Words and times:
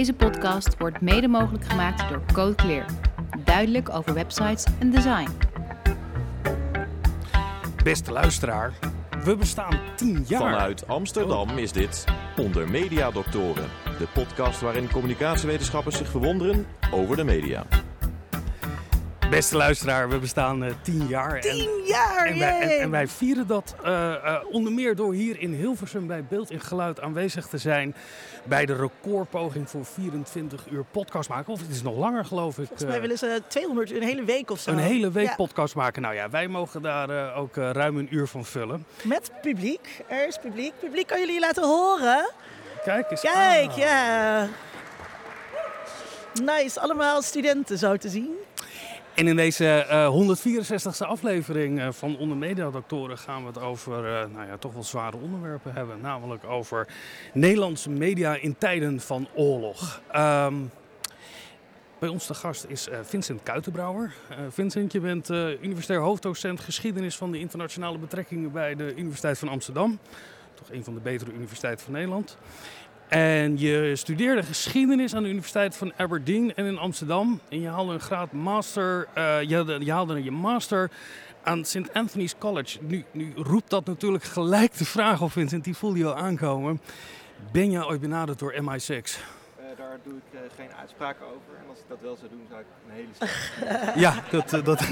Deze 0.00 0.12
podcast 0.12 0.76
wordt 0.78 1.00
mede 1.00 1.28
mogelijk 1.28 1.64
gemaakt 1.64 2.08
door 2.08 2.22
Code 2.32 2.54
Clear. 2.54 2.84
Duidelijk 3.44 3.88
over 3.88 4.14
websites 4.14 4.64
en 4.78 4.90
design. 4.90 5.28
Beste 7.84 8.12
luisteraar, 8.12 8.72
we 9.24 9.36
bestaan 9.36 9.80
10 9.96 10.24
jaar. 10.26 10.40
Vanuit 10.40 10.88
Amsterdam 10.88 11.58
is 11.58 11.72
dit 11.72 12.04
Onder 12.36 12.70
Mediadoktoren. 12.70 13.68
De 13.98 14.06
podcast 14.14 14.60
waarin 14.60 14.90
communicatiewetenschappers 14.90 15.96
zich 15.96 16.08
verwonderen 16.08 16.66
over 16.92 17.16
de 17.16 17.24
media. 17.24 17.66
Beste 19.30 19.56
luisteraar, 19.56 20.08
we 20.08 20.18
bestaan 20.18 20.64
uh, 20.64 20.70
10 20.82 21.06
jaar. 21.06 21.40
Tien 21.40 21.68
jaar, 21.86 22.26
En 22.26 22.38
wij, 22.38 22.60
en, 22.60 22.68
jee. 22.68 22.78
en 22.78 22.90
wij 22.90 23.08
vieren 23.08 23.46
dat 23.46 23.74
eh, 23.84 24.12
eh, 24.14 24.42
onder 24.50 24.72
meer 24.72 24.96
door 24.96 25.14
hier 25.14 25.40
in 25.40 25.52
Hilversum 25.52 26.06
bij 26.06 26.24
Beeld 26.24 26.50
en 26.50 26.60
Geluid 26.60 27.00
aanwezig 27.00 27.46
te 27.46 27.58
zijn 27.58 27.94
bij 28.44 28.66
de 28.66 28.74
recordpoging 28.76 29.70
voor 29.70 29.84
24 29.84 30.66
uur 30.70 30.84
podcast 30.90 31.28
maken. 31.28 31.52
Of 31.52 31.60
het 31.60 31.70
is 31.70 31.82
nog 31.82 31.96
langer 31.96 32.24
geloof 32.24 32.58
ik. 32.58 32.66
Volgens 32.66 32.84
mij 32.84 32.94
eh, 32.94 33.00
willen 33.00 33.18
ze 33.18 33.42
200 33.46 33.90
uur, 33.90 33.96
een 33.96 34.08
hele 34.08 34.24
week 34.24 34.50
of 34.50 34.58
zo. 34.60 34.70
een 34.70 34.78
hele 34.78 35.10
week 35.10 35.26
Ja, 35.28 35.34
podcast 35.34 35.74
maken. 35.74 36.02
Nou 36.02 36.14
ja, 36.14 36.30
wij 36.30 36.48
mogen 36.48 36.82
daar 36.82 37.10
eh, 37.10 37.38
ook 37.38 37.56
eh, 37.56 37.70
ruim 37.70 37.96
een 37.96 38.14
uur 38.14 38.26
van 38.26 38.44
vullen. 38.44 38.86
Met 39.02 39.30
publiek. 39.42 40.02
Er 40.08 40.26
is 40.26 40.38
publiek. 40.42 40.72
Publiek 40.80 41.06
kan 41.06 41.18
jullie 41.18 41.40
laten 41.40 41.62
horen. 41.64 42.30
Kijk 42.84 43.10
eens 43.10 43.20
Kijk, 43.20 43.70
ja. 43.72 44.48
Nice, 46.42 46.80
allemaal 46.80 47.22
studenten 47.22 47.78
zo 47.78 47.96
te 47.96 48.08
zien. 48.08 48.30
En 49.14 49.26
in 49.26 49.36
deze 49.36 49.68
eh 49.68 50.14
164e 50.14 51.06
aflevering 51.06 51.80
eh, 51.80 51.88
van 51.90 52.18
Onder 52.18 52.36
Mediadoktoren 52.36 53.18
gaan 53.18 53.42
we 53.42 53.46
het 53.46 53.60
over 53.60 54.06
eh, 54.06 54.28
nou 54.34 54.46
ja, 54.46 54.56
toch 54.56 54.72
wel 54.72 54.84
zware 54.84 55.16
onderwerpen 55.16 55.72
hebben. 55.72 56.00
Namelijk 56.00 56.44
over 56.44 56.86
Nederlandse 57.32 57.90
media 57.90 58.34
in 58.34 58.56
tijden 58.58 59.00
van 59.00 59.28
oorlog. 59.34 60.00
Ehm, 60.10 60.54
bij 62.00 62.08
ons 62.08 62.26
de 62.26 62.34
gast 62.34 62.64
is 62.68 62.88
eh, 62.88 62.98
Vincent 63.02 63.42
Kuitenbrouwer. 63.42 64.12
Eh, 64.28 64.36
Vincent, 64.48 64.92
je 64.92 65.00
bent 65.00 65.30
eh, 65.30 65.62
universitair 65.62 66.00
hoofddocent 66.00 66.60
geschiedenis 66.60 67.16
van 67.16 67.30
de 67.30 67.38
internationale 67.38 67.98
betrekkingen 67.98 68.52
bij 68.52 68.74
de 68.74 68.94
Universiteit 68.96 69.38
van 69.38 69.48
Amsterdam. 69.48 69.98
Toch 70.54 70.70
een 70.70 70.84
van 70.84 70.94
de 70.94 71.00
betere 71.00 71.32
universiteiten 71.32 71.84
van 71.84 71.92
Nederland. 71.92 72.36
En 73.10 73.58
je 73.58 73.96
studeerde 73.96 74.42
geschiedenis 74.42 75.14
aan 75.14 75.22
de 75.22 75.28
Universiteit 75.28 75.76
van 75.76 75.92
Aberdeen 75.96 76.54
en 76.54 76.64
in 76.64 76.78
Amsterdam. 76.78 77.40
En 77.48 77.60
je 77.60 77.68
haalde 77.68 77.92
een 77.92 78.00
graad 78.00 78.32
master, 78.32 79.08
eh, 79.14 79.42
je, 79.42 79.54
haalde, 79.54 79.84
je 79.84 79.92
haalde 79.92 80.24
je 80.24 80.30
master 80.30 80.90
aan 81.42 81.64
St. 81.64 81.92
Anthony's 81.92 82.34
College. 82.38 82.78
Nu, 82.80 83.04
nu 83.10 83.32
roept 83.36 83.70
dat 83.70 83.86
natuurlijk 83.86 84.24
gelijk 84.24 84.78
de 84.78 84.84
vraag 84.84 85.22
op, 85.22 85.32
Vincent, 85.32 85.64
die 85.64 85.76
voelde 85.76 85.98
je 85.98 86.06
al 86.06 86.16
aankomen. 86.16 86.80
Ben 87.52 87.70
jij 87.70 87.84
ooit 87.84 88.00
benaderd 88.00 88.38
door 88.38 88.52
MI6? 88.52 88.86
Eh, 88.86 88.96
daar 89.76 89.98
doe 90.04 90.16
ik 90.16 90.22
eh, 90.32 90.40
geen 90.56 90.70
uitspraken 90.80 91.26
over. 91.26 91.56
En 91.62 91.68
als 91.68 91.78
ik 91.78 91.84
dat 91.88 91.98
wel 92.00 92.16
zou 92.16 92.30
doen, 92.30 92.46
zou 92.48 92.60
ik 92.60 92.66
een 92.88 92.94
hele 92.94 93.08
slechte 93.12 93.98
Ja, 94.04 94.14
dat, 94.30 94.64
dat... 94.64 94.88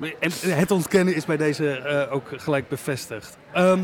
en 0.50 0.56
het 0.56 0.70
ontkennen 0.70 1.14
is 1.14 1.24
bij 1.24 1.36
deze 1.36 2.08
ook 2.10 2.28
gelijk 2.36 2.68
bevestigd. 2.68 3.36
Ehm, 3.52 3.80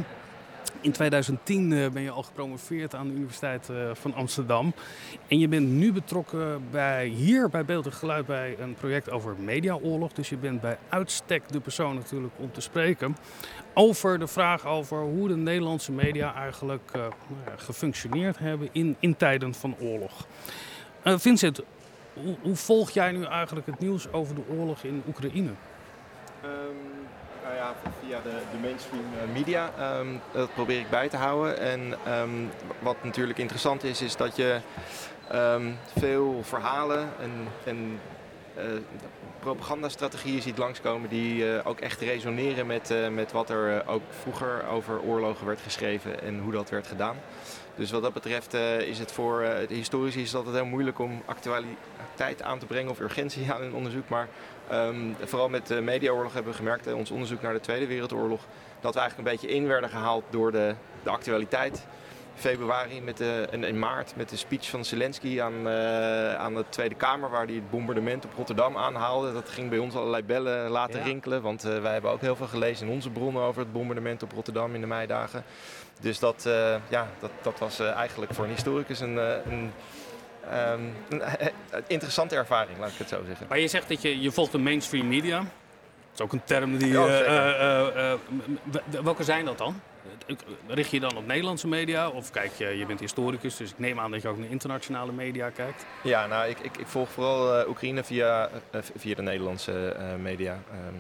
in 0.81 0.93
2010 0.93 1.73
eh, 1.73 1.89
ben 1.91 2.03
je 2.03 2.11
al 2.11 2.23
gepromoveerd 2.23 2.95
aan 2.95 3.09
de 3.09 3.15
Universiteit 3.15 3.69
eh, 3.69 3.91
van 3.93 4.15
Amsterdam. 4.15 4.75
En 5.29 5.39
je 5.39 5.49
bent 5.49 5.69
nu 5.69 5.93
betrokken 5.93 6.63
bij, 6.71 7.07
hier 7.07 7.49
bij 7.49 7.65
Beeld 7.65 7.87
en 7.87 7.93
Geluid 7.93 8.27
bij 8.27 8.57
een 8.59 8.75
project 8.75 9.11
over 9.11 9.37
mediaoorlog. 9.39 10.13
Dus 10.13 10.29
je 10.29 10.37
bent 10.37 10.61
bij 10.61 10.79
uitstek 10.89 11.49
de 11.53 11.61
persoon 11.61 11.95
natuurlijk 11.95 12.35
om 12.37 12.53
te 12.53 12.61
spreken 12.61 13.17
over 13.75 14.19
de 14.19 14.27
vraag 14.27 14.67
over 14.67 15.03
hoe 15.03 15.29
de 15.29 15.37
Nederlandse 15.37 15.93
media 15.93 16.35
eigenlijk 16.35 16.91
eh, 16.93 17.01
nou 17.01 17.59
gefunctioneerd 17.59 18.39
hebben 18.39 18.69
in, 18.73 18.97
in 18.99 19.17
tijden 19.17 19.55
van 19.55 19.77
oorlog. 19.81 20.27
Vincent, 21.05 21.61
hoe, 22.15 22.37
hoe 22.43 22.57
volg 22.57 22.91
jij 22.91 23.13
nu 23.13 23.25
eigenlijk 23.25 23.67
het 23.67 23.79
nieuws 23.79 24.13
over 24.13 24.35
de 24.35 24.43
oorlog 24.49 24.83
in 24.83 25.03
Oekraïne? 25.09 25.51
Ehm, 26.43 27.00
nou 27.51 27.63
ja, 27.63 27.75
via 28.07 28.21
de, 28.21 28.41
de 28.53 28.59
mainstream 28.59 29.05
eh, 29.23 29.33
media. 29.33 29.71
ehm, 29.79 30.07
dat 30.33 30.55
probeer 30.55 30.79
ik 30.79 30.91
bij 30.91 31.09
te 31.09 31.17
houden. 31.17 31.59
En 31.59 31.95
ehm, 32.05 32.31
wat 32.79 32.97
natuurlijk 33.05 33.39
interessant 33.39 33.85
is, 33.85 34.03
is 34.03 34.17
dat 34.17 34.37
je 34.37 34.61
ehm, 35.29 35.73
veel 35.99 36.41
verhalen 36.43 37.09
en, 37.21 37.31
en 37.65 38.01
eh, 38.57 38.65
propagandastrategieën 39.41 40.43
ziet 40.43 40.59
langskomen 40.59 41.09
die 41.09 41.57
eh, 41.57 41.67
ook 41.67 41.81
echt 41.81 42.01
resoneren 42.01 42.67
met, 42.67 42.95
met 43.11 43.33
wat 43.33 43.51
er 43.51 43.87
ook 43.87 44.03
vroeger 44.23 44.67
over 44.67 45.01
oorlogen 45.01 45.47
werd 45.47 45.61
geschreven 45.61 46.23
en 46.23 46.39
hoe 46.39 46.53
dat 46.53 46.71
werd 46.71 46.87
gedaan. 46.87 47.17
Dus 47.75 47.91
wat 47.91 48.03
dat 48.03 48.13
betreft 48.13 48.55
is 48.85 48.99
het 48.99 49.13
voor 49.13 49.41
de 49.69 49.75
historici 49.75 50.21
is 50.21 50.27
het 50.27 50.37
altijd 50.37 50.57
heel 50.57 50.65
moeilijk 50.65 50.99
om 50.99 51.23
actualiteit 51.27 52.43
aan 52.43 52.59
te 52.59 52.67
brengen 52.67 52.91
of 52.91 53.01
urgentie 53.01 53.53
aan 53.53 53.63
een 53.63 53.75
onderzoek. 53.75 54.09
Maar 54.09 54.29
ehm, 54.71 54.97
vooral 55.25 55.49
met 55.49 55.67
de 55.67 55.81
mediaoorlog 55.81 56.33
hebben 56.33 56.53
we 56.53 56.59
gemerkt 56.59 56.87
in 56.87 56.95
ons 56.95 57.11
onderzoek 57.11 57.43
naar 57.43 57.53
de 57.53 57.61
Tweede 57.61 57.87
Wereldoorlog 57.87 58.41
dat 58.81 58.95
we 58.95 59.01
eigenlijk 59.01 59.29
een 59.29 59.37
beetje 59.37 59.57
in 59.57 59.67
werden 59.67 59.91
gehaald 59.91 60.25
door 60.31 60.53
de, 60.53 60.75
de 61.03 61.11
actualiteit. 61.11 61.87
Februari 62.35 63.01
met 63.01 63.17
de, 63.17 63.49
en 63.51 63.65
in 63.65 63.79
maart 63.79 64.13
met 64.17 64.29
de 64.29 64.37
speech 64.37 64.69
van 64.69 64.85
Zelensky 64.85 65.41
aan, 65.41 65.69
eh, 65.69 66.35
aan 66.35 66.55
de 66.55 66.65
Tweede 66.69 66.95
Kamer, 66.95 67.31
waar 67.31 67.45
hij 67.47 67.55
het 67.55 67.71
bombardement 67.71 68.25
op 68.25 68.31
Rotterdam 68.37 68.77
aanhaalde. 68.77 69.33
Dat 69.33 69.49
ging 69.49 69.69
bij 69.71 69.79
ons 69.79 69.95
allerlei 69.95 70.23
bellen 70.23 70.71
laten 70.71 70.99
Ja. 70.99 71.05
rinkelen, 71.05 71.43
want 71.43 71.65
eh, 71.65 71.81
wij 71.81 71.93
hebben 71.93 72.11
ook 72.11 72.21
heel 72.21 72.37
veel 72.37 72.47
gelezen 72.47 72.87
in 72.87 72.93
onze 72.93 73.11
bronnen 73.11 73.43
over 73.43 73.61
het 73.63 73.73
bombardement 73.73 74.23
op 74.23 74.33
Rotterdam 74.33 74.75
in 74.75 74.81
de 74.81 74.87
meidagen. 74.87 75.45
Dus 76.01 76.19
dat, 76.19 76.47
eh, 76.47 76.75
ja, 76.89 77.07
dat, 77.19 77.31
dat 77.43 77.59
was 77.59 77.81
eigenlijk 77.81 78.35
voor 78.35 78.45
een 78.45 78.51
historicus 78.51 79.01
een, 79.01 79.17
een, 79.51 79.73
ehm, 80.51 80.81
een, 81.09 81.21
eh, 81.23 81.47
interessante 81.87 82.35
ervaring, 82.37 82.79
laat 82.79 82.91
ik 82.91 82.99
het 82.99 83.09
zo 83.09 83.23
zeggen. 83.27 83.47
Maar 83.49 83.59
je 83.59 83.69
zegt 83.69 83.89
dat 83.89 84.03
je, 84.03 84.21
je 84.21 84.31
volgt 84.33 84.53
de 84.53 84.59
mainstream 84.59 85.09
media. 85.09 85.39
Dat 85.39 85.49
is 86.15 86.21
ook 86.21 86.33
een 86.33 86.45
term 86.45 86.79
die... 86.79 86.93
Ja, 86.93 87.07
eh, 87.07 87.21
eh, 87.21 87.87
eh, 87.97 88.13
eh, 88.13 89.01
welke 89.03 89.25
zijn 89.25 89.45
dat 89.45 89.59
dan? 89.59 89.81
Richt 90.67 90.91
je 90.91 91.01
dan 91.01 91.17
op 91.17 91.27
Nederlandse 91.27 91.69
media? 91.69 92.09
Of 92.09 92.31
kijk 92.31 92.53
je, 92.53 92.67
je 92.79 92.87
bent 92.87 93.01
historicus, 93.01 93.57
dus 93.57 93.71
ik 93.71 93.79
neem 93.79 94.01
aan 94.01 94.11
dat 94.11 94.23
je 94.23 94.29
ook 94.29 94.39
naar 94.39 94.49
internationale 94.51 95.13
media 95.13 95.51
kijkt. 95.51 95.87
Ja, 96.03 96.27
nou, 96.27 96.49
ik, 96.49 96.59
ik, 96.59 96.77
ik 96.77 96.87
volg 96.87 97.09
vooral 97.11 97.59
eh, 97.61 97.69
Oekraïne 97.69 98.05
via, 98.05 98.51
eh, 98.71 98.81
via 98.97 99.15
de 99.15 99.23
Nederlandse 99.23 99.89
eh, 99.89 100.15
media. 100.15 100.59
ehm, 100.73 100.95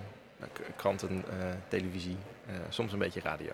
kranten, 0.77 1.25
eh, 1.31 1.47
televisie, 1.69 2.17
eh, 2.47 2.55
soms 2.69 2.93
een 2.93 2.99
beetje 2.99 3.21
radio. 3.21 3.51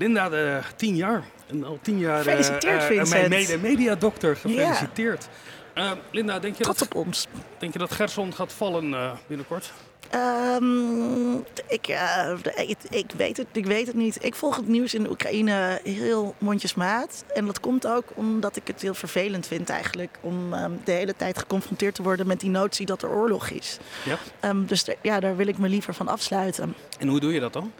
Linda, 0.00 0.28
de 0.28 0.60
tien 0.76 0.96
jaar. 0.96 1.24
En 1.46 1.64
al 1.64 1.78
tien 1.82 1.98
jaar... 1.98 2.18
eh, 2.18 2.24
Gefeliciteerd, 2.24 2.80
eh, 2.80 2.86
Vincent. 2.86 3.08
Mijn 3.10 3.28
mede- 3.30 3.58
mediadokter, 3.58 4.36
gefeliciteerd. 4.36 5.28
Eh, 5.74 5.90
Linda, 6.10 6.38
denk 6.38 6.56
je, 6.56 6.64
dat, 6.64 6.82
op 6.82 6.94
ons. 6.94 7.26
denk 7.58 7.72
je 7.72 7.78
dat 7.78 7.90
Gerson 7.90 8.34
gaat 8.34 8.52
vallen 8.52 8.94
eh, 8.94 9.12
binnenkort? 9.26 9.72
Ehm, 10.10 11.34
ik, 11.68 11.86
eh, 11.86 12.32
ik, 12.56 12.76
ik, 12.90 13.10
weet 13.16 13.36
het, 13.36 13.46
ik 13.52 13.66
weet 13.66 13.86
het 13.86 13.96
niet. 13.96 14.24
Ik 14.24 14.34
volg 14.34 14.56
het 14.56 14.68
nieuws 14.68 14.94
in 14.94 15.02
de 15.02 15.10
Oekraïne 15.10 15.80
heel 15.84 16.34
mondjesmaat. 16.38 17.24
En 17.34 17.46
dat 17.46 17.60
komt 17.60 17.86
ook 17.86 18.04
omdat 18.14 18.56
ik 18.56 18.66
het 18.66 18.82
heel 18.82 18.94
vervelend 18.94 19.46
vind 19.46 19.68
eigenlijk... 19.68 20.18
om 20.20 20.52
ehm, 20.54 20.70
de 20.84 20.92
hele 20.92 21.14
tijd 21.16 21.38
geconfronteerd 21.38 21.94
te 21.94 22.02
worden 22.02 22.26
met 22.26 22.40
die 22.40 22.50
notie 22.50 22.86
dat 22.86 23.02
er 23.02 23.10
oorlog 23.10 23.50
is. 23.50 23.78
Ja. 24.04 24.18
Ehm, 24.40 24.64
dus 24.66 24.84
ja, 25.02 25.20
daar 25.20 25.36
wil 25.36 25.46
ik 25.46 25.58
me 25.58 25.68
liever 25.68 25.94
van 25.94 26.08
afsluiten. 26.08 26.74
En 26.98 27.08
hoe 27.08 27.20
doe 27.20 27.32
je 27.32 27.40
dat 27.40 27.52
dan? 27.52 27.72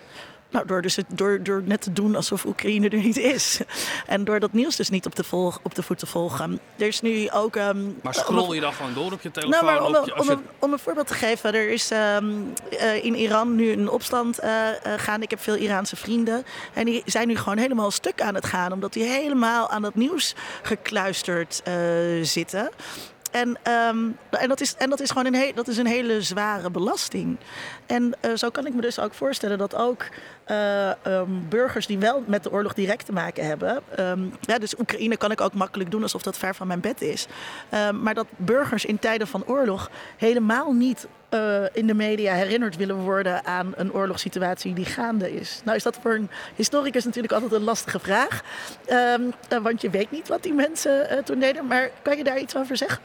Nou, 0.51 0.67
door, 0.67 0.83
dus 0.83 0.97
het, 0.97 1.07
door, 1.09 1.43
door 1.43 1.63
net 1.65 1.81
te 1.83 1.93
doen 1.93 2.17
alsof 2.17 2.45
Oekraïne 2.45 2.89
er 2.89 2.97
niet 2.99 3.17
is. 3.17 3.61
En 4.07 4.25
door 4.25 4.41
dat 4.41 4.53
nieuws 4.53 4.77
dus 4.77 4.91
niet 4.91 5.07
op 5.07 5.15
de, 5.17 5.25
volg, 5.25 5.61
op 5.63 5.75
de 5.75 5.83
voet 5.83 5.99
te 5.99 6.07
volgen. 6.07 6.61
Er 6.77 6.87
is 6.87 7.01
nu 7.01 7.31
ook... 7.31 7.57
ehm, 7.57 7.79
Maar 8.03 8.15
scroll 8.15 8.55
je 8.55 8.61
dan 8.61 8.73
gewoon 8.73 8.95
door 8.95 9.13
op 9.13 9.21
je 9.21 9.31
telefoon? 9.31 9.65
nou, 9.65 9.65
maar 9.65 9.87
om, 9.87 9.95
op 9.97 10.05
je- 10.07 10.13
als 10.15 10.29
om, 10.29 10.33
je- 10.35 10.41
om, 10.41 10.49
om 10.59 10.73
een 10.73 10.79
voorbeeld 10.79 11.07
te 11.07 11.15
geven, 11.15 11.55
er 11.55 11.69
is 11.71 11.91
ehm, 11.91 12.25
eh, 12.71 13.05
in 13.05 13.15
Iran 13.15 13.55
nu 13.55 13.73
een 13.73 13.89
opstand 13.91 14.39
eh, 14.39 14.69
eh, 14.69 14.75
gaande. 15.01 15.25
Ik 15.25 15.31
heb 15.31 15.41
veel 15.41 15.57
Iraanse 15.57 15.97
vrienden. 15.97 16.45
En 16.75 16.85
die 16.85 17.03
zijn 17.07 17.29
nu 17.29 17.37
gewoon 17.37 17.59
helemaal 17.59 17.91
stuk 17.91 18.21
aan 18.23 18.35
het 18.35 18.47
gaan, 18.47 18.73
omdat 18.73 18.93
die 18.93 19.05
helemaal 19.05 19.69
aan 19.71 19.83
dat 19.83 19.95
nieuws 19.95 20.35
gekluisterd 20.63 21.63
zitten. 22.23 22.71
En, 23.31 23.59
ehm, 23.63 23.99
en, 24.31 24.49
dat 24.49 24.61
is, 24.61 24.75
en 24.75 24.91
dat 24.91 25.01
is 25.01 25.09
gewoon 25.11 25.27
een, 25.27 25.35
he- 25.35 25.53
dat 25.55 25.69
is 25.69 25.77
een 25.77 25.87
hele 25.87 26.23
zware 26.23 26.71
belasting. 26.71 27.37
En 27.87 28.15
zo 28.37 28.51
kan 28.51 28.67
ik 28.67 28.75
me 28.75 28.81
dus 28.81 28.99
ook 28.99 29.15
voorstellen 29.15 29.59
dat 29.59 29.75
ook 29.75 30.05
eh, 30.51 30.91
ehm, 31.05 31.31
burgers 31.49 31.87
die 31.87 31.99
wel 31.99 32.23
met 32.27 32.43
de 32.43 32.53
oorlog 32.53 32.75
direct 32.75 33.07
te 33.07 33.13
maken 33.13 33.47
hebben. 33.47 33.81
Ehm, 33.97 34.21
ja, 34.41 34.59
dus 34.59 34.79
Oekraïne 34.79 35.17
kan 35.17 35.31
ik 35.31 35.41
ook 35.41 35.55
makkelijk 35.55 35.91
doen 35.91 36.03
alsof 36.03 36.23
dat 36.23 36.39
ver 36.39 36.55
van 36.55 36.67
mijn 36.67 36.81
bed 36.81 37.01
is. 37.01 37.27
Ehm, 37.69 38.03
maar 38.03 38.15
dat 38.15 38.27
burgers 38.37 38.85
in 38.85 38.99
tijden 38.99 39.27
van 39.27 39.47
oorlog 39.47 39.91
helemaal 40.17 40.73
niet 40.73 41.07
eh, 41.29 41.63
in 41.73 41.87
de 41.87 41.95
media 41.95 42.35
herinnerd 42.35 42.77
willen 42.77 42.97
worden 42.97 43.45
aan 43.45 43.73
een 43.77 43.93
oorlogssituatie 43.93 44.75
die 44.75 44.85
gaande 44.85 45.35
is. 45.35 45.61
Nou 45.65 45.77
is 45.77 45.83
dat 45.83 45.99
voor 46.03 46.15
een 46.15 46.31
historicus 46.57 47.05
natuurlijk 47.05 47.33
altijd 47.33 47.53
een 47.53 47.63
lastige 47.63 47.99
vraag. 47.99 48.43
Eh, 48.87 49.15
want 49.63 49.81
je 49.81 49.91
weet 49.91 50.11
niet 50.11 50.29
wat 50.29 50.43
die 50.43 50.53
mensen 50.53 51.25
toen 51.25 51.39
deden. 51.39 51.67
Maar 51.67 51.91
kan 52.03 52.17
je 52.17 52.25
daar 52.25 52.39
iets 52.39 52.57
over 52.57 52.77
zeggen? 52.77 53.03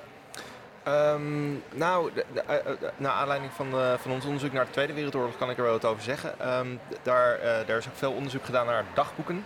Ehm, 0.86 1.52
nou, 1.74 2.12
de- 2.14 2.26
de- 2.34 2.42
eh, 2.42 2.56
eh, 2.56 2.78
naar 2.98 3.12
aanleiding 3.12 3.52
van, 3.54 3.68
eh, 3.74 3.94
van 3.98 4.12
ons 4.12 4.26
onderzoek 4.26 4.52
naar 4.54 4.66
de 4.66 4.72
Tweede 4.72 4.94
Wereldoorlog 4.94 5.38
kan 5.38 5.50
ik 5.50 5.58
er 5.58 5.64
wel 5.64 5.72
wat 5.72 5.86
over 5.86 6.04
zeggen. 6.04 6.34
D- 6.90 6.98
daar, 7.04 7.40
daar 7.66 7.78
is 7.78 7.88
ook 7.88 7.96
veel 7.96 8.12
onderzoek 8.12 8.46
gedaan 8.46 8.66
naar 8.66 8.84
dagboeken. 8.94 9.46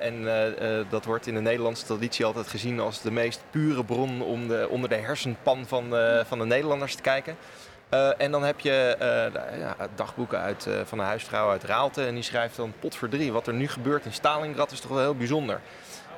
En 0.00 0.24
dat 0.90 1.04
wordt 1.04 1.26
in 1.26 1.34
de 1.34 1.40
Nederlandse 1.40 1.84
traditie 1.84 2.24
altijd 2.24 2.48
gezien 2.48 2.80
als 2.80 3.00
de 3.02 3.10
meest 3.10 3.42
pure 3.50 3.84
bron 3.84 4.22
om 4.22 4.48
de, 4.48 4.66
onder 4.70 4.88
de 4.88 4.94
hersenpan 4.96 5.66
van, 5.66 5.90
de- 5.90 6.22
van 6.26 6.38
de 6.38 6.44
Nederlanders 6.44 6.94
te 6.94 7.02
kijken. 7.02 7.36
En 8.18 8.30
dan 8.30 8.42
heb 8.42 8.60
je 8.60 8.96
ja, 9.58 9.76
dagboeken 9.94 10.38
uit, 10.40 10.68
van 10.84 10.98
een 10.98 11.04
huisvrouw 11.06 11.50
uit 11.50 11.64
Raalte. 11.64 12.06
En 12.06 12.14
die 12.14 12.22
schrijft 12.22 12.56
dan 12.56 12.72
pot 12.80 12.96
voor 12.96 13.08
drie. 13.08 13.32
Wat 13.32 13.46
er 13.46 13.54
nu 13.54 13.68
gebeurt 13.68 14.04
in 14.04 14.12
Stalingrad 14.12 14.70
is 14.72 14.80
toch 14.80 14.90
wel 14.90 15.00
heel 15.00 15.16
bijzonder. 15.16 15.60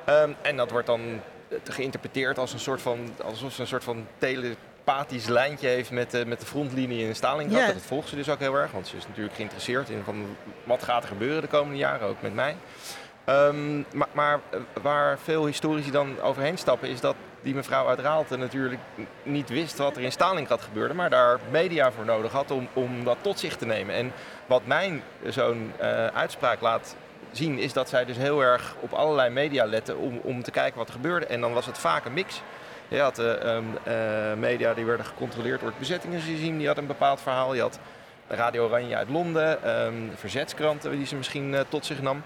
Ehm, 0.05 0.29
en 0.41 0.57
dat 0.57 0.71
wordt 0.71 0.87
dan 0.87 1.21
geïnterpreteerd 1.63 2.37
als 2.37 2.53
een 2.53 2.59
soort 2.59 2.81
van, 2.81 3.09
alsof 3.23 3.53
ze 3.53 3.61
een 3.61 3.67
soort 3.67 3.83
van 3.83 4.07
telepathisch 4.17 5.27
lijntje 5.27 5.67
heeft 5.67 5.91
met, 5.91 6.11
de 6.11 6.25
met 6.25 6.39
de 6.39 6.45
frontlinie 6.45 7.05
in 7.05 7.15
Stalingrad. 7.15 7.59
Ja. 7.59 7.73
Dat 7.73 7.81
volgt 7.81 8.09
ze 8.09 8.15
dus 8.15 8.29
ook 8.29 8.39
heel 8.39 8.55
erg, 8.55 8.71
want 8.71 8.87
ze 8.87 8.97
is 8.97 9.07
natuurlijk 9.07 9.35
geïnteresseerd 9.35 9.89
in 9.89 10.01
van 10.03 10.25
wat 10.63 10.83
gaat 10.83 11.03
er 11.03 11.09
gebeuren 11.09 11.41
de 11.41 11.47
komende 11.47 11.77
jaren, 11.77 12.07
ook 12.07 12.21
met 12.21 12.33
mij. 12.33 12.55
Ehm, 13.27 13.77
maar, 13.93 14.07
maar 14.11 14.39
eh, 14.49 14.59
waar 14.81 15.19
veel 15.19 15.45
historici 15.45 15.91
dan 15.91 16.21
overheen 16.21 16.57
stappen, 16.57 16.89
is 16.89 16.99
dat 16.99 17.15
die 17.41 17.55
mevrouw 17.55 17.87
uit 17.87 17.99
Raalte 17.99 18.37
natuurlijk 18.37 18.81
niet 19.23 19.49
wist 19.49 19.77
wat 19.77 19.95
er 19.95 20.01
in 20.01 20.11
Stalingrad 20.11 20.61
gebeurde, 20.61 20.93
maar 20.93 21.09
daar 21.09 21.39
media 21.51 21.91
voor 21.91 22.05
nodig 22.05 22.31
had 22.31 22.51
om, 22.51 22.67
om 22.73 23.03
dat 23.03 23.17
tot 23.21 23.39
zich 23.39 23.55
te 23.55 23.65
nemen. 23.65 23.95
En 23.95 24.11
wat 24.45 24.65
mijn 24.65 25.03
zo'n 25.29 25.71
eh, 25.77 26.07
uitspraak 26.07 26.61
laat 26.61 26.95
zien, 27.37 27.59
is 27.59 27.73
dat 27.73 27.89
zij 27.89 28.05
dus 28.05 28.17
heel 28.17 28.41
erg 28.41 28.75
op 28.79 28.93
allerlei 28.93 29.29
media 29.29 29.65
lette 29.65 29.95
om, 29.95 30.19
om 30.23 30.43
te 30.43 30.51
kijken 30.51 30.77
wat 30.77 30.87
er 30.87 30.93
gebeurde. 30.93 31.25
En 31.25 31.41
dan 31.41 31.53
was 31.53 31.65
het 31.65 31.77
vaak 31.77 32.05
een 32.05 32.13
mix. 32.13 32.41
Je 32.87 32.99
had 32.99 33.19
eh, 33.19 33.55
ehm, 33.55 33.63
eh, 33.83 34.33
media 34.37 34.73
die 34.73 34.85
werden 34.85 35.05
gecontroleerd 35.05 35.59
door 35.59 35.69
het 35.69 35.79
bezettingsregime, 35.79 36.57
die 36.57 36.67
had 36.67 36.77
een 36.77 36.87
bepaald 36.87 37.21
verhaal. 37.21 37.53
Je 37.53 37.61
had 37.61 37.79
Radio 38.27 38.65
Oranje 38.65 38.95
uit 38.95 39.09
Londen, 39.09 39.63
ehm, 39.63 39.93
verzetskranten 40.15 40.91
die 40.91 41.05
ze 41.05 41.15
misschien 41.15 41.55
eh, 41.55 41.61
tot 41.69 41.85
zich 41.85 42.01
nam. 42.01 42.23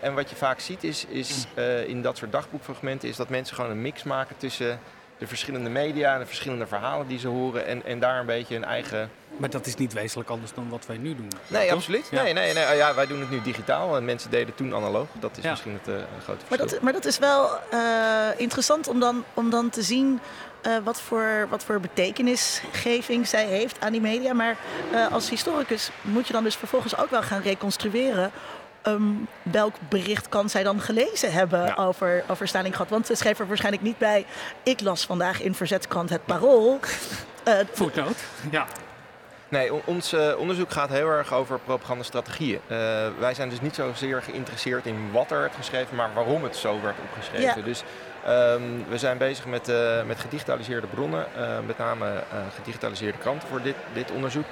En 0.00 0.14
wat 0.14 0.30
je 0.30 0.36
vaak 0.36 0.60
ziet 0.60 0.84
is, 0.84 1.04
is 1.04 1.46
eh, 1.54 1.88
in 1.88 2.02
dat 2.02 2.16
soort 2.16 2.32
dagboekfragmenten 2.32 3.08
is 3.08 3.16
dat 3.16 3.28
mensen 3.28 3.56
gewoon 3.56 3.70
een 3.70 3.82
mix 3.82 4.02
maken 4.02 4.36
tussen 4.36 4.80
de 5.18 5.26
verschillende 5.26 5.70
media 5.70 6.12
en 6.14 6.18
de 6.20 6.26
verschillende 6.26 6.66
verhalen 6.66 7.06
die 7.06 7.18
ze 7.18 7.28
horen 7.28 7.66
en, 7.66 7.84
en 7.84 7.98
daar 7.98 8.20
een 8.20 8.26
beetje 8.26 8.56
een 8.56 8.64
eigen... 8.64 9.10
Maar 9.36 9.50
dat 9.50 9.66
is 9.66 9.74
niet 9.74 9.92
wezenlijk 9.92 10.30
anders 10.30 10.52
dan 10.54 10.68
wat 10.68 10.86
wij 10.86 10.96
nu 10.96 11.14
doen. 11.16 11.28
Nee, 11.46 11.66
toch? 11.66 11.76
absoluut. 11.76 12.08
Ja. 12.10 12.22
Nee, 12.22 12.32
nee, 12.32 12.54
nee. 12.54 12.76
Ja, 12.76 12.94
wij 12.94 13.06
doen 13.06 13.20
het 13.20 13.30
nu 13.30 13.42
digitaal 13.42 13.96
en 13.96 14.04
mensen 14.04 14.30
deden 14.30 14.54
toen 14.54 14.74
analoog. 14.74 15.06
Dat 15.20 15.36
is 15.36 15.42
Ja. 15.42 15.50
misschien 15.50 15.72
het 15.82 15.88
eh, 15.88 15.94
grote 15.94 16.44
Maar 16.48 16.58
verschil. 16.58 16.66
dat, 16.68 16.80
maar 16.80 16.92
dat 16.92 17.04
is 17.04 17.18
wel 17.18 17.50
eh, 17.70 17.80
interessant 18.36 18.88
om 18.88 19.00
dan, 19.00 19.24
om 19.34 19.50
dan 19.50 19.70
te 19.70 19.82
zien 19.82 20.20
eh, 20.62 20.72
wat, 20.84 21.00
voor, 21.00 21.46
wat 21.50 21.64
voor 21.64 21.80
betekenisgeving 21.80 23.26
zij 23.28 23.44
heeft 23.46 23.80
aan 23.80 23.92
die 23.92 24.00
media. 24.00 24.32
Maar 24.32 24.56
eh, 24.92 25.12
als 25.12 25.30
historicus 25.30 25.90
moet 26.02 26.26
je 26.26 26.32
dan 26.32 26.44
dus 26.44 26.56
vervolgens 26.56 26.96
ook 26.96 27.10
wel 27.10 27.22
gaan 27.22 27.42
reconstrueren. 27.42 28.30
Ehm, 28.88 29.02
welk 29.42 29.74
bericht 29.88 30.28
kan 30.28 30.48
zij 30.50 30.62
dan 30.62 30.80
gelezen 30.80 31.32
hebben 31.32 31.64
Ja. 31.64 31.74
over, 31.74 32.24
over 32.28 32.48
Stalingrad? 32.48 32.88
Want 32.88 33.06
ze 33.06 33.14
schreef 33.14 33.38
er 33.38 33.46
waarschijnlijk 33.48 33.82
niet 33.84 33.98
bij. 33.98 34.26
Ik 34.62 34.80
las 34.80 35.06
vandaag 35.06 35.40
in 35.42 35.54
verzetskrant 35.54 36.10
Het 36.10 36.24
Parool. 36.24 36.78
Eh, 37.44 37.54
Voetnoot. 37.72 38.16
Ja. 38.50 38.66
Nee, 39.48 39.72
on- 39.72 39.82
ons 39.84 40.12
eh, 40.12 40.38
onderzoek 40.38 40.70
gaat 40.72 40.88
heel 40.88 41.08
erg 41.08 41.32
over 41.32 41.58
propagandastrategieën. 41.58 42.60
Eh, 42.66 42.76
wij 43.18 43.34
zijn 43.34 43.48
dus 43.48 43.60
niet 43.60 43.74
zozeer 43.74 44.22
geïnteresseerd 44.22 44.86
in 44.86 45.08
wat 45.12 45.30
er 45.30 45.38
werd 45.40 45.54
geschreven, 45.54 45.96
maar 45.96 46.10
waarom 46.14 46.42
het 46.44 46.56
zo 46.56 46.80
werd 46.82 46.96
opgeschreven. 47.04 47.58
Ja. 47.58 47.64
Dus 47.64 47.82
ehm, 48.24 48.62
we 48.88 48.98
zijn 48.98 49.18
bezig 49.18 49.46
met, 49.46 49.68
eh, 49.68 50.02
met 50.06 50.18
gedigitaliseerde 50.20 50.86
bronnen, 50.86 51.26
eh, 51.36 51.48
met 51.66 51.78
name 51.78 52.06
eh, 52.06 52.38
gedigitaliseerde 52.56 53.18
kranten 53.18 53.48
voor 53.48 53.62
dit, 53.62 53.74
dit 53.92 54.10
onderzoek. 54.10 54.44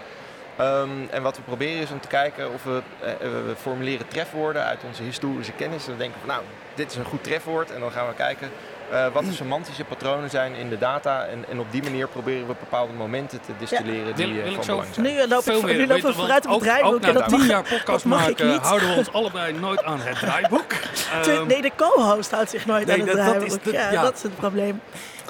Ehm, 0.57 0.89
en 1.11 1.23
wat 1.23 1.37
we 1.37 1.43
proberen 1.43 1.83
is 1.83 1.91
om 1.91 2.01
te 2.01 2.09
kijken 2.09 2.53
of 2.53 2.63
we, 2.65 2.83
eh, 3.03 3.11
we 3.19 3.55
formuleren 3.61 4.09
trefwoorden 4.09 4.65
uit 4.65 4.79
onze 4.87 5.03
historische 5.03 5.53
kennis. 5.53 5.83
En 5.83 5.89
dan 5.89 5.99
denken 5.99 6.21
we 6.21 6.27
van 6.27 6.35
nou, 6.37 6.47
dit 6.75 6.91
is 6.91 6.97
een 6.97 7.05
goed 7.05 7.25
trefwoord. 7.25 7.71
En 7.71 7.81
dan 7.81 7.91
gaan 7.93 8.07
we 8.09 8.15
kijken 8.15 8.51
eh, 8.91 9.07
wat 9.13 9.25
de 9.25 9.33
semantische 9.33 9.85
patronen 9.85 10.31
zijn 10.31 10.55
in 10.55 10.69
de 10.69 10.79
data. 10.79 11.25
En, 11.25 11.45
en 11.49 11.61
op 11.61 11.67
die 11.73 11.83
manier 11.83 12.09
proberen 12.09 12.47
we 12.47 12.55
bepaalde 12.61 12.93
momenten 12.93 13.41
te 13.41 13.53
distilleren 13.59 14.15
die 14.15 14.27
Wil- 14.27 14.37
eh, 14.37 14.43
wil 14.43 14.51
ik 14.51 14.55
van 14.55 14.65
zo- 14.65 14.73
belang 14.77 14.95
zijn. 14.95 15.07
nu 15.07 15.13
we, 15.13 15.67
meer. 15.67 15.77
nu 15.77 15.87
lopen 15.87 16.07
we 16.07 16.13
vooruit 16.15 16.47
op 16.47 16.51
het 16.51 16.61
ook- 16.61 16.63
draaiboek. 16.63 16.95
Ook 16.95 17.03
en 17.03 17.15
na 17.15 17.21
dat 17.21 17.29
tien 17.29 17.39
mag, 17.39 17.47
jaar 17.49 17.63
podcast 17.63 18.05
ik 18.05 18.11
maken 18.11 18.49
niet. 18.49 18.61
houden 18.61 18.89
we 18.89 18.95
ons 18.97 19.13
allebei 19.13 19.53
nooit 19.53 19.83
aan 19.85 20.01
het 20.01 20.19
draaiboek. 20.19 20.73
Ehm, 21.27 21.47
nee, 21.47 21.63
de 21.63 21.71
co-host 21.77 22.31
houdt 22.31 22.51
zich 22.51 22.67
nooit 22.67 22.87
nee, 22.87 23.01
aan 23.01 23.07
het 23.09 23.17
dat- 23.17 23.27
dat 23.27 23.35
is 23.35 23.49
draaiboek. 23.53 23.65
de- 23.65 23.73
ja, 23.73 23.91
ja. 23.91 24.03
dat 24.03 24.15
is 24.15 24.23
het 24.23 24.37
probleem. 24.37 24.81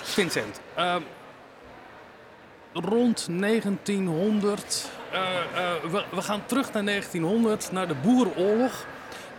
Vincent, 0.02 0.60
ehm, 0.74 1.00
rond 2.72 3.26
1900, 3.30 4.64
eh, 4.64 4.90
eh, 4.90 4.95
we, 5.90 6.04
we 6.10 6.22
gaan 6.22 6.42
terug 6.46 6.72
naar 6.72 6.84
1900, 6.84 7.68
naar 7.72 7.88
de 7.88 7.94
Boerenoorlog. 7.94 8.72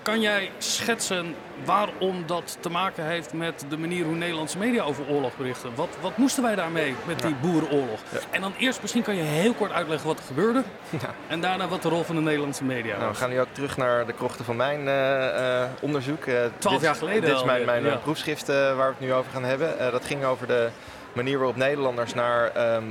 Kan 0.02 0.22
jij 0.22 0.52
schetsen 0.58 1.36
waarom 1.66 2.24
dat 2.26 2.58
te 2.60 2.70
maken 2.70 3.04
heeft 3.06 3.34
met 3.34 3.66
de 3.70 3.78
manier 3.78 4.06
hoe 4.06 4.16
Nederlandse 4.16 4.58
media 4.58 4.84
over 4.84 5.08
oorlog 5.10 5.38
berichten? 5.38 5.76
Wat, 5.76 5.88
wat 6.02 6.18
moesten 6.18 6.44
wij 6.44 6.56
daarmee 6.56 6.96
met 7.06 7.22
die 7.22 7.36
Boerenoorlog? 7.36 8.00
Ja. 8.12 8.18
En 8.32 8.42
dan 8.42 8.54
eerst 8.58 8.82
misschien 8.82 9.04
kan 9.04 9.16
je 9.16 9.22
heel 9.22 9.54
kort 9.54 9.72
uitleggen 9.72 10.08
wat 10.08 10.18
er 10.18 10.24
gebeurde. 10.26 10.64
Ja. 10.90 11.10
En 11.28 11.42
daarna 11.42 11.68
wat 11.68 11.82
de 11.82 11.90
rol 11.90 12.04
van 12.04 12.16
de 12.16 12.22
Nederlandse 12.22 12.64
media 12.64 12.90
Nou, 12.92 13.00
we 13.02 13.08
was. 13.08 13.18
gaan 13.18 13.30
nu 13.30 13.40
ook 13.40 13.48
terug 13.52 13.78
naar 13.78 14.06
de 14.06 14.14
krochten 14.14 14.46
van 14.46 14.56
mijn 14.56 14.88
eh, 14.88 15.62
eh, 15.64 15.70
onderzoek. 15.82 16.26
Eh, 16.26 16.36
Twaalf 16.58 16.82
jaar 16.82 16.96
geleden 16.96 17.22
Dit 17.22 17.36
is 17.36 17.44
mijn, 17.44 17.66
mijn 17.66 17.86
eh, 17.86 17.92
ja. 17.92 17.98
proefschrift 17.98 18.50
eh, 18.50 18.56
waar 18.56 18.76
we 18.76 18.84
het 18.84 19.00
nu 19.00 19.14
over 19.14 19.32
gaan 19.32 19.44
hebben. 19.44 19.80
Eh, 19.80 19.92
dat 19.92 20.06
ging 20.06 20.24
over 20.26 20.48
de 20.48 20.70
manier 21.14 21.38
waarop 21.38 21.56
Nederlanders 21.56 22.14
naar 22.14 22.52
ehm, 22.52 22.84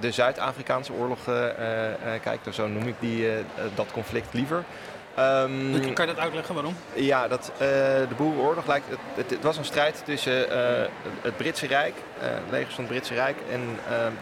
de, 0.00 0.10
Zuid-Afrikaanse 0.10 0.92
oorlog 0.92 1.18
eh, 1.26 1.48
eh, 1.48 2.14
eh, 2.14 2.22
kijken. 2.22 2.54
Zo 2.54 2.68
noem 2.68 2.86
ik 2.86 2.94
die, 2.98 3.28
dat 3.74 3.86
conflict 3.92 4.34
liever. 4.34 4.64
Ehm, 5.14 5.92
Kan 5.92 6.06
je 6.06 6.14
dat 6.14 6.18
uitleggen 6.18 6.54
waarom? 6.54 6.76
ja, 6.94 7.28
dat, 7.28 7.52
de 7.58 8.14
Boerenoorlog 8.16 8.66
lijkt. 8.66 8.88
Het, 8.88 8.98
het, 9.14 9.30
het 9.30 9.42
was 9.42 9.56
een 9.56 9.64
strijd 9.64 10.02
tussen 10.04 10.46
het 11.22 11.36
Britse 11.36 11.66
Rijk, 11.66 11.94
eh 12.20 12.28
legers 12.50 12.74
van 12.74 12.84
het 12.84 12.92
Britse 12.92 13.14
Rijk, 13.14 13.36
en 13.50 13.60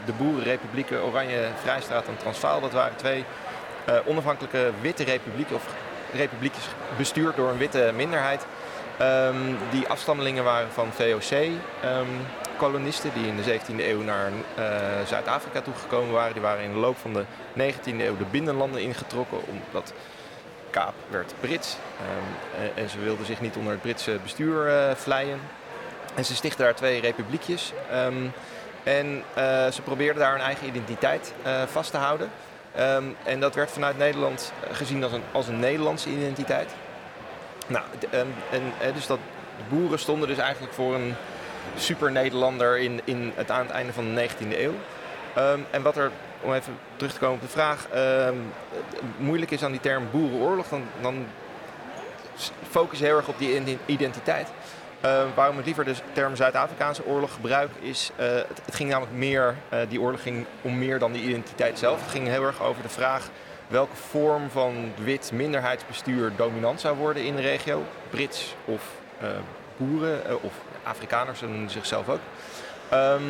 de 0.04 0.12
Boerenrepublieken 0.12 1.02
Oranje, 1.02 1.48
Vrijstaat 1.62 2.06
en 2.06 2.16
Transvaal. 2.16 2.60
Dat 2.60 2.72
waren 2.72 2.96
twee 2.96 3.24
onafhankelijke 4.06 4.70
witte 4.80 5.04
republieken, 5.04 5.56
of 5.56 5.74
republiekjes 6.12 6.64
bestuurd 6.96 7.36
door 7.36 7.50
een 7.50 7.58
witte 7.58 7.92
minderheid. 7.96 8.46
Ehm, 8.98 9.36
die 9.70 9.88
afstammelingen 9.88 10.44
waren 10.44 10.72
van 10.72 10.92
VOC-kolonisten 10.92 13.10
die 13.14 13.26
in 13.26 13.36
de 13.36 13.42
17e 13.42 13.88
eeuw 13.88 14.02
naar 14.02 14.30
eh, 14.54 14.64
Zuid-Afrika 15.06 15.60
toegekomen 15.60 16.12
waren. 16.12 16.32
Die 16.32 16.42
waren 16.42 16.64
in 16.64 16.72
de 16.72 16.78
loop 16.78 16.96
van 16.96 17.12
de 17.12 17.24
19e 17.58 17.72
eeuw 17.84 18.16
de 18.16 18.24
binnenlanden 18.30 18.82
ingetrokken, 18.82 19.38
omdat 19.48 19.92
Kaap 20.70 20.94
werd 21.10 21.34
Brits. 21.40 21.76
Ehm, 22.00 22.24
en, 22.78 22.88
ze 22.88 22.98
wilden 22.98 23.26
zich 23.26 23.40
niet 23.40 23.56
onder 23.56 23.72
het 23.72 23.82
Britse 23.82 24.18
bestuur 24.22 24.68
eh 24.68 24.94
vleien. 24.94 25.40
En 26.14 26.24
ze 26.24 26.34
stichtten 26.34 26.64
daar 26.64 26.74
twee 26.74 27.00
republiekjes. 27.00 27.72
Ehm, 27.90 28.26
en 28.82 29.22
ze 29.72 29.82
probeerden 29.84 30.22
daar 30.22 30.34
een 30.34 30.40
eigen 30.40 30.66
identiteit 30.66 31.32
vast 31.66 31.90
te 31.90 31.96
houden. 31.96 32.30
Ehm, 32.76 33.04
en 33.24 33.40
dat 33.40 33.54
werd 33.54 33.70
vanuit 33.70 33.98
Nederland 33.98 34.52
gezien 34.72 35.02
als 35.02 35.12
een, 35.12 35.22
als 35.32 35.48
een 35.48 35.58
Nederlandse 35.58 36.08
identiteit. 36.08 36.70
Nou, 37.66 37.84
ehm, 38.10 38.26
en, 38.50 38.94
dus 38.94 39.06
dat 39.06 39.18
de 39.56 39.76
boeren 39.76 39.98
stonden 39.98 40.28
dus 40.28 40.38
eigenlijk 40.38 40.72
voor 40.72 40.94
een 40.94 41.14
super 41.76 42.12
Nederlander 42.12 42.78
in, 42.78 43.00
in 43.04 43.32
het, 43.34 43.50
aan 43.50 43.66
het 43.66 43.70
einde 43.70 43.92
van 43.92 44.14
de 44.14 44.28
19e 44.28 44.58
eeuw. 44.58 44.74
Ehm, 45.34 45.60
en 45.70 45.82
wat 45.82 45.96
er, 45.96 46.10
om 46.40 46.54
even 46.54 46.78
terug 46.96 47.12
te 47.12 47.18
komen 47.18 47.34
op 47.34 47.42
de 47.42 47.48
vraag, 47.48 47.88
ehm, 47.92 48.34
moeilijk 49.18 49.50
is 49.50 49.64
aan 49.64 49.70
die 49.70 49.80
term 49.80 50.08
boerenoorlog, 50.10 50.68
dan, 50.68 50.82
dan 51.00 51.26
focus 52.70 53.00
heel 53.00 53.16
erg 53.16 53.28
op 53.28 53.38
die 53.38 53.56
ident- 53.56 53.80
identiteit. 53.86 54.48
Waarom 55.34 55.58
ik 55.58 55.64
liever 55.64 55.84
de 55.84 55.94
term 56.12 56.36
Zuid-Afrikaanse 56.36 57.06
oorlog 57.06 57.32
gebruik 57.32 57.70
is, 57.80 58.10
eh, 58.16 58.26
het, 58.26 58.60
het 58.64 58.74
ging 58.74 58.90
namelijk 58.90 59.16
meer, 59.16 59.56
eh, 59.68 59.78
die 59.88 60.00
oorlog 60.00 60.22
ging 60.22 60.46
om 60.62 60.78
meer 60.78 60.98
dan 60.98 61.12
die 61.12 61.22
identiteit 61.22 61.78
zelf. 61.78 62.00
Het 62.00 62.10
ging 62.10 62.28
heel 62.28 62.44
erg 62.44 62.62
over 62.62 62.82
de 62.82 62.88
vraag 62.88 63.28
welke 63.68 63.96
vorm 63.96 64.50
van 64.50 64.92
wit 64.96 65.30
minderheidsbestuur 65.32 66.32
dominant 66.36 66.80
zou 66.80 66.96
worden 66.96 67.24
in 67.24 67.36
de 67.36 67.42
regio. 67.42 67.84
Brits 68.10 68.54
of 68.64 68.82
eh, 69.20 69.28
boeren, 69.76 70.26
eh, 70.26 70.34
of 70.40 70.52
Afrikaners, 70.82 71.40
noemen 71.40 71.70
zichzelf 71.70 72.08
ook. 72.08 72.20
Ehm, 72.88 73.22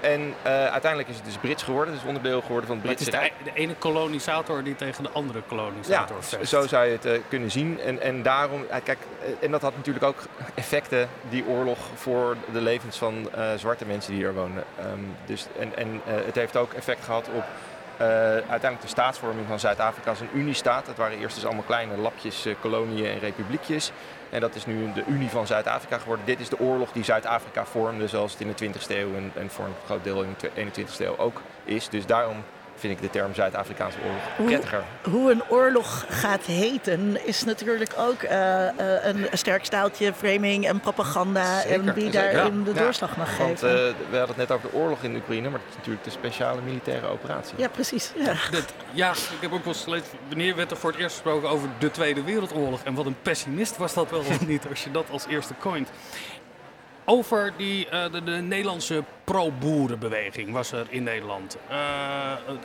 en 0.00 0.34
eh, 0.42 0.66
uiteindelijk 0.66 1.10
is 1.10 1.16
het 1.16 1.24
dus 1.24 1.36
Brits 1.36 1.62
geworden, 1.62 1.94
dus 1.94 2.02
onderdeel 2.04 2.40
geworden 2.40 2.66
van 2.66 2.76
het 2.76 2.88
het 2.88 2.96
Britse 2.96 3.22
is 3.22 3.32
de, 3.44 3.50
ene 3.60 3.74
kolonisator 3.74 4.64
die 4.64 4.76
tegen 4.76 5.02
de 5.02 5.10
andere 5.10 5.42
kolonisator 5.46 6.16
Ja, 6.16 6.22
vecht. 6.22 6.48
zo 6.48 6.66
zou 6.66 6.86
je 6.86 6.98
het 7.00 7.20
kunnen 7.28 7.50
zien. 7.50 7.80
En, 7.80 8.00
en 8.00 8.22
daarom, 8.22 8.66
kijk, 8.84 8.98
en 9.40 9.50
dat 9.50 9.62
had 9.62 9.76
natuurlijk 9.76 10.04
ook 10.04 10.22
effecten, 10.54 11.08
die 11.28 11.46
oorlog, 11.46 11.78
voor 11.94 12.36
de 12.52 12.60
levens 12.60 12.98
van 12.98 13.30
zwarte 13.56 13.84
mensen 13.84 14.14
die 14.14 14.24
er 14.24 14.34
woonden. 14.34 14.64
Ehm, 14.78 15.00
dus, 15.26 15.46
en 15.58 15.76
en 15.76 16.00
het 16.04 16.34
heeft 16.34 16.56
ook 16.56 16.72
effect 16.72 17.04
gehad 17.04 17.28
op 17.34 17.44
uiteindelijk 18.04 18.80
de 18.80 18.88
staatsvorming 18.88 19.46
van 19.46 19.60
Zuid-Afrika 19.60 20.10
als 20.10 20.20
een 20.20 20.28
uniestaat. 20.34 20.86
Het 20.86 20.96
waren 20.96 21.18
eerst 21.18 21.34
dus 21.34 21.44
allemaal 21.44 21.64
kleine 21.64 21.96
lapjes, 21.96 22.46
eh, 22.46 22.54
koloniën 22.60 23.06
en 23.06 23.18
republiekjes. 23.18 23.92
En 24.30 24.40
dat 24.40 24.54
is 24.54 24.66
nu 24.66 24.92
de 24.92 25.04
Unie 25.06 25.28
van 25.28 25.46
Zuid-Afrika 25.46 25.98
geworden. 25.98 26.26
Dit 26.26 26.40
is 26.40 26.48
de 26.48 26.58
oorlog 26.58 26.92
die 26.92 27.04
Zuid-Afrika 27.04 27.64
vormde, 27.64 28.08
zoals 28.08 28.32
het 28.32 28.40
in 28.40 28.48
de 28.48 28.54
20e 28.54 28.98
eeuw 28.98 29.14
en, 29.14 29.32
en 29.34 29.50
voor 29.50 29.64
een 29.64 29.74
groot 29.84 30.04
deel 30.04 30.22
in 30.22 30.34
de 30.38 30.50
21e 30.54 31.04
eeuw 31.04 31.16
ook 31.16 31.42
is. 31.64 31.88
Dus 31.88 32.06
daarom 32.06 32.44
vind 32.78 32.92
ik 32.92 33.00
de 33.00 33.10
term 33.10 33.34
Zuid-Afrikaanse 33.34 33.98
oorlog 34.06 34.22
Hoe- 34.36 34.46
prettiger. 34.46 34.82
Hoe 35.10 35.30
een 35.30 35.42
oorlog 35.48 36.04
gaat 36.08 36.44
heten 36.44 37.26
is 37.26 37.44
natuurlijk 37.44 37.92
ook 37.98 38.22
eh, 38.22 38.68
eh, 38.68 39.04
een 39.04 39.26
sterk 39.32 39.64
staaltje 39.64 40.12
framing 40.14 40.66
en 40.66 40.80
propaganda. 40.80 41.60
Zeker, 41.60 41.74
en 41.88 41.94
wie 41.94 42.10
zeker. 42.12 42.32
daarin 42.32 42.64
de 42.64 42.72
doorslag 42.72 43.16
mag 43.16 43.36
Want 43.36 43.58
geven. 43.58 43.68
eh, 43.88 43.94
we 44.10 44.16
hadden 44.18 44.36
het 44.36 44.48
net 44.48 44.50
over 44.52 44.70
de 44.70 44.76
oorlog 44.76 45.02
in 45.02 45.16
Oekraïne, 45.16 45.48
maar 45.50 45.58
het 45.60 45.68
is 45.70 45.76
natuurlijk 45.76 46.04
de 46.04 46.10
speciale 46.10 46.60
militaire 46.60 47.06
operatie. 47.06 47.54
ja, 47.58 47.68
precies. 47.68 48.12
Ja. 48.16 48.34
Dat- 48.50 48.72
ja, 48.92 49.10
ik 49.12 49.16
heb 49.40 49.52
ook 49.52 49.64
wel 49.64 49.72
eens 49.72 49.82
gelezen, 49.82 50.06
wanneer 50.28 50.56
werd 50.56 50.70
er 50.70 50.76
voor 50.76 50.90
het 50.90 51.00
eerst 51.00 51.14
gesproken 51.14 51.48
over 51.48 51.68
de 51.78 51.90
Tweede 51.90 52.22
Wereldoorlog? 52.22 52.80
En 52.84 52.94
wat 52.94 53.06
een 53.06 53.16
pessimist 53.22 53.76
was 53.76 53.94
dat 53.94 54.10
wel 54.10 54.18
of 54.20 54.46
niet, 54.46 54.66
als 54.70 54.84
je 54.84 54.90
dat 54.90 55.04
als 55.10 55.26
eerste 55.28 55.54
coint. 55.60 55.88
Over 57.10 57.52
die, 57.56 57.88
eh, 57.88 58.12
de, 58.12 58.22
de 58.24 58.30
Nederlandse 58.32 59.02
pro-boerenbeweging 59.24 60.52
was 60.52 60.72
er 60.72 60.86
in 60.88 61.02
Nederland. 61.02 61.56
Eh, 61.68 61.76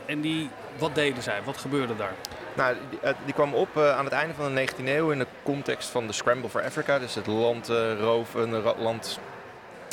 en 0.06 0.20
die, 0.20 0.50
wat 0.78 0.94
deden 0.94 1.22
zij? 1.22 1.38
Wat 1.44 1.56
gebeurde 1.56 1.96
daar? 1.96 2.12
Nou, 2.54 2.76
die, 2.90 2.98
eh, 3.00 3.14
kwam 3.34 3.54
op 3.54 3.78
aan 3.78 4.04
het 4.04 4.12
einde 4.14 4.34
van 4.34 4.54
de 4.54 4.60
19e 4.60 4.84
eeuw 4.96 5.10
in 5.10 5.18
de 5.18 5.26
context 5.42 5.88
van 5.88 6.06
de 6.06 6.12
Scramble 6.12 6.48
for 6.48 6.62
Africa. 6.64 6.98
Dus 6.98 7.14
het 7.14 7.26
land 7.26 7.68
roven, 8.00 8.50
de 8.50 8.60
ra- 8.60 8.74
land, 8.78 9.18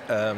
ehm, 0.05 0.35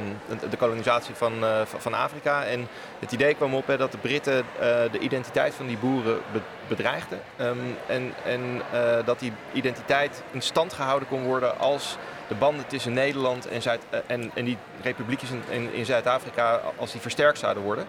de, 0.50 0.58
kolonisatie 0.58 1.15
van, 1.15 1.34
van- 1.79 1.93
Afrika. 1.93 2.43
En 2.46 2.67
het 3.00 3.12
idee 3.12 3.34
kwam 3.34 3.55
op 3.55 3.67
hè, 3.67 3.77
dat 3.77 3.91
de 3.91 3.98
Britten 3.98 4.46
de 4.91 5.00
identiteit 5.00 5.53
van 5.53 5.67
die 5.67 5.77
boeren 5.77 6.20
be- 6.32 6.39
bedreigden. 6.67 7.20
Ehm, 7.38 7.58
en 7.88 8.13
en 8.25 8.62
dat 9.05 9.20
die 9.20 9.34
identiteit 9.53 10.24
in 10.32 10.41
stand 10.41 10.74
gehouden 10.74 11.08
kon 11.08 11.24
worden 11.24 11.60
als 11.60 11.98
de 12.34 12.40
banden 12.40 12.68
tussen 12.68 12.94
Nederland 12.94 13.48
en, 13.48 13.62
Zuid, 13.62 13.82
eh, 13.90 14.00
en, 14.08 14.32
en 14.34 14.46
die 14.46 14.58
republiekjes 14.82 15.30
in, 15.50 15.74
in, 15.74 15.86
Zuid-Afrika, 15.86 16.62
als 16.78 16.92
die 16.92 17.02
versterkt 17.02 17.40
zouden 17.40 17.63
worden. 17.63 17.86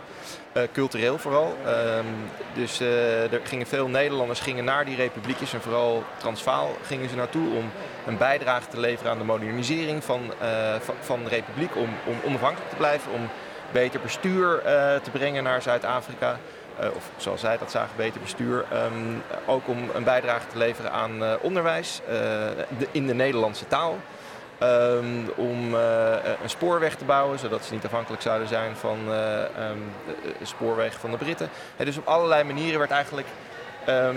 Eh, 0.53 0.63
cultureel 0.73 1.19
vooral. 1.19 1.57
Ehm, 1.67 2.05
dus 2.55 2.81
eh, 2.81 3.33
er 3.33 3.41
gingen 3.45 3.67
veel 3.67 3.89
Nederlanders 3.89 4.41
gingen 4.41 4.65
naar 4.65 4.85
die 4.85 4.97
republiekjes 4.97 5.53
en 5.53 5.61
vooral 5.61 6.05
Transvaal 6.17 6.77
gingen 6.87 7.09
ze 7.09 7.17
naartoe 7.17 7.55
om 7.57 7.71
een 8.07 8.17
bijdrage 8.17 8.69
te 8.69 8.81
leveren 8.81 9.13
aan 9.13 9.19
de 9.19 9.25
modernisering 9.25 10.05
van, 10.05 10.21
van, 11.01 11.25
de 11.25 11.29
republiek. 11.29 11.77
Om, 11.77 11.89
om 12.07 12.17
onafhankelijk 12.25 12.71
te 12.71 12.77
blijven, 12.77 13.13
om 13.13 13.29
beter 13.73 14.01
bestuur 14.01 14.63
te 15.03 15.11
brengen 15.13 15.43
naar 15.43 15.63
Zuid-Afrika. 15.63 16.39
Of 16.95 17.11
zoals 17.17 17.41
zij 17.41 17.59
dat 17.59 17.71
zagen, 17.71 17.97
beter 17.97 18.21
bestuur. 18.21 18.65
Ehm, 18.73 18.93
ook 19.47 19.69
om 19.69 19.79
een 19.95 20.05
bijdrage 20.05 20.47
te 20.47 20.59
leveren 20.59 20.93
aan 20.93 21.41
onderwijs 21.41 22.01
de- 22.79 22.89
in 22.91 23.07
de 23.07 23.15
Nederlandse 23.15 23.67
taal. 23.67 23.99
Ehm, 24.58 25.04
om 25.37 25.75
eh, 25.75 26.14
een 26.42 26.50
spoorweg 26.50 26.94
te 26.94 27.04
bouwen, 27.04 27.38
zodat 27.38 27.64
ze 27.64 27.73
niet 27.75 27.84
afhankelijk 27.84 28.23
zouden 28.23 28.49
zijn 28.49 28.76
van 28.76 28.99
eh 29.08 29.42
ehm, 29.42 29.78
de- 30.06 30.32
de 30.38 30.44
spoorwegen 30.44 31.00
van 31.00 31.11
de 31.11 31.16
Britten. 31.16 31.49
En 31.76 31.84
dus 31.84 31.96
op 31.99 32.06
allerlei 32.06 32.44
manieren 32.44 32.78
werd 32.78 32.90
eigenlijk, 32.90 33.26
ehm, 33.87 34.17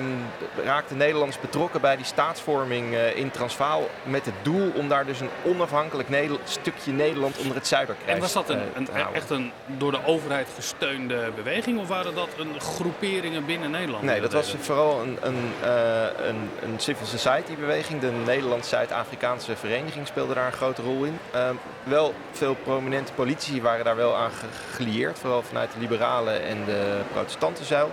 raakte 0.66 0.96
Nederlanders 0.96 1.40
betrokken 1.40 1.82
bij 1.82 1.96
die 1.96 2.06
staatsvorming 2.06 2.94
eh, 2.94 3.16
in 3.16 3.32
Transvaal. 3.32 3.90
Met 4.04 4.26
het 4.26 4.34
doel 4.42 4.72
om 4.76 4.88
daar 4.90 5.06
dus 5.06 5.20
een 5.20 5.30
onafhankelijk 5.44 6.10
stukje 6.44 6.92
Nederland 6.92 7.38
onder 7.38 7.56
het 7.56 7.68
Zuiderkruis 7.68 8.12
En 8.16 8.20
was 8.20 8.34
dat 8.34 8.50
een, 8.50 8.60
eh, 8.60 8.66
een, 8.76 8.88
echt 9.14 9.30
een 9.30 9.52
door 9.66 9.92
de 9.92 10.06
overheid 10.06 10.48
gesteunde 10.56 11.32
beweging? 11.36 11.80
Of 11.80 11.88
waren 11.88 12.16
dat 12.16 12.28
een 12.38 12.62
groeperingen 12.62 13.46
binnen 13.46 13.72
Nederland? 13.72 14.04
Nee, 14.04 14.22
dat 14.22 14.34
was 14.34 14.56
vooral 14.60 15.02
een, 15.02 15.18
een, 15.22 15.52
eh, 15.64 16.28
een, 16.28 16.50
een 16.62 16.80
civil 16.80 17.06
society 17.06 17.56
beweging. 17.56 18.02
De 18.02 18.12
Nederlands-Zuid-Afrikaanse 18.26 19.56
vereniging 19.56 20.08
speelde 20.08 20.34
daar 20.34 20.46
een 20.46 20.52
grote 20.52 20.82
rol 20.82 21.04
in. 21.04 21.20
Ehm, 21.32 21.54
wel 21.84 22.14
veel 22.32 22.56
prominente 22.64 23.14
politici 23.14 23.62
waren 23.62 23.86
daar 23.86 23.96
wel 23.96 24.16
aan 24.16 24.32
ge- 24.32 24.46
gelieerd. 24.76 25.20
Vooral 25.20 25.42
vanuit 25.44 25.72
de 25.74 25.80
liberalen 25.80 26.42
en 26.44 26.66
de 26.66 27.00
protestante 27.14 27.64
zuil. 27.64 27.92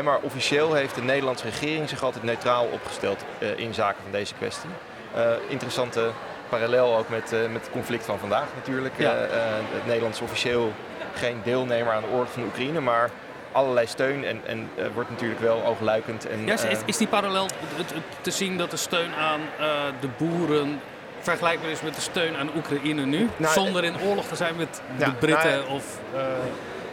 Maar 0.00 0.18
officieel 0.20 0.74
heeft 0.74 0.94
de 0.94 1.02
Nederlandse 1.02 1.44
regering 1.44 1.88
zich 1.88 2.02
altijd 2.02 2.24
neutraal 2.24 2.64
opgesteld 2.64 3.24
eh, 3.38 3.58
in 3.58 3.74
zaken 3.74 4.02
van 4.02 4.12
deze 4.12 4.34
kwestie. 4.34 4.70
Eh, 5.14 5.30
interessante 5.48 6.10
parallel 6.48 6.96
ook 6.96 7.08
met, 7.08 7.32
eh, 7.32 7.38
met 7.40 7.62
het 7.62 7.70
conflict 7.70 8.04
van 8.04 8.18
vandaag 8.18 8.46
natuurlijk. 8.54 8.94
Ja. 8.96 9.14
Het 9.14 9.86
Nederlands 9.86 10.20
officieel 10.20 10.72
geen 11.14 11.40
deelnemer 11.44 11.92
aan 11.92 12.02
de 12.02 12.08
oorlog 12.08 12.32
van 12.32 12.42
Oekraïne, 12.42 12.80
maar 12.80 13.10
allerlei 13.52 13.86
steun 13.86 14.24
en, 14.24 14.40
en 14.46 14.68
wordt 14.94 15.10
natuurlijk 15.10 15.40
wel 15.40 15.64
oogluikend. 15.64 16.28
En, 16.28 16.46
Ja, 16.46 16.52
is, 16.52 16.78
is 16.84 16.96
die 16.96 17.06
parallel 17.06 17.46
te 18.20 18.30
zien 18.30 18.58
dat 18.58 18.70
de 18.70 18.76
steun 18.76 19.14
aan 19.14 19.40
de 20.00 20.08
boeren 20.18 20.80
vergelijkbaar 21.20 21.70
is 21.70 21.82
met 21.82 21.94
de 21.94 22.00
steun 22.00 22.36
aan 22.36 22.50
Oekraïne 22.56 23.04
nu? 23.04 23.28
Nou, 23.36 23.52
zonder 23.52 23.84
in 23.84 24.00
oorlog 24.00 24.26
te 24.26 24.36
zijn 24.36 24.56
met 24.56 24.80
de 24.98 25.12
Britten 25.12 25.50
nou, 25.50 25.68
of... 25.68 25.98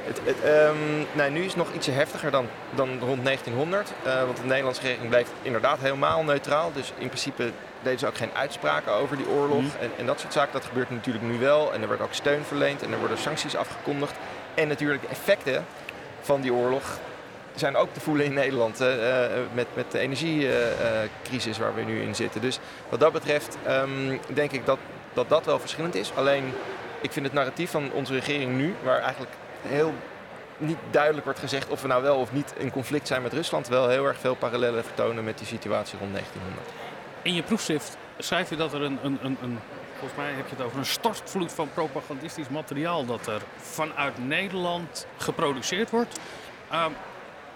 Het, 0.09 0.21
het, 0.23 0.41
ehm, 0.43 0.75
nou, 1.11 1.31
nu 1.31 1.39
is 1.39 1.45
het 1.45 1.55
nog 1.55 1.73
ietsje 1.73 1.91
heftiger 1.91 2.31
dan, 2.31 2.47
dan 2.75 2.99
rond 2.99 3.23
1900. 3.23 3.93
eh, 4.03 4.23
want 4.23 4.37
de 4.37 4.43
Nederlandse 4.43 4.81
regering 4.81 5.09
bleef 5.09 5.27
inderdaad 5.41 5.79
helemaal 5.79 6.23
neutraal. 6.23 6.71
Dus 6.73 6.93
in 6.97 7.07
principe 7.07 7.51
deden 7.81 7.99
ze 7.99 8.07
ook 8.07 8.17
geen 8.17 8.31
uitspraken 8.33 8.93
over 8.93 9.17
die 9.17 9.29
oorlog. 9.29 9.61
Mhm. 9.61 9.81
En, 9.81 9.91
en 9.97 10.05
dat 10.05 10.19
soort 10.19 10.33
zaken. 10.33 10.53
Dat 10.53 10.65
gebeurt 10.65 10.89
natuurlijk 10.89 11.25
nu 11.25 11.39
wel. 11.39 11.73
En 11.73 11.81
er 11.81 11.87
wordt 11.87 12.01
ook 12.01 12.13
steun 12.13 12.43
verleend 12.43 12.83
en 12.83 12.91
er 12.91 12.99
worden 12.99 13.17
sancties 13.17 13.55
afgekondigd. 13.55 14.13
En 14.53 14.67
natuurlijk 14.67 15.01
de 15.01 15.07
effecten 15.07 15.65
van 16.21 16.41
die 16.41 16.53
oorlog 16.53 16.83
zijn 17.55 17.75
ook 17.75 17.93
te 17.93 17.99
voelen 17.99 18.25
in 18.25 18.33
Nederland. 18.33 18.81
eh, 18.81 19.25
eh, 19.25 19.31
met, 19.53 19.67
met 19.73 19.91
de 19.91 19.99
energiecrisis 19.99 21.57
waar 21.57 21.75
we 21.75 21.81
nu 21.81 22.01
in 22.01 22.15
zitten. 22.15 22.41
Dus 22.41 22.59
wat 22.89 22.99
dat 22.99 23.11
betreft 23.11 23.57
ehm, 23.65 24.17
denk 24.33 24.51
ik 24.51 24.65
dat, 24.65 24.77
dat 25.13 25.29
dat 25.29 25.45
wel 25.45 25.59
verschillend 25.59 25.95
is. 25.95 26.11
Alleen 26.15 26.53
ik 27.01 27.11
vind 27.11 27.25
het 27.25 27.33
narratief 27.33 27.71
van 27.71 27.91
onze 27.91 28.13
regering 28.13 28.55
nu, 28.55 28.75
waar 28.83 28.99
eigenlijk 28.99 29.31
heel 29.61 29.93
niet 30.57 30.77
duidelijk 30.91 31.23
wordt 31.23 31.39
gezegd 31.39 31.69
of 31.69 31.81
we 31.81 31.87
nou 31.87 32.03
wel 32.03 32.17
of 32.17 32.31
niet 32.31 32.53
in 32.57 32.71
conflict 32.71 33.07
zijn 33.07 33.21
met 33.21 33.33
Rusland, 33.33 33.67
wel 33.67 33.89
heel 33.89 34.05
erg 34.05 34.19
veel 34.19 34.35
parallellen 34.35 34.83
vertonen 34.83 35.23
met 35.23 35.37
die 35.37 35.47
situatie 35.47 35.99
rond 35.99 36.11
1900. 36.11 36.67
in 37.21 37.33
je 37.33 37.43
proefschrift 37.43 37.97
schrijf 38.17 38.49
je 38.49 38.55
dat 38.55 38.73
er 38.73 38.81
een, 38.81 38.99
een, 39.03 39.19
een, 39.21 39.37
een... 39.41 39.59
Volgens 39.97 40.19
mij 40.19 40.31
heb 40.31 40.47
je 40.49 40.55
het 40.55 40.65
over 40.65 40.77
een 40.77 40.85
stortvloed 40.85 41.51
van 41.51 41.69
propagandistisch 41.73 42.49
materiaal 42.49 43.05
dat 43.05 43.27
er 43.27 43.41
vanuit 43.57 44.27
Nederland 44.27 45.07
geproduceerd 45.17 45.89
wordt. 45.89 46.19
Ehm, 46.71 46.91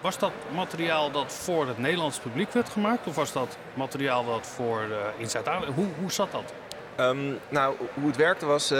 was 0.00 0.18
dat 0.18 0.32
materiaal 0.54 1.10
dat 1.10 1.32
voor 1.32 1.66
het 1.66 1.78
Nederlands 1.78 2.18
publiek 2.18 2.52
werd 2.52 2.68
gemaakt? 2.68 3.06
Of 3.06 3.14
was 3.14 3.32
dat 3.32 3.56
materiaal 3.74 4.24
dat 4.24 4.46
voor 4.46 4.80
eh, 4.80 4.96
in 5.16 5.30
Zuid-Afrika... 5.30 5.72
Hoe, 5.72 5.86
hoe 6.00 6.12
zat 6.12 6.32
dat? 6.32 6.52
Ehm, 6.96 7.32
nou, 7.48 7.76
hoe 7.94 8.06
het 8.06 8.16
werkte 8.16 8.46
was, 8.46 8.70
eh, 8.70 8.78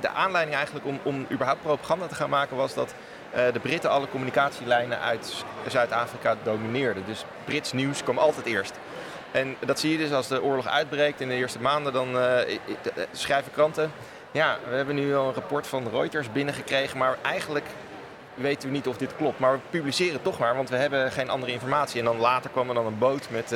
de, 0.00 0.08
aanleiding 0.14 0.56
eigenlijk 0.56 0.86
om, 0.86 1.00
om 1.02 1.26
überhaupt 1.30 1.62
propaganda 1.62 2.06
te 2.06 2.14
gaan 2.14 2.30
maken 2.30 2.56
was 2.56 2.74
dat 2.74 2.94
eh, 3.30 3.52
de 3.52 3.58
Britten 3.58 3.90
alle 3.90 4.08
communicatielijnen 4.08 5.00
uit 5.00 5.44
Zuid-Afrika 5.68 6.36
domineerden. 6.42 7.02
Dus 7.06 7.24
Brits 7.44 7.72
nieuws 7.72 8.02
kwam 8.02 8.18
altijd 8.18 8.46
eerst. 8.46 8.72
En 9.30 9.56
dat 9.66 9.80
zie 9.80 9.92
je 9.92 9.98
dus 9.98 10.12
als 10.12 10.28
de 10.28 10.42
oorlog 10.42 10.66
uitbreekt 10.66 11.20
in 11.20 11.28
de 11.28 11.34
eerste 11.34 11.60
maanden, 11.60 11.92
dan 11.92 12.18
eh, 12.18 12.58
schrijven 13.12 13.52
kranten. 13.52 13.92
Ja, 14.30 14.58
we 14.68 14.74
hebben 14.74 14.94
nu 14.94 15.14
al 15.14 15.28
een 15.28 15.34
rapport 15.34 15.66
van 15.66 15.88
Reuters 15.92 16.32
binnengekregen, 16.32 16.98
maar 16.98 17.18
eigenlijk 17.22 17.66
weten 18.34 18.68
we 18.68 18.74
niet 18.74 18.86
of 18.86 18.96
dit 18.96 19.16
klopt. 19.16 19.38
Maar 19.38 19.52
we 19.52 19.60
publiceren 19.70 20.12
het 20.12 20.22
toch 20.22 20.38
maar, 20.38 20.56
want 20.56 20.70
we 20.70 20.76
hebben 20.76 21.12
geen 21.12 21.30
andere 21.30 21.52
informatie. 21.52 21.98
En 21.98 22.04
dan 22.04 22.18
later 22.18 22.50
kwam 22.50 22.68
er 22.68 22.74
dan 22.74 22.86
een 22.86 22.98
boot 22.98 23.28
met 23.30 23.54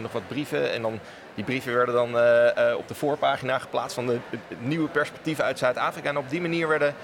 nog 0.00 0.12
wat 0.12 0.28
brieven. 0.28 0.72
En 0.72 0.82
dan, 0.82 1.00
die 1.38 1.46
brieven 1.46 1.74
werden 1.74 1.94
dan 1.94 2.18
eh, 2.18 2.70
eh, 2.70 2.76
op 2.76 2.88
de 2.88 2.94
voorpagina 2.94 3.58
geplaatst 3.58 3.94
van 3.94 4.06
de, 4.06 4.18
nieuwe 4.58 4.88
perspectieven 4.88 5.44
uit 5.44 5.58
Zuid-Afrika. 5.58 6.08
En 6.08 6.18
op 6.18 6.30
die 6.30 6.40
manier 6.40 6.68
werden 6.68 6.94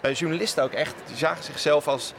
eh, 0.00 0.14
journalisten 0.14 0.62
ook 0.62 0.72
echt, 0.72 0.94
die 1.06 1.16
zagen 1.16 1.44
zichzelf 1.44 1.88
als 1.88 2.12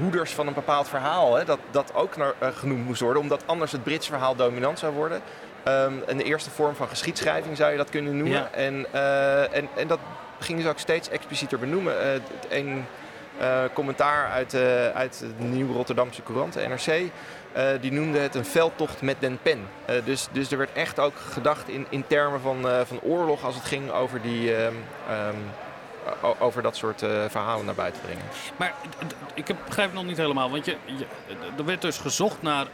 hoeders 0.00 0.32
van 0.32 0.46
een 0.46 0.54
bepaald 0.54 0.88
verhaal. 0.88 1.36
Hè, 1.36 1.44
dat, 1.44 1.58
dat 1.70 1.94
ook 1.94 2.16
naar, 2.16 2.34
genoemd 2.54 2.84
moest 2.84 3.00
worden, 3.00 3.22
omdat 3.22 3.42
anders 3.46 3.72
het 3.72 3.82
Britse 3.82 4.10
verhaal 4.10 4.36
dominant 4.36 4.78
zou 4.78 4.92
worden. 4.94 5.20
Ehm, 5.62 5.92
en 6.06 6.16
de 6.16 6.24
eerste 6.24 6.50
vorm 6.50 6.74
van 6.74 6.88
geschiedschrijving 6.88 7.56
zou 7.56 7.70
je 7.70 7.76
dat 7.76 7.90
kunnen 7.90 8.16
noemen. 8.16 8.38
Ja. 8.38 8.50
En, 8.52 8.86
en, 9.52 9.68
en 9.76 9.86
dat 9.86 9.98
gingen 10.38 10.62
ze 10.62 10.68
ook 10.68 10.78
steeds 10.78 11.08
explicieter 11.08 11.58
benoemen. 11.58 12.22
Een 12.48 12.84
commentaar 13.72 14.30
uit, 14.30 14.54
uit 14.94 15.24
de 15.38 15.44
Nieuwe 15.44 15.72
Rotterdamse 15.72 16.22
Courant, 16.22 16.52
de 16.52 16.68
NRC, 16.68 17.10
eh, 17.52 17.64
die 17.80 17.92
noemde 17.92 18.18
het 18.18 18.34
een 18.34 18.44
veldtocht 18.44 19.02
met 19.02 19.16
den 19.20 19.38
pen. 19.42 19.68
Eh, 19.84 19.96
dus, 20.04 20.28
dus 20.32 20.50
er 20.52 20.58
werd 20.58 20.72
echt 20.72 20.98
ook 20.98 21.16
gedacht 21.16 21.68
in, 21.68 21.86
in 21.88 22.04
termen 22.06 22.40
van, 22.40 22.68
eh, 22.68 22.80
van 22.84 23.00
oorlog 23.00 23.44
als 23.44 23.54
het 23.54 23.64
ging 23.64 23.90
over 23.90 24.22
die, 24.22 24.54
ehm, 24.56 24.74
ehm, 25.08 25.34
over 26.38 26.62
dat 26.62 26.76
soort 26.76 27.02
eh, 27.02 27.10
verhalen 27.28 27.64
naar 27.64 27.74
buiten 27.74 28.02
brengen. 28.02 28.22
Maar 28.56 28.74
ik 29.34 29.48
heb- 29.48 29.56
begrijp 29.66 29.88
het 29.88 29.96
nog 29.98 30.06
niet 30.08 30.16
helemaal. 30.16 30.50
Want 30.50 30.64
je, 30.64 30.76
je, 30.84 31.06
er 31.56 31.64
werd 31.64 31.80
dus 31.82 31.98
gezocht 31.98 32.42
naar 32.42 32.66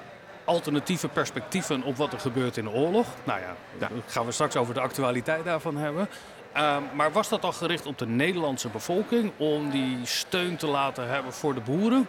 alternatieve 0.44 1.08
perspectieven 1.08 1.82
op 1.82 1.96
wat 1.96 2.12
er 2.12 2.20
gebeurt 2.20 2.56
in 2.56 2.64
de 2.64 2.70
oorlog. 2.70 3.06
Nou 3.24 3.40
ja, 3.40 3.46
Ja. 3.46 3.78
daar 3.78 3.90
gaan 4.06 4.24
we 4.26 4.32
straks 4.32 4.56
over 4.56 4.74
de 4.74 4.80
actualiteit 4.80 5.44
daarvan 5.44 5.76
hebben. 5.76 6.08
Ehm, 6.52 6.82
maar 6.94 7.12
was 7.12 7.28
dat 7.28 7.44
al 7.44 7.52
gericht 7.52 7.86
op 7.86 7.98
de 7.98 8.06
Nederlandse 8.06 8.68
bevolking 8.68 9.32
om 9.36 9.70
die 9.70 9.98
steun 10.04 10.56
te 10.56 10.66
laten 10.66 11.08
hebben 11.08 11.32
voor 11.32 11.54
de 11.54 11.60
boeren? 11.60 12.08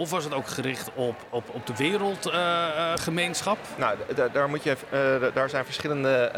Of 0.00 0.10
was 0.10 0.24
het 0.24 0.34
ook 0.34 0.46
gericht 0.46 0.90
op, 0.94 1.14
op, 1.30 1.44
op 1.52 1.66
de 1.66 1.76
wereldgemeenschap? 1.76 3.58
Nou, 3.76 3.96
daar, 4.32 4.48
moet 4.48 4.62
je, 4.62 4.76
eh, 4.90 5.34
daar 5.34 5.50
zijn 5.50 5.64
verschillende 5.64 6.32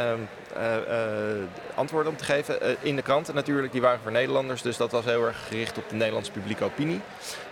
eh, 0.56 0.76
eh, 0.76 1.42
antwoorden 1.74 2.12
om 2.12 2.18
te 2.18 2.24
geven. 2.24 2.60
Eh, 2.60 2.70
in 2.80 2.96
de 2.96 3.02
kranten 3.02 3.34
natuurlijk, 3.34 3.72
die 3.72 3.80
waren 3.80 4.00
voor 4.02 4.12
Nederlanders, 4.12 4.62
dus 4.62 4.76
dat 4.76 4.92
was 4.92 5.04
heel 5.04 5.26
erg 5.26 5.46
gericht 5.48 5.78
op 5.78 5.88
de 5.88 5.94
Nederlandse 5.94 6.32
publieke 6.32 6.64
opinie. 6.64 7.00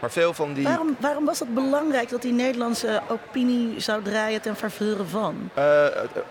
Maar 0.00 0.10
veel 0.10 0.34
van 0.34 0.52
die... 0.52 0.64
Waarom, 0.64 0.96
waarom 1.00 1.24
was 1.24 1.38
het 1.38 1.54
belangrijk 1.54 2.08
dat 2.08 2.22
die 2.22 2.32
Nederlandse 2.32 3.00
opinie 3.08 3.80
zou 3.80 4.02
draaien 4.02 4.40
ten 4.40 4.56
faveur 4.56 5.06
van? 5.06 5.50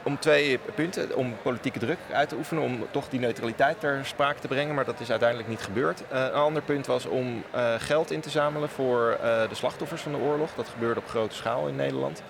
Om 0.03 0.19
twee 0.19 0.59
punten. 0.75 1.15
Om 1.15 1.35
politieke 1.41 1.79
druk 1.79 1.97
uit 2.11 2.29
te 2.29 2.35
oefenen, 2.35 2.63
om 2.63 2.85
toch 2.91 3.09
die 3.09 3.19
neutraliteit 3.19 3.79
ter 3.79 3.99
sprake 4.03 4.39
te 4.39 4.47
brengen. 4.47 4.75
Maar 4.75 4.85
dat 4.85 4.99
is 4.99 5.09
uiteindelijk 5.09 5.49
niet 5.49 5.61
gebeurd. 5.61 6.01
Een 6.09 6.31
ander 6.33 6.61
punt 6.61 6.85
was 6.85 7.05
om 7.05 7.43
geld 7.77 8.11
in 8.11 8.19
te 8.19 8.29
zamelen 8.29 8.69
voor 8.69 9.17
de 9.21 9.55
slachtoffers 9.55 10.01
van 10.01 10.11
de 10.11 10.17
oorlog. 10.17 10.49
Dat 10.55 10.67
gebeurde 10.67 10.99
op 10.99 11.09
grote 11.09 11.35
schaal 11.35 11.67
in 11.67 11.75
Nederland. 11.75 12.21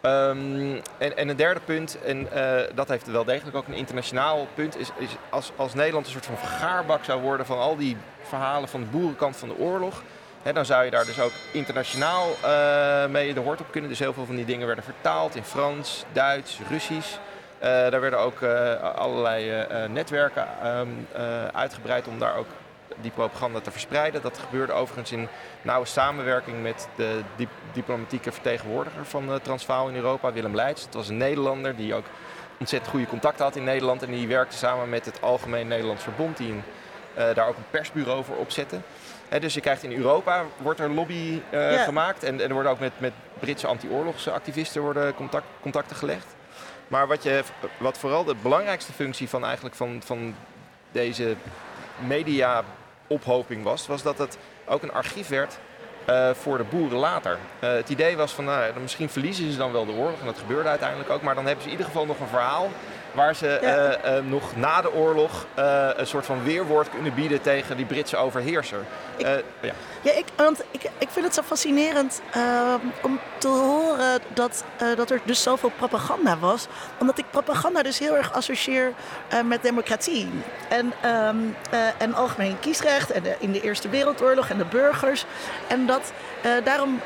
Ehm, 0.00 0.80
en, 0.98 1.16
en 1.16 1.28
een 1.28 1.36
derde 1.36 1.60
punt, 1.60 1.98
en 2.02 2.32
eh, 2.32 2.74
dat 2.74 2.88
heeft 2.88 3.06
wel 3.06 3.24
degelijk 3.24 3.56
ook 3.56 3.68
een 3.68 3.74
internationaal 3.74 4.46
punt, 4.54 4.78
is, 4.78 4.90
is 4.98 5.16
als, 5.28 5.52
als 5.56 5.74
Nederland 5.74 6.06
een 6.06 6.12
soort 6.12 6.26
van 6.26 6.36
vergaarbak 6.38 7.04
zou 7.04 7.20
worden 7.20 7.46
van 7.46 7.58
al 7.58 7.76
die 7.76 7.96
verhalen 8.22 8.68
van 8.68 8.80
de 8.80 8.86
boerenkant 8.86 9.36
van 9.36 9.48
de 9.48 9.58
oorlog. 9.58 10.02
Hè, 10.42 10.52
dan 10.52 10.64
zou 10.64 10.84
je 10.84 10.90
daar 10.90 11.04
dus 11.04 11.20
ook 11.20 11.32
internationaal 11.52 12.28
eh, 12.42 13.06
mee 13.06 13.34
de 13.34 13.40
hoort 13.40 13.60
op 13.60 13.70
kunnen. 13.70 13.90
Dus 13.90 13.98
heel 13.98 14.12
veel 14.12 14.26
van 14.26 14.36
die 14.36 14.44
dingen 14.44 14.66
werden 14.66 14.84
vertaald 14.84 15.36
in 15.36 15.44
Frans, 15.44 16.04
Duits, 16.12 16.58
Russisch. 16.70 17.16
Eh, 17.58 17.68
daar 17.68 18.00
werden 18.00 18.18
ook 18.18 18.42
allerlei 18.94 19.66
netwerken 19.88 20.46
ehm, 20.62 20.88
eh, 21.12 21.44
uitgebreid 21.46 22.08
om 22.08 22.18
daar 22.18 22.36
ook 22.36 22.46
die 23.00 23.10
propaganda 23.10 23.60
te 23.60 23.70
verspreiden. 23.70 24.22
Dat 24.22 24.38
gebeurde 24.38 24.72
overigens 24.72 25.12
in 25.12 25.28
nauwe 25.62 25.86
samenwerking 25.86 26.62
met 26.62 26.88
de 26.96 27.20
dip- 27.36 27.48
diplomatieke 27.72 28.32
vertegenwoordiger 28.32 29.04
van 29.04 29.28
eh, 29.32 29.34
Transvaal 29.42 29.88
in 29.88 29.94
Europa, 29.94 30.32
Willem 30.32 30.54
Leijts. 30.54 30.82
Het 30.84 30.94
was 30.94 31.08
een 31.08 31.16
Nederlander 31.16 31.76
die 31.76 31.94
ook 31.94 32.04
ontzettend 32.58 32.90
goede 32.90 33.06
contacten 33.06 33.44
had 33.44 33.56
in 33.56 33.64
Nederland. 33.64 34.02
En 34.02 34.10
die 34.10 34.28
werkte 34.28 34.56
samen 34.56 34.88
met 34.88 35.04
het 35.04 35.22
Algemeen 35.22 35.68
Nederlands 35.68 36.02
Verbond, 36.02 36.36
die 36.36 36.50
een, 36.52 36.62
eh, 37.14 37.34
daar 37.34 37.48
ook 37.48 37.56
een 37.56 37.70
persbureau 37.70 38.24
voor 38.24 38.36
opzette. 38.36 38.80
Hè, 39.28 39.40
dus 39.40 39.54
je 39.54 39.60
krijgt 39.60 39.82
in 39.82 39.92
Europa 39.96 40.44
wordt 40.56 40.80
er 40.80 40.90
lobby 40.90 41.40
eh, 41.50 41.72
Ja. 41.72 41.84
gemaakt. 41.84 42.22
En, 42.22 42.40
en 42.40 42.48
er 42.48 42.52
worden 42.54 42.72
ook 42.72 42.78
met, 42.80 42.92
met 42.98 43.12
Britse 43.38 43.66
anti-oorlogsactivisten 43.66 44.82
worden 44.82 45.14
contact, 45.14 45.46
contacten 45.60 45.96
gelegd. 45.96 46.26
Maar 46.88 47.06
wat, 47.06 47.22
je, 47.22 47.42
wat 47.78 47.98
vooral 47.98 48.24
de 48.24 48.34
belangrijkste 48.42 48.92
functie 48.92 49.28
van, 49.28 49.44
eigenlijk 49.44 49.74
van, 49.74 50.02
van 50.04 50.34
deze 50.92 51.34
media-ophoping 53.20 53.62
was, 53.64 53.86
was 53.86 54.02
dat 54.02 54.18
het 54.18 54.38
ook 54.66 54.82
een 54.82 54.92
archief 54.92 55.28
werd 55.28 55.58
eh, 56.04 56.30
voor 56.32 56.56
de 56.58 56.64
boeren 56.64 56.98
later. 56.98 57.38
Eh, 57.58 57.70
het 57.72 57.88
idee 57.88 58.16
was 58.16 58.32
van, 58.32 58.44
nou, 58.44 58.64
ja, 58.64 58.70
misschien 58.80 59.08
verliezen 59.08 59.52
ze 59.52 59.58
dan 59.58 59.72
wel 59.72 59.84
de 59.86 59.92
oorlog, 59.92 60.20
en 60.20 60.26
dat 60.26 60.38
gebeurde 60.38 60.68
uiteindelijk 60.68 61.10
ook, 61.10 61.22
maar 61.22 61.34
dan 61.34 61.44
hebben 61.44 61.62
ze 61.62 61.68
in 61.70 61.76
ieder 61.76 61.90
geval 61.92 62.06
nog 62.06 62.20
een 62.20 62.26
verhaal 62.26 62.68
waar 63.12 63.34
ze 63.34 63.58
Ja. 63.62 63.92
eh, 63.92 64.22
nog 64.22 64.56
na 64.56 64.80
de 64.80 64.92
oorlog 64.92 65.46
een 65.96 66.06
soort 66.06 66.26
van 66.26 66.42
weerwoord 66.42 66.90
kunnen 66.90 67.14
bieden 67.14 67.40
tegen 67.40 67.76
die 67.76 67.86
Britse 67.86 68.16
overheerser. 68.16 68.78
Ik- 69.16 69.44
ja. 69.60 69.72
Ja, 70.02 70.12
ik, 70.12 70.24
want 70.36 70.62
ik, 70.70 70.90
ik 70.98 71.08
vind 71.08 71.24
het 71.24 71.34
zo 71.34 71.42
fascinerend 71.42 72.22
eh, 72.30 72.74
om 73.02 73.18
te 73.40 73.48
horen 73.48 74.20
dat, 74.34 74.64
eh, 74.76 74.88
dat 74.96 75.10
er 75.10 75.20
dus 75.24 75.42
zoveel 75.42 75.70
propaganda 75.76 76.38
was. 76.38 76.66
Omdat 76.98 77.18
ik 77.18 77.24
propaganda 77.30 77.82
dus 77.82 77.98
heel 77.98 78.16
erg 78.16 78.32
associeer 78.32 78.92
eh, 79.28 79.42
met 79.42 79.62
democratie. 79.62 80.28
En, 80.68 80.92
ehm, 81.00 81.36
eh, 81.70 81.78
en 81.98 82.14
algemeen 82.14 82.58
kiesrecht 82.60 83.10
en 83.10 83.22
de, 83.22 83.36
in 83.38 83.52
de 83.52 83.60
Eerste 83.60 83.88
Wereldoorlog 83.88 84.48
en 84.48 84.58
de 84.58 84.64
burgers. 84.64 85.24
En 85.66 85.86
dat 85.86 86.12
daarom, 86.64 87.00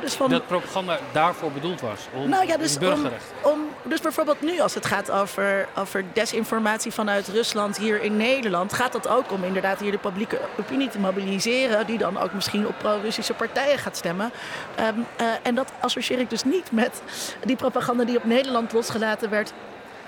dus 0.00 0.14
van... 0.14 0.30
Dat 0.30 0.46
propaganda 0.46 0.98
daarvoor 1.12 1.52
bedoeld 1.52 1.80
was. 1.80 2.00
Om, 2.14 2.28
Nou 2.28 2.46
ja, 2.46 2.56
dus, 2.56 2.78
om, 2.78 3.10
om, 3.42 3.68
dus 3.82 4.00
bijvoorbeeld 4.00 4.40
nu 4.40 4.60
als 4.60 4.74
het 4.74 4.86
gaat 4.86 5.10
over, 5.10 5.68
over 5.76 6.04
desinformatie 6.12 6.92
vanuit 6.92 7.28
Rusland 7.28 7.78
hier 7.78 8.02
in 8.02 8.16
Nederland, 8.16 8.72
gaat 8.72 8.92
dat 8.92 9.08
ook 9.08 9.32
om 9.32 9.44
inderdaad 9.44 9.80
hier 9.80 9.90
de 9.90 9.98
publieke 9.98 10.40
opinie 10.58 10.88
te 10.88 10.98
mobiliseren, 10.98 11.86
die 11.86 11.98
dan 11.98 12.18
ook 12.18 12.32
misschien 12.40 12.66
op 12.66 12.74
pro-Russische 12.78 13.34
partijen 13.34 13.78
gaat 13.78 13.96
stemmen. 13.96 14.30
Ehm, 14.74 14.94
eh, 15.16 15.26
en 15.42 15.54
dat 15.54 15.72
associeer 15.80 16.18
ik 16.18 16.30
dus 16.30 16.44
niet 16.44 16.72
met 16.72 17.02
die 17.44 17.56
propaganda 17.56 18.04
die 18.04 18.16
op 18.16 18.24
Nederland 18.24 18.72
losgelaten 18.72 19.30
werd 19.30 19.52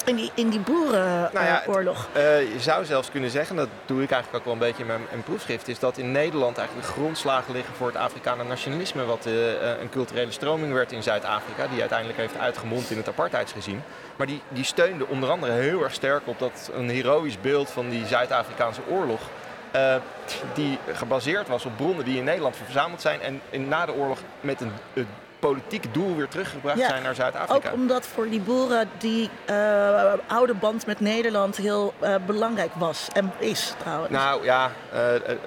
in 0.05 0.17
die, 0.17 0.31
in 0.35 0.49
die 0.49 0.61
boerenoorlog. 0.61 2.09
Nou 2.13 2.25
ja. 2.25 2.39
Eh, 2.41 2.53
je 2.53 2.61
zou 2.61 2.85
zelfs 2.85 3.11
kunnen 3.11 3.31
zeggen, 3.31 3.57
dat 3.57 3.69
doe 3.87 4.03
ik 4.03 4.11
eigenlijk 4.11 4.39
ook 4.39 4.45
wel 4.45 4.53
een 4.53 4.69
beetje 4.69 4.83
in 4.83 5.07
mijn, 5.11 5.23
proefschrift, 5.25 5.69
is 5.69 5.79
dat 5.79 5.99
in 5.99 6.13
Nederland 6.13 6.59
eigenlijk 6.59 6.87
de 6.87 6.93
grondslagen 6.93 7.53
liggen 7.53 7.75
voor 7.75 7.87
het 7.87 7.97
Afrikaner 7.97 8.47
nationalisme, 8.47 9.05
wat 9.05 9.27
eh, 9.27 9.81
een 9.81 9.91
culturele 9.91 10.31
stroming 10.31 10.73
werd 10.73 10.93
in 10.93 11.03
Zuid-Afrika, 11.03 11.67
die 11.67 11.81
uiteindelijk 11.81 12.19
heeft 12.19 12.39
uitgemond 12.39 12.91
in 12.91 12.97
het 12.97 13.09
apartheidsregime. 13.09 13.81
Maar 14.17 14.27
die, 14.27 14.43
die 14.49 14.65
steunde 14.65 15.07
onder 15.07 15.31
andere 15.31 15.53
heel 15.53 15.83
erg 15.83 15.95
sterk 15.95 16.23
op 16.25 16.39
dat 16.39 16.71
een 16.75 16.89
heroïsch 16.89 17.41
beeld 17.41 17.71
van 17.71 17.89
die 17.89 18.07
Zuid-Afrikaanse 18.07 18.81
oorlog. 18.89 19.21
Eh, 19.73 19.95
die 20.55 20.79
gebaseerd 20.93 21.49
was 21.49 21.65
op 21.65 21.77
bronnen 21.77 22.05
die 22.05 22.19
in 22.19 22.25
Nederland 22.25 22.57
verzameld 22.57 23.01
zijn 23.01 23.21
en 23.21 23.41
in, 23.51 23.69
na 23.69 23.87
de 23.87 23.95
oorlog 23.95 24.19
met 24.41 24.61
een, 24.61 24.73
een 24.95 25.07
politiek 25.39 25.95
doel 25.95 26.17
weer 26.17 26.29
teruggebracht 26.29 26.79
Ja, 26.79 26.89
zijn 26.89 27.03
naar 27.03 27.15
Zuid-Afrika. 27.15 27.69
Ook 27.69 27.75
omdat 27.75 28.07
voor 28.07 28.29
die 28.29 28.41
boeren 28.41 28.89
die 28.99 29.31
eh, 29.45 30.13
oude 30.27 30.55
band 30.55 30.87
met 30.87 31.01
Nederland 31.01 31.57
heel 31.57 31.95
eh, 31.99 32.15
belangrijk 32.27 32.71
was 32.75 33.09
en 33.13 33.33
is 33.39 33.75
trouwens. 33.79 34.11
Nou 34.11 34.45
ja, 34.45 34.71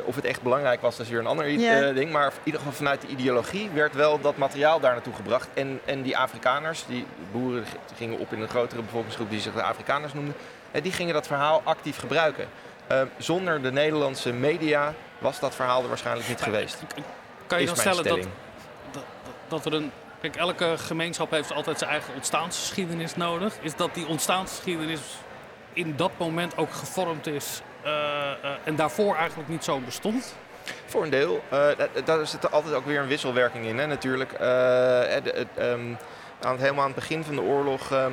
of 0.06 0.16
het 0.16 0.26
echt 0.26 0.42
belangrijk 0.42 0.82
was, 0.82 0.96
dat 0.98 1.06
is 1.06 1.12
weer 1.12 1.22
een 1.22 1.28
ander 1.28 1.48
Ja. 1.50 1.92
ding. 1.92 2.12
Maar 2.12 2.26
in 2.26 2.32
ieder 2.44 2.60
geval 2.62 2.76
vanuit 2.76 3.02
de 3.02 3.08
ideologie 3.08 3.70
werd 3.74 3.94
wel 3.96 4.22
dat 4.22 4.38
materiaal 4.38 4.80
daar 4.80 4.94
naartoe 4.94 5.14
gebracht. 5.14 5.48
En, 5.54 5.80
en 5.86 6.02
die 6.02 6.18
Afrikaners, 6.18 6.86
die 6.88 7.06
boeren 7.32 7.66
gingen 7.96 8.20
op 8.20 8.34
in 8.34 8.42
een 8.42 8.50
grotere 8.50 8.82
bevolkingsgroep 8.82 9.30
die 9.30 9.40
zich 9.40 9.54
de 9.54 9.62
Afrikaners 9.64 10.14
noemden. 10.14 10.36
die 10.72 10.92
gingen 10.92 11.14
dat 11.14 11.28
verhaal 11.28 11.62
actief 11.64 11.98
gebruiken. 11.98 12.48
Eh, 12.88 13.02
zonder 13.18 13.62
de 13.62 13.72
Nederlandse 13.72 14.34
media 14.34 14.94
was 15.18 15.40
dat 15.40 15.56
verhaal 15.56 15.82
er 15.82 15.88
waarschijnlijk 15.88 16.28
niet 16.28 16.42
geweest. 16.42 16.78
Kan 17.48 17.60
je 17.60 17.66
dan 17.66 17.76
stellen 17.76 18.04
dat, 18.04 18.20
dat, 18.92 19.04
dat 19.48 19.66
er 19.66 19.74
een... 19.74 19.92
Kijk, 20.22 20.36
elke 20.36 20.74
gemeenschap 20.78 21.32
heeft 21.32 21.54
altijd 21.54 21.78
zijn 21.78 21.90
eigen 21.90 22.14
ontstaansgeschiedenis 22.14 23.16
nodig. 23.16 23.54
Is 23.62 23.76
dat 23.76 23.94
die 23.94 24.08
ontstaansgeschiedenis 24.08 25.00
in 25.74 25.96
dat 25.96 26.12
moment 26.18 26.58
ook 26.58 26.74
gevormd 26.74 27.28
is 27.28 27.62
eh, 27.82 27.92
eh, 28.32 28.36
en 28.64 28.76
daarvoor 28.76 29.16
eigenlijk 29.16 29.50
niet 29.50 29.64
zo 29.64 29.80
bestond? 29.80 30.36
Voor 30.86 31.04
een 31.04 31.10
deel. 31.10 31.44
Eh, 31.50 31.60
da- 31.78 32.02
daar 32.06 32.28
zit 32.28 32.44
er 32.44 32.50
altijd 32.50 32.74
ook 32.76 32.86
weer 32.86 33.00
een 33.00 33.08
wisselwerking 33.08 33.66
in, 33.66 33.78
hè, 33.80 33.88
natuurlijk. 33.88 34.32
Eh, 34.32 35.16
eh, 35.18 35.26
ehm, 35.56 35.94
aan 36.42 36.52
het, 36.52 36.62
helemaal 36.62 36.84
aan 36.84 36.92
het 36.92 37.00
begin 37.00 37.24
van 37.24 37.36
de 37.36 37.42
oorlog. 37.42 37.92
ehm, 37.92 38.12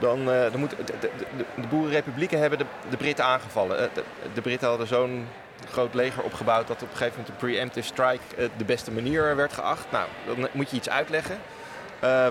dan, 0.00 0.30
eh, 0.30 0.50
dan 0.50 0.60
moet, 0.60 0.70
de, 0.70 0.76
de, 1.00 1.10
de, 1.36 1.44
de 1.54 1.66
boerenrepublieken 1.68 2.38
hebben 2.38 2.58
de, 2.58 2.64
de 2.90 2.96
Britten 2.96 3.24
aangevallen. 3.24 3.78
Eh, 3.78 3.84
de, 3.94 4.02
de 4.34 4.40
Britten 4.40 4.68
hadden 4.68 4.86
zo'n 4.86 5.26
groot 5.70 5.94
leger 5.94 6.22
opgebouwd 6.22 6.66
dat 6.66 6.82
op 6.82 6.90
een 6.90 6.96
gegeven 6.96 7.18
moment 7.18 7.28
een 7.28 7.48
preemptive 7.48 7.86
strike 7.86 8.36
eh, 8.36 8.48
de 8.56 8.64
beste 8.64 8.92
manier 8.92 9.36
werd 9.36 9.52
geacht. 9.52 9.86
Nou, 9.90 10.06
dan 10.26 10.48
moet 10.52 10.70
je 10.70 10.76
iets 10.76 10.88
uitleggen. 10.88 11.38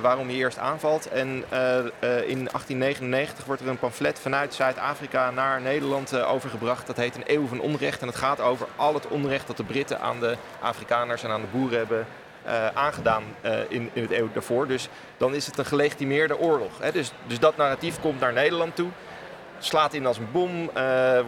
waarom 0.02 0.30
je 0.30 0.36
eerst 0.36 0.58
aanvalt. 0.58 1.10
En 1.10 1.28
in 2.28 2.48
1899 2.52 3.46
wordt 3.46 3.62
er 3.62 3.68
een 3.68 3.80
pamflet 3.80 4.20
vanuit 4.20 4.54
Zuid-Afrika 4.54 5.32
naar 5.32 5.62
Nederland 5.62 6.22
overgebracht. 6.22 6.88
Dat 6.88 6.98
heet 6.98 7.16
Een 7.16 7.24
Eeuw 7.26 7.48
van 7.48 7.60
Onrecht. 7.60 8.02
En 8.02 8.08
het 8.08 8.16
gaat 8.16 8.42
over 8.42 8.68
al 8.76 8.94
het 8.94 9.08
onrecht 9.08 9.48
dat 9.48 9.58
de 9.58 9.64
Britten 9.64 10.02
aan 10.02 10.20
de 10.20 10.38
Afrikaners 10.60 11.24
en 11.24 11.30
aan 11.30 11.42
de 11.42 11.58
boeren 11.58 11.78
hebben 11.78 12.06
aangedaan 12.74 13.24
eh, 13.42 13.60
in, 13.68 13.90
in 13.94 14.02
het 14.02 14.12
eeuw 14.12 14.30
daarvoor. 14.34 14.68
Dus 14.68 14.90
dan 15.18 15.36
is 15.36 15.46
het 15.46 15.58
een 15.58 15.66
gelegitimeerde 15.66 16.38
oorlog. 16.40 16.72
Hè? 16.80 16.92
Dus, 16.92 17.12
dus 17.28 17.40
dat 17.40 17.58
narratief 17.58 18.00
komt 18.00 18.20
naar 18.20 18.34
Nederland 18.34 18.76
toe. 18.76 18.90
Slaat 19.60 19.94
in 19.94 20.06
als 20.06 20.18
een 20.18 20.32
bom. 20.32 20.70
eh, 20.74 21.18
eh, 21.20 21.26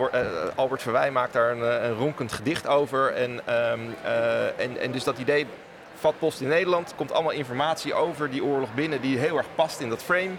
Albert 0.56 0.82
Verwij 0.82 1.12
maakt 1.12 1.34
daar 1.34 1.52
een, 1.52 1.64
eh, 1.64 1.84
een 1.90 1.94
ronkend 1.94 2.32
gedicht 2.32 2.68
over. 2.68 3.14
En, 3.14 3.42
ehm, 3.46 3.80
eh, 4.04 4.60
en, 4.60 4.78
en 4.80 4.92
dus 4.92 5.04
dat 5.04 5.18
idee 5.18 5.48
vat 5.96 6.20
post 6.20 6.42
in 6.42 6.48
Nederland. 6.48 6.94
Komt 6.96 7.12
allemaal 7.12 7.32
informatie 7.32 7.94
over 7.94 8.30
die 8.30 8.44
oorlog 8.44 8.74
binnen 8.74 9.02
die 9.02 9.18
heel 9.18 9.38
erg 9.38 9.48
past 9.56 9.80
in 9.80 9.90
dat 9.90 10.04
frame. 10.04 10.32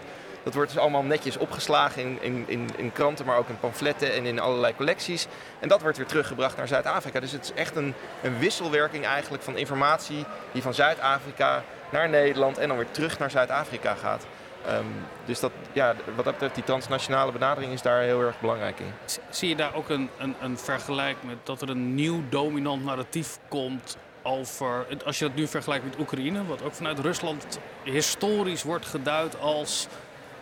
Dat 0.42 0.54
wordt 0.54 0.70
dus 0.70 0.80
allemaal 0.80 1.02
netjes 1.02 1.36
opgeslagen 1.36 2.02
in, 2.02 2.18
in, 2.20 2.44
in, 2.46 2.68
in 2.76 2.92
kranten, 2.92 3.26
maar 3.26 3.36
ook 3.36 3.48
in 3.48 3.60
pamfletten 3.60 4.12
en 4.12 4.26
in 4.26 4.40
allerlei 4.40 4.76
collecties. 4.76 5.26
En 5.60 5.68
dat 5.68 5.80
wordt 5.80 5.96
weer 5.96 6.06
teruggebracht 6.06 6.56
naar 6.56 6.68
Zuid-Afrika. 6.68 7.20
Dus 7.20 7.32
het 7.32 7.44
is 7.44 7.52
echt 7.52 7.76
een, 7.76 7.94
een 8.22 8.38
wisselwerking 8.38 9.04
eigenlijk 9.04 9.42
van 9.42 9.56
informatie 9.56 10.24
die 10.52 10.62
van 10.62 10.74
Zuid-Afrika 10.74 11.62
naar 11.90 12.08
Nederland 12.08 12.58
en 12.58 12.68
dan 12.68 12.76
weer 12.76 12.90
terug 12.90 13.18
naar 13.18 13.30
Zuid-Afrika 13.30 13.94
gaat. 13.94 14.26
Ehm, 14.66 14.84
dus 15.24 15.40
dat, 15.40 15.52
ja, 15.72 15.94
wat 16.14 16.24
dat 16.24 16.32
betreft, 16.32 16.54
die 16.54 16.64
transnationale 16.64 17.32
benadering 17.32 17.72
is 17.72 17.82
daar 17.82 18.02
heel 18.02 18.20
erg 18.20 18.40
belangrijk 18.40 18.78
in. 18.80 18.92
Zie 19.30 19.48
je 19.48 19.56
daar 19.56 19.74
ook 19.74 19.88
een, 19.88 20.10
een, 20.18 20.34
een 20.40 20.58
vergelijk 20.58 21.16
met 21.20 21.36
dat 21.42 21.62
er 21.62 21.70
een 21.70 21.94
nieuw 21.94 22.22
dominant 22.28 22.84
narratief 22.84 23.38
komt 23.48 23.96
over, 24.22 24.86
als 25.04 25.18
je 25.18 25.24
dat 25.24 25.34
nu 25.34 25.46
vergelijkt 25.46 25.84
met 25.84 25.98
Oekraïne, 25.98 26.46
wat 26.46 26.62
ook 26.62 26.74
vanuit 26.74 26.98
Rusland 26.98 27.58
historisch 27.82 28.62
wordt 28.62 28.86
geduid 28.86 29.40
als, 29.40 29.86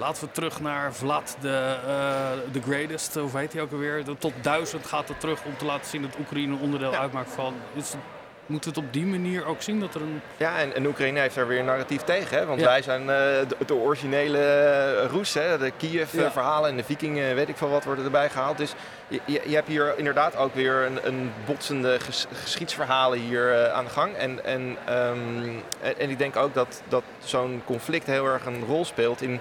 laten 0.00 0.24
we 0.24 0.30
terug 0.32 0.60
naar 0.60 0.94
Vlad 0.94 1.36
de 1.40 1.76
eh, 1.86 2.52
the 2.52 2.60
Greatest, 2.62 3.14
hoe 3.14 3.38
heet 3.38 3.52
hij 3.52 3.62
ook 3.62 3.72
alweer, 3.72 4.02
tot 4.18 4.32
duizend 4.40 4.86
gaat 4.86 5.08
het 5.08 5.20
terug 5.20 5.44
om 5.44 5.56
te 5.56 5.64
laten 5.64 5.86
zien 5.90 6.02
dat 6.02 6.10
Oekraïne 6.20 6.52
een 6.54 6.60
onderdeel 6.60 6.92
Ja. 6.92 6.98
uitmaakt 6.98 7.30
van. 7.32 7.54
Is 7.74 7.88
het, 7.92 8.00
moet 8.46 8.64
het 8.64 8.76
op 8.76 8.92
die 8.92 9.06
manier 9.06 9.44
ook 9.46 9.62
zien 9.62 9.80
dat 9.80 9.94
er 9.94 10.00
een 10.02 10.20
Ja, 10.36 10.58
en, 10.58 10.74
en 10.74 10.86
Oekraïne 10.86 11.20
heeft 11.20 11.34
daar 11.34 11.46
weer 11.46 11.58
een 11.58 11.64
narratief 11.64 12.02
tegen. 12.02 12.38
Hè? 12.38 12.46
Want 12.46 12.60
Ja. 12.60 12.66
wij 12.66 12.82
zijn 12.82 13.00
eh, 13.00 13.06
de, 13.06 13.56
de 13.66 13.74
originele 13.74 14.38
eh, 14.38 15.10
Roes. 15.10 15.34
Hè? 15.34 15.58
De 15.58 15.64
Ja. 15.64 15.70
Kiev-verhalen 15.76 16.70
en 16.70 16.76
de 16.76 16.84
Vikingen, 16.84 17.34
weet 17.34 17.48
ik 17.48 17.56
veel 17.56 17.70
wat, 17.70 17.84
worden 17.84 18.04
erbij 18.04 18.30
gehaald. 18.30 18.56
Dus 18.58 18.74
je, 19.08 19.20
je, 19.24 19.42
je 19.46 19.54
hebt 19.54 19.68
hier 19.68 19.94
inderdaad 19.98 20.36
ook 20.36 20.54
weer 20.54 20.74
een, 20.86 20.98
een 21.06 21.32
botsende 21.46 22.00
ges, 22.00 22.26
geschiedsverhalen 22.32 23.18
hier 23.18 23.52
eh, 23.64 23.72
aan 23.72 23.84
de 23.84 23.90
gang. 23.90 24.14
En, 24.14 24.44
en, 24.44 24.76
ehm, 24.84 25.48
en, 25.80 25.98
en 25.98 26.10
ik 26.10 26.18
denk 26.18 26.36
ook 26.36 26.54
dat, 26.54 26.82
dat 26.88 27.02
zo'n 27.24 27.62
conflict 27.64 28.06
heel 28.06 28.26
erg 28.26 28.46
een 28.46 28.64
rol 28.66 28.84
speelt 28.84 29.22
in 29.22 29.32
eh, 29.34 29.38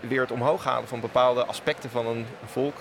weer 0.00 0.20
het 0.20 0.30
omhoog 0.30 0.64
halen 0.64 0.88
van 0.88 1.00
bepaalde 1.00 1.44
aspecten 1.44 1.90
van 1.90 2.06
een 2.06 2.26
volk. 2.44 2.74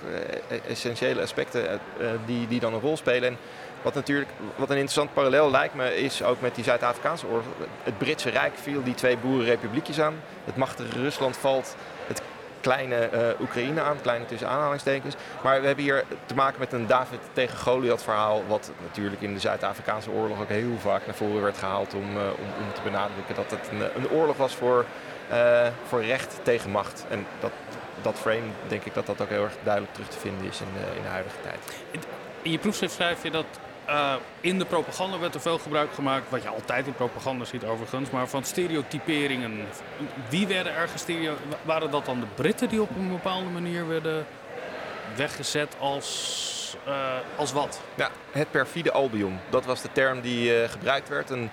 eh, 0.48 0.60
essentiële 0.68 1.22
aspecten 1.22 1.70
eh, 1.70 1.74
eh, 1.74 2.20
die, 2.26 2.48
die 2.48 2.60
dan 2.60 2.74
een 2.74 2.80
rol 2.80 2.98
spelen. 2.98 3.30
En 3.30 3.38
wat 3.82 3.94
natuurlijk, 3.94 4.30
wat 4.56 4.70
een 4.70 4.76
interessant 4.76 5.14
parallel 5.14 5.52
lijkt 5.52 5.74
me, 5.74 5.98
is 5.98 6.24
ook 6.24 6.42
met 6.42 6.56
die 6.56 6.64
Zuid-Afrikaanse 6.64 7.28
oorlog. 7.28 7.46
Het 7.84 7.98
Britse 7.98 8.30
Rijk 8.30 8.54
viel 8.58 8.84
die 8.84 8.94
twee 8.94 9.18
boerenrepubliekjes 9.18 10.00
aan. 10.00 10.16
Het 10.44 10.56
machtige 10.56 11.00
Rusland 11.00 11.38
valt 11.38 11.76
het 12.08 12.22
kleine 12.66 12.96
eh, 12.96 13.42
Oekraïne 13.42 13.82
aan, 13.82 14.02
kleine 14.02 14.26
tussen 14.26 14.50
aanhalingstekens. 14.50 15.16
Maar 15.44 15.62
we 15.62 15.68
hebben 15.68 15.84
hier 15.84 16.04
te 16.26 16.36
maken 16.36 16.60
met 16.60 16.74
een 16.74 16.88
David 16.88 17.20
tegen 17.34 17.58
Goliath 17.58 18.04
verhaal, 18.04 18.44
wat 18.48 18.72
natuurlijk 18.82 19.22
in 19.22 19.34
de 19.34 19.40
Zuid-Afrikaanse 19.40 20.12
oorlog 20.12 20.42
ook 20.42 20.50
heel 20.50 20.78
vaak 20.80 21.06
naar 21.06 21.16
voren 21.16 21.42
werd 21.42 21.58
gehaald 21.58 21.94
om, 21.94 22.18
eh, 22.18 22.22
om, 22.24 22.50
om 22.66 22.74
te 22.74 22.82
benadrukken 22.84 23.36
dat 23.36 23.52
het 23.52 23.70
een, 23.72 23.82
een 23.96 24.10
oorlog 24.10 24.38
was 24.38 24.56
voor, 24.56 24.80
eh, 24.80 24.86
voor 25.88 26.04
recht 26.04 26.40
tegen 26.44 26.72
macht. 26.72 27.06
En 27.10 27.26
dat, 27.40 27.52
dat 28.02 28.16
frame, 28.20 28.50
denk 28.68 28.84
ik 28.84 28.94
dat 28.94 29.06
dat 29.06 29.22
ook 29.22 29.30
heel 29.30 29.44
erg 29.44 29.56
duidelijk 29.64 29.94
terug 29.94 30.10
te 30.10 30.20
vinden 30.20 30.48
is 30.48 30.60
in 30.60 30.68
de, 30.74 30.96
in 30.96 31.02
de 31.02 31.08
huidige 31.08 31.42
tijd. 31.42 31.60
In 32.42 32.52
je 32.52 32.58
proefschrift 32.58 32.94
schrijf 32.94 33.24
je 33.24 33.32
dat 33.32 33.46
eh, 33.86 34.14
in 34.42 34.60
de 34.60 34.66
propaganda 34.66 35.20
werd 35.20 35.34
er 35.36 35.42
veel 35.42 35.58
gebruik 35.58 35.94
gemaakt, 35.94 36.30
wat 36.30 36.42
je 36.42 36.50
altijd 36.50 36.88
in 36.88 36.94
propaganda 36.94 37.46
ziet 37.46 37.64
overigens, 37.64 38.10
maar 38.10 38.28
van 38.28 38.44
stereotyperingen. 38.44 39.66
Wie 40.30 40.48
werden 40.48 40.76
er 40.76 40.88
gestereo... 40.88 41.34
Waren 41.62 41.92
dat 41.92 42.06
dan 42.06 42.20
de 42.20 42.26
Britten 42.36 42.70
die 42.70 42.82
op 42.82 42.90
een 42.96 43.10
bepaalde 43.10 43.50
manier 43.50 43.88
werden 43.88 44.26
weggezet 45.16 45.76
als, 45.80 46.78
eh, 46.86 47.18
als 47.36 47.52
wat? 47.52 47.82
Ja, 47.96 48.10
het 48.32 48.52
perfide 48.52 48.92
Albion. 48.92 49.40
Dat 49.50 49.66
was 49.66 49.82
de 49.82 49.90
term 49.92 50.22
die 50.22 50.62
eh, 50.62 50.70
gebruikt 50.70 51.10
werd. 51.10 51.30
Een 51.30 51.50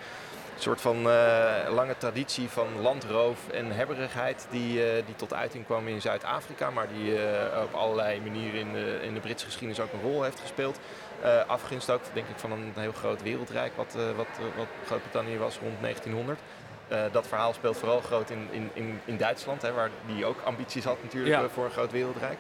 soort 0.63 0.81
van 0.81 1.11
eh, 1.11 1.75
lange 1.75 1.97
traditie 1.99 2.49
van 2.49 2.81
landroof 2.81 3.49
en 3.49 3.71
hebberigheid 3.71 4.47
die, 4.51 4.85
eh, 4.85 5.07
die 5.07 5.17
tot 5.17 5.35
uiting 5.35 5.65
kwam 5.65 5.89
in 5.89 6.01
Zuid-Afrika, 6.01 6.71
maar 6.71 6.89
die 6.89 7.17
eh, 7.17 7.63
op 7.63 7.75
allerlei 7.75 8.21
manieren 8.21 8.61
in 8.61 8.73
de, 8.73 8.99
in 9.03 9.15
de 9.15 9.21
Britse 9.21 9.47
geschiedenis 9.47 9.81
ook 9.81 9.93
een 9.93 10.11
rol 10.11 10.23
heeft 10.23 10.41
gespeeld. 10.41 10.79
Afgunst 11.47 11.91
ook, 11.91 12.01
denk 12.13 12.29
ik, 12.29 12.39
van 12.39 12.53
een 12.53 12.73
heel 12.75 12.93
groot 12.93 13.23
wereldrijk 13.23 13.77
wat, 13.77 13.97
wat, 14.17 14.27
wat 14.57 14.67
Groot-Brittannië 14.87 15.39
was 15.39 15.59
rond 15.59 15.81
1900. 15.81 16.41
Eh, 16.89 17.01
dat 17.13 17.27
verhaal 17.29 17.53
speelt 17.53 17.77
vooral 17.77 18.01
groot 18.01 18.31
in, 18.31 18.49
in, 18.51 18.71
in, 18.73 19.01
in 19.05 19.17
Duitsland, 19.17 19.63
hè, 19.63 19.73
waar 19.73 19.91
die 20.07 20.25
ook 20.25 20.37
ambities 20.45 20.85
had 20.85 21.03
natuurlijk 21.03 21.35
Ja. 21.35 21.43
eh, 21.43 21.49
voor 21.55 21.65
een 21.65 21.71
groot 21.71 21.93
wereldrijk. 21.93 22.39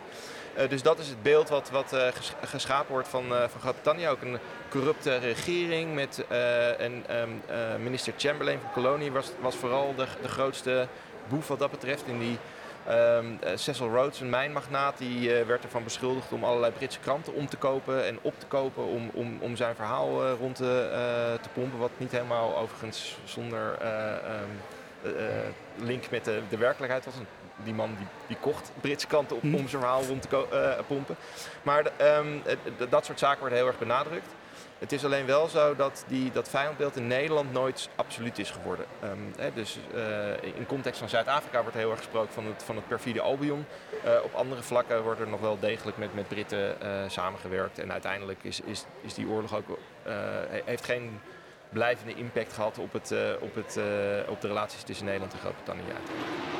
Eh, 0.54 0.68
dus 0.68 0.82
dat 0.82 0.98
is 0.98 1.08
het 1.08 1.22
beeld 1.22 1.48
wat, 1.48 1.70
wat 1.70 1.88
ges- 2.14 2.32
geschapen 2.44 2.92
wordt 2.92 3.08
van, 3.08 3.24
van 3.28 3.60
Groot-Brittannië. 3.60 4.08
Ook 4.08 4.22
een 4.22 4.38
corrupte 4.70 5.16
regering 5.16 5.94
met 5.94 6.24
eh, 6.28 6.80
en 6.80 7.04
ehm, 7.08 7.28
eh, 7.46 7.56
minister 7.82 8.12
Chamberlain 8.16 8.58
van 8.60 8.72
Kolonie 8.72 9.12
was, 9.12 9.30
was 9.40 9.54
vooral 9.56 9.94
de, 9.96 10.06
de 10.22 10.28
grootste 10.28 10.86
boef 11.28 11.48
wat 11.48 11.58
dat 11.58 11.70
betreft. 11.70 12.02
In 12.06 12.18
die 12.18 12.38
ehm, 12.86 13.26
eh, 13.40 13.52
Cecil 13.54 13.88
Rhodes, 13.88 14.20
een 14.20 14.30
mijnmagnaat, 14.30 14.98
die 14.98 15.34
eh, 15.34 15.46
werd 15.46 15.64
ervan 15.64 15.84
beschuldigd 15.84 16.32
om 16.32 16.44
allerlei 16.44 16.72
Britse 16.72 16.98
kranten 17.00 17.34
om 17.34 17.48
te 17.48 17.56
kopen 17.56 18.06
en 18.06 18.18
op 18.22 18.34
te 18.38 18.46
kopen 18.46 18.84
om, 18.84 19.10
om, 19.12 19.38
om 19.40 19.56
zijn 19.56 19.74
verhaal 19.74 20.24
eh, 20.24 20.32
rond 20.38 20.56
te, 20.56 20.90
te 21.42 21.48
pompen. 21.48 21.78
Wat 21.78 21.90
niet 21.96 22.12
helemaal 22.12 22.56
overigens 22.56 23.18
zonder 23.24 23.78
eh, 23.80 24.12
ehm, 24.12 24.50
eh, 25.02 25.38
eh, 25.38 25.44
link 25.76 26.10
met 26.10 26.24
de, 26.24 26.40
de 26.48 26.56
werkelijkheid 26.56 27.04
was. 27.04 27.14
Die 27.64 27.74
man 27.74 27.94
die, 27.98 28.06
die 28.26 28.36
kocht 28.40 28.72
Britse 28.80 29.06
kranten 29.06 29.40
om, 29.42 29.54
om 29.54 29.68
zijn 29.68 29.82
verhaal 29.82 30.02
rond 30.04 30.22
te 30.22 30.78
pompen. 30.86 31.16
Maar 31.62 31.90
ehm, 31.96 32.38
dat 32.88 33.04
soort 33.04 33.18
zaken 33.18 33.40
worden 33.40 33.58
heel 33.58 33.66
erg 33.66 33.78
benadrukt. 33.78 34.34
Het 34.82 34.92
is 34.92 35.04
alleen 35.04 35.26
wel 35.26 35.48
zo 35.48 35.76
dat 35.76 36.04
die, 36.06 36.30
dat 36.30 36.48
vijandbeeld 36.48 36.96
in 36.96 37.06
Nederland 37.06 37.52
nooit 37.52 37.88
absoluut 37.96 38.38
is 38.38 38.50
geworden. 38.50 38.86
Ehm, 39.00 39.18
hè, 39.36 39.52
dus 39.54 39.78
eh, 39.94 40.42
in 40.42 40.66
context 40.66 40.98
van 40.98 41.08
Zuid-Afrika 41.08 41.62
wordt 41.62 41.76
heel 41.76 41.90
erg 41.90 41.98
gesproken 41.98 42.32
van 42.32 42.46
het, 42.46 42.62
van 42.62 42.76
het 42.76 42.88
perfide 42.88 43.20
Albion. 43.20 43.66
Eh, 44.04 44.12
op 44.24 44.34
andere 44.34 44.62
vlakken 44.62 45.02
wordt 45.02 45.20
er 45.20 45.28
nog 45.28 45.40
wel 45.40 45.58
degelijk 45.60 45.96
met, 45.96 46.14
met 46.14 46.28
Britten 46.28 46.80
eh, 46.80 46.88
samengewerkt. 47.06 47.78
En 47.78 47.92
uiteindelijk 47.92 48.38
is, 48.42 48.60
is, 48.60 48.84
is 49.00 49.14
die 49.14 49.28
oorlog 49.28 49.56
ook, 49.56 49.78
he- 50.02 50.62
heeft 50.64 50.84
geen 50.84 51.20
blijvende 51.68 52.14
impact 52.14 52.52
gehad 52.52 52.78
op, 52.78 52.92
het, 52.92 53.14
op, 53.40 53.54
het, 53.54 53.78
op 54.28 54.40
de 54.40 54.46
relaties 54.48 54.82
tussen 54.82 55.04
Nederland 55.06 55.32
en 55.32 55.38
Groot-Brittannië. 55.38 55.82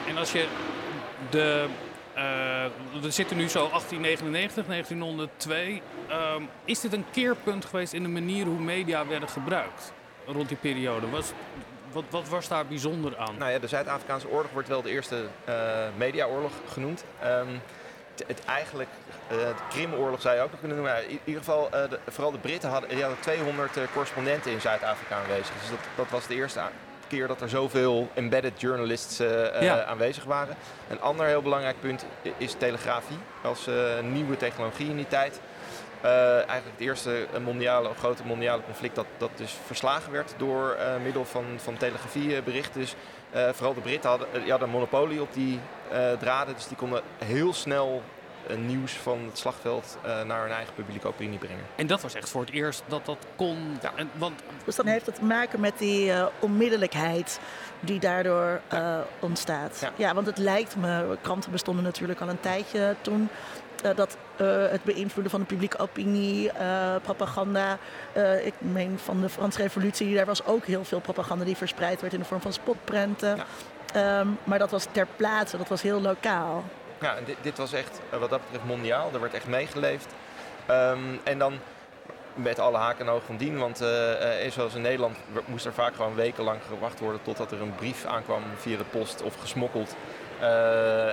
En 0.08 0.16
als 0.16 0.32
je 0.32 0.46
de... 1.30 1.66
eh, 2.14 2.22
we 3.00 3.10
zitten 3.10 3.36
nu 3.36 3.48
zo 3.48 3.68
1899, 3.68 4.66
1902. 4.66 5.82
Ehm, 6.08 6.42
is 6.64 6.80
dit 6.80 6.92
een 6.92 7.04
keerpunt 7.12 7.64
geweest 7.64 7.92
in 7.92 8.02
de 8.02 8.08
manier 8.08 8.44
hoe 8.44 8.58
media 8.60 9.06
werden 9.06 9.28
gebruikt 9.28 9.92
rond 10.26 10.48
die 10.48 10.56
periode? 10.56 11.10
Was, 11.10 11.32
wat, 11.92 12.04
wat 12.10 12.28
was 12.28 12.48
daar 12.48 12.66
bijzonder 12.66 13.16
aan? 13.16 13.36
Nou 13.38 13.50
ja, 13.52 13.58
de 13.58 13.66
Zuid-Afrikaanse 13.66 14.28
oorlog 14.28 14.52
wordt 14.52 14.68
wel 14.68 14.82
de 14.82 14.90
eerste 14.90 15.26
eh, 15.44 15.54
mediaoorlog 15.96 16.52
genoemd. 16.68 17.04
Ehm, 17.22 17.46
het, 18.26 18.44
eigenlijk, 18.44 18.88
eh, 19.28 19.36
de 19.36 19.54
Krimoorlog 19.68 20.20
zou 20.20 20.34
je 20.36 20.40
ook 20.42 20.50
kunnen 20.58 20.76
noemen. 20.76 21.08
In 21.10 21.18
ieder 21.24 21.42
geval, 21.42 21.70
de- 21.70 21.98
vooral 22.08 22.32
de 22.32 22.38
Britten 22.38 22.70
hadden, 22.70 22.88
die 22.90 23.00
hadden 23.00 23.20
200 23.20 23.76
eh, 23.76 23.82
correspondenten 23.92 24.52
in 24.52 24.60
Zuid-Afrika 24.60 25.16
aanwezig. 25.16 25.54
Dus 25.60 25.68
dat, 25.70 25.78
dat 25.96 26.10
was 26.10 26.26
de 26.26 26.34
eerste 26.34 26.60
keer 27.12 27.26
dat 27.26 27.40
er 27.40 27.48
zoveel 27.48 28.08
embedded 28.14 28.60
journalists 28.60 29.18
eh, 29.18 29.56
eh, 29.56 29.62
Ja. 29.62 29.84
aanwezig 29.84 30.24
waren. 30.24 30.56
Een 30.88 31.00
ander 31.00 31.26
heel 31.26 31.42
belangrijk 31.42 31.80
punt 31.80 32.04
is 32.36 32.54
telegrafie 32.58 33.18
als 33.42 33.66
eh, 33.66 33.74
nieuwe 34.02 34.36
technologie 34.36 34.88
in 34.88 34.96
die 34.96 35.08
tijd. 35.08 35.40
Eigenlijk 36.02 36.64
het 36.76 36.86
eerste 36.86 37.26
mondiale, 37.44 37.88
grote 37.98 38.22
mondiale 38.24 38.62
conflict 38.64 38.94
dat, 38.94 39.06
dat 39.18 39.30
dus 39.34 39.56
verslagen 39.66 40.12
werd 40.12 40.34
door 40.36 40.76
middel 41.02 41.24
van, 41.24 41.44
van 41.56 41.76
telegrafieberichten. 41.76 42.80
Dus 42.80 42.94
vooral 43.32 43.74
de 43.74 43.80
Britten 43.80 44.10
hadden, 44.10 44.28
die 44.32 44.50
hadden 44.50 44.68
een 44.68 44.74
monopolie 44.74 45.20
op 45.20 45.32
die 45.32 45.60
draden. 46.18 46.54
Dus 46.54 46.66
die 46.66 46.76
konden 46.76 47.02
heel 47.24 47.52
snel 47.52 48.02
nieuws 48.56 48.92
van 48.92 49.18
het 49.26 49.38
slagveld 49.38 49.98
eh, 50.02 50.22
naar 50.22 50.42
hun 50.42 50.52
eigen 50.52 50.74
publieke 50.74 51.06
opinie 51.08 51.38
brengen. 51.38 51.64
En 51.76 51.86
dat 51.86 52.00
was 52.02 52.14
echt 52.14 52.28
voor 52.30 52.40
het 52.40 52.50
eerst 52.50 52.82
dat 52.86 53.06
dat 53.06 53.18
kon. 53.36 53.78
Ja. 53.82 53.92
En, 53.96 54.10
want 54.18 54.40
Dus 54.64 54.76
dan 54.76 54.86
heeft 54.86 55.06
het 55.06 55.14
te 55.14 55.24
maken 55.24 55.60
met 55.60 55.78
die 55.78 56.12
eh, 56.12 56.26
onmiddellijkheid 56.38 57.40
die 57.80 58.00
daardoor 58.00 58.60
eh, 58.68 58.98
ontstaat. 59.20 59.78
Ja. 59.80 59.90
Ja. 59.96 60.14
want 60.14 60.26
het 60.26 60.38
lijkt 60.38 60.76
me, 60.76 61.16
kranten 61.20 61.50
bestonden 61.50 61.84
natuurlijk 61.84 62.20
al 62.20 62.28
een 62.28 62.40
tijdje 62.40 62.94
toen. 63.00 63.28
eh, 63.82 63.96
dat 63.96 64.16
eh, 64.36 64.46
het 64.70 64.84
beïnvloeden 64.84 65.30
van 65.30 65.40
de 65.40 65.46
publieke 65.46 65.78
opinie, 65.78 66.50
eh, 66.52 66.94
propaganda. 67.02 67.78
eh, 68.12 68.46
ik 68.46 68.54
meen 68.58 68.98
van 68.98 69.20
de 69.20 69.28
Franse 69.28 69.58
Revolutie, 69.62 70.14
daar 70.14 70.26
was 70.26 70.44
ook 70.44 70.64
heel 70.66 70.84
veel 70.84 71.00
propaganda 71.00 71.44
die 71.44 71.56
verspreid 71.56 72.00
werd 72.00 72.12
in 72.12 72.18
de 72.18 72.24
vorm 72.24 72.40
van 72.40 72.52
spotprenten. 72.52 73.36
Ja. 73.36 73.44
Ehm, 73.92 74.28
maar 74.44 74.58
dat 74.58 74.70
was 74.70 74.86
ter 74.92 75.06
plaatse, 75.16 75.56
dat 75.56 75.68
was 75.68 75.82
heel 75.82 76.00
lokaal. 76.00 76.64
Ja, 77.02 77.14
dit, 77.24 77.36
dit 77.40 77.58
was 77.58 77.72
echt 77.72 78.00
eh, 78.10 78.18
wat 78.18 78.30
dat 78.30 78.40
betreft 78.42 78.64
mondiaal. 78.64 79.10
Er 79.14 79.20
werd 79.20 79.34
echt 79.34 79.46
meegeleefd. 79.46 80.14
Ehm, 80.66 80.98
en 81.24 81.38
dan 81.38 81.58
met 82.34 82.58
alle 82.58 82.76
haken 82.78 83.06
en 83.06 83.12
ogen 83.12 83.26
van 83.26 83.36
dien. 83.36 83.58
Want 83.58 83.80
eh, 83.80 84.50
zoals 84.50 84.74
in 84.74 84.80
Nederland 84.82 85.16
moest 85.44 85.66
er 85.66 85.72
vaak 85.72 85.94
gewoon 85.94 86.14
wekenlang 86.14 86.58
gewacht 86.68 87.00
worden 87.00 87.22
totdat 87.22 87.52
er 87.52 87.60
een 87.60 87.74
brief 87.74 88.04
aankwam 88.04 88.42
via 88.56 88.76
de 88.76 88.84
post 88.84 89.22
of 89.22 89.34
gesmokkeld. 89.40 89.96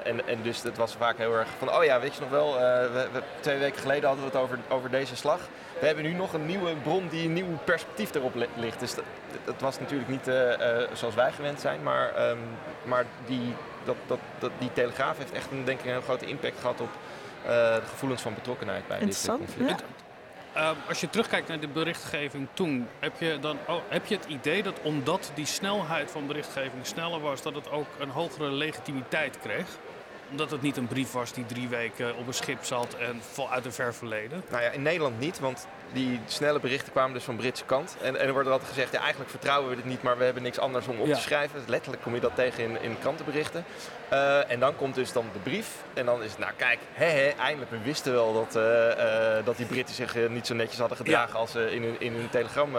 En, 0.03 0.27
en 0.27 0.41
dus 0.41 0.63
het 0.63 0.77
was 0.77 0.95
vaak 0.95 1.17
heel 1.17 1.33
erg 1.33 1.47
van, 1.57 1.73
oh 1.75 1.83
ja, 1.83 1.99
weet 1.99 2.13
je 2.15 2.21
nog 2.21 2.29
wel, 2.29 2.53
we, 2.53 3.07
we- 3.13 3.21
twee 3.39 3.57
weken 3.57 3.81
geleden 3.81 4.07
hadden 4.07 4.25
we 4.25 4.31
het 4.31 4.39
over, 4.41 4.59
over 4.69 4.89
deze 4.89 5.15
slag. 5.15 5.39
We 5.79 5.85
hebben 5.85 6.03
nu 6.03 6.13
nog 6.13 6.33
een 6.33 6.45
nieuwe 6.45 6.75
bron 6.75 7.07
die 7.07 7.25
een 7.25 7.33
nieuw 7.33 7.57
perspectief 7.63 8.15
erop 8.15 8.35
li- 8.35 8.47
ligt. 8.55 8.79
Dus 8.79 8.95
dat, 9.45 9.55
was 9.59 9.79
natuurlijk 9.79 10.09
niet 10.09 10.31
zoals 10.93 11.15
wij 11.15 11.31
gewend 11.31 11.59
zijn, 11.61 11.83
maar, 11.83 12.13
ehm, 12.15 12.37
maar 12.83 13.05
die, 13.25 13.55
dat, 13.83 13.95
dat, 14.07 14.19
dat, 14.39 14.51
die 14.57 14.73
telegraaf 14.73 15.17
heeft 15.17 15.31
echt 15.31 15.51
een, 15.51 15.65
denk 15.65 15.79
ik, 15.79 15.85
een 15.85 15.91
heel 15.91 16.01
grote 16.01 16.25
impact 16.25 16.59
gehad 16.59 16.81
op 16.81 16.89
eh, 17.43 17.49
de 17.75 17.81
gevoelens 17.89 18.21
van 18.21 18.33
betrokkenheid 18.33 18.87
bij 18.87 18.99
dit 18.99 19.07
Interessant. 19.07 19.39
conflict. 19.39 19.79
Ja. 19.79 19.85
Ehm, 20.53 20.75
als 20.87 21.01
je 21.01 21.09
terugkijkt 21.09 21.47
naar 21.47 21.59
de 21.59 21.67
berichtgeving 21.67 22.47
toen, 22.53 22.87
heb 22.99 23.19
je, 23.19 23.37
dan, 23.41 23.57
oh, 23.67 23.81
heb 23.87 24.05
je 24.05 24.15
het 24.15 24.25
idee 24.25 24.63
dat 24.63 24.79
omdat 24.81 25.31
die 25.33 25.45
snelheid 25.45 26.11
van 26.11 26.27
berichtgeving 26.27 26.85
sneller 26.85 27.19
was, 27.19 27.41
dat 27.41 27.55
het 27.55 27.71
ook 27.71 27.87
een 27.99 28.09
hogere 28.09 28.51
legitimiteit 28.51 29.39
kreeg? 29.39 29.65
Omdat 30.31 30.51
het 30.51 30.61
niet 30.61 30.77
een 30.77 30.87
brief 30.87 31.11
was 31.11 31.33
die 31.33 31.45
drie 31.45 31.67
weken 31.67 32.15
op 32.15 32.27
een 32.27 32.33
schip 32.33 32.63
zat 32.63 32.93
en 32.93 33.21
vol 33.31 33.49
uit 33.49 33.65
een 33.65 33.73
ver 33.73 33.93
verleden? 33.93 34.43
Nou 34.49 34.63
ja, 34.63 34.69
in 34.69 34.81
Nederland 34.81 35.19
niet, 35.19 35.39
want 35.39 35.67
die 35.93 36.19
snelle 36.25 36.59
berichten 36.59 36.91
kwamen 36.91 37.13
dus 37.13 37.23
van 37.23 37.35
de 37.35 37.41
Britse 37.41 37.65
kant. 37.65 37.95
En, 38.01 38.19
en 38.19 38.27
er 38.27 38.33
wordt 38.33 38.49
altijd 38.49 38.69
gezegd, 38.69 38.91
ja, 38.91 38.99
eigenlijk 38.99 39.29
vertrouwen 39.29 39.69
we 39.69 39.75
dit 39.75 39.85
niet, 39.85 40.01
maar 40.01 40.17
we 40.17 40.23
hebben 40.23 40.43
niks 40.43 40.59
anders 40.59 40.87
om 40.87 40.99
op 40.99 41.07
Ja. 41.07 41.15
te 41.15 41.21
schrijven. 41.21 41.61
Letterlijk 41.67 42.03
kom 42.03 42.13
je 42.13 42.19
dat 42.21 42.35
tegen 42.35 42.63
in, 42.63 42.81
in 42.81 42.97
krantenberichten. 42.99 43.65
Eh, 44.09 44.51
en 44.51 44.59
dan 44.59 44.75
komt 44.75 44.95
dus 44.95 45.11
dan 45.11 45.25
de 45.33 45.39
brief. 45.39 45.67
En 45.93 46.05
dan 46.05 46.23
is 46.23 46.29
het, 46.31 46.39
nou 46.39 46.51
kijk, 46.57 46.79
hè, 46.93 47.05
hè, 47.05 47.27
eindelijk, 47.39 47.71
we 47.71 47.77
wisten 47.83 48.13
wel 48.13 48.33
dat, 48.33 48.55
eh, 48.55 49.37
eh, 49.37 49.45
dat 49.45 49.57
die 49.57 49.65
Britten 49.65 49.95
zich 49.95 50.29
niet 50.29 50.47
zo 50.47 50.53
netjes 50.55 50.79
hadden 50.79 50.97
gedragen 50.97 51.39
als 51.39 51.51
ze 51.51 51.71
in 51.75 51.83
hun, 51.83 51.95
in 51.99 52.13
hun 52.13 52.29
telegram 52.29 52.69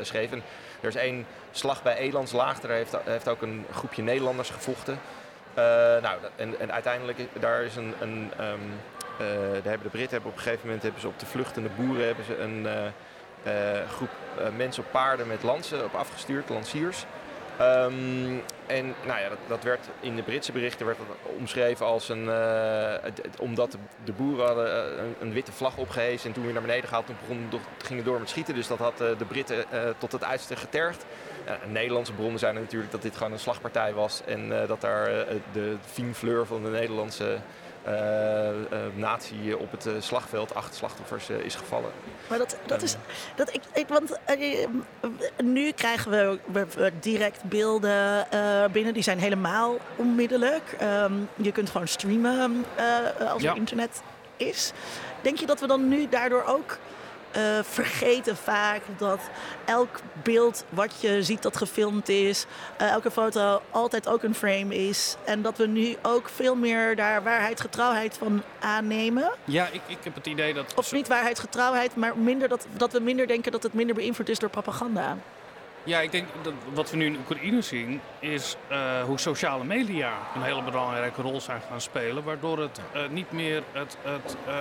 schreven. 0.00 0.42
Er 0.80 0.88
is 0.88 0.94
één 0.94 1.26
slag 1.50 1.82
bij 1.82 1.96
Elands 1.96 2.32
Laag, 2.32 2.60
daar 2.60 2.70
heeft, 2.70 2.96
heeft 3.04 3.28
ook 3.28 3.42
een 3.42 3.66
groepje 3.72 4.02
Nederlanders 4.02 4.50
gevochten. 4.50 5.00
Nou, 6.02 6.18
en, 6.36 6.54
en 6.60 6.72
uiteindelijk, 6.72 7.18
is- 7.18 7.26
daar 7.40 7.62
is 7.62 7.76
een, 7.76 7.94
een 8.00 8.30
ehm, 8.38 8.46
eh, 8.46 8.54
daar 9.26 9.62
hebben 9.72 9.82
de 9.82 9.88
Britten 9.88 10.10
hebben 10.10 10.30
op 10.30 10.36
een 10.36 10.42
gegeven 10.42 10.64
moment 10.66 10.82
hebben 10.82 11.00
ze 11.00 11.06
op 11.08 11.18
de 11.18 11.26
vluchtende 11.26 11.68
boeren 11.76 12.06
hebben 12.06 12.24
ze 12.24 12.38
een 12.38 12.66
eh, 12.66 12.86
eh, 13.42 13.88
groep 13.90 14.10
eh, 14.38 14.46
mensen 14.56 14.82
op 14.84 14.90
paarden 14.90 15.26
met 15.26 15.42
lansen 15.42 15.84
op 15.84 15.94
afgestuurd, 15.94 16.48
lanciers. 16.48 17.04
Ehm, 17.58 18.38
en 18.66 18.94
nou 19.06 19.20
ja, 19.20 19.28
dat, 19.28 19.38
dat 19.48 19.62
werd 19.62 19.86
in 20.00 20.16
de 20.16 20.22
Britse 20.22 20.52
berichten 20.52 20.86
werd 20.86 20.98
dat 20.98 21.32
omschreven 21.38 21.86
als 21.86 22.08
een. 22.08 22.28
eh, 22.28 23.10
omdat 23.38 23.76
de, 24.04 24.12
boeren 24.12 24.46
hadden 24.46 24.98
eh, 24.98 25.04
een, 25.20 25.32
witte 25.32 25.52
vlag 25.52 25.76
opgehezen 25.76 26.26
en 26.28 26.32
toen 26.34 26.44
weer 26.44 26.52
naar 26.52 26.62
beneden 26.62 26.88
gehaald, 26.88 27.06
toen 27.26 27.46
door- 27.48 27.60
gingen 27.78 28.04
door 28.04 28.18
met 28.18 28.28
schieten. 28.28 28.54
Dus 28.54 28.66
dat 28.66 28.78
had 28.78 29.00
eh, 29.00 29.06
de 29.18 29.24
Britten 29.24 29.70
eh, 29.70 29.82
tot 29.98 30.12
het 30.12 30.24
uiterste 30.24 30.56
getergd. 30.56 31.04
Nederlandse 31.66 32.12
bronnen 32.12 32.38
zijn 32.38 32.54
natuurlijk 32.54 32.90
dat 32.90 33.02
dit 33.02 33.16
gewoon 33.16 33.32
een 33.32 33.38
slagpartij 33.38 33.92
was 33.92 34.22
en 34.26 34.60
eh, 34.62 34.68
dat 34.68 34.80
daar 34.80 35.06
eh, 35.06 35.34
de 35.52 35.76
fine 35.86 36.14
fleur 36.14 36.46
van 36.46 36.62
de 36.62 36.70
Nederlandse 36.70 37.24
eh, 37.24 37.32
eh, 37.34 37.40
natie 38.94 39.58
op 39.58 39.70
het 39.70 39.86
eh, 39.86 39.92
slagveld 39.98 40.54
acht 40.54 40.74
slachtoffers 40.74 41.28
eh, 41.28 41.36
is 41.38 41.54
gevallen. 41.54 41.90
Maar 42.28 42.38
dat, 42.38 42.56
dat 42.66 42.82
is. 42.82 42.96
Dat 43.36 43.54
ik, 43.54 43.60
ik, 43.74 43.88
want 43.88 44.18
eh, 44.24 44.66
nu 45.42 45.70
krijgen 45.72 46.10
we, 46.10 46.38
we- 46.52 46.66
we 46.76 46.92
direct 47.00 47.42
beelden 47.44 48.30
eh, 48.30 48.64
binnen. 48.72 48.94
Die 48.94 49.02
zijn 49.02 49.18
helemaal 49.18 49.76
onmiddellijk. 49.96 50.74
Ehm, 50.78 51.12
je 51.36 51.52
kunt 51.52 51.70
gewoon 51.70 51.88
streamen 51.88 52.64
eh, 52.76 53.30
als 53.32 53.42
Ja. 53.42 53.50
er 53.50 53.56
internet 53.56 54.02
is. 54.36 54.72
Denk 55.22 55.38
je 55.38 55.46
dat 55.46 55.60
we 55.60 55.66
dan 55.66 55.88
nu 55.88 56.08
daardoor 56.08 56.44
ook 56.44 56.78
eh, 57.30 57.42
vergeten 57.62 58.36
vaak 58.36 58.82
dat 58.98 59.20
elk 59.64 60.00
beeld 60.22 60.64
wat 60.68 61.00
je 61.00 61.22
ziet 61.22 61.42
dat 61.42 61.56
gefilmd 61.56 62.08
is, 62.08 62.46
eh, 62.76 62.90
elke 62.90 63.10
foto 63.10 63.62
altijd 63.70 64.08
ook 64.08 64.22
een 64.22 64.34
frame 64.34 64.74
is. 64.88 65.16
En 65.24 65.42
dat 65.42 65.58
we 65.58 65.66
nu 65.66 65.96
ook 66.02 66.28
veel 66.28 66.54
meer 66.54 66.96
daar 66.96 67.22
waarheid, 67.22 67.60
getrouwheid 67.60 68.16
van 68.18 68.42
aannemen. 68.60 69.30
Ja, 69.44 69.66
ik, 69.72 69.80
ik 69.86 69.98
heb 70.02 70.14
het 70.14 70.26
idee 70.26 70.54
dat... 70.54 70.74
Of 70.76 70.92
niet 70.92 71.08
waarheid, 71.08 71.38
getrouwheid, 71.38 71.96
maar 71.96 72.18
minder 72.18 72.48
dat, 72.48 72.66
dat 72.76 72.92
we 72.92 73.00
minder 73.00 73.26
denken 73.26 73.52
dat 73.52 73.62
het 73.62 73.72
minder 73.72 73.94
beïnvloed 73.94 74.28
is 74.28 74.38
door 74.38 74.50
propaganda. 74.50 75.16
Ja, 75.84 76.00
ik 76.00 76.12
denk 76.12 76.26
dat 76.42 76.52
wat 76.74 76.90
we 76.90 76.96
nu 76.96 77.06
in 77.06 77.16
Oekraïne 77.16 77.62
zien 77.62 78.00
is 78.18 78.56
eh, 78.68 79.02
hoe 79.02 79.18
sociale 79.18 79.64
media 79.64 80.12
een 80.34 80.42
hele 80.42 80.62
belangrijke 80.62 81.22
rol 81.22 81.40
zijn 81.40 81.60
gaan 81.68 81.80
spelen. 81.80 82.24
Waardoor 82.24 82.58
het 82.58 82.80
eh, 82.92 83.02
niet 83.08 83.32
meer 83.32 83.62
het, 83.72 83.96
het, 84.02 84.36
eh, 84.46 84.54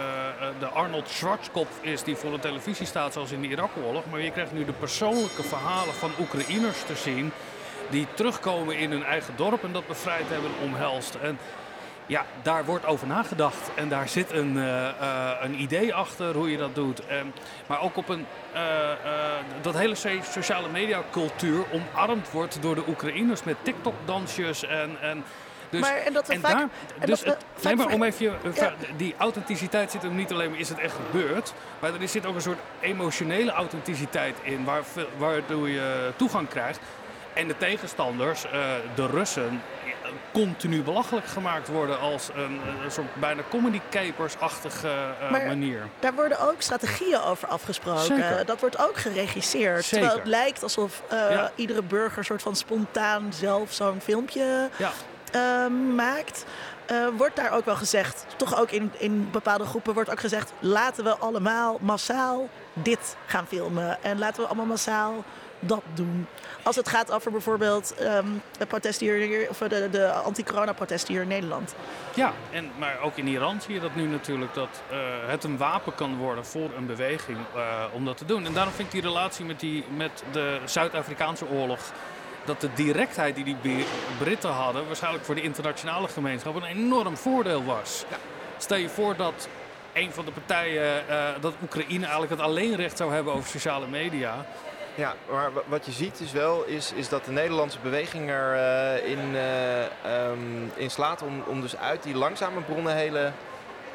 de 0.60 0.66
Arnold 0.66 1.10
Schwarzkopf 1.10 1.78
is 1.82 2.04
die 2.04 2.16
voor 2.16 2.32
de 2.32 2.40
televisie 2.40 2.86
staat 2.86 3.14
zoals 3.14 3.32
in 3.32 3.42
de 3.42 3.48
Irak-oorlog. 3.48 4.04
Maar 4.12 4.22
je 4.22 4.32
krijgt 4.32 4.52
nu 4.52 4.66
de 4.66 4.74
persoonlijke 4.74 5.44
verhalen 5.44 5.94
van 5.94 6.12
Oekraïners 6.20 6.84
te 6.84 6.96
zien 6.96 7.32
die 7.90 8.08
terugkomen 8.14 8.78
in 8.78 8.92
hun 8.92 9.04
eigen 9.04 9.34
dorp 9.36 9.64
en 9.64 9.72
dat 9.72 9.88
bevrijd 9.88 10.30
hebben 10.30 10.52
en 10.60 10.66
omhelst. 10.66 11.16
En 11.16 11.38
ja, 12.10 12.26
daar 12.42 12.66
wordt 12.66 12.86
over 12.86 13.08
nagedacht 13.08 13.72
en 13.76 13.90
daar 13.90 14.08
zit 14.10 14.32
een, 14.32 14.58
eh, 14.58 14.88
eh, 14.88 15.30
een 15.42 15.62
idee 15.62 15.94
achter 15.94 16.36
hoe 16.36 16.52
je 16.52 16.58
dat 16.58 16.76
doet. 16.76 17.06
En, 17.08 17.34
maar 17.68 17.82
ook 17.82 17.98
op 17.98 18.10
een, 18.10 18.26
eh, 18.54 18.62
dat 19.62 19.78
hele 19.78 19.96
so- 19.96 20.22
sociale 20.32 20.70
media 20.70 21.02
cultuur 21.12 21.64
omarmd 21.72 22.32
wordt 22.32 22.62
door 22.62 22.76
de 22.76 22.84
Oekraïners 22.88 23.44
met 23.44 23.56
TikTok-dansjes 23.62 24.66
en... 24.66 24.98
en 25.02 25.24
dus, 25.70 25.82
Maar- 25.82 25.96
en 25.98 26.14
dat 26.14 26.28
we 26.28 26.40
vaak- 26.40 26.52
daar, 26.52 26.70
en 27.00 27.06
dus 27.06 27.20
dat 27.22 27.34
het- 27.34 27.46
vaak 27.54 27.64
nee, 27.64 27.86
maar 27.86 27.94
om 27.94 28.04
even, 28.04 28.26
je- 28.26 28.52
Ja. 28.54 28.74
die 28.96 29.16
authenticiteit 29.18 29.92
zit 29.92 30.02
hem 30.02 30.16
niet 30.16 30.32
alleen 30.32 30.50
maar 30.50 30.60
is 30.60 30.70
het 30.70 30.80
echt 30.80 30.96
gebeurd, 31.12 31.54
maar 31.80 31.94
er 32.02 32.08
zit 32.08 32.26
ook 32.26 32.36
een 32.36 32.42
soort 32.42 32.60
emotionele 32.80 33.52
authenticiteit 33.52 34.36
in, 34.42 34.64
waar, 34.64 34.82
waardoor 35.18 35.70
je 35.70 36.12
toegang 36.16 36.48
krijgt. 36.48 36.80
En 37.34 37.48
de 37.48 37.58
tegenstanders, 37.58 38.42
de 38.96 39.06
Russen, 39.08 39.62
continu 40.34 40.82
belachelijk 40.82 41.26
gemaakt 41.28 41.68
worden 41.68 42.00
als 42.00 42.30
een, 42.36 42.60
een 42.84 42.92
soort 42.92 43.16
bijna 43.16 43.42
comedy 43.50 43.82
capers-achtige 43.90 44.88
eh, 45.22 45.32
Maar- 45.32 45.46
manier. 45.48 45.88
Daar 46.00 46.14
worden 46.14 46.40
ook 46.50 46.62
strategieën 46.62 47.22
over 47.22 47.48
afgesproken. 47.48 48.02
Zeker. 48.06 48.46
Dat 48.46 48.60
wordt 48.60 48.78
ook 48.88 48.98
geregisseerd. 48.98 49.84
Zeker. 49.86 49.98
Terwijl 50.08 50.20
het 50.20 50.28
lijkt 50.28 50.64
alsof 50.64 51.02
eh, 51.10 51.18
Ja. 51.32 51.52
iedere 51.56 51.82
burger 51.82 52.26
soort 52.26 52.42
van 52.42 52.56
spontaan 52.56 53.34
zelf 53.34 53.74
zo'n 53.74 54.02
filmpje 54.02 54.70
Ja. 54.78 54.92
eh, 55.32 55.68
maakt. 55.96 56.46
Eh, 56.86 57.08
wordt 57.18 57.36
daar 57.36 57.52
ook 57.52 57.66
wel 57.66 57.76
gezegd, 57.76 58.26
toch 58.38 58.60
ook 58.60 58.72
in, 58.72 58.92
in 58.98 59.30
bepaalde 59.32 59.66
groepen 59.66 59.94
wordt 59.94 60.10
ook 60.12 60.20
gezegd... 60.20 60.52
laten 60.60 61.04
we 61.04 61.16
allemaal 61.18 61.78
massaal 61.82 62.50
dit 62.74 63.16
gaan 63.26 63.48
filmen. 63.48 63.98
En 64.04 64.20
laten 64.20 64.42
we 64.42 64.48
allemaal 64.48 64.66
massaal 64.66 65.24
dat 65.60 65.82
doen. 65.94 66.28
Als 66.64 66.76
het 66.76 66.90
gaat 66.90 67.12
over 67.12 67.32
bijvoorbeeld 67.32 67.94
ehm 67.96 68.28
de 68.58 68.66
protesten 68.66 69.08
hier, 69.08 69.50
of 69.50 69.58
de, 69.58 69.90
de 69.92 70.12
anti-corona-protesten 70.12 71.14
hier 71.14 71.22
in 71.22 71.28
Nederland. 71.28 71.76
Ja, 72.14 72.34
en, 72.52 72.72
maar 72.78 72.98
ook 73.02 73.18
in 73.18 73.28
Iran 73.28 73.62
zie 73.62 73.74
je 73.74 73.80
dat 73.80 73.96
nu 73.96 74.06
natuurlijk 74.08 74.54
dat 74.54 74.82
eh, 74.90 74.98
het 75.26 75.44
een 75.44 75.58
wapen 75.58 75.96
kan 75.96 76.18
worden 76.18 76.46
voor 76.46 76.70
een 76.78 76.86
beweging 76.86 77.38
eh, 77.56 77.84
om 77.94 78.06
dat 78.06 78.18
te 78.18 78.26
doen. 78.26 78.46
En 78.46 78.54
daarom 78.54 78.74
vind 78.74 78.88
ik 78.88 78.94
die 78.94 79.12
relatie 79.12 79.46
met, 79.46 79.60
die, 79.60 79.84
met 79.96 80.24
de 80.32 80.60
Zuid-Afrikaanse 80.66 81.48
oorlog, 81.50 81.80
dat 82.46 82.62
de 82.62 82.70
directheid 82.74 83.36
die 83.36 83.56
die 83.62 83.86
Britten 84.20 84.50
hadden, 84.50 84.88
waarschijnlijk 84.88 85.26
voor 85.26 85.36
de 85.36 85.42
internationale 85.42 86.08
gemeenschap, 86.08 86.56
een 86.56 86.64
enorm 86.64 87.18
voordeel 87.18 87.66
was. 87.66 88.06
Stel 88.58 88.78
je 88.78 88.90
voor 88.90 89.16
dat 89.16 89.48
een 89.94 90.12
van 90.12 90.26
de 90.26 90.32
partijen, 90.32 91.10
eh, 91.10 91.28
dat 91.42 91.54
Oekraïne 91.64 92.02
eigenlijk 92.02 92.32
het 92.32 92.42
alleenrecht 92.42 92.98
zou 92.98 93.14
hebben 93.14 93.34
over 93.34 93.50
sociale 93.50 93.88
media. 93.88 94.46
Ja, 95.00 95.14
maar 95.32 95.54
wa- 95.54 95.62
wat 95.68 95.86
je 95.86 95.92
ziet 95.92 96.20
is 96.20 96.32
wel 96.32 96.64
is, 96.64 96.94
is 96.94 97.10
dat 97.10 97.26
de 97.26 97.32
Nederlandse 97.32 97.80
beweging 97.80 98.30
er 98.30 98.54
eh, 98.54 99.12
in, 99.12 99.36
eh, 99.36 99.84
ehm, 99.86 100.64
in 100.76 100.90
slaat 100.92 101.22
om, 101.22 101.44
om 101.48 101.62
dus 101.62 101.78
uit 101.78 102.04
die 102.04 102.16
langzame 102.16 102.62
bronnen 102.62 102.96
hele 102.96 103.32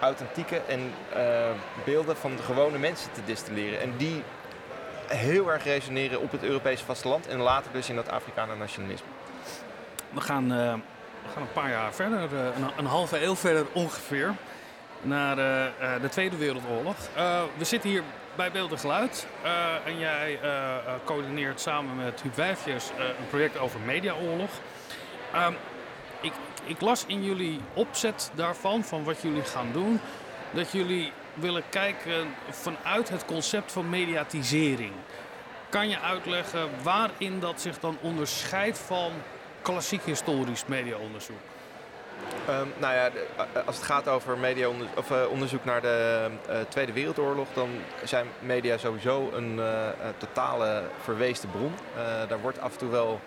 authentieke 0.01 0.61
en 0.69 0.93
eh, 1.13 1.51
beelden 1.85 2.17
van 2.17 2.37
de 2.37 2.43
gewone 2.43 2.79
mensen 2.79 3.13
te 3.13 3.21
distilleren. 3.25 3.81
En 3.81 3.97
die 3.97 4.23
heel 5.07 5.53
erg 5.53 5.65
resoneren 5.65 6.21
op 6.21 6.31
het 6.33 6.43
Europese 6.43 6.85
vasteland 6.85 7.27
en 7.27 7.39
later 7.39 7.73
dus 7.73 7.89
in 7.89 7.97
dat 7.97 8.09
Afrikaner 8.11 8.57
nationalisme. 8.57 9.07
We 10.11 10.21
gaan, 10.21 10.49
we 10.49 11.31
gaan 11.35 11.43
een 11.43 11.53
paar 11.53 11.71
jaar 11.71 11.93
verder, 11.93 12.29
een, 12.77 12.87
halve 12.87 13.25
eeuw 13.25 13.37
verder 13.37 13.67
ongeveer, 13.73 14.35
naar 15.03 15.37
de 16.01 16.09
Tweede 16.11 16.37
Wereldoorlog. 16.37 16.97
We 17.57 17.65
zitten 17.65 17.91
hier 17.91 18.03
bij 18.37 18.51
Beeld 18.51 18.73
en 18.73 18.79
Geluid 18.79 19.27
eh, 19.43 19.87
en 19.87 19.99
jij 19.99 20.39
eh, 20.43 20.77
eh, 20.77 20.95
coördineert 21.05 21.61
samen 21.61 21.97
met 21.97 22.23
Huub 22.23 22.35
Wijfjes 22.35 22.91
een 22.99 23.27
project 23.29 23.59
over 23.59 23.81
mediaoorlog. 23.81 24.51
Ehm, 25.33 25.53
ik, 26.21 26.33
ik 26.65 26.81
las 26.81 27.05
in 27.07 27.25
jullie 27.25 27.61
opzet 27.75 28.31
daarvan, 28.35 28.85
van 28.85 29.05
wat 29.05 29.23
jullie 29.23 29.43
gaan 29.43 29.73
doen, 29.73 30.01
dat 30.51 30.73
jullie 30.73 31.13
willen 31.35 31.63
kijken 31.69 32.35
vanuit 32.51 33.09
het 33.09 33.25
concept 33.25 33.73
van 33.73 33.91
mediatisering. 33.91 34.93
Kan 35.69 35.89
je 35.89 36.01
uitleggen 36.01 36.69
waarin 36.83 37.41
dat 37.41 37.61
zich 37.61 37.79
dan 37.79 37.97
onderscheidt 38.01 38.79
van 38.79 39.13
klassiek 39.63 40.03
historisch 40.05 40.67
mediaonderzoek? 40.67 41.54
Ehm, 42.49 42.67
nou 42.79 42.95
ja, 42.95 43.11
als 43.67 43.77
het 43.77 43.85
gaat 43.85 44.09
over 44.09 44.39
media 44.39 44.69
of, 44.97 45.11
eh, 45.11 45.17
onderzoek 45.31 45.65
naar 45.65 45.81
de 45.81 46.27
eh, 46.49 46.57
Tweede 46.69 46.93
Wereldoorlog, 46.93 47.47
dan 47.55 47.69
zijn 48.05 48.27
media 48.39 48.77
sowieso 48.79 49.31
een 49.35 49.61
eh, 49.61 49.89
totale 50.19 50.83
verweesde 51.03 51.47
bron. 51.47 51.75
Daar 52.29 52.41
wordt 52.41 52.61
af 52.61 52.73
en 52.73 52.79
toe 52.79 52.91
wel 52.91 53.21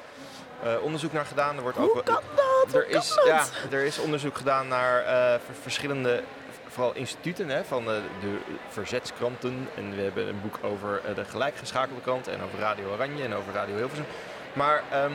onderzoek 0.81 1.13
naar 1.13 1.25
gedaan. 1.25 1.55
Er 1.55 1.61
wordt 1.61 1.77
ook 1.77 1.85
Hoe 1.93 1.93
wel- 1.93 2.03
kan 2.15 2.23
dat? 2.35 2.73
Er 2.75 2.85
kan 2.89 2.99
is, 3.01 3.07
dat? 3.15 3.25
ja, 3.25 3.43
er 3.71 3.83
is 3.83 3.99
onderzoek 3.99 4.37
gedaan 4.37 4.67
naar 4.67 5.03
ver- 5.45 5.55
verschillende, 5.61 6.23
vooral 6.67 6.93
instituten, 6.95 7.49
hè, 7.49 7.63
van 7.63 7.85
de, 7.85 8.01
de 8.21 8.37
verzetskranten. 8.69 9.69
En 9.75 9.95
we 9.95 10.01
hebben 10.01 10.27
een 10.27 10.41
boek 10.41 10.57
over 10.61 11.01
de 11.15 11.25
gelijkgeschakelde 11.25 12.01
krant 12.01 12.27
en 12.27 12.41
over 12.43 12.59
Radio 12.59 12.91
Oranje 12.91 13.23
en 13.23 13.35
over 13.35 13.53
Radio 13.53 13.75
Hilversum. 13.75 14.05
Maar 14.53 14.83
ehm, 14.91 15.11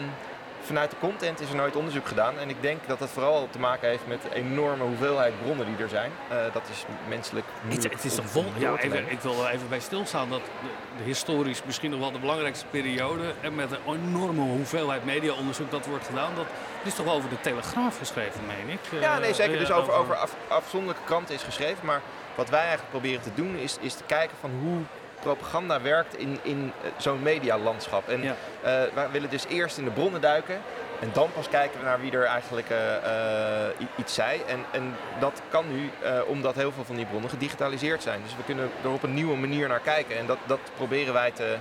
vanuit 0.63 0.91
de 0.91 0.97
content 1.01 1.41
is 1.41 1.49
er 1.49 1.57
nooit 1.57 1.77
onderzoek 1.77 2.07
gedaan. 2.07 2.39
En 2.39 2.49
ik 2.49 2.57
denk 2.61 2.81
dat 2.87 2.99
dat 2.99 3.11
vooral 3.11 3.49
te 3.51 3.59
maken 3.59 3.89
heeft 3.89 4.07
met 4.07 4.23
de 4.23 4.35
enorme 4.35 4.85
hoeveelheid 4.85 5.43
bronnen 5.43 5.67
die 5.67 5.77
er 5.77 5.89
zijn. 5.89 6.11
Uh, 6.33 6.37
dat 6.53 6.63
is 6.71 6.85
menselijk 7.09 7.47
Het, 7.69 7.83
het 7.83 8.05
is 8.05 8.15
toch 8.15 8.27
vol. 8.27 8.45
Ja, 8.57 8.77
even, 8.77 9.11
ik 9.11 9.21
wil 9.21 9.45
er 9.45 9.51
even 9.51 9.69
bij 9.69 9.81
stilstaan 9.81 10.31
dat 10.31 10.41
de, 10.41 10.69
de, 10.97 11.03
historisch 11.03 11.63
misschien 11.65 11.91
nog 11.91 12.01
wel 12.01 12.13
de 12.13 12.19
belangrijkste 12.19 12.67
periode. 12.67 13.35
En 13.41 13.55
met 13.55 13.71
een 13.71 13.95
enorme 13.95 14.41
hoeveelheid 14.41 15.05
mediaonderzoek 15.05 15.71
dat 15.71 15.87
wordt 15.87 16.07
gedaan. 16.07 16.35
Dat 16.35 16.47
is 16.85 16.95
toch 16.95 17.07
over 17.07 17.29
de 17.29 17.41
Telegraaf 17.41 17.99
geschreven, 17.99 18.41
meen 18.47 18.69
ik? 18.69 19.01
Ja, 19.01 19.19
nee, 19.19 19.35
zeker. 19.35 19.59
Dus 19.59 19.73
over, 19.73 19.93
over 19.93 20.15
af, 20.15 20.35
afzonderlijke 20.49 21.05
kranten 21.05 21.35
is 21.35 21.43
geschreven. 21.43 21.87
Maar 21.87 22.01
wat 22.35 22.51
wij 22.51 22.61
eigenlijk 22.61 22.91
proberen 22.91 23.23
te 23.23 23.35
doen 23.35 23.57
is, 23.57 23.77
is 23.81 23.95
te 23.95 24.05
kijken 24.07 24.37
van 24.41 24.51
hoe 24.63 24.81
propaganda 25.23 25.81
werkt 25.81 26.17
in, 26.17 26.39
in 26.43 26.73
eh, 26.83 26.91
zo'n 26.97 27.23
medialandschap. 27.23 28.09
En 28.09 28.23
ja. 28.23 28.31
uh, 28.31 28.95
wij 28.95 29.11
willen 29.11 29.31
dus 29.31 29.47
eerst 29.49 29.79
in 29.79 29.85
de 29.85 29.91
bronnen 29.91 30.21
duiken. 30.21 30.61
En 31.01 31.11
dan 31.13 31.33
pas 31.33 31.49
kijken 31.49 31.79
we 31.79 31.85
naar 31.85 32.01
wie 32.01 32.13
er 32.13 32.25
eigenlijk 32.25 32.71
uh, 32.71 33.87
iets 33.97 34.15
zei. 34.15 34.41
En, 34.47 34.65
en 34.71 34.97
dat 35.21 35.43
kan 35.49 35.65
nu 35.69 35.91
omdat 36.27 36.55
heel 36.55 36.73
veel 36.73 36.85
van 36.85 36.97
die 36.97 37.07
bronnen 37.07 37.31
gedigitaliseerd 37.31 38.03
zijn. 38.03 38.21
Dus 38.23 38.37
we 38.37 38.45
kunnen 38.45 38.71
er 38.83 38.91
op 38.91 39.03
een 39.03 39.15
nieuwe 39.15 39.37
manier 39.37 39.69
naar 39.69 39.81
kijken. 39.81 40.19
En 40.19 40.27
dat, 40.27 40.39
dat 40.47 40.59
proberen 40.77 41.13
wij 41.13 41.31
te, 41.31 41.57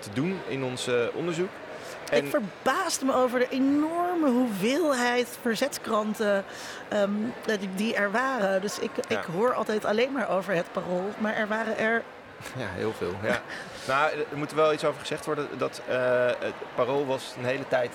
te 0.00 0.08
doen 0.12 0.40
in 0.48 0.64
ons 0.64 0.88
onderzoek. 1.14 1.48
En... 2.10 2.24
Ik 2.24 2.30
verbaasde 2.30 3.04
me 3.04 3.14
over 3.14 3.38
de 3.38 3.48
enorme 3.48 4.30
hoeveelheid 4.30 5.38
verzetskranten 5.40 6.44
um, 6.92 7.32
die 7.76 7.94
er 7.94 8.10
waren. 8.10 8.60
Dus 8.60 8.78
ik, 8.78 8.90
ja. 9.08 9.18
ik 9.18 9.24
hoor 9.24 9.54
altijd 9.54 9.84
alleen 9.84 10.12
maar 10.12 10.28
over 10.28 10.54
het 10.54 10.72
parool. 10.72 11.10
Maar 11.18 11.34
er 11.34 11.48
waren 11.48 11.78
er 11.78 12.02
Ja, 12.62 12.66
heel 12.74 12.92
veel. 12.92 13.14
Ja. 13.22 13.40
nou, 13.86 14.10
er 14.30 14.36
moet 14.36 14.52
wel 14.52 14.72
iets 14.72 14.84
over 14.84 15.00
gezegd 15.00 15.24
worden. 15.24 15.48
Dat 15.58 15.82
uh, 15.88 16.26
het 16.26 16.54
Parool 16.74 17.06
was 17.06 17.34
een 17.38 17.44
hele 17.44 17.68
tijd 17.68 17.90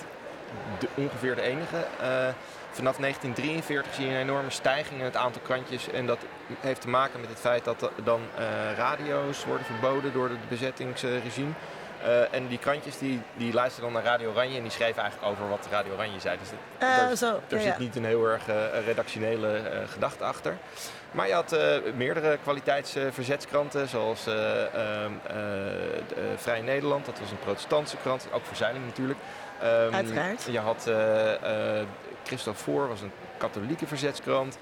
de, 0.78 0.88
ongeveer 0.94 1.34
de 1.34 1.42
enige. 1.42 1.76
Uh, 1.76 2.28
vanaf 2.70 2.96
1943 2.96 3.94
zie 3.94 4.06
je 4.06 4.12
een 4.12 4.20
enorme 4.20 4.50
stijging 4.50 4.98
in 4.98 5.04
het 5.04 5.16
aantal 5.16 5.42
krantjes. 5.42 5.90
En 5.90 6.06
dat 6.06 6.18
heeft 6.60 6.80
te 6.80 6.88
maken 6.88 7.20
met 7.20 7.28
het 7.28 7.38
feit 7.38 7.64
dat 7.64 7.90
dan 8.04 8.20
uh, 8.38 8.76
radio's 8.76 9.44
worden 9.44 9.66
verboden 9.66 10.12
door 10.12 10.28
het 10.28 10.48
bezettingsregime. 10.48 11.52
Uh, 12.04 12.34
en 12.34 12.46
die 12.48 12.58
krantjes 12.58 12.98
die, 12.98 13.20
die 13.36 13.52
luisterden 13.52 13.92
dan 13.92 14.02
naar 14.02 14.12
Radio 14.12 14.30
Oranje 14.30 14.56
en 14.56 14.62
die 14.62 14.70
schreven 14.70 15.02
eigenlijk 15.02 15.32
over 15.32 15.48
wat 15.48 15.66
Radio 15.70 15.92
Oranje 15.92 16.20
zei. 16.20 16.38
Dus 16.38 16.48
uh, 16.50 16.96
daar, 16.96 17.16
zo, 17.16 17.40
daar 17.46 17.60
zit 17.60 17.78
niet 17.78 17.96
een 17.96 18.04
heel 18.04 18.26
erg 18.26 18.48
uh, 18.48 18.54
redactionele 18.86 19.62
gedachte 19.88 20.24
achter. 20.24 20.56
Maar 21.10 21.26
je 21.26 21.34
had 21.34 21.56
meerdere 21.94 22.38
kwaliteitsverzetskranten, 22.42 23.88
zoals 23.88 24.26
ehm, 24.26 25.12
Vrij 26.36 26.60
Nederland, 26.60 27.06
dat 27.06 27.18
was 27.18 27.30
een 27.30 27.38
protestantse 27.38 27.96
krant, 27.96 28.26
ook 28.32 28.44
Verzeiling 28.44 28.84
natuurlijk. 28.84 29.18
Um, 29.62 29.94
Uiteraard. 29.94 30.42
Je 30.50 30.58
had 30.58 30.90
Christophe 32.24 32.62
Voor, 32.62 32.88
was 32.88 33.00
een 33.00 33.12
katholieke 33.38 33.86
verzetskrant. 33.86 34.58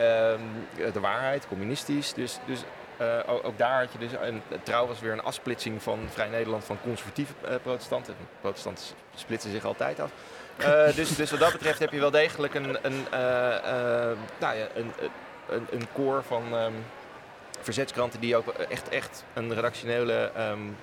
Um, 0.00 0.66
de 0.92 1.00
Waarheid, 1.00 1.48
communistisch. 1.48 2.12
Dus, 2.12 2.38
dus 2.46 2.64
uh, 3.00 3.18
ook, 3.26 3.58
daar 3.58 3.80
had 3.80 3.92
je 3.92 3.98
dus, 3.98 4.12
en 4.12 4.42
trouw 4.62 4.86
was 4.86 5.00
weer 5.00 5.12
een 5.12 5.22
afsplitsing 5.22 5.82
van 5.82 5.98
Vrij 6.10 6.28
Nederland 6.28 6.64
van 6.64 6.78
conservatieve 6.82 7.32
uh, 7.44 7.54
protestanten. 7.62 8.14
Protestanten 8.40 8.84
splitsen 9.14 9.50
zich 9.50 9.64
altijd 9.64 10.00
af. 10.00 10.10
Uh, 10.60 10.94
dus, 10.96 11.16
dus 11.16 11.30
wat 11.30 11.40
dat 11.40 11.52
betreft 11.52 11.78
heb 11.78 11.92
je 11.92 12.00
wel 12.00 12.10
degelijk 12.10 12.54
een, 12.54 12.78
een, 12.82 13.06
nou 14.38 14.56
ja, 14.56 14.66
een, 14.74 14.92
een, 15.48 15.66
een 15.70 15.86
core 15.92 16.22
van 16.22 16.54
um, 16.54 16.84
verzetskranten 17.60 18.20
die 18.20 18.36
ook 18.36 18.48
echt, 18.48 18.88
echt 18.88 19.24
een 19.34 19.54
redactionele 19.54 20.30
um, 20.38 20.76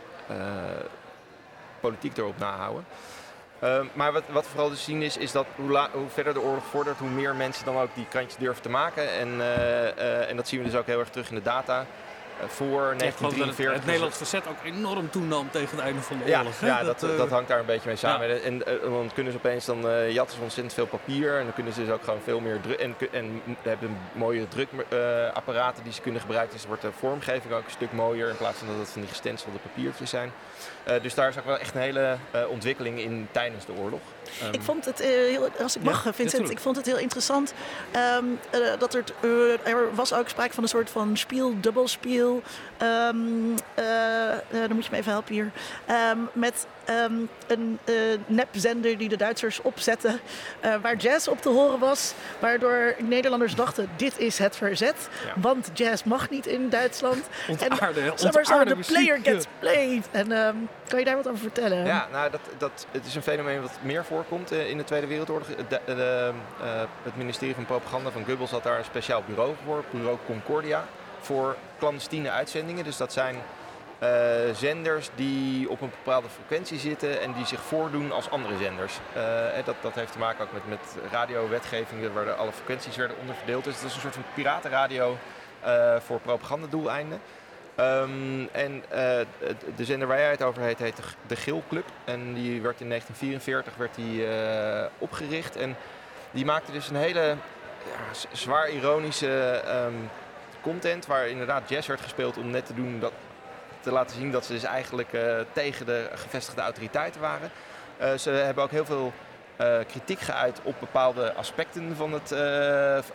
politiek 1.79 2.17
erop 2.17 2.37
nahouden. 2.37 2.85
Uh, 3.63 3.79
maar 3.93 4.11
wat, 4.11 4.23
wat 4.29 4.43
we 4.43 4.49
vooral 4.49 4.69
dus 4.69 4.83
zien 4.83 5.01
is, 5.01 5.17
is 5.17 5.31
dat 5.31 5.45
hoe, 5.55 5.71
la, 5.71 5.89
hoe, 5.91 6.09
verder 6.09 6.33
de 6.33 6.41
oorlog 6.41 6.65
vordert, 6.65 6.97
hoe 6.97 7.09
meer 7.09 7.35
mensen 7.35 7.65
dan 7.65 7.77
ook 7.77 7.95
die 7.95 8.05
krantjes 8.09 8.37
durven 8.37 8.61
te 8.61 8.69
maken. 8.69 9.11
En, 9.11 9.27
uh, 9.27 9.37
uh, 9.37 10.29
en 10.29 10.35
dat 10.35 10.47
zien 10.47 10.59
we 10.59 10.65
dus 10.65 10.75
ook 10.75 10.85
heel 10.85 10.99
erg 10.99 11.09
terug 11.09 11.29
in 11.29 11.35
de 11.35 11.41
data. 11.41 11.85
voor 12.47 12.95
1943. 12.97 13.65
Het, 13.65 13.75
het 13.75 13.85
Nederlands 13.85 14.17
verzet 14.17 14.47
ook 14.47 14.63
enorm 14.63 15.09
toenam 15.09 15.51
tegen 15.51 15.77
het 15.77 15.85
einde 15.85 16.01
van 16.01 16.17
de 16.17 16.23
oorlog. 16.23 16.59
Ja, 16.59 16.67
ja 16.67 16.83
dat, 16.83 16.99
dat, 16.99 17.17
dat, 17.17 17.29
hangt 17.29 17.47
daar 17.47 17.59
een 17.59 17.65
beetje 17.65 17.87
mee 17.87 17.95
samen. 17.95 18.27
Ja. 18.27 18.35
En, 18.35 18.57
dan 18.81 19.11
kunnen 19.13 19.31
ze 19.31 19.37
opeens, 19.37 19.65
dan 19.65 20.11
jatten 20.11 20.35
ze 20.37 20.43
ontzettend 20.43 20.73
veel 20.73 20.85
papier. 20.85 21.37
En 21.37 21.43
dan 21.43 21.53
kunnen 21.53 21.73
ze 21.73 21.83
dus 21.83 21.93
ook 21.93 22.03
gewoon 22.03 22.21
veel 22.23 22.39
meer 22.39 22.61
druk. 22.61 22.79
En, 22.79 22.95
en 23.11 23.41
hebben 23.61 23.97
mooie 24.13 24.47
drukapparaten 24.47 25.83
die 25.83 25.93
ze 25.93 26.01
kunnen 26.01 26.21
gebruiken. 26.21 26.53
Dus 26.55 26.65
wordt 26.65 26.81
de 26.81 26.91
vormgeving 26.99 27.53
ook 27.53 27.65
een 27.65 27.71
stuk 27.71 27.91
mooier. 27.91 28.29
In 28.29 28.37
plaats 28.37 28.57
van 28.57 28.67
dat 28.67 28.77
het 28.77 28.89
van 28.89 29.01
die 29.01 29.09
gestencelde 29.09 29.57
papiertjes 29.57 30.09
zijn. 30.09 30.31
Uh, 30.87 31.01
dus 31.01 31.13
daar 31.13 31.29
is 31.29 31.37
ook 31.37 31.45
wel 31.45 31.59
echt 31.59 31.75
een 31.75 31.81
hele 31.81 32.17
uh, 32.35 32.49
ontwikkeling 32.49 32.99
in 32.99 33.27
tijdens 33.31 33.65
de 33.65 33.71
oorlog. 33.71 33.99
Um, 34.43 34.53
ik 34.53 34.61
vond 34.61 34.85
het 34.85 35.01
uh, 35.01 35.07
heel, 35.07 35.49
als 35.61 35.75
ik 35.75 35.83
mag, 35.83 36.03
ja, 36.03 36.13
Vincent, 36.13 36.49
ik 36.49 36.59
vond 36.59 36.75
het 36.75 36.85
heel 36.85 36.97
interessant 36.97 37.53
um, 38.17 38.39
dat 38.79 38.93
er, 38.93 39.03
er 39.63 39.95
was 39.95 40.13
ook 40.13 40.29
sprake 40.29 40.53
van 40.53 40.63
een 40.63 40.69
soort 40.69 40.89
van 40.89 41.17
spiel, 41.17 41.55
dubbelspiel. 41.61 42.41
Um, 42.81 43.55
dan 44.51 44.73
moet 44.73 44.85
je 44.85 44.91
me 44.91 44.97
even 44.97 45.11
helpen 45.11 45.33
hier. 45.33 45.51
met 46.33 46.65
um, 47.03 47.29
een 47.47 47.79
uh, 47.85 47.95
nepzender 48.25 48.97
die 48.97 49.09
de 49.09 49.17
Duitsers 49.17 49.61
opzetten, 49.61 50.19
uh, 50.65 50.75
waar 50.81 50.95
jazz 50.95 51.27
op 51.27 51.41
te 51.41 51.49
horen 51.49 51.79
was. 51.79 52.13
Waardoor 52.39 52.95
Nederlanders 52.99 53.55
dachten, 53.55 53.89
dit 53.95 54.17
is 54.17 54.37
het 54.37 54.55
verzet. 54.55 55.09
Ja. 55.25 55.33
Want 55.35 55.69
jazz 55.73 56.03
mag 56.03 56.29
niet 56.29 56.45
in 56.45 56.69
Duitsland. 56.69 57.27
Ontaarde, 57.47 58.01
en, 58.01 58.11
zeg 58.15 58.33
maar 58.33 58.45
zo, 58.45 58.63
de 58.63 58.75
player 58.75 59.19
gets 59.23 59.45
played. 59.59 60.07
En 60.11 60.31
um, 60.31 60.69
kan 60.87 60.99
je 60.99 61.05
daar 61.05 61.15
wat 61.15 61.27
over 61.27 61.39
vertellen? 61.39 61.85
Ja, 61.85 62.07
nou, 62.11 62.31
dat, 62.31 62.41
dat, 62.57 62.85
het 62.91 63.05
is 63.05 63.15
een 63.15 63.21
fenomeen 63.21 63.61
wat 63.61 63.71
meer 63.81 64.05
voorkomt 64.05 64.51
uh, 64.51 64.69
in 64.69 64.77
de 64.77 64.83
Tweede 64.83 65.07
Wereldoorlog. 65.07 65.47
De, 65.47 65.79
de, 65.85 66.31
het 67.03 67.17
ministerie 67.17 67.55
van 67.55 67.65
Propaganda 67.65 68.09
van 68.09 68.25
Goebbels 68.25 68.51
had 68.51 68.63
daar 68.63 68.77
een 68.77 68.85
speciaal 68.85 69.23
bureau 69.27 69.53
voor, 69.65 69.83
bureau 69.91 70.17
Concordia, 70.25 70.85
voor 71.19 71.55
clandestine 71.79 72.29
uitzendingen. 72.31 72.83
Dus 72.83 72.97
dat 72.97 73.13
zijn 73.13 73.35
uh, 74.03 74.09
zenders 74.53 75.09
die 75.15 75.69
op 75.69 75.81
een 75.81 75.89
bepaalde 75.89 76.29
frequentie 76.29 76.79
zitten 76.79 77.21
en 77.21 77.33
die 77.33 77.45
zich 77.45 77.61
voordoen 77.61 78.11
als 78.11 78.29
andere 78.29 78.57
zenders. 78.57 78.99
Uh, 79.17 79.65
dat, 79.65 79.75
dat 79.81 79.95
heeft 79.95 80.11
te 80.11 80.17
maken 80.17 80.45
ook 80.45 80.53
met, 80.53 80.67
met 80.67 81.11
radiowetgevingen 81.11 82.13
waar 82.13 82.33
alle 82.33 82.51
frequenties 82.51 82.95
werden 82.95 83.17
onderverdeeld. 83.19 83.63
Dus 83.63 83.75
het 83.75 83.83
is 83.83 83.95
een 83.95 84.01
soort 84.01 84.13
van 84.13 84.23
piratenradio 84.33 85.17
uh, 85.65 85.95
voor 85.99 86.19
propagandadoeleinden. 86.19 87.21
Um, 87.79 88.49
en 88.51 88.83
de 89.75 89.85
zender 89.85 90.07
waar 90.07 90.19
jij 90.19 90.29
het 90.29 90.43
over 90.43 90.61
heet, 90.61 90.79
heet 90.79 91.01
de 91.27 91.35
Geel 91.35 91.63
Club. 91.69 91.85
En 92.03 92.33
die 92.33 92.61
werd 92.61 92.81
in 92.81 92.87
1944 92.87 93.75
werd 93.75 93.95
die, 93.95 94.25
opgericht. 94.97 95.55
En 95.55 95.77
die 96.31 96.45
maakte 96.45 96.71
dus 96.71 96.89
een 96.89 96.95
hele 96.95 97.35
zwaar 98.31 98.69
ironische 98.69 99.63
um, 99.67 100.09
content 100.61 101.05
waar 101.05 101.27
inderdaad 101.27 101.69
jazz 101.69 101.87
werd 101.87 102.01
gespeeld 102.01 102.37
om 102.37 102.49
net 102.49 102.65
te 102.65 102.73
doen 102.73 102.99
dat, 102.99 103.11
te 103.81 103.91
laten 103.91 104.15
zien 104.15 104.31
dat 104.31 104.45
ze 104.45 104.53
dus 104.53 104.63
eigenlijk 104.63 105.13
uh, 105.13 105.35
tegen 105.51 105.85
de 105.85 106.09
gevestigde 106.13 106.61
autoriteiten 106.61 107.21
waren. 107.21 107.51
Uh, 108.01 108.13
ze 108.13 108.29
hebben 108.29 108.63
ook 108.63 108.71
heel 108.71 108.85
veel 108.85 109.13
uh, 109.61 109.77
kritiek 109.87 110.19
geuit 110.19 110.59
op 110.63 110.75
bepaalde 110.79 111.33
aspecten 111.33 111.95
van 111.95 112.13
het, 112.13 112.27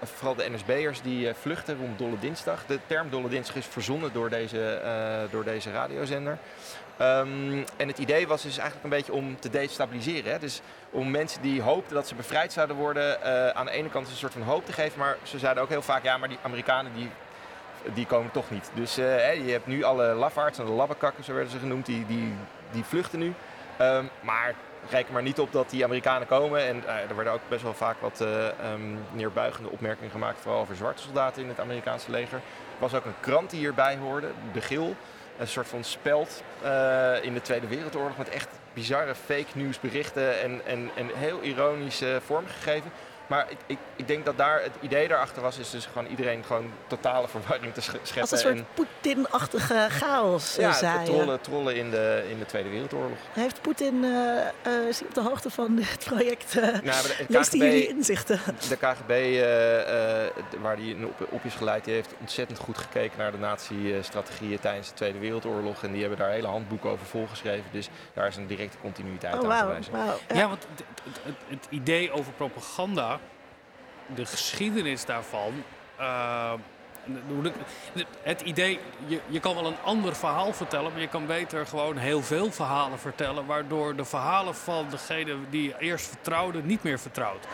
vooral 0.03 0.35
de 0.35 0.51
NSB'ers 0.51 1.03
die 1.03 1.35
vluchten 1.35 1.77
rond 1.79 1.99
Dolle 1.99 2.19
Dinsdag. 2.19 2.67
De 2.67 2.79
term 2.87 3.11
Dolle 3.11 3.29
Dinsdag 3.29 3.57
is 3.57 3.67
verzonnen 3.67 4.13
door 4.13 4.31
deze, 4.31 4.81
door 5.31 5.45
deze 5.45 5.73
radiozender. 5.73 6.39
Um, 7.01 7.65
en 7.77 7.89
het 7.89 7.99
idee 7.99 8.27
was 8.27 8.43
dus 8.43 8.59
eigenlijk 8.59 8.85
een 8.85 8.99
beetje 8.99 9.13
om 9.13 9.41
te 9.41 9.51
destabiliseren. 9.51 10.33
Hè? 10.33 10.39
Dus 10.39 10.61
om 10.91 11.11
mensen 11.11 11.43
die 11.43 11.63
hoopten 11.63 11.95
dat 11.95 12.09
ze 12.09 12.15
bevrijd 12.15 12.53
zouden 12.53 12.77
worden, 12.77 13.23
aan 13.55 13.67
de 13.67 13.73
ene 13.73 13.89
kant 13.89 14.09
een 14.09 14.17
soort 14.17 14.33
van 14.33 14.43
hoop 14.43 14.67
te 14.67 14.73
geven. 14.73 14.99
Maar 14.99 15.17
ze 15.23 15.39
zeiden 15.39 15.63
ook 15.63 15.69
heel 15.69 15.83
vaak, 15.83 16.03
ja, 16.03 16.17
maar 16.17 16.29
die 16.29 16.39
Amerikanen 16.43 16.95
die 16.95 17.11
die 17.95 18.07
komen 18.07 18.31
toch 18.31 18.51
niet. 18.51 18.71
Dus 18.75 18.99
uh, 18.99 19.47
je 19.47 19.53
hebt 19.53 19.67
nu 19.67 19.83
alle 19.83 20.15
lafaards 20.15 20.59
en 20.59 20.65
de 20.65 20.71
labbekakken, 20.71 21.25
zo 21.25 21.33
werden 21.33 21.51
ze 21.51 21.59
genoemd, 21.59 21.87
die, 21.87 22.07
die, 22.07 22.33
die 22.71 22.85
vluchten 22.85 23.19
nu. 23.19 23.35
Um, 23.81 24.11
maar 24.21 24.55
reken 24.91 25.13
maar 25.13 25.23
niet 25.23 25.39
op 25.39 25.53
dat 25.53 25.71
die 25.71 25.85
Amerikanen 25.85 26.27
komen. 26.27 26.67
En 26.67 26.77
uh, 26.77 27.11
er 27.11 27.17
werden 27.17 27.33
ook 27.33 27.49
best 27.49 27.63
wel 27.63 27.75
vaak 27.75 27.97
wat 28.01 28.21
uh, 28.23 28.45
um, 28.73 28.99
neerbuigende 29.13 29.71
opmerkingen 29.71 30.11
gemaakt, 30.11 30.41
vooral 30.41 30.61
over 30.61 30.77
zwarte 30.77 31.03
soldaten 31.03 31.43
in 31.43 31.49
het 31.49 31.61
Amerikaanse 31.61 32.11
leger. 32.11 32.37
Er 32.37 32.43
was 32.79 32.95
ook 32.95 33.05
een 33.05 33.21
krant 33.21 33.51
die 33.51 33.59
hierbij 33.59 33.97
hoorde, 33.97 34.29
De 34.53 34.61
Gil. 34.61 34.95
Een 35.39 35.49
soort 35.49 35.69
van 35.69 35.85
speld 35.85 36.43
in 37.23 37.35
de 37.35 37.41
Tweede 37.43 37.67
Wereldoorlog 37.67 38.17
met 38.17 38.29
echt 38.29 38.49
bizarre 38.73 39.15
fake 39.15 39.47
nieuwsberichten 39.53 40.41
en, 40.43 40.61
en, 40.67 40.91
en 40.95 41.11
heel 41.15 41.43
ironisch 41.43 42.03
vormgegeven. 42.27 42.91
Maar 43.27 43.47
ik, 43.51 43.57
ik, 43.67 43.79
ik 43.97 44.09
denk 44.09 44.25
dat 44.25 44.37
daar 44.39 44.63
het 44.63 44.73
idee 44.81 45.09
daarachter 45.09 45.43
was, 45.43 45.59
is 45.59 45.71
dus 45.71 45.87
gewoon 45.93 46.07
iedereen 46.09 46.45
gewoon 46.45 46.71
totale 46.87 47.29
verwarring 47.29 47.75
te 47.75 47.81
scheppen. 47.81 48.21
Als 48.21 48.31
een 48.31 48.39
soort 48.39 48.55
en, 48.57 48.67
Poetin-achtige 48.75 49.87
chaos, 49.91 50.57
eh, 50.57 50.63
ja, 50.65 50.73
zei 50.73 51.05
te 51.05 51.11
trollen, 51.13 51.41
trollen 51.41 51.77
in, 51.77 51.91
de, 51.91 52.27
in 52.31 52.39
de 52.39 52.47
Tweede 52.47 52.69
Wereldoorlog. 52.69 53.19
Heeft 53.33 53.61
Poetin, 53.63 54.05
eh, 54.05 54.39
eh, 54.63 54.89
is 54.89 54.99
hij 54.99 55.09
op 55.09 55.15
de 55.15 55.21
hoogte 55.21 55.51
van 55.51 55.75
dit 55.77 56.05
project? 56.05 56.57
eh, 56.57 56.63
Nou, 56.63 56.83
het 57.09 57.25
leest 57.29 57.53
hij 57.53 57.61
jullie 57.61 57.89
inzichten? 57.89 58.41
de 58.69 58.77
KGB 58.77 59.11
eh, 59.11 60.25
eh, 60.25 60.33
waar 60.61 60.77
hij 60.77 60.97
op, 61.05 61.27
op 61.31 61.45
is 61.45 61.55
geleid, 61.55 61.85
die 61.85 61.95
heeft 61.95 62.15
ontzettend 62.21 62.59
goed 62.59 62.79
gekeken 62.79 63.19
naar 63.19 63.33
de 63.33 63.39
nazi-strategieën 63.39 64.61
tijdens 64.61 64.89
de 64.89 64.95
Tweede 64.95 65.19
Wereldoorlog. 65.19 65.83
En 65.83 65.91
die 65.93 66.01
hebben 66.01 66.19
daar 66.19 66.31
hele 66.31 66.47
handboeken 66.47 66.91
over 66.91 67.07
volgeschreven. 67.07 67.65
Dus 67.73 67.89
daar 68.15 68.27
is 68.27 68.37
een 68.37 68.47
directe 68.47 68.77
continuïteit 68.81 69.35
Oh, 69.35 69.39
aan 69.39 69.45
te 69.49 69.55
wauw. 69.57 69.69
wijzen. 69.69 69.93
wauw. 69.93 70.19
Ja, 70.29 70.37
Ja. 70.37 70.49
want 70.49 70.67
het, 70.77 70.85
het- 71.05 71.21
het- 71.25 71.35
het 71.49 71.67
idee 71.71 72.13
over 72.13 72.33
propaganda, 72.33 73.16
de 74.15 74.27
geschiedenis 74.27 75.05
daarvan. 75.05 75.65
eh, 75.97 76.53
het 78.23 78.41
idee, 78.41 78.81
je, 79.07 79.21
je 79.27 79.41
kan 79.41 79.55
wel 79.55 79.67
een 79.67 79.81
ander 79.85 80.17
verhaal 80.17 80.53
vertellen, 80.53 80.93
maar 80.93 81.01
je 81.01 81.09
kan 81.09 81.27
beter 81.27 81.67
gewoon 81.67 81.97
heel 81.97 82.23
veel 82.23 82.53
verhalen 82.53 82.99
vertellen, 82.99 83.47
waardoor 83.47 83.97
de 83.97 84.05
verhalen 84.05 84.55
van 84.55 84.87
degene 84.91 85.37
die 85.51 85.63
je 85.63 85.75
eerst 85.79 86.07
vertrouwde 86.07 86.63
niet 86.63 86.83
meer 86.83 86.99
vertrouwt. 86.99 87.47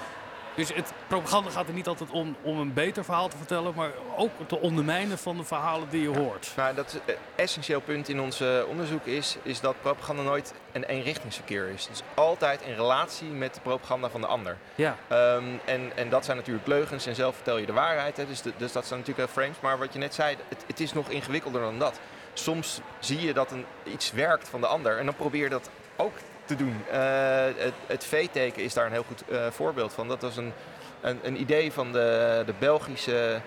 Dus 0.55 0.75
het, 0.75 0.93
propaganda 1.07 1.51
gaat 1.51 1.67
er 1.69 1.75
niet 1.75 1.87
altijd 1.87 2.11
om, 2.11 2.37
om 2.43 2.59
een 2.59 2.73
beter 2.73 3.05
verhaal 3.05 3.29
te 3.29 3.37
vertellen, 3.37 3.73
maar 3.77 3.91
ook 4.17 4.31
te 4.47 4.59
ondermijnen 4.59 5.19
van 5.19 5.37
de 5.37 5.45
verhalen 5.45 5.89
die 5.91 6.03
je 6.03 6.19
hoort. 6.19 6.53
Nou, 6.57 6.75
dat 6.75 7.01
een 7.07 7.15
essentieel 7.35 7.81
punt 7.81 8.09
in 8.09 8.21
ons 8.21 8.41
eh, 8.41 8.49
onderzoek 8.69 9.07
is, 9.07 9.37
is 9.43 9.61
dat 9.61 9.75
propaganda 9.81 10.23
nooit 10.23 10.55
een 10.73 10.85
eenrichtingsverkeer 10.85 11.69
is. 11.69 11.83
Het 11.87 11.93
is 11.97 12.03
altijd 12.15 12.63
in 12.63 12.75
relatie 12.75 13.29
met 13.29 13.55
de 13.55 13.61
propaganda 13.61 14.11
van 14.11 14.21
de 14.21 14.27
ander. 14.27 14.57
Ja. 14.75 14.97
Ehm, 15.09 15.45
en, 15.65 15.93
en 15.97 16.09
dat 16.09 16.25
zijn 16.25 16.37
natuurlijk 16.37 16.67
leugens 16.67 17.07
en 17.07 17.15
zelf 17.15 17.35
vertel 17.35 17.57
je 17.59 17.67
de 17.67 17.73
waarheid. 17.73 18.17
Hè. 18.17 18.27
Dus, 18.27 18.43
de- 18.43 18.53
dus 18.57 18.73
dat 18.73 18.87
zijn 18.87 18.99
natuurlijk 19.01 19.31
frames. 19.31 19.57
Maar 19.61 19.79
wat 19.79 19.93
je 19.93 19.99
net 19.99 20.15
zei, 20.15 20.37
het, 20.49 20.65
het 20.67 20.81
is 20.81 20.93
nog 20.93 21.09
ingewikkelder 21.09 21.61
dan 21.61 21.79
dat. 21.79 22.01
Soms 22.33 22.81
zie 22.99 23.21
je 23.21 23.33
dat 23.33 23.51
een, 23.51 23.65
iets 23.85 24.13
werkt 24.13 24.49
van 24.49 24.61
de 24.61 24.67
ander 24.67 24.99
en 24.99 25.05
dan 25.05 25.15
probeer 25.15 25.43
je 25.43 25.49
dat 25.49 25.71
ook 25.97 26.13
te 26.57 26.65
doen. 26.65 26.85
Eh, 26.91 27.65
het 27.65 27.75
het 27.87 28.05
V-teken 28.05 28.63
is 28.63 28.75
daar 28.75 28.87
een 28.87 28.93
heel 28.93 29.05
goed 29.07 29.25
eh, 29.29 29.47
voorbeeld 29.51 29.93
van. 29.93 30.09
Dat 30.09 30.23
was 30.23 30.37
een, 30.37 30.53
een, 31.01 31.19
een 31.23 31.41
idee 31.41 31.73
van 31.73 31.93
de, 31.93 32.43
de 32.47 32.55
Belgische 32.59 33.41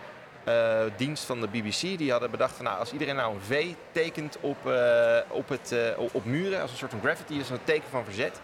eh, 0.44 0.80
dienst 0.98 1.24
van 1.24 1.42
de 1.42 1.48
BBC. 1.48 1.98
Die 1.98 2.12
hadden 2.12 2.32
bedacht 2.32 2.56
van 2.56 2.66
nou, 2.66 2.80
als 2.80 2.92
iedereen 2.92 3.16
nou 3.16 3.34
een 3.34 3.42
V 3.42 3.74
tekent 3.92 4.38
op, 4.40 4.58
op, 5.30 5.50
het, 5.50 5.76
op- 5.98 6.26
muren 6.26 6.62
als 6.62 6.72
een 6.72 6.78
soort 6.78 6.92
van 6.92 7.00
graffiti, 7.00 7.40
is 7.40 7.50
een 7.50 7.64
teken 7.64 7.90
van 7.90 8.04
verzet. 8.04 8.40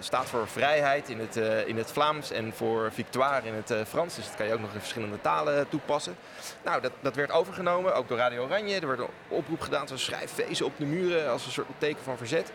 Staat 0.00 0.26
voor 0.26 0.48
vrijheid 0.48 1.08
in 1.08 1.20
het, 1.20 1.36
in 1.66 1.76
het 1.76 1.92
Vlaams 1.92 2.30
en 2.30 2.52
voor 2.54 2.92
victoire 2.92 3.46
in 3.46 3.54
het 3.54 3.88
Frans. 3.88 4.14
Dus 4.14 4.26
dat 4.26 4.36
kan 4.36 4.46
je 4.46 4.52
ook 4.52 4.60
nog 4.60 4.72
in 4.72 4.80
verschillende 4.80 5.20
talen 5.20 5.68
toepassen. 5.68 6.16
Nou, 6.64 6.80
dat, 6.80 6.92
dat 7.00 7.14
werd 7.14 7.30
overgenomen, 7.30 7.94
ook 7.94 8.08
door 8.08 8.18
Radio 8.18 8.44
Oranje. 8.44 8.80
Er 8.80 8.86
werd 8.86 8.98
een 9.00 9.06
oproep 9.28 9.60
gedaan, 9.60 9.88
zo 9.88 9.96
schrijf 9.96 10.30
feesten 10.30 10.66
op 10.66 10.72
de 10.76 10.84
muren 10.84 11.30
als 11.30 11.46
een 11.46 11.52
soort 11.52 11.68
teken 11.78 12.02
van 12.02 12.16
verzet. 12.16 12.52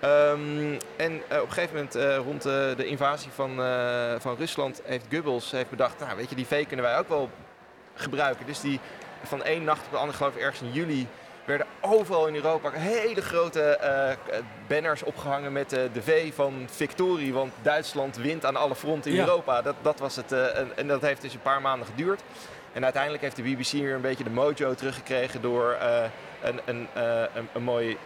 Ehm, 0.00 0.78
en 0.96 1.22
eh, 1.28 1.40
op 1.40 1.46
een 1.46 1.52
gegeven 1.52 1.74
moment, 1.74 1.94
eh, 1.94 2.16
rond 2.16 2.46
eh, 2.46 2.52
de 2.76 2.86
invasie 2.86 3.30
van, 3.34 3.54
van 4.20 4.36
Rusland, 4.36 4.82
heeft 4.84 5.04
Goebbels 5.12 5.50
heeft 5.50 5.70
bedacht, 5.70 5.98
nou 5.98 6.16
weet 6.16 6.28
je, 6.28 6.36
die 6.36 6.46
V 6.46 6.66
kunnen 6.66 6.86
wij 6.86 6.98
ook 6.98 7.08
wel 7.08 7.30
gebruiken. 7.94 8.46
Dus 8.46 8.60
die 8.60 8.80
van 9.22 9.42
één 9.42 9.64
nacht 9.64 9.84
op 9.84 9.90
de 9.90 9.96
andere, 9.96 10.16
geloof 10.16 10.34
ik 10.34 10.40
ergens 10.40 10.60
in 10.60 10.72
juli, 10.72 11.06
werden 11.44 11.66
overal 11.80 12.26
in 12.26 12.34
Europa 12.34 12.70
hele 12.70 13.22
grote 13.22 13.78
banners 14.66 15.02
opgehangen 15.02 15.52
met 15.52 15.70
de 15.70 16.02
V 16.02 16.34
van 16.34 16.66
victorie. 16.70 17.32
Want 17.32 17.52
Duitsland 17.62 18.16
wint 18.16 18.44
aan 18.44 18.56
alle 18.56 18.74
fronten 18.74 19.10
in 19.10 19.16
Ja. 19.16 19.24
Europa. 19.24 19.62
Dat, 19.62 19.74
dat 19.82 19.98
was 19.98 20.16
het, 20.16 20.32
en, 20.32 20.70
en 20.76 20.86
dat 20.86 21.00
heeft 21.00 21.22
dus 21.22 21.34
een 21.34 21.42
paar 21.42 21.60
maanden 21.60 21.86
geduurd. 21.86 22.22
En 22.72 22.82
uiteindelijk 22.84 23.22
heeft 23.22 23.36
de 23.36 23.42
BBC 23.42 23.70
weer 23.70 23.94
een 23.94 24.00
beetje 24.00 24.24
de 24.24 24.30
mojo 24.30 24.74
teruggekregen 24.74 25.42
door 25.42 25.76
een, 26.42 26.60
een, 26.64 26.86
een, 27.34 27.48
een 27.52 27.62
mooi 27.62 27.96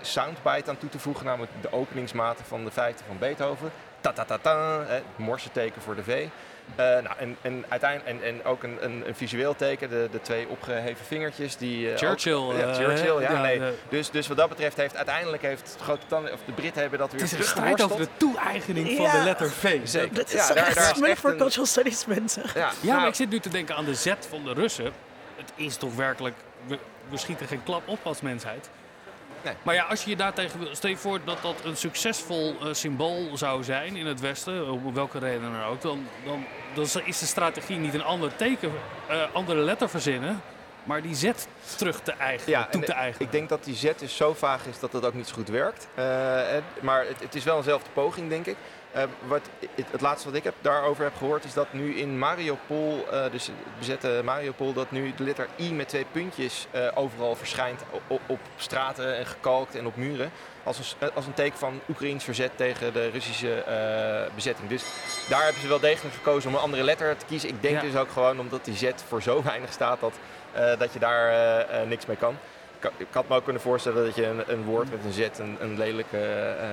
soundbite 0.00 0.70
aan 0.70 0.78
toe 0.78 0.88
te 0.88 0.98
voegen. 0.98 1.24
Namelijk 1.26 1.52
de 1.60 1.72
openingsmaten 1.72 2.44
van 2.44 2.64
de 2.64 2.70
vijfde 2.70 3.04
van 3.06 3.18
Beethoven. 3.18 3.70
Ta 4.00 4.12
ta 4.12 4.24
ta 4.24 4.38
ta, 4.38 4.84
hè, 4.86 4.94
het 4.94 5.02
morsenteken 5.16 5.82
voor 5.82 5.94
de 5.96 6.02
V. 6.04 6.26
Eh, 6.76 6.84
nou, 6.84 7.06
en, 7.18 7.36
en, 7.42 7.64
uiteindelijk, 7.68 8.10
en, 8.10 8.28
en 8.28 8.44
ook 8.44 8.62
een, 8.62 8.76
een, 8.84 9.02
een 9.06 9.14
visueel 9.14 9.56
teken, 9.56 9.88
de, 9.88 10.08
de 10.10 10.20
twee 10.20 10.48
opgeheven 10.48 11.04
vingertjes. 11.06 11.56
Die, 11.56 11.90
eh, 11.92 11.96
Churchill. 11.98 12.32
ook- 12.34 12.52
ja, 12.56 12.66
eh, 12.78 13.20
ja, 13.20 13.40
nee. 13.42 13.58
de- 13.58 13.74
Dus, 13.88 14.10
dus 14.10 14.26
wat 14.28 14.36
dat 14.36 14.48
betreft 14.48 14.76
heeft 14.76 14.96
uiteindelijk 14.96 15.42
heeft 15.42 15.76
Groot-Brittannië, 15.80 16.30
of 16.32 16.40
de 16.46 16.52
Britten 16.52 16.80
hebben 16.80 16.98
dat 16.98 17.12
weer 17.12 17.20
het 17.20 17.32
is 17.32 17.38
een 17.38 17.44
strijd 17.44 17.82
over 17.82 17.98
de 17.98 18.08
toe-eigening 18.16 18.96
van 18.96 19.10
de 19.10 19.24
letter 19.24 19.50
V. 19.50 19.80
Zeker. 19.84 20.14
Dat 20.14 20.26
is 20.26 20.32
Ja, 20.32 20.46
toch 20.46 20.56
daar- 20.56 21.08
echt 21.08 21.20
voor 21.20 21.36
cultural 21.36 21.66
studies 21.66 22.06
mensen. 22.06 22.42
Ja, 22.54 22.60
Ja, 22.60 22.72
nou, 22.80 22.98
maar 22.98 23.08
ik 23.08 23.14
zit 23.14 23.30
nu 23.30 23.38
te 23.40 23.48
denken 23.48 23.76
aan 23.76 23.84
de 23.84 23.94
zet 23.94 24.26
van 24.30 24.44
de 24.44 24.52
Russen. 24.52 24.92
Het 25.36 25.52
is 25.54 25.76
toch 25.76 25.94
werkelijk, 25.94 26.34
we, 26.66 26.78
we 27.08 27.16
schieten 27.16 27.46
geen 27.46 27.62
klap 27.62 27.88
op 27.88 27.98
als 28.02 28.20
mensheid. 28.20 28.70
Nee. 29.44 29.54
Maar 29.62 29.74
ja, 29.74 29.84
als 29.84 30.04
je 30.04 30.10
je 30.10 30.16
daartegen 30.16 30.58
wil, 30.58 30.74
stel 30.74 30.90
je 30.90 30.96
voor 30.96 31.18
dat 31.24 31.42
dat 31.42 31.54
een 31.64 31.76
succesvol 31.76 32.56
eh, 32.60 32.66
symbool 32.72 33.36
zou 33.36 33.64
zijn 33.64 33.96
in 33.96 34.06
het 34.06 34.20
Westen, 34.20 34.70
om 34.70 34.94
welke 34.94 35.18
reden 35.18 35.52
dan 35.52 35.64
ook, 35.64 35.80
dan, 35.80 36.06
dan, 36.24 36.44
dan 36.74 36.86
is 37.04 37.18
de 37.18 37.26
strategie 37.26 37.76
niet 37.76 37.94
een 37.94 38.04
ander 38.04 38.36
teken, 38.36 38.72
eh, 39.08 39.22
andere 39.32 39.60
letter 39.60 39.88
verzinnen, 39.88 40.40
maar 40.84 41.02
die 41.02 41.14
zet 41.14 41.48
terug 41.76 42.00
te 42.00 42.12
eigen, 42.12 42.50
Ja, 42.50 42.64
toe 42.70 42.82
te 42.84 42.92
eigen. 42.92 43.20
Ik 43.24 43.32
denk 43.32 43.48
dat 43.48 43.64
die 43.64 43.74
zet 43.74 43.98
dus 43.98 44.16
zo 44.16 44.34
vaag 44.34 44.66
is 44.66 44.78
dat 44.80 44.92
dat 44.92 45.04
ook 45.06 45.14
niet 45.14 45.28
zo 45.28 45.34
goed 45.34 45.48
werkt. 45.48 45.88
Eh, 45.94 46.04
het- 46.46 46.82
maar 46.82 47.06
het, 47.06 47.20
het 47.20 47.34
is 47.34 47.44
wel 47.44 47.56
eenzelfde 47.56 47.90
poging, 47.92 48.28
denk 48.28 48.46
ik. 48.46 48.56
Eh, 48.92 49.02
wat, 49.26 49.40
het, 49.74 49.86
het 49.90 50.00
laatste 50.00 50.28
wat 50.28 50.36
ik 50.36 50.44
heb, 50.44 50.54
daarover 50.60 51.04
heb 51.04 51.16
gehoord 51.16 51.44
is 51.44 51.52
dat 51.52 51.72
nu 51.72 51.94
in 51.94 52.18
Mariupol, 52.18 53.06
eh, 53.10 53.24
dus 53.30 53.46
het 53.46 53.56
bezette 53.78 54.20
Mariupol, 54.24 54.72
dat 54.72 54.90
nu 54.90 55.12
de 55.16 55.22
letter 55.22 55.48
I 55.58 55.72
met 55.72 55.88
twee 55.88 56.06
puntjes 56.12 56.66
eh, 56.70 56.88
overal 56.94 57.34
verschijnt 57.34 57.82
op, 58.06 58.20
op 58.26 58.38
straten 58.56 59.16
en 59.16 59.26
gekalkt 59.26 59.74
en 59.74 59.86
op 59.86 59.96
muren. 59.96 60.30
Als 60.62 60.96
een, 60.98 61.10
als 61.14 61.26
een 61.26 61.34
teken 61.34 61.58
van 61.58 61.80
Oekraïns 61.88 62.24
verzet 62.24 62.50
tegen 62.56 62.92
de 62.92 63.08
Russische 63.08 63.64
bezetting. 64.34 64.68
Dus 64.68 64.84
daar 65.28 65.44
hebben 65.44 65.62
ze 65.62 65.68
wel 65.68 65.80
degelijk 65.80 66.14
gekozen 66.14 66.50
om 66.50 66.56
een 66.56 66.62
andere 66.62 66.82
letter 66.82 67.16
te 67.16 67.26
kiezen. 67.26 67.48
Ik 67.48 67.62
denk 67.62 67.74
Ja. 67.74 67.80
dus 67.80 67.96
ook 67.96 68.10
gewoon 68.10 68.40
omdat 68.40 68.64
die 68.64 68.76
Z 68.76 68.90
voor 69.08 69.22
zo 69.22 69.42
weinig 69.42 69.72
staat 69.72 70.00
dat, 70.00 70.12
dat 70.78 70.92
je 70.92 70.98
daar 70.98 71.86
niks 71.86 72.06
mee 72.06 72.16
kan. 72.16 72.36
Ik 72.96 73.06
had- 73.12 73.28
me 73.28 73.36
ook 73.36 73.44
kunnen 73.44 73.62
voorstellen 73.62 74.04
dat 74.04 74.14
je 74.14 74.26
een, 74.26 74.42
een 74.46 74.64
woord 74.64 74.90
met 74.90 75.04
een 75.04 75.12
Z, 75.12 75.38
een, 75.38 75.56
een 75.60 75.78
lelijk 75.78 76.12
eh, 76.12 76.20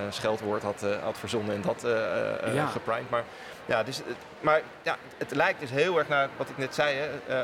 scheldwoord 0.10 0.64
had, 0.64 0.84
eh, 0.84 1.04
had 1.04 1.18
verzonnen 1.18 1.56
en 1.56 1.62
dat 1.62 1.84
eh 1.84 2.54
Ja. 2.54 2.66
geprimed. 2.66 3.10
Maar, 3.10 3.24
ja, 3.66 3.84
dus, 3.84 3.98
het- 3.98 4.06
maar 4.40 4.62
ja, 4.82 4.98
het 5.18 5.36
lijkt 5.36 5.60
dus 5.60 5.70
heel 5.70 5.98
erg 5.98 6.08
naar 6.08 6.30
wat 6.38 6.50
ik 6.50 6.58
net 6.58 6.76
zei. 6.76 6.96
Hè. 7.26 7.44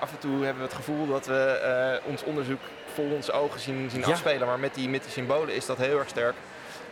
Af 0.00 0.10
en 0.10 0.18
toe 0.18 0.32
hebben 0.44 0.62
we 0.62 0.68
het 0.68 0.76
gevoel 0.76 1.06
dat 1.06 1.26
we 1.26 2.00
ons 2.04 2.24
onderzoek 2.24 2.60
vol 2.94 3.10
onze 3.14 3.32
ogen 3.32 3.60
zien, 3.60 3.90
zien 3.90 4.00
Ja. 4.00 4.06
afspelen. 4.06 4.46
Maar 4.46 4.58
met 4.58 4.74
die, 4.74 4.88
met 4.88 5.02
die 5.02 5.12
symbolen 5.12 5.54
is 5.54 5.66
dat 5.66 5.76
heel 5.76 5.98
erg 5.98 6.08
sterk. 6.08 6.34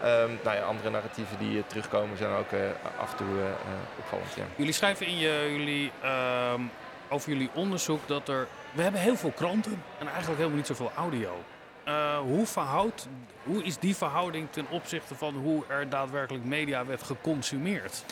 Ehm, 0.03 0.31
nou 0.43 0.57
ja, 0.57 0.63
andere 0.63 0.91
narratieven 0.91 1.39
die 1.39 1.65
terugkomen 1.67 2.17
zijn 2.17 2.31
ook 2.31 2.49
af 2.99 3.11
en 3.11 3.17
toe 3.17 3.27
opvallend. 3.99 4.35
Ja. 4.37 4.43
Jullie 4.57 4.73
schrijven 4.73 5.07
in 5.07 5.19
je, 5.19 5.47
jullie, 5.57 5.93
ehm, 6.03 6.61
over 7.11 7.33
jullie 7.33 7.51
onderzoek 7.55 8.01
dat 8.07 8.29
er. 8.29 8.47
We 8.73 8.83
hebben 8.83 9.01
heel 9.01 9.17
veel 9.17 9.33
kranten 9.33 9.83
en 9.99 10.07
eigenlijk 10.07 10.37
helemaal 10.37 10.57
niet 10.57 10.67
zoveel 10.67 10.93
audio. 10.97 11.43
Eh, 11.85 12.19
hoe, 12.19 12.47
verhoudt, 12.47 13.09
hoe 13.43 13.65
is 13.65 13.79
die 13.79 13.97
verhouding 13.97 14.49
ten 14.51 14.67
opzichte 14.69 15.15
van 15.15 15.35
hoe 15.35 15.65
er 15.69 15.89
daadwerkelijk 15.89 16.45
media 16.45 16.87
werd 16.87 17.03
geconsumeerd? 17.03 18.05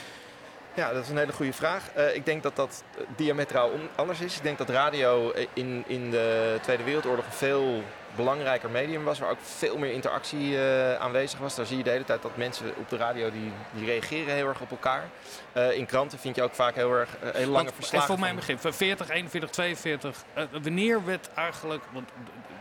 Ja, 0.74 0.92
dat 0.92 1.02
is 1.02 1.10
een 1.10 1.16
hele 1.16 1.32
goede 1.32 1.52
vraag. 1.52 1.90
Eh, 1.94 2.14
ik 2.14 2.24
denk 2.24 2.42
dat 2.42 2.56
dat 2.56 2.84
eh, 2.96 3.04
diametraal 3.16 3.70
anders 3.94 4.20
is. 4.20 4.36
Ik 4.36 4.42
denk 4.42 4.58
dat 4.58 4.68
radio 4.68 5.32
in, 5.52 5.84
in 5.86 6.10
de 6.10 6.58
Tweede 6.62 6.82
Wereldoorlog 6.82 7.24
veel 7.28 7.82
belangrijker 8.16 8.70
medium 8.70 9.04
was, 9.04 9.18
waar 9.18 9.30
ook 9.30 9.38
veel 9.40 9.78
meer 9.78 9.92
interactie 9.92 10.58
eh, 10.58 10.94
aanwezig 10.94 11.38
was. 11.38 11.54
Daar 11.54 11.66
zie 11.66 11.76
je 11.76 11.82
de 11.82 11.90
hele 11.90 12.04
tijd 12.04 12.22
dat 12.22 12.36
mensen 12.36 12.72
op 12.76 12.88
de 12.88 12.96
radio 12.96 13.30
die, 13.30 13.52
die 13.72 13.86
reageren 13.86 14.34
heel 14.34 14.48
erg 14.48 14.60
op 14.60 14.70
elkaar. 14.70 15.08
Eh, 15.52 15.76
in 15.76 15.86
kranten 15.86 16.18
vind 16.18 16.36
je 16.36 16.42
ook 16.42 16.54
vaak 16.54 16.74
heel 16.74 16.92
erg 16.92 17.16
eh, 17.16 17.32
hele 17.32 17.50
lange 17.50 17.64
Want, 17.64 17.74
verslagen. 17.74 18.08
En 18.08 18.14
voor 18.14 18.24
mijn 18.24 18.36
begrip, 18.36 18.60
van 18.60 18.72
40, 18.72 19.08
41, 19.08 19.50
42. 19.50 20.24
eh, 20.34 20.44
wanneer 20.62 21.04
werd 21.04 21.30
eigenlijk. 21.34 21.82
Want 21.92 22.10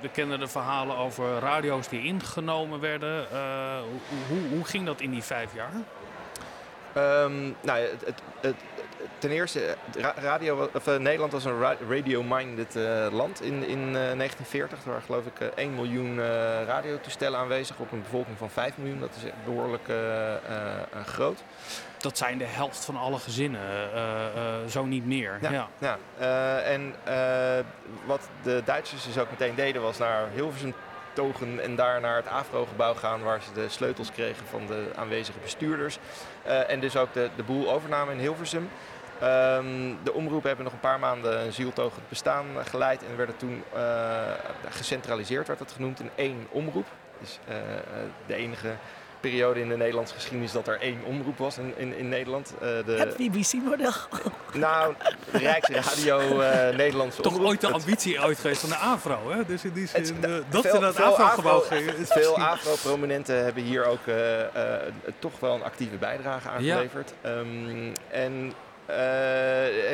we 0.01 0.09
kennen 0.09 0.39
de 0.39 0.47
verhalen 0.47 0.97
over 0.97 1.39
radio's 1.39 1.87
die 1.87 2.03
ingenomen 2.03 2.79
werden. 2.79 3.25
hoe, 3.81 4.27
hoe, 4.27 4.47
hoe 4.49 4.65
ging 4.65 4.85
dat 4.85 5.01
in 5.01 5.11
die 5.11 5.23
vijf 5.23 5.53
jaar? 5.53 5.71
Ehm, 6.93 7.51
nou, 7.61 7.79
het, 7.79 8.05
het, 8.05 8.21
het, 8.41 8.55
ten 9.17 9.31
eerste, 9.31 9.59
eh, 9.65 10.01
ra- 10.01 10.13
radio, 10.21 10.69
of, 10.73 10.87
eh, 10.87 10.95
Nederland 10.97 11.31
was 11.31 11.45
een 11.45 11.59
ra- 11.59 11.75
radio-minded 11.89 12.75
eh, 12.75 13.07
land 13.11 13.41
in, 13.41 13.53
in 13.67 13.79
eh, 13.79 13.91
1940. 13.91 14.79
Er 14.83 14.87
waren 14.89 15.01
geloof 15.03 15.25
ik 15.25 15.39
eh, 15.39 15.47
1 15.55 15.75
miljoen 15.75 16.19
eh, 16.19 16.25
radiotoestellen 16.65 17.39
aanwezig 17.39 17.77
op 17.79 17.91
een 17.91 18.01
bevolking 18.01 18.37
van 18.37 18.49
5 18.49 18.77
miljoen. 18.77 18.99
Dat 18.99 19.09
is 19.23 19.31
behoorlijk 19.45 19.87
eh, 19.87 19.95
eh, 20.33 20.37
eh, 20.91 21.05
groot. 21.05 21.43
Dat 21.97 22.17
zijn 22.17 22.37
de 22.37 22.45
helft 22.45 22.85
van 22.85 22.97
alle 22.97 23.17
gezinnen, 23.19 23.61
eh, 23.93 24.25
eh, 24.25 24.67
zo 24.69 24.83
niet 24.85 25.05
meer. 25.05 25.37
Ja. 25.41 25.51
Ja. 25.51 25.67
Ja, 25.77 25.97
eh, 26.17 26.73
en 26.73 26.95
eh, 27.03 27.65
wat 28.05 28.29
de 28.43 28.61
Duitsers 28.65 29.03
dus 29.05 29.17
ook 29.17 29.29
meteen 29.29 29.55
deden 29.55 29.81
was 29.81 29.97
naar 29.97 30.27
Hilversum 30.33 30.73
togen 31.13 31.59
en 31.63 31.75
daar 31.75 32.01
naar 32.01 32.15
het 32.15 32.27
AFRO-gebouw 32.27 32.93
gaan 32.93 33.23
waar 33.23 33.41
ze 33.41 33.53
de 33.61 33.69
sleutels 33.69 34.11
kregen 34.11 34.45
van 34.49 34.65
de 34.67 34.85
aanwezige 34.95 35.37
bestuurders. 35.41 35.97
Eh, 36.43 36.69
en 36.69 36.79
dus 36.79 36.97
ook 36.97 37.13
de, 37.13 37.29
de 37.35 37.43
boel 37.43 37.71
overnamen 37.71 38.13
in 38.13 38.19
Hilversum. 38.19 38.69
Ehm, 39.19 39.93
de 40.03 40.13
omroepen 40.13 40.47
hebben 40.47 40.65
nog 40.65 40.73
een 40.73 40.79
paar 40.79 40.99
maanden 40.99 41.45
een 41.45 41.53
zieltogend 41.53 42.09
bestaan 42.09 42.45
geleid 42.69 43.03
en 43.09 43.17
werden 43.17 43.37
toen 43.37 43.63
uh, 43.75 43.81
gecentraliseerd, 44.69 45.47
werd 45.47 45.59
dat 45.59 45.71
genoemd, 45.71 45.99
in 45.99 46.09
één 46.15 46.47
omroep. 46.51 46.87
Dus 47.19 47.39
uh, 47.49 47.55
de 48.25 48.33
enige 48.33 48.75
periode 49.19 49.59
in 49.59 49.69
de 49.69 49.77
Nederlandse 49.77 50.13
geschiedenis 50.13 50.51
dat 50.51 50.67
er 50.67 50.81
één 50.81 51.03
omroep 51.05 51.37
was 51.37 51.57
in, 51.57 51.73
in, 51.77 51.97
in 51.97 52.09
Nederland. 52.09 52.53
Uh, 52.53 52.59
de, 52.61 52.91
het 52.91 53.17
BBC-model. 53.17 53.91
Nou, 54.53 54.93
de 55.31 55.37
Rijksradio 55.37 56.19
uh, 56.19 56.69
Nederlandse 56.75 57.21
Toch 57.21 57.33
omroep. 57.33 57.47
ooit 57.47 57.61
de 57.61 57.71
ambitie 57.71 58.19
uit 58.19 58.39
geweest 58.39 58.59
van 58.59 58.69
de 58.69 58.75
AVRO, 58.75 59.31
hè? 59.31 59.45
Dus 59.45 59.63
in 59.63 59.73
die 59.73 59.87
zin, 59.87 60.01
het, 60.01 60.43
dat 60.49 60.61
veel, 60.61 60.79
ze 60.79 60.85
het 60.85 60.99
AVRO-gebouw 61.01 61.59
gingen. 61.59 62.07
Veel 62.07 62.37
AVRO-prominenten 62.37 63.43
hebben 63.43 63.63
hier 63.63 63.85
ook 63.85 64.03
toch 65.19 65.39
wel 65.39 65.55
een 65.55 65.63
actieve 65.63 65.95
bijdrage 65.95 66.49
aangeleverd. 66.49 67.13
Ja. 67.23 67.29
Um, 67.29 67.91
en 68.11 68.53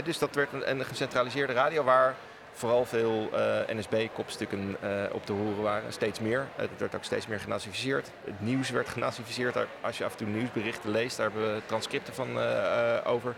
dus 0.04 0.18
dat 0.18 0.36
werd 0.36 0.54
een, 0.54 0.70
een 0.70 0.86
gecentraliseerde 0.86 1.54
radio 1.54 1.84
waar 1.84 2.16
vooral 2.54 2.86
veel 2.86 3.30
uh, 3.34 3.78
NSB-kopstukken 3.78 4.78
uh, 4.84 4.90
op 5.12 5.26
te 5.26 5.32
horen 5.32 5.62
waren. 5.62 5.94
Steeds 5.94 6.20
meer. 6.20 6.48
het 6.56 6.70
werd 6.78 6.96
ook 6.96 7.04
steeds 7.04 7.28
meer 7.28 7.40
genazificeerd. 7.40 8.12
Het 8.24 8.42
nieuws 8.42 8.70
werd 8.70 8.90
genazificeerd. 8.90 9.56
Als 9.82 9.98
je 9.98 10.06
af 10.06 10.12
en 10.12 10.18
toe 10.18 10.28
nieuwsberichten 10.28 10.92
leest, 10.92 11.18
daar 11.18 11.32
hebben 11.32 11.54
we 11.56 11.62
transcripten 11.66 12.14
van 12.14 12.40
over. 13.06 13.36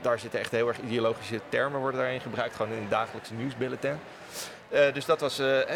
Daar 0.00 0.18
zitten 0.18 0.40
echt 0.40 0.50
heel 0.50 0.68
erg 0.68 0.78
ideologische 0.80 1.40
termen 1.48 1.80
worden 1.80 2.00
daarin 2.00 2.20
gebruikt. 2.20 2.56
Gewoon 2.56 2.72
in 2.72 2.82
een 2.82 2.88
dagelijkse 2.88 3.34
nieuwsbulletin. 3.34 3.98
dus 4.68 5.04
dat 5.04 5.20
was, 5.20 5.34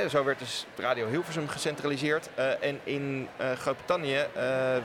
zo 0.08 0.24
werd 0.24 0.38
dus 0.38 0.66
Radio 0.76 1.06
Hilversum 1.06 1.48
gecentraliseerd. 1.48 2.28
en 2.60 2.80
in 2.84 3.28
Groot-Brittannië 3.58 4.26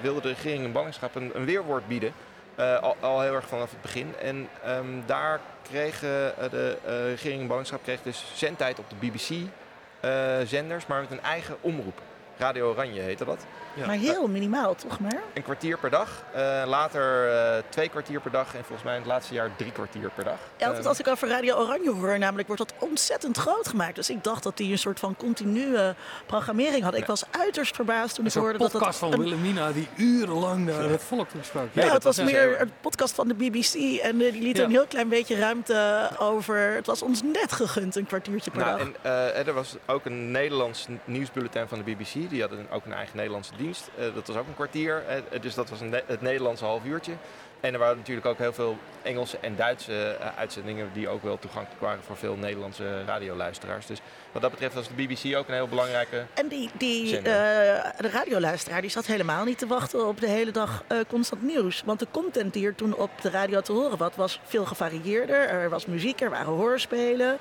wilde 0.02 0.22
de 0.22 0.28
regering 0.28 0.64
in 0.64 0.72
ballingschap 0.72 1.16
een, 1.16 1.32
een 1.34 1.46
weerwoord 1.46 1.88
bieden. 1.88 2.14
Uh, 2.60 2.82
al, 3.00 3.22
heel 3.22 3.34
erg 3.34 3.48
vanaf 3.48 3.70
het 3.70 3.82
begin. 3.82 4.16
En 4.22 4.50
um, 4.68 5.04
daar 5.06 5.40
kreeg 5.62 5.96
uh, 5.96 6.10
de 6.50 6.78
uh, 6.86 7.06
regering 7.10 7.42
in 7.42 7.48
ballingschap 7.48 7.84
kreeg 7.84 8.02
dus 8.02 8.26
zendtijd 8.34 8.80
op 8.80 8.86
de 8.90 8.96
BBC-zenders, 8.96 10.86
maar 10.86 11.02
met 11.02 11.12
een 11.12 11.22
eigen 11.22 11.56
omroep. 11.62 12.02
Radio 12.38 12.70
Oranje 12.70 13.02
heette 13.02 13.26
dat. 13.26 13.46
Ja. 13.76 13.86
Maar 13.86 13.96
heel 13.96 14.28
minimaal, 14.28 14.76
toch 14.76 15.00
maar? 15.00 15.22
Een 15.34 15.44
kwartier 15.44 15.78
per 15.78 15.90
dag. 15.90 16.24
Uh, 16.36 16.64
later 16.66 17.30
uh, 17.30 17.64
twee 17.70 17.90
kwartier 17.90 18.22
per 18.22 18.32
dag. 18.32 18.56
En 18.56 18.64
volgens 18.64 18.84
mij 18.84 18.94
in 18.94 19.00
het 19.00 19.10
laatste 19.10 19.34
jaar 19.34 19.50
drie 19.56 19.72
kwartier 19.72 20.12
per 20.16 20.24
dag. 20.24 20.38
Ja, 20.58 20.68
altijd 20.68 20.86
als 20.86 21.00
ik 21.00 21.08
over 21.08 21.28
Radio 21.28 21.56
Oranje 21.56 21.92
hoor, 21.92 22.20
namelijk 22.20 22.48
wordt 22.48 22.62
dat 22.68 22.74
ontzettend 22.90 23.38
groot 23.38 23.68
gemaakt. 23.68 23.96
Dus 23.96 24.10
ik 24.10 24.24
dacht 24.24 24.44
dat 24.44 24.58
die 24.58 24.72
een 24.72 24.78
soort 24.78 25.00
van 25.00 25.16
continue 25.16 25.96
programmering 26.26 26.84
had. 26.84 26.96
Ik 26.96 27.06
was 27.06 27.24
uiterst 27.32 27.76
verbaasd 27.76 28.16
toen 28.16 28.26
ik 28.26 28.34
hoorde 28.34 28.58
dat 28.58 28.72
dat... 28.72 28.74
Een 28.74 28.80
podcast 28.80 29.00
van 29.00 29.20
Wilhelmina 29.20 29.72
die 29.72 29.88
urenlang 29.96 30.66
naar 30.66 30.90
het 30.90 31.04
volk 31.04 31.30
toesprak. 31.30 31.68
Ja, 31.72 31.86
ja 31.86 31.94
het 31.94 32.04
was 32.04 32.18
meer 32.18 32.62
een 32.62 32.72
podcast 32.82 33.14
van 33.16 33.28
de 33.28 33.34
BBC. 33.34 34.00
En 34.02 34.18
die 34.18 34.42
liet 34.42 34.58
ja. 34.58 34.64
een 34.64 34.70
heel 34.70 34.88
klein 34.88 35.10
beetje 35.10 35.36
ruimte 35.36 36.10
over. 36.20 36.58
Het 36.58 36.86
was 36.86 37.02
ons 37.02 37.22
net 37.22 37.52
gegund, 37.52 37.96
een 37.96 38.06
kwartiertje 38.06 38.52
per 38.52 38.60
nou, 38.60 38.78
dag. 38.78 39.34
En 39.34 39.48
er 39.48 39.54
was 39.54 39.76
ook 39.86 40.06
een 40.06 40.32
Nederlands 40.32 40.88
nieuwsbulletin 41.06 41.68
van 41.68 41.78
de 41.78 41.84
BBC. 41.84 42.25
Die 42.28 42.42
hadden 42.42 42.70
ook 42.72 42.86
een 42.86 42.94
eigen 42.94 43.18
Nederlandse 43.18 43.56
dienst. 43.58 43.90
Uh, 44.00 44.14
dat 44.14 44.28
was 44.28 44.36
ook 44.36 44.48
een 44.48 44.54
kwartier, 44.54 45.04
uh, 45.34 45.42
dus 45.42 45.54
dat 45.54 45.70
was 45.70 45.82
een 45.82 46.02
het 46.06 46.22
Nederlandse 46.22 46.66
half 46.66 46.86
uurtje. 46.86 47.14
En 47.60 47.74
er 47.74 47.80
waren 47.80 47.98
natuurlijk 47.98 48.28
ook 48.28 48.38
heel 48.38 48.54
veel 48.54 48.78
Engelse 49.02 49.38
en 49.38 49.56
Duitse 49.56 50.18
uh, 50.20 50.38
uitzendingen 50.38 50.90
die 50.94 51.10
ook 51.10 51.24
wel 51.24 51.40
toegankelijk 51.40 51.82
waren 51.82 52.04
voor 52.04 52.18
veel 52.18 52.36
Nederlandse 52.36 53.04
radioluisteraars. 53.06 53.86
Dus 53.86 54.00
wat 54.32 54.42
dat 54.42 54.52
betreft 54.52 54.74
was 54.74 54.88
de 54.88 54.94
BBC 54.94 55.36
ook 55.36 55.48
een 55.48 55.54
heel 55.54 55.68
belangrijke. 55.68 56.26
En 56.34 56.48
die, 56.48 56.70
die 56.78 57.22
de 57.22 58.10
radioluisteraar 58.12 58.82
die 58.82 58.90
zat 58.90 59.06
helemaal 59.06 59.46
niet 59.46 59.58
te 59.58 59.68
wachten 59.68 60.08
op 60.08 60.20
de 60.20 60.28
hele 60.28 60.52
dag 60.52 60.84
constant 61.08 61.42
nieuws. 61.42 61.84
Want 61.86 62.00
de 62.00 62.08
content 62.12 62.54
die 62.54 62.66
er 62.66 62.76
toen 62.76 62.96
op 62.96 63.10
de 63.22 63.30
radio 63.30 63.62
te 63.62 63.72
horen 63.72 63.98
was, 63.98 64.16
was 64.16 64.40
veel 64.44 64.66
gevarieerder. 64.66 65.50
Er 65.50 65.70
was 65.70 65.86
muziek, 65.86 66.22
er 66.22 66.30
waren 66.30 66.54
hoorspelen. 66.54 67.38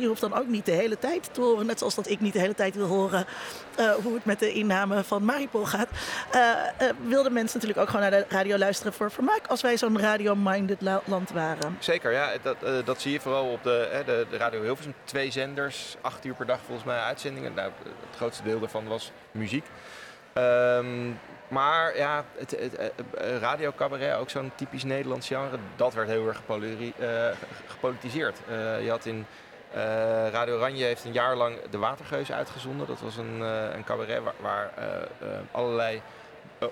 je 0.00 0.06
hoeft 0.06 0.20
dan 0.20 0.34
ook 0.34 0.46
niet 0.46 0.66
de 0.66 0.72
hele 0.72 0.98
tijd 0.98 1.28
te 1.32 1.40
horen, 1.40 1.66
net 1.66 1.78
zoals 1.78 1.94
dat 1.94 2.08
ik 2.08 2.20
niet 2.20 2.32
de 2.32 2.38
hele 2.38 2.54
tijd 2.54 2.74
wil 2.74 2.86
horen 2.86 3.26
hoe 4.02 4.14
het 4.14 4.24
met 4.24 4.38
de 4.38 4.52
inname 4.52 5.04
van 5.04 5.24
Maripol 5.24 5.64
gaat. 5.64 5.88
wilden 7.06 7.32
mensen 7.32 7.60
natuurlijk 7.60 7.80
ook 7.80 7.94
gewoon 7.94 8.10
naar 8.10 8.20
de 8.20 8.26
radio 8.28 8.58
luisteren 8.58 8.92
voor 8.92 9.10
vermaak 9.10 9.46
als 9.48 9.62
wij 9.62 9.76
zo'n 9.76 10.00
radio-minded 10.00 10.80
land 11.04 11.30
waren. 11.30 11.76
Zeker, 11.78 12.12
ja. 12.12 12.30
Dat, 12.42 12.56
uh, 12.64 12.70
dat 12.84 13.00
zie 13.00 13.12
je 13.12 13.20
vooral 13.20 13.46
op 13.46 13.62
de, 13.62 14.02
de, 14.06 14.26
de 14.30 14.36
Radio 14.36 14.62
Hilversum. 14.62 14.94
Twee 15.04 15.30
zenders, 15.30 15.96
acht 16.00 16.24
uur 16.24 16.34
per 16.34 16.46
dag 16.46 16.58
volgens 16.64 16.86
mij 16.86 16.98
uitzendingen. 16.98 17.54
Nou, 17.54 17.70
het 17.82 18.16
grootste 18.16 18.42
deel 18.42 18.60
daarvan 18.60 18.88
was 18.88 19.12
muziek. 19.30 19.64
Um, 20.34 21.20
maar 21.48 21.96
ja, 21.96 22.24
het, 22.36 22.50
het, 22.50 22.76
het 23.16 23.40
radio 23.40 23.72
cabaret, 23.76 24.16
ook 24.16 24.30
zo'n 24.30 24.52
typisch 24.54 24.84
Nederlands 24.84 25.26
genre, 25.26 25.58
dat 25.76 25.94
werd 25.94 26.08
heel 26.08 26.26
erg 26.26 26.40
uh, 26.48 27.28
gepolitiseerd. 27.66 28.38
je 28.82 28.90
had 28.90 29.04
in 29.04 29.26
Radio 30.32 30.56
Oranje 30.56 30.84
heeft 30.84 31.04
een 31.04 31.12
jaar 31.12 31.36
lang 31.36 31.56
De 31.70 31.78
Watergeus 31.78 32.32
uitgezonden. 32.32 32.86
Dat 32.86 33.00
was 33.00 33.16
een, 33.16 33.40
een 33.74 33.84
cabaret 33.84 34.22
waar, 34.22 34.34
waar 34.40 34.72
allerlei 35.50 36.02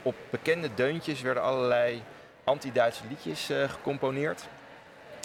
op 0.02 0.14
bekende 0.30 0.74
deuntjes 0.74 1.20
werden 1.20 1.42
allerlei 1.42 2.02
anti-Duitse 2.46 3.02
liedjes 3.08 3.50
uh, 3.50 3.68
gecomponeerd. 3.68 4.44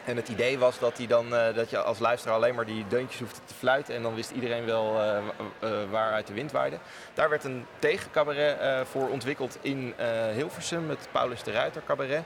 En 0.06 0.16
het 0.16 0.30
idee 0.30 0.58
was 0.60 0.80
dat, 0.80 0.96
die 0.96 1.08
dan, 1.08 1.34
uh, 1.34 1.54
dat 1.54 1.70
je 1.70 1.78
als 1.78 2.00
luisteraar 2.00 2.36
alleen 2.36 2.56
maar 2.56 2.66
die 2.66 2.86
deuntjes 2.88 3.20
hoefde 3.20 3.40
te 3.46 3.54
fluiten. 3.54 3.96
En 3.96 4.02
dan 4.02 4.16
wist 4.16 4.32
iedereen 4.32 4.66
wel 4.66 4.96
uh, 4.96 5.70
waaruit 5.90 6.28
de 6.28 6.34
wind 6.34 6.52
waaide. 6.52 6.78
Daar 7.14 7.30
werd 7.30 7.44
een 7.44 7.66
tegencabaret 7.80 8.88
voor 8.88 9.10
ontwikkeld 9.10 9.58
in 9.62 9.94
Hilversum, 10.34 10.90
het 10.90 11.08
Paulus 11.12 11.44
de 11.44 11.52
Ruiter 11.52 11.82
cabaret. 11.86 12.24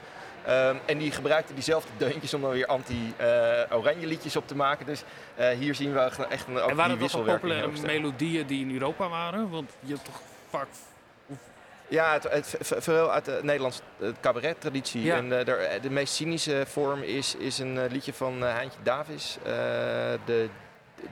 Um, 0.50 0.80
en 0.86 0.98
die 0.98 1.12
gebruikte 1.12 1.54
diezelfde 1.54 1.92
deuntjes 1.98 2.34
om 2.34 2.42
dan 2.42 2.52
weer 2.52 2.66
anti-oranje 2.66 4.08
liedjes 4.08 4.36
op 4.36 4.48
te 4.48 4.56
maken. 4.56 4.86
Dus 4.86 5.04
hier 5.58 5.76
zien 5.76 5.94
we 5.94 6.00
echt 6.00 6.48
een, 6.48 6.60
en 6.60 6.76
waren 6.76 7.00
dat 7.00 7.12
populaire 7.12 7.72
melodieën 7.82 8.46
die 8.46 8.66
in 8.66 8.74
Europa 8.74 9.10
waren? 9.10 9.50
Want 9.50 9.72
je 9.80 9.94
hebt 9.94 10.06
toch 10.06 10.22
vaak 10.50 10.68
ja, 11.88 12.14
het, 12.14 12.32
het, 12.32 12.74
veel 12.78 13.12
uit 13.12 13.26
de 13.26 13.40
Nederlandse 13.44 13.82
cabaret-traditie. 14.22 15.04
Ja. 15.04 15.16
En 15.16 15.26
uh, 15.26 15.46
de, 15.46 15.80
de, 15.82 15.90
meest 15.90 16.14
cynische 16.14 16.64
vorm 16.68 17.02
is, 17.02 17.36
is 17.36 17.60
een 17.60 17.76
uh, 17.76 17.84
liedje 17.90 18.14
van 18.14 18.44
uh, 18.44 18.54
Heintje 18.54 18.80
Davis. 18.84 19.38
de 20.26 20.50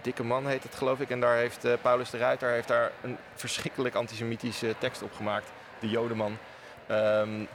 Dikke 0.01 0.23
Man 0.23 0.47
heet 0.47 0.63
het, 0.63 0.75
geloof 0.75 0.99
ik. 0.99 1.09
En 1.09 1.19
daar 1.19 1.35
heeft 1.35 1.81
Paulus 1.81 2.09
de 2.09 2.17
Ruiter 2.17 2.49
heeft 2.49 2.67
daar 2.67 2.91
een 3.01 3.17
verschrikkelijk 3.35 3.95
antisemitische 3.95 4.75
tekst 4.77 5.01
op 5.01 5.13
gemaakt. 5.13 5.51
De 5.79 5.89
Jodeman. 5.89 6.37
Um, 6.91 7.47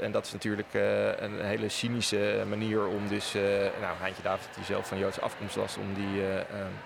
en 0.00 0.12
dat 0.12 0.26
is 0.26 0.32
natuurlijk 0.32 0.74
een 1.18 1.40
hele 1.40 1.68
cynische 1.68 2.44
manier 2.48 2.86
om 2.86 3.08
dus... 3.08 3.32
nou, 3.80 3.96
Heintje 3.98 4.22
Davis, 4.22 4.44
die 4.54 4.64
zelf 4.64 4.88
van 4.88 4.98
Joodse 4.98 5.20
afkomst 5.20 5.54
was, 5.54 5.76
om 5.76 5.94
die... 5.94 6.22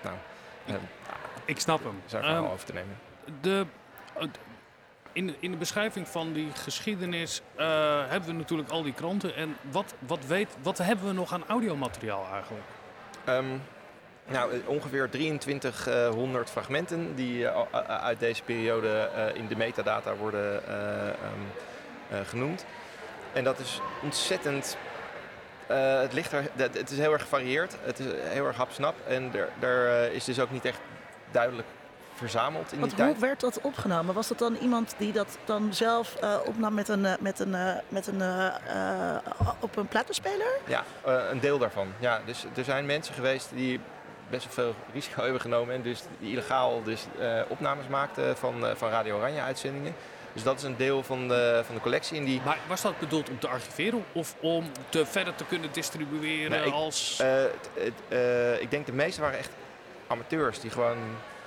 nou, 0.01 0.15
ik 1.45 1.59
snap 1.59 1.83
hem. 1.83 2.01
Zijn 2.05 2.23
verhaal 2.23 2.43
um, 2.43 2.51
over 2.51 2.65
te 2.65 2.73
nemen. 2.73 2.97
De, 3.41 3.65
in, 5.11 5.35
in 5.39 5.51
de 5.51 5.57
beschrijving 5.57 6.07
van 6.07 6.33
die 6.33 6.51
geschiedenis 6.53 7.41
uh, 7.57 7.65
hebben 8.07 8.29
we 8.29 8.35
natuurlijk 8.35 8.69
al 8.69 8.83
die 8.83 8.93
kranten. 8.93 9.35
En 9.35 9.57
wat, 9.71 9.93
wat, 9.99 10.25
weet, 10.27 10.49
wat 10.61 10.77
hebben 10.77 11.05
we 11.05 11.13
nog 11.13 11.33
aan 11.33 11.43
audiomateriaal 11.47 12.27
eigenlijk? 12.31 12.65
Um, 13.29 13.61
nou, 14.27 14.61
ongeveer 14.65 15.09
2300 15.09 16.49
fragmenten 16.49 17.15
die 17.15 17.37
uh, 17.37 17.61
uit 17.87 18.19
deze 18.19 18.43
periode 18.43 19.09
uh, 19.15 19.35
in 19.35 19.47
de 19.47 19.55
metadata 19.55 20.15
worden 20.15 20.63
um, 20.75 22.25
genoemd. 22.25 22.65
En 23.33 23.43
dat 23.43 23.59
is 23.59 23.81
ontzettend. 24.03 24.77
het, 25.67 26.13
ligt 26.13 26.31
er, 26.31 26.43
het 26.55 26.91
is 26.91 26.97
heel 26.97 27.13
erg 27.13 27.21
gevarieerd, 27.21 27.75
het 27.83 27.99
is 27.99 28.05
heel 28.23 28.45
erg 28.45 28.55
hapsnap 28.55 28.95
en 29.07 29.31
er 29.59 30.11
is 30.11 30.23
dus 30.23 30.39
ook 30.39 30.51
niet 30.51 30.65
echt 30.65 30.79
duidelijk 31.31 31.67
verzameld 32.19 32.71
in 32.71 32.79
Want 32.79 32.95
die 32.95 33.03
hoe 33.03 33.09
tijd. 33.09 33.21
werd 33.21 33.39
dat 33.39 33.61
opgenomen? 33.61 34.13
Was 34.13 34.27
dat 34.27 34.39
dan 34.39 34.55
iemand 34.55 34.95
die 34.97 35.11
dat 35.11 35.37
dan 35.45 35.73
zelf 35.73 36.15
uh, 36.23 36.35
opnam 36.45 36.73
met 36.73 36.87
een, 36.87 37.07
met 37.19 37.39
een, 37.39 37.49
uh, 37.49 37.73
met 37.87 38.07
een, 38.07 38.19
uh, 38.19 39.15
op 39.59 39.77
een 39.77 39.87
platenspeler? 39.87 40.59
Ja, 40.65 40.83
een 41.29 41.39
deel 41.39 41.57
daarvan. 41.57 41.87
Ja, 41.99 42.21
dus 42.25 42.45
er 42.55 42.63
zijn 42.63 42.85
mensen 42.85 43.13
geweest 43.13 43.49
die 43.53 43.79
best 44.29 44.45
wel 44.45 44.53
veel 44.53 44.75
risico 44.93 45.21
hebben 45.21 45.41
genomen 45.41 45.75
en 45.75 45.81
dus 45.81 46.03
illegaal 46.19 46.83
dus, 46.83 47.05
opnames 47.47 47.87
maakten 47.87 48.37
van, 48.37 48.65
van 48.75 48.89
Radio 48.89 49.17
Oranje 49.17 49.41
uitzendingen. 49.41 49.93
Dus 50.33 50.43
dat 50.43 50.57
is 50.57 50.63
een 50.63 50.77
deel 50.77 51.03
van 51.03 51.27
de, 51.27 51.61
van 51.65 51.75
de 51.75 51.81
collectie. 51.81 52.17
En 52.17 52.25
die... 52.25 52.41
Maar 52.45 52.57
was 52.67 52.81
dat 52.81 52.99
bedoeld 52.99 53.29
om 53.29 53.39
te 53.39 53.47
archiveren 53.47 54.03
of 54.11 54.35
om 54.39 54.71
te 54.89 55.05
verder 55.05 55.35
te 55.35 55.45
kunnen 55.45 55.69
distribueren 55.71 56.51
nee, 56.51 56.65
ik, 56.65 56.73
als... 56.73 57.23
ik 58.59 58.71
denk 58.71 58.85
de 58.85 58.93
meeste 58.93 59.21
waren 59.21 59.37
echt 59.37 59.49
amateurs 60.07 60.59
die 60.59 60.71
gewoon 60.71 60.97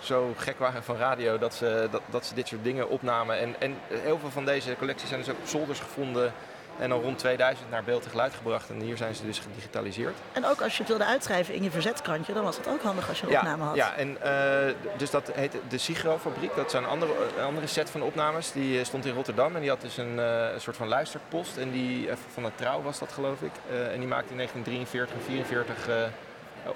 zo 0.03 0.35
gek 0.37 0.59
waren 0.59 0.83
van 0.83 0.97
radio 0.97 1.39
dat 1.39 1.55
ze, 1.55 1.89
dat, 1.91 2.03
dat 2.11 2.27
ze 2.27 2.35
dit 2.35 2.49
soort 2.49 2.65
dingen 2.65 2.89
opnamen. 2.89 3.39
En, 3.39 3.55
en 3.59 3.77
heel 3.89 4.19
veel 4.19 4.31
van 4.31 4.45
deze 4.45 4.77
collecties 4.79 5.09
zijn 5.09 5.21
dus 5.21 5.31
ook 5.31 5.39
op 5.39 5.47
zolders 5.47 5.81
gevonden. 5.81 6.33
En 6.79 6.89
dan 6.89 7.01
rond 7.01 7.19
2000 7.19 7.71
naar 7.71 7.85
beeld 7.85 8.05
en 8.05 8.11
geluid 8.11 8.35
gebracht. 8.35 8.71
En 8.71 8.81
hier 8.81 8.97
zijn 8.97 9.15
ze 9.15 9.25
dus 9.25 9.39
gedigitaliseerd. 9.39 10.15
En 10.33 10.47
ook 10.47 10.61
als 10.61 10.73
je 10.73 10.79
het 10.79 10.89
wilde 10.89 11.05
uitschrijven 11.05 11.55
in 11.55 11.63
je 11.63 11.71
verzetskrantje, 11.71 12.33
dan 12.33 12.45
was 12.45 12.57
het 12.57 12.69
ook 12.69 12.83
handig 12.83 13.09
als 13.09 13.21
je 13.21 13.27
een 13.27 13.33
ja, 13.33 13.39
opname 13.39 13.63
had. 13.65 13.77
Ja, 13.77 13.95
en 13.95 14.19
uh, 14.25 14.75
dus 14.97 15.11
dat 15.11 15.31
heet 15.35 15.57
de 15.69 15.79
Sigro-fabriek. 15.79 16.55
Dat 16.57 16.67
is 16.67 16.73
een 16.73 16.87
andere, 16.87 17.13
een 17.37 17.45
andere 17.45 17.67
set 17.67 17.91
van 17.91 18.03
opnames. 18.03 18.53
Die 18.53 18.79
uh, 18.79 18.85
stond 18.85 19.07
in 19.07 19.15
Rotterdam 19.15 19.55
en 19.55 19.61
die 19.61 19.71
had 19.71 19.81
dus 19.81 19.97
een, 19.97 20.17
uh, 20.17 20.53
een 20.53 20.61
soort 20.61 20.77
van 20.77 20.89
luisterpost. 20.89 21.57
En 21.57 21.71
die, 21.71 22.09
van 22.33 22.43
de 22.43 22.51
Trouw 22.55 22.83
was 22.83 22.99
dat 22.99 23.13
geloof 23.13 23.43
ik. 23.43 23.53
en 23.93 23.99
die 23.99 24.09
maakte 24.09 24.31
in 24.31 24.37
1943 24.37 25.17
en 25.17 25.23
1944 25.27 26.11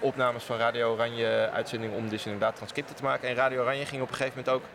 opnames 0.01 0.45
van 0.45 0.57
Radio 0.57 0.93
Oranje 0.93 1.51
uitzendingen 1.53 1.97
om 1.97 2.09
dus 2.09 2.24
inderdaad 2.24 2.57
transcripten 2.57 2.97
te 2.97 3.03
maken. 3.03 3.28
En 3.28 3.34
Radio 3.34 3.61
Oranje 3.61 3.87
ging 3.87 4.03
op 4.03 4.09
een 4.09 4.14
gegeven 4.14 4.39
moment 4.45 4.57
ook 4.57 4.68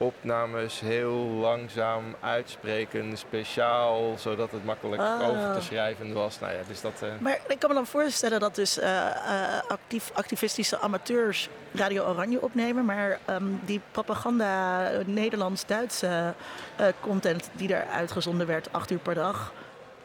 opnames 0.00 0.80
heel 0.80 1.14
langzaam 1.16 2.16
uitspreken, 2.20 3.16
speciaal, 3.16 4.14
zodat 4.18 4.50
het 4.50 4.64
makkelijk 4.64 5.02
Ah. 5.02 5.28
over 5.28 5.54
te 5.54 5.60
schrijven 5.64 6.12
was. 6.12 6.40
Nou 6.40 6.52
ja, 6.52 6.58
dus 6.68 6.80
dat, 6.80 6.92
eh, 7.02 7.08
Maar 7.20 7.38
ik 7.48 7.58
kan 7.58 7.68
me 7.68 7.74
dan 7.74 7.86
voorstellen 7.86 8.40
dat 8.40 8.54
dus 8.54 8.78
eh, 8.78 9.06
eh, 9.06 9.62
actief, 9.68 10.10
activistische 10.14 10.78
amateurs 10.78 11.48
Radio 11.74 12.04
Oranje 12.04 12.40
opnemen, 12.42 12.84
maar 12.84 13.18
ehm, 13.24 13.44
die 13.64 13.80
propaganda 13.90 14.84
eh, 14.90 15.06
Nederlands-Duitse 15.06 16.34
eh, 16.76 16.86
content 17.00 17.50
die 17.52 17.68
daar 17.68 17.86
uitgezonden 17.92 18.46
werd, 18.46 18.72
acht 18.72 18.90
uur 18.90 18.98
per 18.98 19.14
dag, 19.14 19.52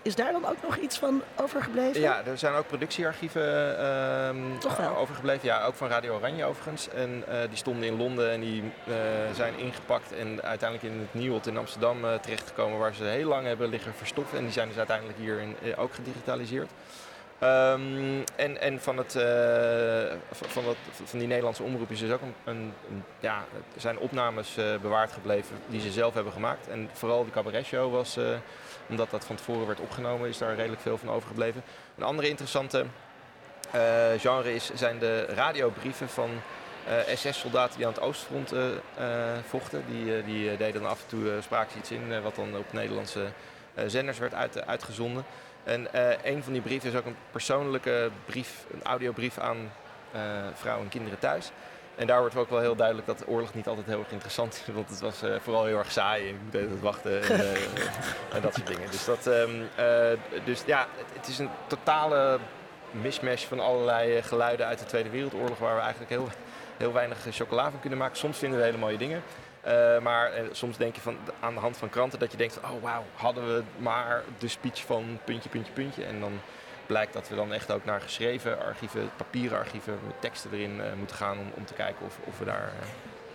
is 0.03 0.15
daar 0.15 0.31
dan 0.31 0.45
ook 0.45 0.61
nog 0.63 0.77
iets 0.77 0.97
van 0.97 1.21
overgebleven? 1.35 2.01
Ja, 2.01 2.21
er 2.25 2.37
zijn 2.37 2.53
ook 2.53 2.67
productiearchieven 2.67 3.77
ehm, 3.79 4.57
Toch 4.59 4.77
wel? 4.77 4.97
overgebleven. 4.97 5.47
Ja, 5.47 5.65
ook 5.65 5.75
van 5.75 5.87
Radio 5.87 6.15
Oranje 6.15 6.45
overigens. 6.45 6.89
En 6.89 7.23
eh, 7.27 7.37
die 7.49 7.57
stonden 7.57 7.83
in 7.87 7.97
Londen 7.97 8.31
en 8.31 8.39
die 8.41 8.63
eh, 8.87 8.93
zijn 9.35 9.57
ingepakt 9.57 10.13
en 10.13 10.41
uiteindelijk 10.43 10.93
in 10.93 10.99
het 10.99 11.13
Nieuwot 11.13 11.47
in 11.47 11.57
Amsterdam 11.57 12.05
eh, 12.05 12.13
terechtgekomen 12.15 12.79
waar 12.79 12.93
ze 12.93 13.03
heel 13.03 13.27
lang 13.27 13.45
hebben 13.47 13.69
liggen 13.69 13.93
verstopt. 13.93 14.33
En 14.33 14.41
die 14.43 14.51
zijn 14.51 14.67
dus 14.67 14.77
uiteindelijk 14.77 15.17
hier 15.17 15.39
in, 15.39 15.55
ook 15.77 15.93
gedigitaliseerd. 15.93 16.69
Ehm, 17.39 18.21
en, 18.35 18.61
en 18.61 18.81
van, 18.81 18.97
het, 18.97 19.11
van, 20.31 20.49
van, 20.49 20.63
dat, 20.63 20.75
van 21.03 21.19
die 21.19 21.27
Nederlandse 21.27 21.63
omroep 21.63 21.91
is 21.91 21.99
dus 21.99 22.11
ook 22.11 22.21
een, 22.21 22.33
een, 22.43 22.73
een- 22.89 23.03
ja, 23.19 23.43
zijn 23.77 23.97
opnames 23.97 24.55
bewaard 24.81 25.11
gebleven 25.11 25.55
die 25.67 25.81
ze 25.81 25.91
zelf 25.91 26.13
hebben 26.13 26.33
gemaakt. 26.33 26.67
En 26.67 26.89
vooral 26.93 27.23
die 27.23 27.33
cabaretshow 27.33 27.91
was, 27.93 28.17
eh, 28.17 28.23
omdat 28.87 29.09
dat 29.09 29.25
van 29.25 29.35
tevoren 29.35 29.67
werd 29.67 29.79
opgenomen, 29.79 30.29
is 30.29 30.37
daar 30.37 30.55
redelijk 30.55 30.81
veel 30.81 30.97
van 30.97 31.09
overgebleven. 31.09 31.63
Een 31.97 32.03
andere 32.03 32.29
interessante 32.29 32.85
eh, 33.71 34.19
genre 34.19 34.53
is, 34.53 34.71
zijn 34.73 34.99
de 34.99 35.25
radiobrieven 35.25 36.09
van 36.09 36.29
eh, 36.87 37.15
SS-soldaten 37.15 37.77
die 37.77 37.85
aan 37.85 37.93
het 37.93 38.01
Oostfront 38.01 38.51
eh, 38.51 38.63
vochten. 39.47 39.83
Die, 39.87 40.23
die 40.23 40.57
deden 40.57 40.85
af 40.85 41.01
en 41.01 41.07
toe, 41.07 41.41
ze 41.41 41.77
iets 41.77 41.91
in 41.91 42.21
wat 42.21 42.35
dan 42.35 42.57
op 42.57 42.73
Nederlandse 42.73 43.25
zenders 43.85 44.17
werd 44.17 44.33
uit, 44.33 44.65
uitgezonden. 44.67 45.25
En 45.63 45.87
een 46.23 46.43
van 46.43 46.53
die 46.53 46.61
brieven 46.61 46.89
is 46.89 46.95
ook 46.95 47.05
een 47.05 47.15
persoonlijke 47.31 48.09
brief, 48.25 48.65
een 48.73 48.83
audiobrief 48.83 49.37
aan 49.37 49.71
vrouwen 50.53 50.83
en 50.83 50.89
kinderen 50.89 51.19
thuis. 51.19 51.51
En 51.95 52.07
daar 52.07 52.19
wordt 52.19 52.35
ook 52.35 52.49
wel 52.49 52.59
heel 52.59 52.75
duidelijk 52.75 53.07
dat 53.07 53.17
de 53.17 53.27
oorlog 53.27 53.53
niet 53.53 53.67
altijd 53.67 53.85
heel 53.85 53.99
erg 53.99 54.11
interessant 54.11 54.53
is. 54.53 54.73
Want 54.73 54.89
het 54.89 54.99
was 54.99 55.21
eh, 55.21 55.35
vooral 55.41 55.65
heel 55.65 55.77
erg 55.77 55.91
saai 55.91 56.27
en 56.27 56.35
ik 56.35 56.41
moet 56.43 56.53
even 56.53 56.81
wachten 56.81 57.23
en, 57.23 57.39
eh, 57.39 58.35
en 58.35 58.41
dat 58.41 58.53
soort 58.53 58.67
dingen. 58.67 58.91
Dus, 58.91 59.05
dat, 59.05 59.27
ehm, 59.27 59.61
eh, 59.75 60.19
dus 60.45 60.63
ja, 60.65 60.87
het, 60.97 61.05
het 61.13 61.27
is 61.27 61.39
een 61.39 61.49
totale 61.67 62.39
mismatch 62.91 63.47
van 63.47 63.59
allerlei 63.59 64.21
geluiden 64.21 64.65
uit 64.65 64.79
de 64.79 64.85
Tweede 64.85 65.09
Wereldoorlog... 65.09 65.57
waar 65.57 65.75
we 65.75 65.81
eigenlijk 65.81 66.11
heel, 66.11 66.27
heel 66.77 66.93
weinig 66.93 67.17
chocola 67.29 67.71
van 67.71 67.79
kunnen 67.79 67.99
maken. 67.99 68.17
Soms 68.17 68.37
vinden 68.37 68.59
we 68.59 68.65
hele 68.65 68.77
mooie 68.77 68.97
dingen. 68.97 69.23
Maar 70.01 70.31
soms 70.51 70.77
denk 70.77 70.95
je 70.95 71.01
van, 71.01 71.17
aan 71.39 71.53
de 71.53 71.59
hand 71.59 71.77
van 71.77 71.89
kranten 71.89 72.19
dat 72.19 72.31
je 72.31 72.37
denkt 72.37 72.53
van... 72.53 72.71
oh 72.71 72.81
wauw, 72.81 73.03
hadden 73.15 73.55
we 73.55 73.63
maar 73.77 74.23
de 74.37 74.47
speech 74.47 74.85
van 74.85 75.19
puntje, 75.23 75.49
puntje, 75.49 75.73
puntje. 75.73 76.05
En 76.05 76.19
dan 76.19 76.39
blijkt 76.85 77.13
dat 77.13 77.29
we 77.29 77.35
dan 77.35 77.53
echt 77.53 77.71
ook 77.71 77.85
naar 77.85 78.01
geschreven 78.01 78.65
archieven, 78.65 79.09
papieren 79.17 79.57
archieven... 79.57 79.99
met 80.05 80.21
teksten 80.21 80.51
erin 80.53 80.81
eh, 80.81 80.93
moeten 80.93 81.15
gaan 81.15 81.37
om, 81.39 81.51
om 81.53 81.65
te 81.65 81.73
kijken 81.73 82.05
of, 82.05 82.17
of 82.23 82.39
we 82.39 82.45
daar... 82.45 82.63
eh, 82.81 82.87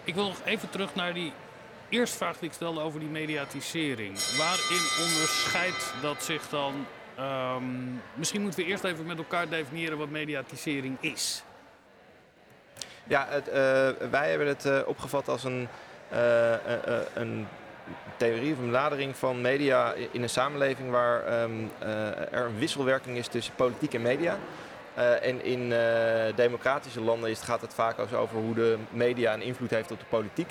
Ik 0.04 0.14
wil 0.14 0.24
nog 0.26 0.36
even 0.44 0.70
terug 0.70 0.94
naar 0.94 1.14
die 1.14 1.32
eerste 1.88 2.16
vraag 2.16 2.38
die 2.38 2.48
ik 2.48 2.54
stelde 2.54 2.80
over 2.80 3.00
die 3.00 3.08
mediatisering. 3.08 4.36
Waarin 4.36 4.86
onderscheidt 5.06 5.92
dat 6.02 6.22
zich 6.22 6.48
dan... 6.48 6.86
ehm, 7.16 7.64
misschien 8.14 8.42
moeten 8.42 8.60
we 8.60 8.66
eerst 8.66 8.84
even 8.84 9.06
met 9.06 9.18
elkaar 9.18 9.48
definiëren 9.48 9.98
wat 9.98 10.08
mediatisering 10.08 10.96
is. 11.00 11.42
Ja, 13.04 13.26
het, 13.28 13.48
eh, 13.48 13.54
wij 14.10 14.28
hebben 14.30 14.46
het 14.46 14.64
eh, 14.64 14.78
opgevat 14.86 15.28
als 15.28 15.44
een, 15.44 15.68
eh, 16.08 16.54
eh, 16.54 16.86
eh, 16.96 17.00
een 17.14 17.48
theorie 18.18 18.52
of 18.52 18.58
een 18.58 18.64
benadering 18.64 19.16
van 19.16 19.40
media 19.40 19.94
in 20.10 20.22
een 20.22 20.28
samenleving 20.28 20.90
waar 20.90 21.24
ehm, 21.24 21.50
eh, 21.78 22.32
er 22.32 22.46
een 22.46 22.58
wisselwerking 22.58 23.16
is 23.16 23.28
tussen 23.28 23.54
politiek 23.54 23.94
en 23.94 24.02
media. 24.02 24.38
Eh, 24.94 25.26
en 25.26 25.44
in 25.44 25.72
eh, 25.72 26.36
democratische 26.36 27.00
landen 27.00 27.30
is, 27.30 27.40
gaat 27.40 27.60
het 27.60 27.74
vaak 27.74 27.98
over 27.98 28.36
hoe 28.36 28.54
de 28.54 28.78
media 28.90 29.34
een 29.34 29.42
invloed 29.42 29.70
heeft 29.70 29.90
op 29.90 29.98
de 29.98 30.06
politiek. 30.08 30.50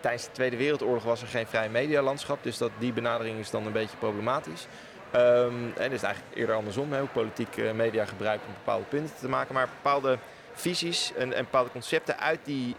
Tijdens 0.00 0.24
de 0.24 0.32
Tweede 0.32 0.56
Wereldoorlog 0.56 1.02
was 1.02 1.22
er 1.22 1.28
geen 1.28 1.46
vrij 1.46 1.68
medialandschap, 1.68 2.38
dus 2.42 2.58
dat, 2.58 2.70
die 2.78 2.92
benadering 2.92 3.38
is 3.38 3.50
dan 3.50 3.66
een 3.66 3.72
beetje 3.72 3.96
problematisch. 3.96 4.66
Ehm, 5.10 5.54
en 5.76 5.82
het 5.82 5.92
is 5.92 6.02
eigenlijk 6.02 6.36
eerder 6.36 6.54
andersom, 6.54 6.92
hè, 6.92 6.98
hoe 6.98 7.08
politiek 7.08 7.72
media 7.74 8.04
gebruikt 8.04 8.44
om 8.46 8.52
bepaalde 8.52 8.84
punten 8.84 9.14
te 9.20 9.28
maken. 9.28 9.54
Maar 9.54 9.68
bepaalde 9.82 10.18
visies 10.54 11.12
en, 11.16 11.32
en 11.32 11.44
bepaalde 11.44 11.70
concepten 11.70 12.18
uit 12.18 12.38
die 12.44 12.76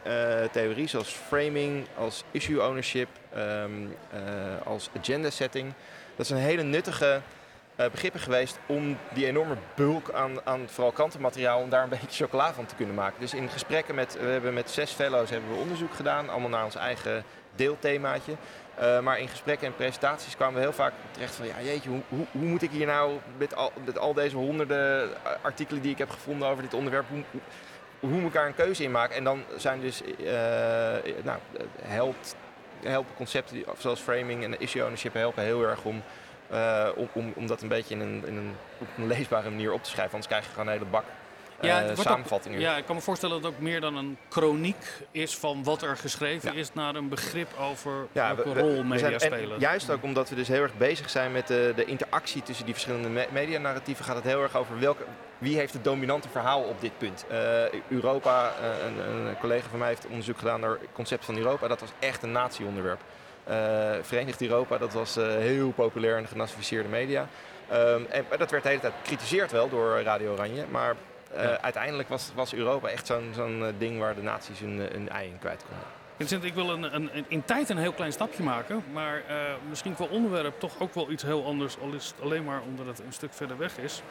theorie, 0.52 0.88
zoals 0.88 1.10
framing, 1.10 1.88
als 1.98 2.24
issue 2.32 2.64
ownership, 2.64 3.08
ehm, 3.36 3.72
eh, 4.12 4.68
als 4.68 4.90
agenda 5.00 5.30
setting. 5.30 5.74
Dat 6.16 6.28
zijn 6.28 6.40
hele 6.40 6.64
nuttige 6.64 7.22
eh, 7.76 7.90
begrippen 7.92 8.20
geweest 8.20 8.60
om 8.66 8.98
die 9.14 9.26
enorme 9.26 9.56
bulk 9.76 10.12
aan, 10.12 10.38
aan 10.44 10.62
vooral 10.68 10.92
krantenmateriaal, 10.92 11.60
om 11.62 11.70
daar 11.70 11.84
een 11.84 11.90
beetje 12.00 12.24
chocola 12.26 12.54
van 12.54 12.66
te 12.66 12.76
kunnen 12.76 12.96
maken. 12.96 13.20
Dus 13.20 13.34
in 13.34 13.50
gesprekken 13.50 13.96
met, 13.96 14.18
we 14.20 14.26
hebben 14.28 14.54
met 14.54 14.70
zes 14.70 14.92
fellows 14.92 15.30
hebben 15.30 15.50
we 15.52 15.56
onderzoek 15.58 15.94
gedaan, 15.94 16.30
allemaal 16.30 16.50
naar 16.50 16.64
ons 16.66 16.76
eigen 16.76 17.24
deelthemaatje. 17.56 18.34
Eh, 18.76 19.00
maar 19.00 19.20
in 19.20 19.28
gesprekken 19.28 19.68
en 19.68 19.76
presentaties 19.76 20.36
kwamen 20.36 20.56
we 20.56 20.62
heel 20.62 20.74
vaak 20.74 20.94
terecht 21.12 21.36
van, 21.36 21.46
ja 21.46 21.54
jeetje, 21.64 21.90
hoe, 21.90 22.02
hoe, 22.10 22.26
moet 22.32 22.62
ik 22.62 22.72
hier 22.72 22.86
nou 22.86 23.12
met 23.38 23.56
al, 23.56 23.72
met 23.86 23.98
al 24.00 24.14
deze 24.14 24.36
honderden 24.36 25.10
artikelen 25.42 25.82
die 25.82 25.92
ik 25.92 25.98
heb 25.98 26.10
gevonden 26.10 26.48
over 26.48 26.64
dit 26.64 26.74
onderwerp, 26.74 27.06
hoe, 27.10 27.24
hoe- 28.00 28.10
moet 28.10 28.28
ik 28.28 28.34
daar 28.34 28.48
een 28.48 28.56
keuze 28.56 28.84
in 28.84 28.92
maken? 28.92 29.16
En 29.16 29.24
dan 29.24 29.44
zijn 29.58 29.82
dus, 29.82 30.02
eh, 30.04 30.14
nou, 31.24 31.40
helpt, 31.82 32.36
helpen 32.88 33.16
concepten 33.16 33.64
zoals 33.78 34.00
framing 34.00 34.44
en 34.44 34.60
issue 34.60 34.82
ownership 34.84 35.14
helpen 35.14 35.44
heel 35.44 35.64
erg 35.64 35.84
om, 35.84 36.04
eh, 36.50 36.88
om, 36.96 37.08
om, 37.14 37.34
om 37.36 37.48
dat 37.48 37.62
een 37.62 37.68
beetje 37.68 37.96
in 37.96 38.02
een, 38.02 38.24
in 38.28 38.38
een, 38.38 38.56
op 38.78 38.88
een 38.98 39.08
leesbare 39.08 39.50
manier 39.50 39.72
op 39.74 39.84
te 39.84 39.90
schrijven. 39.90 40.14
Anders 40.14 40.28
krijg 40.32 40.44
je 40.46 40.50
gewoon 40.52 40.68
een 40.68 40.74
hele 40.74 40.86
bak 40.86 41.04
eh, 41.60 41.78
wordt 41.84 42.00
ook- 42.00 42.06
samenvattingen. 42.06 42.60
ja, 42.60 42.78
ik 42.78 42.86
kan 42.86 42.96
me 42.96 43.02
voorstellen 43.02 43.36
dat 43.36 43.46
het 43.46 43.54
ook 43.54 43.60
meer 43.66 43.82
dan 43.82 43.96
een 43.96 44.18
chroniek 44.30 44.86
is 45.12 45.38
van 45.38 45.64
wat 45.64 45.82
er 45.82 45.98
geschreven 45.98 46.54
Ja. 46.54 46.60
is 46.60 46.74
naar 46.74 46.96
een 46.96 47.10
begrip 47.10 47.48
over 47.60 48.08
Ja, 48.12 48.36
welke 48.36 48.54
we- 48.54 48.56
we- 48.56 48.62
rol 48.74 48.84
media 48.84 49.20
spelen. 49.20 49.60
Juist 49.60 49.90
ook 49.90 50.04
omdat 50.04 50.30
we 50.30 50.36
dus 50.36 50.48
heel 50.48 50.62
erg 50.62 50.78
bezig 50.78 51.10
zijn 51.10 51.32
met 51.32 51.48
de, 51.48 51.74
de 51.76 51.86
interactie 51.86 52.44
tussen 52.44 52.66
die 52.66 52.74
verschillende 52.74 53.10
me 53.10 53.28
medianarratieven, 53.32 54.06
gaat 54.06 54.16
het 54.16 54.24
heel 54.24 54.42
erg 54.42 54.56
over 54.56 54.80
welke, 54.80 55.04
wie 55.46 55.58
heeft 55.58 55.74
het 55.74 55.84
dominante 55.84 56.30
verhaal 56.30 56.62
op 56.62 56.82
dit 56.82 56.98
punt. 56.98 57.26
Eh, 57.30 57.38
Europa, 57.90 58.52
eh, 58.62 58.86
een, 58.86 59.16
een 59.28 59.38
collega 59.40 59.68
van 59.70 59.80
mij 59.80 59.88
heeft 59.88 60.08
onderzoek 60.08 60.38
gedaan 60.38 60.60
naar 60.60 60.70
het 60.70 60.80
concept 60.94 61.26
van 61.26 61.38
Europa. 61.38 61.68
Dat 61.68 61.80
was 61.80 61.90
echt 62.00 62.24
een 62.24 62.32
natieonderwerp. 62.32 63.00
Eh 63.44 63.92
Verenigd 64.02 64.42
Europa, 64.42 64.78
dat 64.78 64.94
was 64.94 65.16
heel 65.16 65.72
populair 65.72 66.18
in 66.18 66.24
de 66.24 66.30
genazificeerde 66.30 66.90
media. 66.90 67.28
Ehm, 67.70 68.02
en 68.10 68.26
dat 68.38 68.52
werd 68.52 68.64
de 68.64 68.70
hele 68.70 68.82
tijd 68.82 68.94
gecritiseerd 69.02 69.52
wel 69.52 69.70
door 69.70 70.02
Radio 70.02 70.32
Oranje, 70.34 70.66
maar 70.72 70.96
Ja. 71.36 71.62
uiteindelijk 71.62 72.10
was, 72.10 72.32
was 72.36 72.54
Europa 72.54 72.88
echt 72.90 73.06
zo'n 73.08 73.32
zo'n 73.36 73.74
ding 73.78 74.00
waar 74.00 74.16
de 74.16 74.22
naties 74.22 74.60
hun, 74.60 74.78
hun 74.92 75.10
ei 75.10 75.28
in 75.28 75.40
kwijt 75.40 75.64
konden. 75.68 75.88
Vincent, 76.18 76.44
ik 76.44 76.54
wil 76.54 76.70
een, 76.70 76.96
een, 76.96 77.10
een- 77.18 77.26
in 77.28 77.46
tijd 77.46 77.70
een 77.70 77.78
heel 77.78 77.92
klein 77.92 78.12
stapje 78.12 78.44
maken, 78.44 78.84
maar 78.94 79.22
misschien 79.70 79.96
qua 79.96 80.06
onderwerp 80.06 80.60
toch 80.60 80.80
ook 80.80 80.94
wel 80.94 81.12
iets 81.12 81.24
heel 81.24 81.46
anders, 81.46 81.78
al 81.82 81.92
is 81.92 82.06
het 82.08 82.16
alleen 82.24 82.44
maar 82.44 82.62
omdat 82.62 82.86
het 82.86 83.00
een 83.00 83.14
stuk 83.14 83.34
verder 83.34 83.58
weg 83.58 83.78
is. 83.78 84.02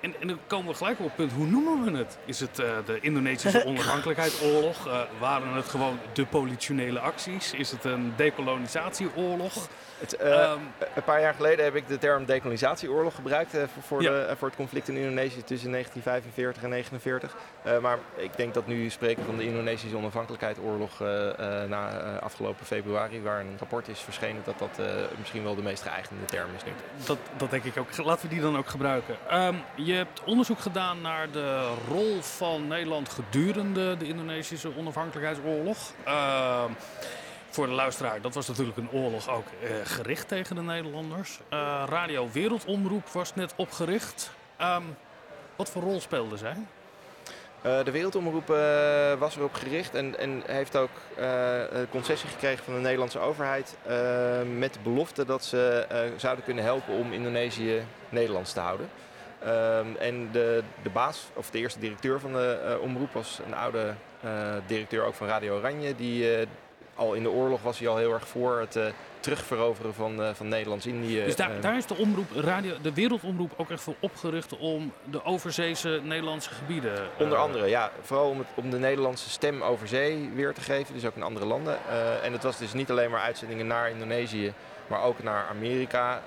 En, 0.00 0.14
en 0.20 0.26
dan 0.26 0.38
komen 0.46 0.70
we 0.72 0.76
gelijk 0.76 0.98
op 0.98 1.04
het 1.04 1.14
punt, 1.14 1.32
hoe 1.32 1.46
noemen 1.46 1.92
we 1.92 1.98
het? 1.98 2.18
Is 2.24 2.40
het 2.40 2.58
eh, 2.58 2.76
de 2.86 2.98
Indonesische 3.00 3.64
onafhankelijkheidsoorlog? 3.70 4.88
Waren 5.18 5.54
het 5.54 5.68
gewoon 5.68 5.98
de 6.12 6.26
politionele 6.26 6.98
acties? 6.98 7.52
Is 7.52 7.70
het 7.70 7.84
een 7.84 8.12
decolonisatieoorlog? 8.16 9.68
Het, 9.98 10.16
eh, 10.16 10.42
Ehm, 10.42 10.58
Een 10.94 11.02
paar 11.04 11.20
jaar 11.20 11.34
geleden 11.34 11.64
heb 11.64 11.74
ik 11.74 11.88
de 11.88 11.98
term 11.98 12.24
decolonisatieoorlog 12.24 13.14
gebruikt 13.14 13.54
eh, 13.54 13.62
voor, 13.86 14.02
Ja. 14.02 14.10
de, 14.10 14.18
eh, 14.20 14.36
voor 14.36 14.48
het 14.48 14.56
conflict 14.56 14.88
in 14.88 14.96
Indonesië 14.96 15.42
tussen 15.44 15.70
1945 15.70 16.62
en 16.62 16.68
1949. 16.68 17.36
Eh, 17.62 17.78
maar 17.78 17.98
ik 18.16 18.36
denk 18.36 18.54
dat 18.54 18.66
nu 18.66 18.90
spreken 18.90 19.24
van 19.24 19.36
de 19.36 19.44
Indonesische 19.44 19.96
onafhankelijkheidsoorlog 19.96 20.98
na 21.68 21.88
afgelopen 22.20 22.66
februari, 22.66 23.22
waar 23.22 23.40
een 23.40 23.56
rapport 23.58 23.88
is 23.88 24.00
verschenen, 24.00 24.42
dat 24.44 24.58
dat 24.58 24.86
misschien 25.18 25.42
wel 25.42 25.54
de 25.54 25.62
meest 25.62 25.82
geëigende 25.82 26.24
term 26.24 26.48
is 26.56 26.64
nu. 26.64 26.72
Dat, 27.06 27.18
dat 27.36 27.50
denk 27.50 27.64
ik 27.64 27.76
ook. 27.76 27.96
Laten 27.96 28.28
we 28.28 28.34
die 28.34 28.42
dan 28.42 28.56
ook 28.58 28.68
gebruiken. 28.68 29.16
Ehm, 29.28 29.54
je 29.74 29.92
hebt 29.94 30.22
onderzoek 30.24 30.58
gedaan 30.60 31.00
naar 31.00 31.30
de 31.30 31.70
rol 31.88 32.22
van 32.22 32.66
Nederland 32.66 33.08
gedurende 33.08 33.96
de 33.96 34.06
Indonesische 34.06 34.76
onafhankelijkheidsoorlog. 34.76 35.78
Ehm, 37.48 37.54
voor 37.54 37.66
de 37.66 37.72
luisteraar, 37.72 38.20
dat 38.20 38.34
was 38.34 38.48
natuurlijk 38.48 38.76
een 38.76 38.90
oorlog 38.90 39.28
ook 39.28 39.46
eh, 39.62 39.70
gericht 39.84 40.28
tegen 40.28 40.56
de 40.56 40.62
Nederlanders. 40.62 41.40
Uh, 41.52 41.84
Radio 41.88 42.28
Wereldomroep 42.32 43.08
was 43.08 43.34
net 43.34 43.52
opgericht. 43.56 44.30
Um, 44.60 44.96
wat 45.56 45.70
voor 45.70 45.82
rol 45.82 46.00
speelde 46.00 46.36
zij? 46.36 46.56
Uh, 47.66 47.84
de 47.84 47.90
Wereldomroep 47.90 48.46
was 49.18 49.36
erop 49.36 49.54
gericht 49.54 49.94
en, 49.94 50.18
en 50.18 50.42
heeft 50.46 50.76
ook 50.76 50.90
concessie 51.90 52.28
gekregen 52.28 52.64
van 52.64 52.74
de 52.74 52.80
Nederlandse 52.80 53.18
overheid. 53.18 53.76
met 54.58 54.72
de 54.72 54.80
belofte 54.82 55.24
dat 55.24 55.44
ze 55.44 55.86
zouden 56.16 56.44
kunnen 56.44 56.64
helpen 56.64 56.94
om 56.94 57.12
Indonesië 57.12 57.82
Nederlands 58.08 58.52
te 58.52 58.60
houden. 58.60 58.88
Ehm, 59.38 59.86
en 59.98 60.28
de, 60.32 60.62
de 60.82 60.90
baas, 60.90 61.28
of 61.34 61.50
de 61.50 61.58
eerste 61.58 61.78
directeur 61.78 62.20
van 62.20 62.32
de 62.32 62.78
omroep, 62.82 63.12
was 63.12 63.40
een 63.46 63.54
oude 63.54 63.94
directeur 64.66 65.04
ook 65.04 65.14
van 65.14 65.26
Radio 65.26 65.56
Oranje. 65.56 65.96
Die 65.96 66.46
al 66.98 67.14
in 67.14 67.22
de 67.22 67.30
oorlog 67.30 67.62
was 67.62 67.78
hij 67.78 67.88
al 67.88 67.96
heel 67.96 68.12
erg 68.12 68.28
voor 68.28 68.58
het 68.60 68.78
terugveroveren 69.20 69.94
van, 69.94 70.20
uh, 70.20 70.28
van 70.32 70.48
Nederlands-Indië. 70.48 71.24
Dus 71.24 71.36
daar, 71.36 71.60
daar 71.60 71.76
is 71.76 71.86
de, 71.86 71.96
omroep, 71.96 72.30
radio, 72.34 72.74
de 72.82 72.94
wereldomroep 72.94 73.52
ook 73.56 73.70
echt 73.70 73.82
voor 73.82 73.94
opgericht 74.00 74.56
om 74.56 74.92
de 75.04 75.24
overzeese 75.24 76.00
Nederlandse 76.02 76.50
gebieden... 76.50 76.92
Uh... 76.92 77.00
Onder 77.18 77.38
andere, 77.38 77.66
ja. 77.66 77.90
Vooral 78.02 78.28
om, 78.28 78.38
het, 78.38 78.46
om 78.54 78.70
de 78.70 78.78
Nederlandse 78.78 79.30
stem 79.30 79.62
over 79.62 79.88
zee 79.88 80.30
weer 80.34 80.54
te 80.54 80.60
geven, 80.60 80.94
dus 80.94 81.06
ook 81.06 81.16
in 81.16 81.22
andere 81.22 81.46
landen. 81.46 81.78
Uh, 81.88 82.24
en 82.24 82.32
het 82.32 82.42
was 82.42 82.58
dus 82.58 82.72
niet 82.72 82.90
alleen 82.90 83.10
maar 83.10 83.20
uitzendingen 83.20 83.66
naar 83.66 83.90
Indonesië, 83.90 84.52
maar 84.86 85.02
ook 85.02 85.22
naar 85.22 85.46
Amerika 85.50 86.22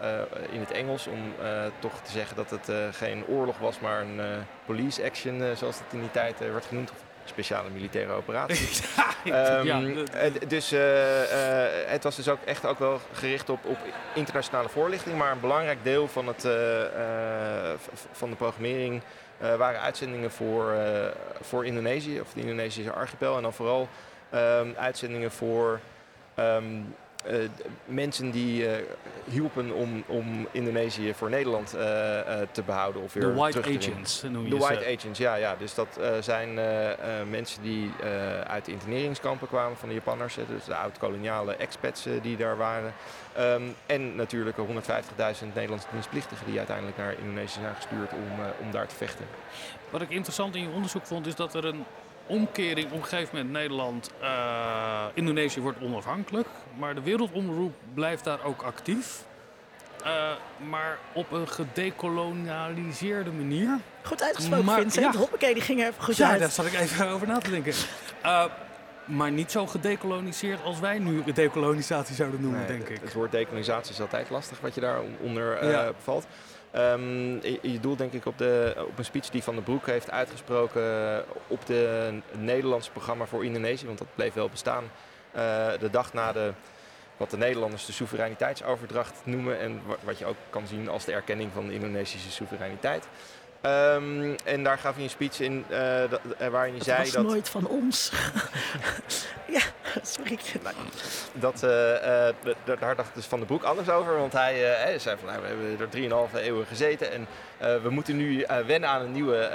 in 0.51 0.59
het 0.59 0.71
Engels. 0.71 1.07
Om 1.07 1.33
toch 1.79 2.01
te 2.01 2.11
zeggen 2.11 2.35
dat 2.35 2.49
het 2.49 2.95
geen 2.95 3.25
oorlog 3.27 3.57
was, 3.57 3.79
maar 3.79 4.01
een 4.01 4.21
police 4.65 5.03
action, 5.03 5.41
zoals 5.55 5.79
het 5.79 5.93
in 5.93 5.99
die 5.99 6.11
tijd 6.11 6.39
werd 6.39 6.65
genoemd 6.65 6.91
speciale 7.31 7.69
militaire 7.69 8.11
operatie. 8.21 8.83
ja, 9.23 9.81
um, 9.81 10.05
dus 10.47 10.73
uh, 10.73 10.79
uh, 10.79 11.27
het 11.85 12.03
was 12.03 12.15
dus 12.15 12.29
ook 12.29 12.41
echt 12.45 12.65
ook 12.65 12.79
wel 12.79 12.99
gericht 13.13 13.49
op, 13.49 13.65
op 13.65 13.77
internationale 14.13 14.69
voorlichting. 14.69 15.17
Maar 15.17 15.31
een 15.31 15.39
belangrijk 15.39 15.83
deel 15.83 16.07
van, 16.07 16.27
het, 16.27 16.45
uh, 16.45 16.51
van 18.11 18.29
de 18.29 18.35
programmering 18.35 19.01
waren 19.57 19.81
uitzendingen 19.81 20.31
voor, 20.31 20.75
voor 21.41 21.65
Indonesië, 21.65 22.19
of 22.19 22.33
de 22.33 22.41
Indonesische 22.41 22.91
archipel. 22.91 23.35
En 23.35 23.41
dan 23.41 23.53
vooral 23.53 23.89
um, 24.33 24.73
uitzendingen 24.77 25.31
voor 25.31 25.79
um, 26.35 26.77
uh, 26.77 27.00
mensen 27.85 28.31
die 28.31 28.63
uh, 28.63 28.71
hielpen 29.29 29.71
om, 29.73 30.03
om 30.07 30.47
Indonesië 30.51 31.13
voor 31.13 31.29
Nederland 31.29 31.75
uh, 31.75 31.81
te 32.51 32.61
behouden. 32.65 33.01
Of 33.01 33.13
weer 33.13 33.23
de 33.23 33.33
White 33.33 33.59
Agents 33.59 34.21
noem 34.21 34.43
je 34.43 34.49
De 34.49 34.57
White 34.57 34.97
Agents, 34.97 35.19
ja. 35.19 35.35
ja. 35.35 35.55
Dus 35.55 35.75
dat 35.75 35.99
zijn 36.19 36.53
mensen 37.29 37.61
die 37.61 37.91
uit 38.47 38.65
de 38.65 38.71
interneringskampen 38.71 39.47
kwamen 39.47 39.77
van 39.77 39.89
de 39.89 39.95
Japanners. 39.95 40.35
dus 40.35 40.65
de 40.65 40.75
oud-koloniale 40.75 41.55
expats 41.55 42.05
die 42.21 42.37
daar 42.37 42.57
waren. 42.57 42.93
Um, 43.39 43.75
en 43.85 44.15
natuurlijk 44.15 44.57
150.000 44.57 44.63
Nederlandse 45.53 45.87
dienstplichtigen 45.91 46.45
die 46.45 46.57
uiteindelijk 46.57 46.97
naar 46.97 47.15
Indonesië 47.17 47.59
zijn 47.59 47.75
gestuurd 47.75 48.11
om, 48.11 48.45
om 48.65 48.71
daar 48.71 48.87
te 48.87 48.95
vechten. 48.95 49.25
Wat 49.89 50.01
ik 50.01 50.09
interessant 50.09 50.55
in 50.55 50.61
je 50.61 50.69
onderzoek 50.69 51.05
vond 51.05 51.27
is 51.27 51.35
dat 51.35 51.53
er 51.53 51.65
een 51.65 51.85
omkering 52.31 52.91
op 52.91 52.97
een 52.97 53.03
gegeven 53.03 53.35
moment 53.35 53.53
Nederland, 53.53 54.11
uh, 54.21 55.05
Indonesië 55.13 55.61
wordt 55.61 55.81
onafhankelijk. 55.81 56.47
Maar 56.77 56.95
de 56.95 57.01
wereldomroep 57.01 57.73
blijft 57.93 58.23
daar 58.23 58.43
ook 58.43 58.61
actief. 58.61 59.23
Uh, 60.05 60.31
maar 60.69 60.97
op 61.13 61.31
een 61.31 61.47
gedekolonialiseerde 61.47 63.31
manier. 63.31 63.77
Goed 64.03 64.23
uitgesproken, 64.23 64.65
maar, 64.65 64.79
Vincent. 64.81 65.13
Ja. 65.13 65.19
Hoppakee, 65.19 65.53
die 65.53 65.63
ging 65.63 65.79
er 65.79 65.87
even 65.87 66.03
goed 66.03 66.17
ja, 66.17 66.29
uit. 66.29 66.39
daar 66.39 66.49
zat 66.49 66.65
ik 66.65 66.73
even 66.73 67.07
over 67.07 67.27
na 67.27 67.37
te 67.37 67.49
denken. 67.49 67.73
Uh, 68.25 68.45
maar 69.05 69.31
niet 69.31 69.51
zo 69.51 69.67
gedekoloniseerd 69.67 70.63
als 70.63 70.79
wij 70.79 70.99
nu 70.99 71.23
dekolonisatie 71.33 72.15
zouden 72.15 72.41
noemen, 72.41 72.59
nee, 72.59 72.67
denk 72.67 72.89
ik. 72.89 72.99
Het 73.01 73.13
woord 73.13 73.31
dekolonisatie 73.31 73.93
is 73.93 74.01
altijd 74.01 74.29
lastig 74.29 74.59
wat 74.59 74.75
je 74.75 74.81
daaronder 74.81 75.63
uh, 75.63 75.71
ja. 75.71 75.91
valt. 76.03 76.25
Um, 76.75 77.41
je, 77.61 77.79
doelt 77.81 77.97
denk 77.97 78.13
ik 78.13 78.25
op, 78.25 78.37
de, 78.37 78.75
op 78.87 78.97
een 78.97 79.05
speech 79.05 79.29
die 79.29 79.43
Van 79.43 79.55
den 79.55 79.63
Broek 79.63 79.85
heeft 79.85 80.11
uitgesproken 80.11 81.23
op 81.47 81.65
de 81.65 82.13
Nederlandse 82.37 82.91
programma 82.91 83.25
voor 83.25 83.45
Indonesië, 83.45 83.85
want 83.85 83.97
dat 83.97 84.15
bleef 84.15 84.33
wel 84.33 84.49
bestaan. 84.49 84.83
Uh, 84.83 85.67
de 85.79 85.89
dag 85.91 86.13
na 86.13 86.31
de, 86.31 86.53
wat 87.17 87.29
de 87.29 87.37
Nederlanders 87.37 87.85
de 87.85 87.91
soevereiniteitsoverdracht 87.91 89.21
noemen 89.23 89.59
en 89.59 89.81
wat 90.03 90.17
je 90.17 90.25
ook 90.25 90.35
kan 90.49 90.67
zien 90.67 90.89
als 90.89 91.05
de 91.05 91.11
erkenning 91.11 91.51
van 91.53 91.67
de 91.67 91.73
Indonesische 91.73 92.31
soevereiniteit. 92.31 93.07
Um, 93.65 94.35
en 94.43 94.63
daar 94.63 94.77
gaf 94.77 94.95
hij 94.95 95.03
een 95.03 95.09
speech 95.09 95.39
in 95.39 95.65
uh, 95.69 95.77
waarin 96.51 96.73
hij 96.73 96.83
zei 96.83 96.99
was 96.99 97.11
dat... 97.11 97.23
nooit 97.23 97.49
van 97.49 97.67
ons. 97.67 98.11
ja, 99.55 99.61
sorry. 100.01 100.39
Dat, 101.33 101.63
uh, 101.63 101.69
uh, 101.69 102.79
daar 102.79 102.95
dacht 102.95 103.15
dus 103.15 103.25
Van 103.25 103.39
de 103.39 103.45
Broek 103.45 103.63
anders 103.63 103.89
over. 103.89 104.17
Want 104.17 104.33
hij, 104.33 104.57
hij 104.59 104.99
zei 104.99 105.17
van, 105.17 105.29
nou, 105.29 105.41
we 105.41 105.47
hebben 105.47 106.11
er 106.11 106.29
3,5 106.29 106.35
eeuwen 106.35 106.65
gezeten. 106.65 107.11
En 107.11 107.27
we 107.83 107.89
moeten 107.89 108.17
nu 108.17 108.45
wennen 108.65 108.89
aan 108.89 109.01
een 109.01 109.11
nieuwe, 109.11 109.49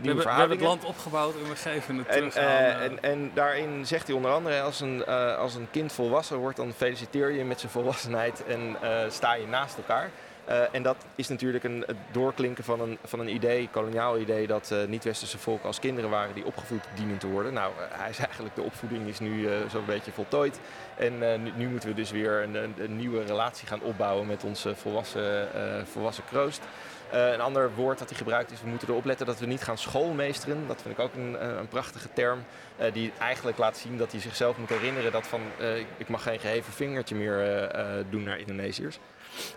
nieuwe 0.00 0.16
we 0.16 0.22
verhouding. 0.22 0.24
We 0.24 0.30
hebben 0.30 0.58
het 0.58 0.66
land 0.66 0.84
opgebouwd 0.84 1.34
en 1.34 1.48
we 1.48 1.56
geven 1.56 1.96
het 1.96 2.06
en, 2.06 2.14
terug 2.14 2.36
aan... 2.36 2.80
En, 2.80 3.02
en, 3.02 3.30
daarin 3.34 3.86
zegt 3.86 4.06
hij 4.06 4.16
onder 4.16 4.30
andere, 4.30 4.60
als 4.60 4.80
een, 4.80 5.06
als 5.36 5.54
een 5.54 5.68
kind 5.70 5.92
volwassen 5.92 6.36
wordt... 6.36 6.56
dan 6.56 6.72
feliciteer 6.76 7.30
je 7.30 7.44
met 7.44 7.60
zijn 7.60 7.72
volwassenheid 7.72 8.44
en 8.46 8.76
sta 9.08 9.34
je 9.34 9.46
naast 9.46 9.76
elkaar... 9.76 10.10
Uh, 10.48 10.74
en 10.74 10.82
dat 10.82 10.96
is 11.14 11.28
natuurlijk 11.28 11.64
een, 11.64 11.84
het 11.86 11.96
doorklinken 12.10 12.64
van 12.64 12.80
een, 12.80 12.98
van 13.04 13.20
een 13.20 13.34
idee, 13.34 13.68
koloniaal 13.72 14.18
idee, 14.18 14.46
dat 14.46 14.70
uh, 14.72 14.84
niet-westerse 14.84 15.38
volken 15.38 15.66
als 15.66 15.80
kinderen 15.80 16.10
waren 16.10 16.34
die 16.34 16.44
opgevoed 16.44 16.84
dienen 16.94 17.18
te 17.18 17.26
worden. 17.26 17.52
Nou, 17.52 17.72
uh, 17.72 17.98
hij 17.98 18.10
is 18.10 18.18
eigenlijk, 18.28 18.54
de 18.54 18.62
opvoeding 18.62 19.06
is 19.06 19.18
nu 19.18 19.48
zo'n 19.70 19.84
beetje 19.86 20.12
voltooid. 20.12 20.60
En 20.96 21.42
nu, 21.42 21.52
nu, 21.56 21.68
moeten 21.68 21.88
we 21.88 21.94
dus 21.94 22.10
weer 22.10 22.42
een, 22.42 22.54
een, 22.54 22.74
een, 22.78 22.96
nieuwe 22.96 23.24
relatie 23.24 23.68
gaan 23.68 23.80
opbouwen 23.80 24.26
met 24.26 24.44
onze 24.44 24.74
volwassen, 24.74 25.48
volwassen 25.92 26.24
kroost. 26.24 26.60
een 27.10 27.40
ander 27.40 27.74
woord 27.74 27.98
dat 27.98 28.08
hij 28.08 28.18
gebruikt 28.18 28.50
is, 28.50 28.60
we 28.62 28.68
moeten 28.68 28.88
erop 28.88 29.04
letten 29.04 29.26
dat 29.26 29.38
we 29.38 29.46
niet 29.46 29.62
gaan 29.62 29.78
schoolmeesteren. 29.78 30.66
Dat 30.66 30.82
vind 30.82 30.98
ik 30.98 31.04
ook 31.04 31.14
een, 31.14 31.58
een 31.58 31.68
prachtige 31.68 32.08
term. 32.12 32.44
die 32.92 33.12
eigenlijk 33.18 33.58
laat 33.58 33.76
zien 33.76 33.98
dat 33.98 34.12
hij 34.12 34.20
zichzelf 34.20 34.58
moet 34.58 34.68
herinneren 34.68 35.12
dat 35.12 35.26
van, 35.26 35.40
ik 35.96 36.08
mag 36.08 36.22
geen 36.22 36.40
geheven 36.40 36.72
vingertje 36.72 37.14
meer 37.14 37.70
doen 38.10 38.22
naar 38.22 38.38
Indonesiërs. 38.38 38.98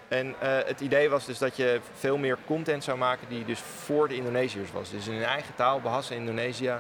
En 0.08 0.28
uh, 0.28 0.34
het 0.42 0.80
idee 0.80 1.10
was 1.10 1.26
dus 1.26 1.38
dat 1.38 1.56
je 1.56 1.80
veel 1.94 2.18
meer 2.18 2.38
content 2.46 2.84
zou 2.84 2.98
maken 2.98 3.28
die 3.30 3.46
dus 3.46 3.60
voor 3.60 4.08
de 4.08 4.16
Indonesiërs 4.16 4.72
was. 4.72 4.90
Dus 4.90 5.08
in 5.08 5.14
hun 5.14 5.24
eigen 5.24 5.56
taal, 5.56 5.82
Bahasa 5.82 6.16
Indonesië, 6.16 6.74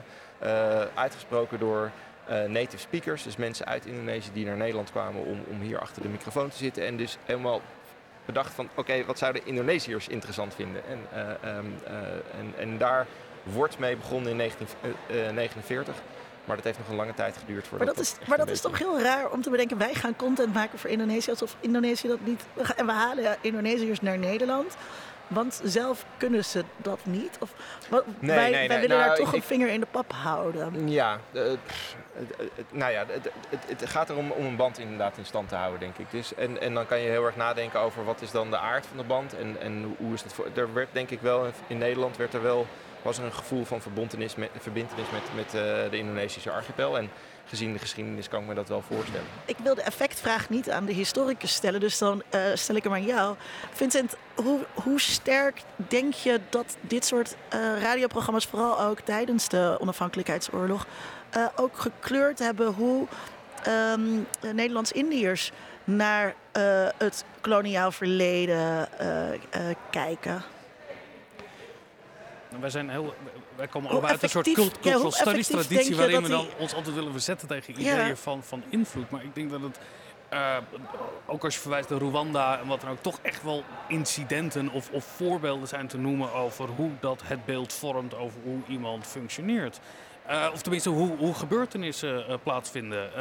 uh, 0.43 0.81
uitgesproken 0.93 1.59
door 1.59 1.91
uh, 2.29 2.43
native 2.43 2.77
speakers. 2.77 3.23
Dus 3.23 3.35
mensen 3.35 3.65
uit 3.65 3.85
Indonesië 3.85 4.29
die 4.33 4.45
naar 4.45 4.57
Nederland 4.57 4.91
kwamen 4.91 5.25
om, 5.25 5.43
om 5.49 5.61
hier 5.61 5.79
achter 5.79 6.01
de 6.01 6.07
microfoon 6.07 6.49
te 6.49 6.57
zitten. 6.57 6.85
En 6.85 6.97
dus 6.97 7.17
helemaal 7.25 7.61
bedacht 8.25 8.53
van, 8.53 8.69
oké, 8.75 9.05
wat 9.05 9.17
zouden 9.17 9.45
Indonesiërs 9.45 10.07
interessant 10.07 10.55
vinden? 10.55 10.81
En, 10.85 10.99
um, 11.57 11.75
en, 12.37 12.53
en 12.57 12.77
daar 12.77 13.07
wordt 13.43 13.79
mee 13.79 13.95
begonnen 13.95 14.31
in 14.31 14.37
1949. 14.37 15.95
Maar 16.45 16.55
dat 16.55 16.65
heeft 16.65 16.77
nog 16.77 16.87
een 16.87 16.95
lange 16.95 17.13
tijd 17.13 17.37
geduurd. 17.37 17.71
Maar 17.71 17.85
dat, 17.85 17.99
is, 17.99 18.15
maar 18.27 18.37
dat 18.37 18.49
is 18.49 18.61
toch 18.61 18.77
heel 18.77 19.01
raar 19.01 19.31
om 19.31 19.41
te 19.41 19.49
bedenken, 19.49 19.77
wij 19.77 19.93
gaan 19.93 20.15
content 20.15 20.53
maken 20.53 20.79
voor 20.79 20.89
Indonesië 20.89 21.29
alsof 21.29 21.55
Indonesië 21.59 22.07
dat 22.07 22.19
niet. 22.23 22.43
En 22.75 22.85
we 22.85 22.91
halen 22.91 23.37
Indonesiërs 23.41 24.01
naar 24.01 24.17
Nederland. 24.17 24.75
Want 25.27 25.61
zelf 25.63 26.05
kunnen 26.17 26.45
ze 26.45 26.63
dat 26.77 26.99
niet? 27.03 27.37
Of, 27.39 27.53
wij, 27.89 28.01
nee, 28.19 28.51
wij 28.51 28.51
nee, 28.51 28.67
willen 28.67 28.97
nou, 28.97 29.07
daar 29.07 29.15
toch 29.15 29.27
ik, 29.27 29.33
een 29.33 29.41
vinger 29.41 29.69
in 29.69 29.79
de 29.79 29.87
pap 29.91 30.13
houden. 30.13 30.89
Ja, 30.89 31.19
uh, 31.31 31.43
nou 32.71 32.91
ja, 32.91 33.05
het 33.49 33.89
gaat 33.89 34.09
erom 34.09 34.31
om 34.31 34.45
een 34.45 34.55
band 34.55 34.79
inderdaad 34.79 35.17
in 35.17 35.25
stand 35.25 35.49
te 35.49 35.55
houden, 35.55 35.79
denk 35.79 35.97
ik. 35.97 36.11
Dus, 36.11 36.35
en, 36.35 36.61
en 36.61 36.73
dan 36.73 36.85
kan 36.85 36.99
je 36.99 37.09
heel 37.09 37.25
erg 37.25 37.35
nadenken 37.35 37.79
over 37.79 38.05
wat 38.05 38.21
is 38.21 38.31
dan 38.31 38.49
de 38.49 38.57
aard 38.57 38.85
van 38.85 38.97
de 38.97 39.03
band 39.03 39.35
en, 39.35 39.61
en 39.61 39.95
hoe 39.97 40.13
is 40.13 40.21
het 40.21 40.33
voor. 40.33 40.47
Er 40.55 40.73
werd 40.73 40.89
denk 40.91 41.09
ik 41.09 41.21
wel, 41.21 41.45
in 41.67 41.77
Nederland 41.77 42.17
werd 42.17 42.33
er 42.33 42.41
wel 42.41 42.67
was 43.01 43.17
er 43.17 43.23
een 43.23 43.33
gevoel 43.33 43.65
van 43.65 43.81
verbindenis 43.81 44.35
met, 44.35 44.49
verbindenis 44.59 45.05
met, 45.11 45.21
met 45.35 45.45
uh, 45.45 45.61
de 45.89 45.97
Indonesische 45.97 46.51
archipel. 46.51 46.97
En 46.97 47.09
gezien 47.45 47.73
de 47.73 47.79
geschiedenis 47.79 48.29
kan 48.29 48.41
ik 48.41 48.47
me 48.47 48.53
dat 48.53 48.69
wel 48.69 48.81
voorstellen. 48.81 49.25
Ik 49.45 49.57
wil 49.63 49.75
de 49.75 49.81
effectvraag 49.81 50.49
niet 50.49 50.69
aan 50.69 50.85
de 50.85 50.91
historicus 50.91 51.53
stellen, 51.53 51.79
dus 51.79 51.97
dan 51.97 52.23
uh, 52.35 52.41
stel 52.53 52.75
ik 52.75 52.83
hem 52.83 52.93
aan 52.93 53.05
jou. 53.05 53.35
Vincent, 53.71 54.15
hoe, 54.35 54.59
hoe 54.73 54.99
sterk 54.99 55.61
denk 55.75 56.13
je 56.13 56.39
dat 56.49 56.77
dit 56.81 57.05
soort 57.05 57.35
uh, 57.53 57.81
radioprogramma's, 57.81 58.45
vooral 58.45 58.81
ook 58.81 58.99
tijdens 58.99 59.49
de 59.49 59.77
onafhankelijkheidsoorlog, 59.79 60.85
ook 61.55 61.79
gekleurd 61.79 62.39
hebben 62.39 62.67
hoe 62.67 63.07
um, 63.67 64.27
Nederlands-Indiërs 64.53 65.51
naar 65.83 66.35
het 66.97 67.23
koloniaal 67.41 67.91
verleden 67.91 68.87
kijken? 69.89 70.43
Wij, 72.59 72.69
zijn 72.69 72.89
heel, 72.89 73.13
wij 73.55 73.67
komen 73.67 73.89
allemaal 73.89 74.09
uit 74.09 74.23
een 74.23 74.29
soort 74.29 74.51
cultural 74.51 75.03
ja, 75.03 75.09
studies 75.09 75.47
traditie 75.47 75.95
waarin 75.95 76.21
we 76.21 76.29
dan 76.29 76.47
ons 76.57 76.73
altijd 76.73 76.95
willen 76.95 77.11
verzetten 77.11 77.47
tegen 77.47 77.73
ideeën 77.79 78.07
ja. 78.07 78.15
van, 78.15 78.43
van 78.43 78.63
invloed. 78.69 79.09
Maar 79.09 79.23
ik 79.23 79.35
denk 79.35 79.49
dat 79.49 79.61
het, 79.61 79.79
uh, 80.33 80.57
ook 81.25 81.43
als 81.43 81.53
je 81.53 81.59
verwijst 81.61 81.89
naar 81.89 81.99
Rwanda 81.99 82.59
en 82.59 82.67
wat 82.67 82.81
dan 82.81 82.89
ook, 82.89 83.01
toch 83.01 83.19
echt 83.21 83.43
wel 83.43 83.63
incidenten 83.87 84.69
of, 84.69 84.89
of 84.89 85.05
voorbeelden 85.05 85.67
zijn 85.67 85.87
te 85.87 85.97
noemen 85.97 86.33
over 86.33 86.69
hoe 86.69 86.91
dat 86.99 87.21
het 87.25 87.45
beeld 87.45 87.73
vormt 87.73 88.15
over 88.15 88.39
hoe 88.43 88.59
iemand 88.67 89.07
functioneert. 89.07 89.79
Uh, 90.29 90.47
of 90.53 90.61
tenminste 90.61 90.89
hoe, 90.89 91.17
hoe 91.17 91.33
gebeurtenissen 91.33 92.25
uh, 92.29 92.35
plaatsvinden. 92.43 93.11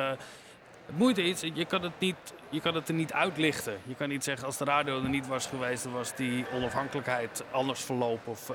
Het 0.86 0.98
moeite 0.98 1.22
is, 1.22 1.40
je 1.40 1.64
kan 1.64 1.82
het, 1.82 1.92
niet, 1.98 2.16
je 2.48 2.60
kan 2.60 2.74
het 2.74 2.88
er 2.88 2.94
niet 2.94 3.12
uitlichten. 3.12 3.78
Je 3.84 3.94
kan 3.94 4.08
niet 4.08 4.24
zeggen, 4.24 4.46
als 4.46 4.56
de 4.56 4.64
radio 4.64 5.02
er 5.02 5.08
niet 5.08 5.26
was 5.26 5.46
geweest, 5.46 5.82
dan 5.82 5.92
was 5.92 6.14
die 6.14 6.44
onafhankelijkheid 6.54 7.44
anders 7.50 7.80
verlopen. 7.80 8.32
Of, 8.32 8.52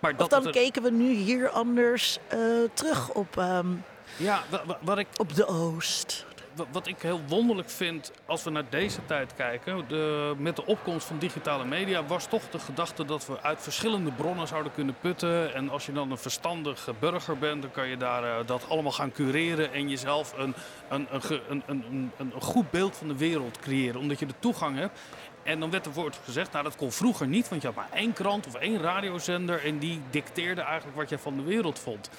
maar 0.00 0.14
of 0.16 0.28
dan 0.28 0.50
keken 0.50 0.82
we 0.82 0.90
nu 0.90 1.12
hier 1.12 1.48
anders 1.48 2.18
uh, 2.34 2.68
terug 2.74 3.10
op, 3.10 3.36
um, 3.36 3.84
ja, 4.16 4.42
wat 4.80 4.98
ik, 4.98 5.06
op 5.16 5.34
de 5.34 5.46
Oost 5.46 6.26
wat 6.72 6.86
ik 6.86 7.02
heel 7.02 7.20
wonderlijk 7.28 7.70
vind 7.70 8.12
als 8.26 8.44
we 8.44 8.50
naar 8.50 8.70
deze 8.70 9.04
tijd 9.06 9.34
kijken, 9.34 9.84
de, 9.88 10.34
met 10.38 10.56
de 10.56 10.66
opkomst 10.66 11.06
van 11.06 11.18
digitale 11.18 11.64
media, 11.64 12.04
was 12.04 12.26
toch 12.26 12.42
de 12.50 12.58
gedachte 12.58 13.04
dat 13.04 13.26
we 13.26 13.40
uit 13.40 13.62
verschillende 13.62 14.10
bronnen 14.10 14.48
zouden 14.48 14.72
kunnen 14.72 14.96
putten. 15.00 15.54
En 15.54 15.70
als 15.70 15.86
je 15.86 15.92
dan 15.92 16.10
een 16.10 16.18
verstandige 16.18 16.94
burger 16.98 17.38
bent, 17.38 17.62
dan 17.62 17.70
kan 17.70 17.88
je 17.88 17.96
daar 17.96 18.22
uh, 18.22 18.46
dat 18.46 18.68
allemaal 18.68 18.92
gaan 18.92 19.12
cureren 19.12 19.72
en 19.72 19.88
jezelf 19.88 20.34
een, 20.36 20.54
een, 20.88 21.08
een, 21.10 21.62
een, 21.66 21.84
een, 21.88 22.12
een 22.18 22.32
goed 22.40 22.70
beeld 22.70 22.96
van 22.96 23.08
de 23.08 23.16
wereld 23.16 23.58
creëren, 23.58 24.00
omdat 24.00 24.18
je 24.18 24.26
de 24.26 24.34
toegang 24.38 24.76
hebt. 24.76 24.98
En 25.46 25.60
dan 25.60 25.70
werd 25.70 25.86
er 25.86 25.92
woord 25.92 26.20
gezegd, 26.24 26.52
nou 26.52 26.64
dat 26.64 26.76
kon 26.76 26.92
vroeger 26.92 27.26
niet, 27.26 27.48
want 27.48 27.62
je 27.62 27.66
had 27.66 27.76
maar 27.76 27.88
één 27.92 28.12
krant 28.12 28.46
of 28.46 28.54
één 28.54 28.80
radiozender 28.80 29.64
en 29.64 29.78
die 29.78 30.00
dicteerde 30.10 30.60
eigenlijk 30.60 30.96
wat 30.96 31.08
je 31.08 31.18
van 31.18 31.36
de 31.36 31.42
wereld 31.42 31.78
vond. 31.78 32.10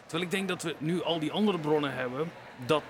Terwijl 0.00 0.22
ik 0.22 0.30
denk 0.30 0.48
dat 0.48 0.62
we 0.62 0.74
nu 0.78 1.02
al 1.02 1.18
die 1.18 1.32
andere 1.32 1.58
bronnen 1.58 1.94
hebben, 1.94 2.30
dat 2.66 2.82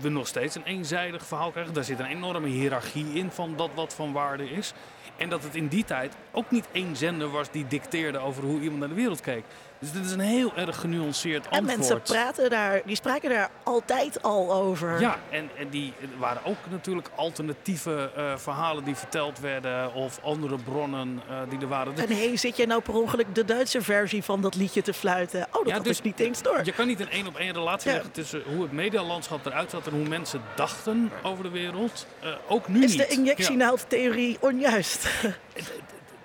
we 0.00 0.08
nog 0.08 0.26
steeds 0.26 0.54
een 0.54 0.64
eenzijdig 0.64 1.26
verhaal 1.26 1.50
krijgen. 1.50 1.74
Daar 1.74 1.84
zit 1.84 1.98
een 1.98 2.06
enorme 2.06 2.48
hiërarchie 2.48 3.12
in 3.12 3.30
van 3.30 3.56
dat 3.56 3.70
wat 3.74 3.94
van 3.94 4.12
waarde 4.12 4.50
is. 4.50 4.72
En 5.16 5.28
dat 5.28 5.42
het 5.42 5.54
in 5.54 5.68
die 5.68 5.84
tijd 5.84 6.14
ook 6.32 6.50
niet 6.50 6.68
één 6.72 6.96
zender 6.96 7.30
was 7.30 7.50
die 7.50 7.66
dicteerde 7.66 8.18
over 8.18 8.42
hoe 8.42 8.60
iemand 8.60 8.78
naar 8.78 8.88
de 8.88 8.94
wereld 8.94 9.20
keek. 9.20 9.44
Dus 9.78 9.92
dit 9.92 10.04
is 10.04 10.12
een 10.12 10.20
heel 10.20 10.52
erg 10.56 10.80
genuanceerd 10.80 11.44
antwoord. 11.44 11.70
En 11.70 11.78
mensen 11.78 12.02
praten 12.02 12.50
daar, 12.50 12.82
die 12.84 12.96
spraken 12.96 13.30
daar 13.30 13.50
altijd 13.62 14.22
al 14.22 14.52
over. 14.52 15.00
Ja, 15.00 15.18
en, 15.30 15.50
en 15.58 15.68
die 15.68 15.92
waren 16.18 16.44
ook 16.44 16.56
natuurlijk 16.70 17.08
alternatieve 17.14 18.10
uh, 18.16 18.36
verhalen 18.36 18.84
die 18.84 18.94
verteld 18.94 19.40
werden 19.40 19.94
of 19.94 20.18
andere 20.22 20.56
bronnen 20.58 21.20
uh, 21.30 21.38
die 21.48 21.60
er 21.60 21.68
waren. 21.68 21.96
En 21.96 22.08
hé, 22.08 22.26
hey, 22.26 22.36
zit 22.36 22.56
je 22.56 22.66
nou 22.66 22.82
per 22.82 22.94
ongeluk 22.94 23.34
de 23.34 23.44
Duitse 23.44 23.82
versie 23.82 24.22
van 24.22 24.40
dat 24.40 24.54
liedje 24.54 24.82
te 24.82 24.92
fluiten? 24.92 25.46
Oh, 25.50 25.64
dat 25.64 25.66
ja, 25.66 25.78
dus, 25.78 26.02
niet 26.02 26.20
eens 26.20 26.42
door. 26.42 26.60
Je 26.64 26.72
kan 26.72 26.86
niet 26.86 27.00
een 27.00 27.10
één 27.10 27.26
op 27.26 27.36
één 27.36 27.52
relatie 27.52 27.88
ja. 27.88 27.94
leggen 27.94 28.12
tussen 28.12 28.42
hoe 28.54 28.62
het 28.62 28.72
medialandschap 28.72 29.46
eruit 29.46 29.70
zat 29.70 29.86
en 29.86 29.92
hoe 29.92 30.08
mensen 30.08 30.42
dachten 30.54 31.10
over 31.22 31.42
de 31.42 31.50
wereld. 31.50 32.06
Uh, 32.24 32.30
ook 32.48 32.68
nu 32.68 32.84
is 32.84 32.92
niet. 32.92 33.00
Is 33.00 33.08
de 33.08 33.14
injectienaaldtheorie 33.14 34.36
onjuist? 34.40 35.08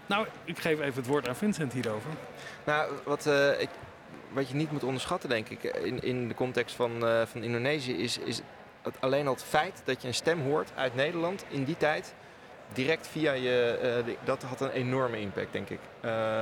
Nou, 0.05 0.27
ik 0.43 0.59
geef 0.59 0.79
even 0.79 0.95
het 0.95 1.07
woord 1.07 1.27
aan 1.27 1.35
Vincent 1.35 1.73
hierover. 1.73 2.09
Nou, 2.63 2.91
wat, 3.03 3.25
uh, 3.25 3.61
ik, 3.61 3.69
wat 4.29 4.49
je 4.49 4.55
niet 4.55 4.71
moet 4.71 4.83
onderschatten, 4.83 5.29
denk 5.29 5.49
ik, 5.49 5.63
in, 5.63 6.03
in 6.03 6.27
de 6.27 6.33
context 6.33 6.75
van, 6.75 6.91
uh, 7.03 7.21
van 7.25 7.43
Indonesië, 7.43 7.93
is, 7.93 8.17
is 8.17 8.41
het, 8.81 8.95
alleen 8.99 9.27
al 9.27 9.33
het 9.33 9.43
feit 9.43 9.81
dat 9.85 10.01
je 10.01 10.07
een 10.07 10.13
stem 10.13 10.41
hoort 10.41 10.71
uit 10.75 10.95
Nederland 10.95 11.45
in 11.47 11.63
die 11.63 11.77
tijd. 11.77 12.13
Direct 12.73 13.07
via 13.07 13.31
je, 13.31 13.79
uh, 14.07 14.15
dat 14.23 14.43
had 14.43 14.61
een 14.61 14.71
enorme 14.71 15.19
impact, 15.19 15.53
denk 15.53 15.69
ik. 15.69 15.79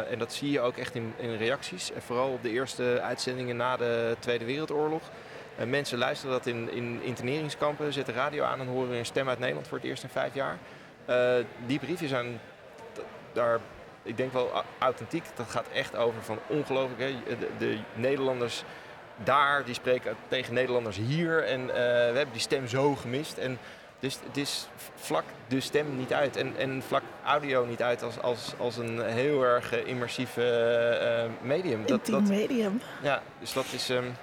en 0.10 0.20
dat 0.20 0.34
zie 0.34 0.52
je 0.52 0.60
ook 0.60 0.78
echt 0.78 0.96
in, 0.96 1.14
in 1.18 1.36
reacties. 1.36 1.92
En 1.92 2.02
vooral 2.02 2.30
op 2.30 2.44
de 2.44 2.50
eerste 2.50 3.00
uitzendingen 3.02 3.56
na 3.56 3.78
de 3.78 4.16
Tweede 4.20 4.46
Wereldoorlog. 4.46 5.02
mensen 5.68 5.98
luisteren 5.98 6.34
dat 6.34 6.46
in, 6.46 6.72
in 6.72 7.00
interneringskampen, 7.04 7.94
zetten 7.94 8.14
radio 8.14 8.44
aan 8.44 8.60
en 8.60 8.68
horen 8.68 8.98
een 8.98 9.06
stem 9.06 9.30
uit 9.30 9.40
Nederland 9.40 9.68
voor 9.68 9.78
het 9.78 9.88
eerst 9.88 10.04
in 10.04 10.10
vijf 10.10 10.34
jaar. 10.34 10.58
die 11.66 11.80
briefjes 11.80 12.10
zijn 12.10 12.40
daar 13.34 13.60
ik 14.04 14.18
denk 14.18 14.34
wel 14.34 14.64
authentiek. 14.80 15.24
Dat 15.36 15.50
gaat 15.50 15.68
echt 15.74 15.96
over 15.96 16.24
van 16.24 16.40
ongelooflijk. 16.48 17.00
Hè? 17.00 17.36
De, 17.38 17.48
de, 17.58 17.78
Nederlanders 17.94 18.64
daar, 19.24 19.66
die 19.66 19.74
spreken 19.74 20.16
tegen 20.28 20.54
Nederlanders 20.54 20.98
hier. 20.98 21.44
En 21.44 21.62
uh, 21.62 21.68
we 21.76 22.16
hebben 22.16 22.32
die 22.32 22.42
stem 22.42 22.68
zo 22.68 22.96
gemist. 22.96 23.38
En 23.38 23.58
dus 24.00 24.20
het 24.26 24.38
is 24.38 24.68
vlak 24.96 25.24
de 25.48 25.60
stem 25.60 25.98
niet 25.98 26.14
uit. 26.14 26.36
En, 26.36 26.54
en 26.58 26.84
vlak 26.88 27.04
audio 27.26 27.66
niet 27.66 27.82
uit 27.82 28.04
als, 28.04 28.20
als, 28.22 28.54
als 28.58 28.78
een 28.78 29.02
heel 29.02 29.44
erg 29.44 29.74
uh, 29.74 29.88
immersief 29.88 30.38
uh, 30.38 30.46
medium. 31.42 31.86
Dat, 31.86 32.06
dat, 32.06 32.22
medium. 32.22 32.82
Ja, 33.02 33.22
dus 33.40 33.54
dat 33.54 33.66
is... 33.74 33.90
Um, 33.90 34.16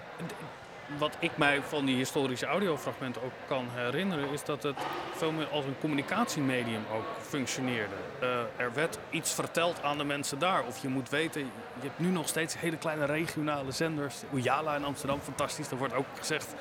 wat 0.99 1.16
ik 1.18 1.37
mij 1.37 1.62
van 1.62 1.84
die 1.84 1.97
historische 1.97 2.47
audiofragmenten 2.47 3.22
ook 3.22 3.32
kan 3.47 3.66
herinneren, 3.74 4.30
is 4.30 4.45
dat 4.45 4.62
het 4.62 4.76
veel 5.14 5.32
meer 5.32 5.49
als 5.49 5.64
een 5.64 5.78
communicatiemedium 5.80 6.84
ook 6.93 7.05
functioneerde. 7.20 7.95
Uh, 8.22 8.28
er 8.57 8.72
werd 8.74 8.99
iets 9.11 9.34
verteld 9.34 9.82
aan 9.82 9.99
de 9.99 10.05
mensen 10.05 10.39
daar. 10.39 10.64
Of 10.66 10.82
je 10.82 10.89
moet 10.89 11.09
weten, 11.09 11.41
je 11.41 11.87
hebt 11.87 11.99
nu 11.99 12.09
nog 12.09 12.28
steeds 12.28 12.59
hele 12.59 12.76
kleine 12.76 13.05
regionale 13.05 13.70
zenders. 13.70 14.16
Oejala 14.32 14.76
in 14.76 14.84
Amsterdam, 14.84 15.20
fantastisch. 15.20 15.70
Er 15.70 15.76
wordt 15.76 15.95
ook 15.95 16.07
gezegd, 16.18 16.55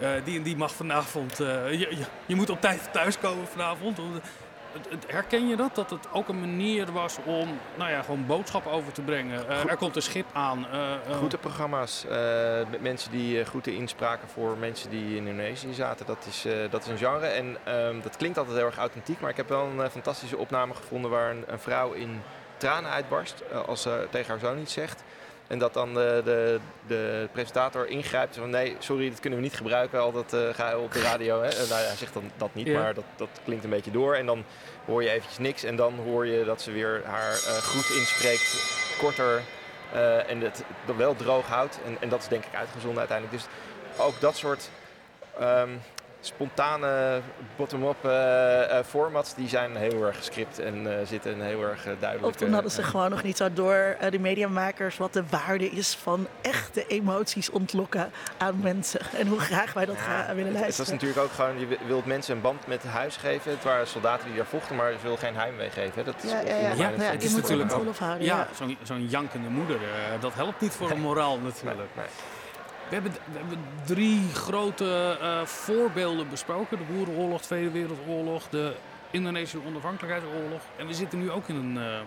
uh, 0.00 0.10
die 0.24 0.36
en 0.36 0.42
die 0.42 0.56
mag 0.56 0.74
vanavond, 0.74 1.40
uh, 1.40 1.70
je, 1.70 1.78
je, 1.78 2.04
je, 2.26 2.34
moet 2.34 2.50
op 2.50 2.60
tijd 2.60 2.92
thuiskomen 2.92 3.46
vanavond 3.46 3.98
herken 5.06 5.48
je 5.48 5.56
dat? 5.56 5.74
Dat 5.74 5.90
het 5.90 6.12
ook 6.12 6.28
een 6.28 6.40
manier 6.40 6.92
was 6.92 7.18
om 7.24 7.58
nou 7.74 7.90
ja, 7.90 8.02
gewoon 8.02 8.26
boodschap 8.26 8.66
over 8.66 8.92
te 8.92 9.02
brengen. 9.02 9.44
Uh, 9.48 9.70
er 9.70 9.76
komt 9.76 9.96
een 9.96 10.02
schip 10.02 10.26
aan. 10.32 10.66
Uh, 10.72 11.22
uh. 11.22 11.40
programma's. 11.40 12.04
met 12.70 12.80
mensen 12.80 13.10
die 13.10 13.44
groeten 13.44 13.74
inspraken 13.74 14.28
voor 14.28 14.56
mensen 14.56 14.90
die 14.90 15.16
in 15.16 15.26
Indonesië 15.26 15.74
zaten. 15.74 16.06
Dat 16.06 16.26
is, 16.28 16.46
dat 16.70 16.82
is 16.82 16.88
een 16.88 16.98
genre. 16.98 17.26
En 17.26 17.56
ehm, 17.64 18.00
dat 18.00 18.16
klinkt 18.16 18.38
altijd 18.38 18.56
heel 18.56 18.66
erg 18.66 18.76
authentiek. 18.76 19.20
Maar 19.20 19.30
ik 19.30 19.36
heb 19.36 19.48
wel 19.48 19.66
een 19.66 19.90
fantastische 19.90 20.36
opname 20.36 20.74
gevonden 20.74 21.10
waar 21.10 21.30
een, 21.30 21.44
een 21.46 21.60
vrouw 21.60 21.92
in 21.92 22.22
tranen 22.56 22.90
uitbarst. 22.90 23.42
als 23.66 23.82
ze 23.82 24.06
tegen 24.10 24.30
haar 24.30 24.38
zoon 24.38 24.58
iets 24.58 24.72
zegt. 24.72 25.02
En 25.46 25.58
dat 25.58 25.74
dan 25.74 25.94
de, 25.94 26.20
de, 26.24 26.58
de 26.86 27.28
presentator 27.32 27.86
ingrijpt 27.86 28.36
van 28.36 28.50
nee, 28.50 28.76
sorry, 28.78 29.10
dat 29.10 29.20
kunnen 29.20 29.38
we 29.38 29.44
niet 29.44 29.56
gebruiken, 29.56 30.00
al 30.00 30.12
dat 30.12 30.34
uh, 30.34 30.54
ga 30.54 30.70
je 30.70 30.78
op 30.78 30.92
de 30.92 31.00
radio. 31.00 31.42
Hè? 31.42 31.48
nou 31.48 31.68
ja, 31.68 31.86
hij 31.86 31.96
zegt 31.96 32.14
dan 32.14 32.30
dat 32.36 32.54
niet, 32.54 32.72
maar 32.72 32.94
dat, 32.94 33.04
dat 33.16 33.28
klinkt 33.44 33.64
een 33.64 33.70
beetje 33.70 33.90
door. 33.90 34.14
En 34.14 34.26
dan 34.26 34.44
hoor 34.84 35.02
je 35.02 35.10
eventjes 35.10 35.38
niks 35.38 35.64
en 35.64 35.76
dan 35.76 35.94
hoor 35.94 36.26
je 36.26 36.44
dat 36.44 36.62
ze 36.62 36.72
weer 36.72 37.02
haar 37.04 37.32
uh, 37.32 37.50
groet 37.50 37.96
inspreekt, 37.98 38.54
korter 38.98 39.42
uh, 39.94 40.30
en 40.30 40.40
het 40.40 40.64
wel 40.96 41.16
droog 41.16 41.46
houdt. 41.46 41.78
En, 41.84 41.96
en 42.00 42.08
dat 42.08 42.20
is 42.20 42.28
denk 42.28 42.44
ik 42.44 42.54
uitgezonden 42.54 42.98
uiteindelijk. 42.98 43.38
Dus 43.42 43.48
ook 43.98 44.20
dat 44.20 44.36
soort 44.36 44.70
um, 45.40 45.80
spontane 46.26 47.20
bottom-up 47.56 48.04
uh, 48.04 48.78
formats, 48.86 49.34
die 49.34 49.48
zijn 49.48 49.76
heel 49.76 50.04
erg 50.06 50.16
gescript 50.16 50.58
en 50.58 50.86
uh, 50.86 50.92
zitten 51.04 51.40
heel 51.40 51.62
erg 51.62 51.82
duidelijk. 51.82 52.26
Of 52.26 52.34
toen 52.34 52.52
hadden 52.52 52.70
ze 52.70 52.82
gewoon 52.82 53.10
nog 53.10 53.22
niet 53.22 53.36
zo 53.36 53.52
door, 53.52 53.96
de 54.10 54.18
mediamakers, 54.18 54.96
wat 54.96 55.12
de 55.12 55.24
waarde 55.30 55.70
is 55.70 55.94
van 55.94 56.26
echte 56.42 56.86
emoties 56.86 57.50
ontlokken 57.50 58.10
aan 58.38 58.60
mensen. 58.62 59.00
En 59.16 59.26
hoe 59.26 59.40
graag 59.40 59.72
wij 59.72 59.86
dat 59.86 59.96
gaan 59.96 60.36
willen 60.36 60.52
luisteren. 60.52 60.66
Het 60.66 60.76
was 60.76 60.88
natuurlijk 60.88 61.20
ook 61.20 61.32
gewoon, 61.32 61.58
je 61.58 61.78
wilt 61.86 62.06
mensen 62.06 62.36
een 62.36 62.40
band 62.40 62.66
met 62.66 62.84
huis 62.84 63.16
geven. 63.16 63.50
Het 63.50 63.64
waren 63.64 63.86
soldaten 63.86 64.26
die 64.26 64.36
daar 64.36 64.46
vochten, 64.46 64.76
maar 64.76 64.90
je 64.90 64.96
wil 65.02 65.16
geen 65.16 65.36
heimwee 65.36 65.70
geven. 65.70 66.04
Dat 66.04 66.14
is 66.22 66.30
ja, 66.30 66.40
ja, 66.40 66.56
ja. 66.56 66.72
ja, 66.74 66.90
het 67.10 67.22
is 67.22 67.34
natuurlijk 67.34 67.72
ook, 67.72 67.94
ja, 68.18 68.48
zo'n 68.56 68.76
zo 68.82 68.94
jankende 68.98 69.48
moeder, 69.48 69.78
dat 70.20 70.34
helpt 70.34 70.60
niet 70.60 70.72
voor 70.72 70.90
een 70.90 71.00
moraal 71.00 71.38
natuurlijk. 71.38 71.78
Nee, 71.94 72.04
nee. 72.04 72.36
We 72.88 72.94
hebben, 72.94 73.12
we 73.12 73.38
hebben 73.38 73.58
drie 73.84 74.28
grote 74.34 75.18
uh, 75.22 75.44
voorbeelden 75.44 76.28
besproken. 76.28 76.78
De 76.78 76.84
Boerenoorlog, 76.92 77.40
Tweede 77.40 77.70
Wereldoorlog, 77.70 78.48
de 78.48 78.74
Indonesische 79.10 79.66
onafhankelijkheidsoorlog. 79.66 80.60
En 80.76 80.86
we 80.86 80.94
zitten 80.94 81.18
nu 81.18 81.30
ook 81.30 81.48
in 81.48 81.56
een, 81.56 81.76
uh, 81.76 81.98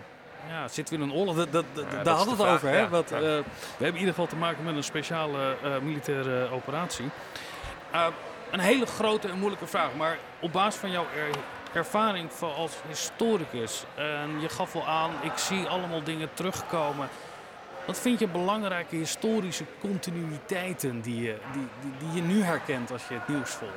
ja, 0.49 0.67
zitten 0.67 0.97
we 0.97 1.03
in 1.03 1.09
een 1.09 1.15
oorlog. 1.15 1.35
Dat, 1.35 1.51
dat, 1.51 1.65
ja, 1.91 2.03
daar 2.03 2.15
hadden 2.15 2.37
we 2.37 2.43
het 2.43 2.51
over. 2.51 2.69
Hè? 2.69 2.77
Ja, 2.77 2.85
uh, 2.87 3.01
we 3.11 3.43
hebben 3.69 3.87
in 3.87 3.93
ieder 3.93 4.13
geval 4.13 4.27
te 4.27 4.35
maken 4.35 4.63
met 4.63 4.75
een 4.75 4.83
speciale 4.83 5.55
militaire 5.81 6.49
operatie. 6.51 7.09
een 8.51 8.59
hele 8.59 8.85
grote 8.85 9.27
en 9.27 9.39
moeilijke 9.39 9.67
vraag. 9.67 9.95
Maar 9.97 10.17
op 10.39 10.51
basis 10.51 10.79
van 10.79 10.91
jouw 10.91 11.05
er 11.15 11.29
ervaring 11.73 12.29
als 12.55 12.71
historicus. 12.87 13.83
En 13.95 14.41
je 14.41 14.49
gaf 14.49 14.73
wel 14.73 14.87
aan, 14.87 15.11
ik 15.21 15.37
zie 15.37 15.67
allemaal 15.67 16.03
dingen 16.03 16.29
terugkomen. 16.33 17.09
Wat 17.89 17.99
vind 17.99 18.19
je 18.19 18.27
belangrijke 18.27 18.95
historische 18.95 19.63
continuïteiten 19.79 21.01
die 21.01 21.21
je, 21.21 21.37
die, 21.53 21.67
die, 21.81 21.91
die 21.99 22.21
je 22.21 22.27
nu 22.27 22.41
herkent 22.41 22.91
als 22.91 23.07
je 23.07 23.13
het 23.13 23.27
nieuws 23.27 23.49
volgt? 23.49 23.73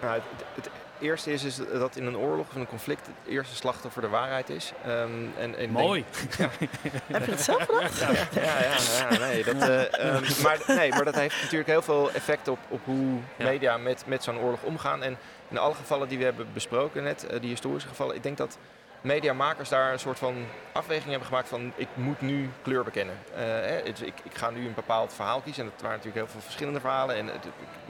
Nou, 0.00 0.14
het, 0.14 0.44
het, 0.54 0.70
eerste 1.00 1.32
is, 1.32 1.44
is 1.44 1.56
dat 1.72 1.96
in 1.96 2.06
een 2.06 2.16
oorlog 2.16 2.48
of 2.48 2.54
een 2.54 2.66
conflict 2.66 3.06
het 3.06 3.32
eerste 3.32 3.54
slachtoffer 3.54 4.02
de 4.02 4.08
waarheid 4.08 4.48
is. 4.50 4.72
Um, 4.86 5.32
en, 5.38 5.56
en 5.56 5.70
Mooi. 5.70 6.04
Denk, 6.36 6.52
ja. 6.60 6.66
Heb 7.06 7.24
je 7.24 7.30
het 7.30 7.40
zelf 7.40 7.62
gedacht? 7.62 7.98
Ja, 7.98 8.10
ja, 8.40 8.58
ja, 8.60 8.76
ja, 9.10 9.18
nee, 9.18 9.44
dat, 9.44 9.54
uh, 9.54 10.14
um, 10.14 10.22
maar, 10.42 10.58
nee, 10.66 10.90
maar 10.90 11.04
dat 11.04 11.14
heeft 11.14 11.42
natuurlijk 11.42 11.70
heel 11.70 11.82
veel 11.82 12.12
effect 12.12 12.48
op, 12.48 12.58
op 12.68 12.80
hoe 12.84 13.18
media 13.36 13.76
met, 13.76 14.04
met 14.06 14.22
zo'n 14.22 14.38
oorlog 14.38 14.62
omgaan. 14.62 15.02
En 15.02 15.16
in 15.48 15.58
alle 15.58 15.74
gevallen 15.74 16.08
die 16.08 16.18
we 16.18 16.24
hebben 16.24 16.46
besproken 16.52 17.02
net, 17.02 17.26
uh, 17.30 17.40
die 17.40 17.50
historische 17.50 17.88
gevallen, 17.88 18.16
ik 18.16 18.22
denk 18.22 18.36
dat 18.36 18.58
mediamakers 19.06 19.68
daar 19.68 19.92
een 19.92 19.98
soort 19.98 20.18
van 20.18 20.46
afweging 20.72 21.10
hebben 21.10 21.28
gemaakt 21.28 21.48
van 21.48 21.72
ik 21.76 21.88
moet 21.94 22.20
nu 22.20 22.50
kleur 22.62 22.84
bekennen. 22.84 23.18
Uh, 23.36 23.86
ik, 23.86 24.14
ga 24.32 24.50
nu 24.50 24.66
een 24.66 24.74
bepaald 24.74 25.12
verhaal 25.12 25.40
kiezen 25.40 25.64
en 25.64 25.70
het 25.70 25.82
waren 25.82 25.96
natuurlijk 25.96 26.24
heel 26.24 26.32
veel 26.32 26.42
verschillende 26.44 26.80
verhalen 26.80 27.16
en 27.16 27.30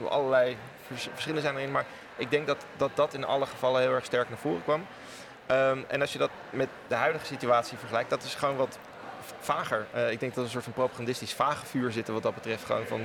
allerlei 0.09 0.57
verschillen 1.13 1.41
zijn 1.41 1.55
erin, 1.55 1.71
maar 1.71 1.85
ik 2.15 2.31
denk 2.31 2.47
dat, 2.47 2.65
dat 2.77 2.91
dat 2.93 3.13
in 3.13 3.25
alle 3.25 3.45
gevallen 3.45 3.81
heel 3.81 3.93
erg 3.93 4.05
sterk 4.05 4.29
naar 4.29 4.37
voren 4.37 4.63
kwam. 4.63 4.85
Um, 5.51 5.85
en 5.87 6.01
als 6.01 6.13
je 6.13 6.19
dat 6.19 6.29
met 6.49 6.67
de 6.87 6.95
huidige 6.95 7.25
situatie 7.25 7.77
vergelijkt, 7.77 8.09
dat 8.09 8.23
is 8.23 8.35
gewoon 8.35 8.55
wat 8.55 8.79
vager. 9.39 9.85
Uh, 9.95 10.11
ik 10.11 10.19
denk 10.19 10.31
dat 10.31 10.37
er 10.39 10.43
een 10.43 10.49
soort 10.49 10.63
van 10.63 10.73
propagandistisch 10.73 11.33
vage 11.33 11.65
vuur 11.65 11.91
zit 11.91 12.07
wat 12.07 12.23
dat 12.23 12.33
betreft. 12.33 12.65
Gewoon 12.65 12.85
van 12.85 13.01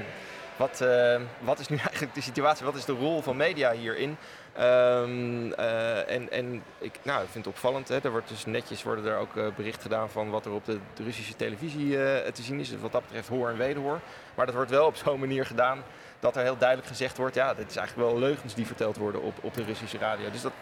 wat, 0.57 0.81
uh, 0.83 1.21
wat 1.41 1.59
is 1.59 1.69
nu 1.69 1.77
eigenlijk 1.91 2.15
de 2.15 2.21
situatie? 2.21 2.65
Wat 2.65 2.75
is 2.75 2.85
de 2.85 2.93
rol 2.93 3.23
van 3.23 3.37
media 3.37 3.73
hierin? 3.73 4.17
Um, 4.59 5.53
uh, 5.59 6.11
en 6.11 6.31
en 6.31 6.63
ik, 6.79 6.99
nou, 7.03 7.23
ik 7.23 7.29
vind 7.31 7.45
het 7.45 7.55
opvallend. 7.55 7.89
Hè. 7.89 7.99
Er 8.03 8.11
wordt 8.11 8.29
dus 8.29 8.47
netjes 8.47 8.83
worden 8.83 9.07
er 9.07 9.17
ook 9.17 9.35
uh, 9.35 9.47
bericht 9.57 9.83
gedaan 9.83 10.11
van 10.11 10.31
wat 10.31 10.47
er 10.47 10.53
op 10.53 10.65
de, 10.65 10.79
de 10.95 11.03
Russische 11.03 11.37
televisie 11.37 11.91
te 12.33 12.43
zien 12.43 12.61
is. 12.61 12.71
Dus 12.71 12.81
wat 12.81 12.93
dat 12.93 13.03
betreft 13.03 13.29
hoor 13.29 13.49
en 13.49 13.57
wederhoor. 13.57 14.01
Maar 14.35 14.47
dat 14.47 14.55
wordt 14.55 14.71
wel 14.71 14.87
op 14.87 14.97
zo'n 15.05 15.21
manier 15.21 15.47
gedaan 15.47 15.83
dat 16.21 16.37
er 16.37 16.43
heel 16.43 16.59
duidelijk 16.59 16.89
gezegd 16.89 17.17
wordt... 17.17 17.35
ja, 17.35 17.55
dit 17.55 17.71
is 17.71 17.77
eigenlijk 17.77 18.09
wel 18.09 18.19
leugens 18.19 18.55
die 18.55 18.67
verteld 18.67 18.97
worden 18.97 19.23
op, 19.23 19.35
op 19.41 19.55
de 19.55 19.65
Russische 19.65 19.99
radio. 19.99 20.31
Dus 20.31 20.43
dat, 20.43 20.53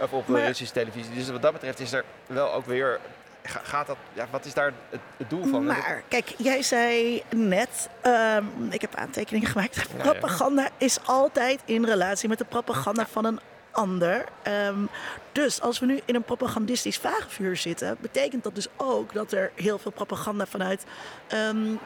of 0.00 0.12
op 0.12 0.26
de 0.26 0.44
Russische 0.44 0.74
televisie. 0.74 1.14
Dus 1.14 1.30
wat 1.30 1.42
dat 1.42 1.52
betreft 1.52 1.80
is 1.80 1.92
er 1.92 2.04
wel 2.26 2.52
ook 2.52 2.66
weer 2.66 3.00
gaat 3.42 3.86
dat, 3.86 3.96
ja, 4.12 4.26
wat 4.30 4.44
is 4.44 4.54
daar 4.54 4.72
het, 4.88 5.00
doel 5.28 5.44
van? 5.46 5.64
Maar 5.64 6.02
kijk, 6.08 6.34
jij 6.36 6.62
zei 6.62 7.22
net, 7.34 7.88
um, 8.06 8.68
ik 8.70 8.80
heb 8.80 8.94
aantekeningen 8.94 9.48
gemaakt. 9.48 9.96
propaganda 9.96 10.68
is 10.76 10.98
altijd 11.06 11.60
in 11.64 11.84
relatie 11.84 12.28
met 12.28 12.38
de 12.38 12.44
propaganda 12.44 13.06
van 13.06 13.24
een 13.24 13.40
ander. 13.70 14.24
Um, 14.66 14.88
dus 15.32 15.60
als 15.60 15.78
we 15.78 15.86
nu 15.86 16.00
in 16.04 16.14
een 16.14 16.22
propagandistisch 16.22 16.98
vagevuur 16.98 17.56
zitten, 17.56 17.96
betekent 18.00 18.42
dat 18.42 18.54
dus 18.54 18.68
ook 18.76 19.12
dat 19.12 19.32
er 19.32 19.50
heel 19.54 19.78
veel 19.78 19.90
propaganda 19.90 20.46
vanuit, 20.46 20.84
um, 21.34 21.72
uh, 21.72 21.78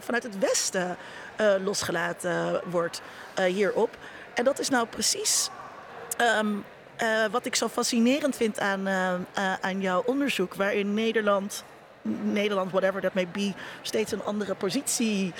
vanuit 0.00 0.22
het 0.22 0.38
Westen 0.38 0.96
uh, 1.40 1.52
losgelaten 1.64 2.60
wordt 2.64 3.02
uh, 3.38 3.44
hierop. 3.44 3.96
En 4.34 4.44
dat 4.44 4.58
is 4.58 4.68
nou 4.68 4.86
precies 4.86 5.50
uh, 7.02 7.24
wat 7.30 7.46
ik 7.46 7.54
zo 7.54 7.68
fascinerend 7.68 8.36
vind 8.36 8.60
aan, 8.60 8.88
uh, 8.88 9.12
uh, 9.38 9.54
aan 9.60 9.80
jouw 9.80 10.02
onderzoek, 10.06 10.54
waarin 10.54 10.94
Nederland, 10.94 11.64
Nederland, 12.22 12.70
whatever 12.70 13.00
that 13.00 13.14
may 13.14 13.28
be, 13.28 13.52
steeds 13.82 14.12
een 14.12 14.24
andere 14.24 14.54
positie 14.54 15.32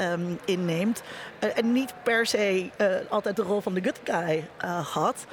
um, 0.00 0.38
inneemt. 0.44 1.02
en 1.38 1.72
niet 1.72 1.94
per 2.02 2.26
se 2.26 2.70
altijd 3.08 3.36
de 3.36 3.42
rol 3.42 3.60
van 3.60 3.74
de 3.74 3.82
good 3.82 4.00
guy 4.04 4.48
had. 4.92 5.26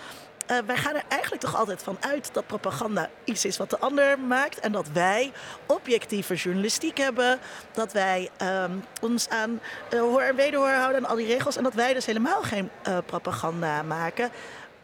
wij 0.66 0.78
gaan 0.78 0.96
er 0.96 1.04
eigenlijk 1.08 1.42
toch 1.42 1.56
altijd 1.56 1.84
van 1.84 1.98
uit 2.00 2.30
dat 2.34 2.48
propaganda 2.48 3.10
iets 3.24 3.46
is 3.46 3.58
wat 3.58 3.70
de 3.70 3.80
ander 3.80 4.20
maakt. 4.20 4.60
En 4.60 4.72
dat 4.72 4.88
wij 4.94 5.32
objectieve 5.66 6.36
journalistiek 6.36 6.98
hebben. 6.98 7.40
Dat 7.72 7.94
wij 7.94 8.30
um, 8.42 8.84
ons 9.02 9.30
aan 9.30 9.60
hoor 9.90 10.22
en 10.22 10.36
wederhoor 10.36 10.70
houden 10.70 11.04
en 11.04 11.10
al 11.10 11.16
die 11.16 11.28
regels. 11.28 11.58
En 11.58 11.64
dat 11.64 11.74
wij 11.74 11.94
dus 11.94 12.06
helemaal 12.06 12.42
geen 12.42 12.70
propaganda 13.06 13.82
maken. 13.82 14.32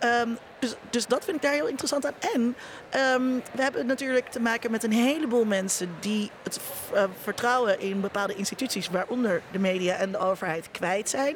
Um, 0.03 0.37
dus, 0.59 0.75
dus 0.89 1.07
dat 1.07 1.23
vind 1.23 1.35
ik 1.35 1.41
daar 1.41 1.53
heel 1.53 1.67
interessant 1.67 2.05
aan. 2.05 2.13
En 2.33 2.55
um, 3.01 3.43
we 3.51 3.61
hebben 3.61 3.85
natuurlijk 3.85 4.29
te 4.29 4.39
maken 4.39 4.71
met 4.71 4.83
een 4.83 4.91
heleboel 4.91 5.45
mensen 5.45 5.95
die 5.99 6.31
het 6.43 6.59
uh, 6.93 7.03
vertrouwen 7.21 7.79
in 7.79 8.01
bepaalde 8.01 8.35
instituties, 8.35 8.89
waaronder 8.89 9.41
de 9.51 9.59
media 9.59 9.95
en 9.95 10.11
de 10.11 10.17
overheid, 10.17 10.71
kwijt 10.71 11.09
zijn. 11.09 11.35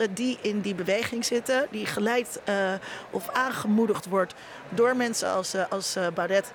Uh, 0.00 0.06
die 0.10 0.38
in 0.40 0.60
die 0.60 0.74
beweging 0.74 1.24
zitten, 1.24 1.66
die 1.70 1.86
geleid 1.86 2.40
uh, 2.48 2.72
of 3.10 3.28
aangemoedigd 3.28 4.06
wordt 4.06 4.34
door 4.68 4.96
mensen 4.96 5.30
als, 5.30 5.54
als 5.68 5.96
Baudet. 6.14 6.52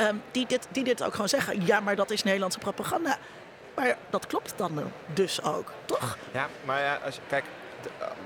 Um, 0.00 0.22
die, 0.30 0.46
dit, 0.46 0.66
die 0.70 0.84
dit 0.84 1.02
ook 1.02 1.12
gewoon 1.12 1.28
zeggen. 1.28 1.66
Ja, 1.66 1.80
maar 1.80 1.96
dat 1.96 2.10
is 2.10 2.22
Nederlandse 2.22 2.58
propaganda. 2.58 3.18
Maar 3.74 3.96
dat 4.10 4.26
klopt 4.26 4.52
dan 4.56 4.92
dus 5.14 5.42
ook, 5.42 5.72
toch? 5.84 6.18
Ja, 6.32 6.48
maar 6.64 6.80
ja, 6.80 6.98
als, 7.04 7.20
kijk, 7.28 7.44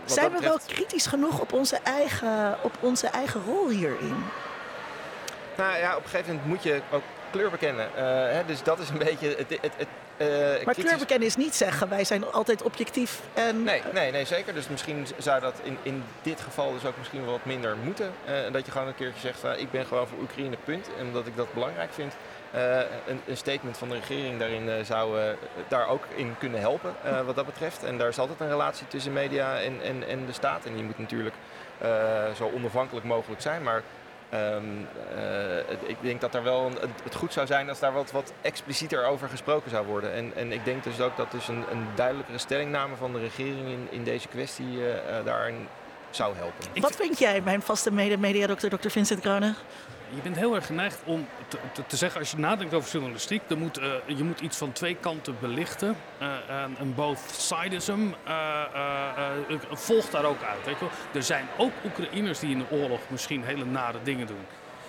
zijn 0.05 0.33
we 0.33 0.41
wel 0.41 0.59
kritisch 0.67 1.07
genoeg 1.07 1.41
op 1.41 1.53
onze, 1.53 1.79
eigen, 1.83 2.57
op 2.63 2.73
onze 2.81 3.07
eigen 3.07 3.45
rol 3.45 3.69
hierin? 3.69 4.25
Nou 5.57 5.79
ja, 5.79 5.97
op 5.97 6.05
een 6.05 6.11
gegeven 6.11 6.35
moment 6.35 6.49
moet 6.49 6.63
je 6.63 6.81
ook 6.91 7.03
kleur 7.31 7.51
bekennen. 7.51 7.89
Uh, 7.97 8.03
hè, 8.05 8.45
dus 8.47 8.63
dat 8.63 8.79
is 8.79 8.89
een 8.89 8.99
beetje 8.99 9.29
het. 9.29 9.49
het, 9.49 9.73
het 9.77 9.89
uh, 10.19 10.65
maar 10.65 10.75
kleur 10.75 10.99
bekennen 10.99 11.29
is 11.29 11.37
niet 11.37 11.55
zeggen 11.55 11.89
wij 11.89 12.05
zijn 12.05 12.33
altijd 12.33 12.63
objectief. 12.63 13.21
En... 13.35 13.63
Nee, 13.63 13.83
nee, 13.93 14.11
nee, 14.11 14.25
zeker. 14.25 14.55
Dus 14.55 14.69
misschien 14.69 15.07
zou 15.19 15.41
dat 15.41 15.55
in, 15.63 15.79
in 15.83 16.05
dit 16.23 16.41
geval 16.41 16.73
dus 16.73 16.85
ook 16.85 16.97
misschien 16.99 17.23
wel 17.23 17.33
wat 17.33 17.45
minder 17.45 17.77
moeten. 17.85 18.13
Uh, 18.29 18.53
dat 18.53 18.67
je 18.67 18.73
gewoon 18.73 18.87
een 18.87 18.95
keertje 18.95 19.21
zegt: 19.21 19.61
ik 19.61 19.71
ben 19.71 19.87
gewoon 19.87 20.09
voor 20.09 20.19
Oekraïne, 20.19 20.57
punt. 20.65 20.89
En 20.99 21.07
omdat 21.07 21.27
ik 21.27 21.37
dat 21.37 21.53
belangrijk 21.55 21.93
vind. 21.93 22.15
Uh, 22.55 22.79
een, 23.07 23.21
een, 23.27 23.37
statement 23.37 23.79
van 23.79 23.89
de 23.89 23.95
regering 23.95 24.39
daarin 24.39 24.67
uh, 24.67 24.75
zou 24.85 25.19
uh, 25.19 25.25
daar 25.69 25.89
ook 25.89 26.05
in 26.15 26.35
kunnen 26.39 26.61
helpen 26.61 26.95
wat 27.27 27.37
dat 27.37 27.47
betreft. 27.47 27.85
En 27.85 27.99
daar 27.99 28.09
is 28.09 28.19
altijd 28.19 28.41
een 28.41 28.49
relatie 28.49 28.87
tussen 28.87 29.13
media 29.13 29.61
en, 29.61 29.83
en, 29.83 30.09
en 30.09 30.27
de 30.27 30.33
staat. 30.33 30.65
En 30.65 30.75
die 30.75 30.83
moet 30.83 30.99
natuurlijk 30.99 31.35
zo 32.37 32.51
onafhankelijk 32.55 33.07
mogelijk 33.07 33.41
zijn. 33.41 33.63
Maar 33.63 33.83
um, 34.35 34.89
ik 35.87 35.97
denk 36.01 36.21
dat 36.21 36.35
er 36.35 36.43
wel 36.43 36.71
het 37.05 37.15
goed 37.15 37.33
zou 37.33 37.47
zijn 37.47 37.69
als 37.69 37.79
daar 37.79 37.93
wat, 37.93 38.11
wat 38.11 38.33
explicieter 38.41 39.05
over 39.05 39.29
gesproken 39.29 39.71
zou 39.71 39.87
worden. 39.87 40.13
En, 40.13 40.33
en 40.37 40.53
ik 40.53 40.65
denk 40.65 40.85
dus 40.85 41.01
ook 41.01 41.17
dat 41.17 41.31
dus 41.31 41.49
een, 41.49 41.65
een 41.71 41.87
duidelijkere 41.95 42.39
stellingname 42.39 42.97
van 42.97 43.13
de 43.13 43.19
regering 43.19 43.69
in, 43.69 43.89
in 43.91 44.05
deze 44.05 44.29
kwestie 44.29 44.79
daarin 45.25 45.69
zou 46.11 46.37
helpen. 46.37 46.81
Wat 46.83 46.97
vind 46.97 47.19
jij, 47.19 47.41
mijn 47.41 47.63
vaste 47.63 47.93
mede-mediadokter, 47.93 48.71
dokter 48.71 48.91
Vincent 48.91 49.21
Kronen? 49.21 49.57
Je 50.15 50.23
bent 50.23 50.37
heel 50.37 50.55
erg 50.55 50.67
geneigd 50.67 51.01
om 51.05 51.27
te, 51.87 51.97
zeggen, 51.97 52.21
als 52.21 52.31
je 52.31 52.37
nadenkt 52.37 52.75
over 52.75 52.91
journalistiek, 52.91 53.43
dan 53.47 53.59
moet, 53.59 53.79
uh, 53.79 53.93
je 54.07 54.25
moet 54.25 54.41
iets 54.41 54.57
van 54.57 54.73
twee 54.73 54.95
kanten 54.95 55.37
belichten. 55.41 55.97
Uh, 56.23 56.29
en, 56.49 56.77
en 56.79 56.95
both-sidism 56.95 58.01
uh, 58.29 58.63
volgt 59.71 60.13
daar 60.13 60.25
ook 60.25 60.43
uit. 60.43 60.65
Weet 60.65 60.79
je 60.79 60.85
wel? 60.85 60.95
Er 61.15 61.23
zijn 61.23 61.47
ook 61.57 61.73
Oekraïners 61.85 62.39
die 62.39 62.51
in 62.51 62.59
de 62.59 62.71
oorlog 62.71 63.01
misschien 63.09 63.45
hele 63.45 63.65
nare 63.65 63.99
dingen 64.03 64.27
doen. 64.27 64.47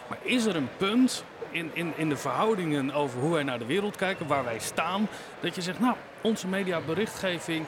Maar 0.07 0.17
is 0.21 0.45
er 0.45 0.55
een 0.55 0.69
punt 0.78 1.24
in, 1.51 1.71
in, 1.74 1.93
in 1.95 2.09
de 2.09 2.17
verhoudingen 2.17 2.93
over 2.93 3.19
hoe 3.19 3.34
wij 3.34 3.43
naar 3.43 3.59
de 3.59 3.65
wereld 3.65 3.95
kijken, 3.95 4.28
waar 4.28 4.43
wij 4.43 4.59
staan, 4.59 5.07
dat 5.39 5.55
je 5.55 5.61
zegt, 5.61 5.80
nou, 5.80 5.95
onze 6.21 6.47
mediaberichtgeving 6.47 7.65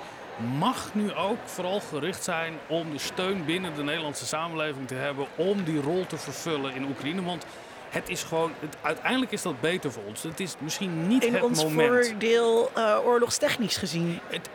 mag 0.57 0.89
nu 0.93 1.13
ook 1.13 1.37
vooral 1.45 1.79
gericht 1.79 2.23
zijn 2.23 2.53
om 2.67 2.91
de 2.91 2.99
steun 2.99 3.45
binnen 3.45 3.75
de 3.75 3.83
Nederlandse 3.83 4.25
samenleving 4.25 4.87
te 4.87 4.95
hebben 4.95 5.27
om 5.35 5.63
die 5.63 5.81
rol 5.81 6.05
te 6.05 6.17
vervullen 6.17 6.75
in 6.75 6.83
Oekraïne. 6.83 7.23
Want 7.23 7.45
het 7.89 8.09
is 8.09 8.23
gewoon, 8.23 8.51
het, 8.59 8.77
uiteindelijk 8.81 9.31
is 9.31 9.41
dat 9.41 9.61
beter 9.61 9.91
voor 9.91 10.03
ons. 10.03 10.23
Het 10.23 10.39
is 10.39 10.55
misschien 10.59 11.07
niet 11.07 11.23
in 11.23 11.33
het 11.33 11.41
moment. 11.41 11.61
In 11.61 11.91
ons 11.91 12.07
voordeel 12.07 12.71
uh, 12.77 12.97
oorlogstechnisch 13.05 13.77
gezien. 13.77 14.19
Het, 14.27 14.49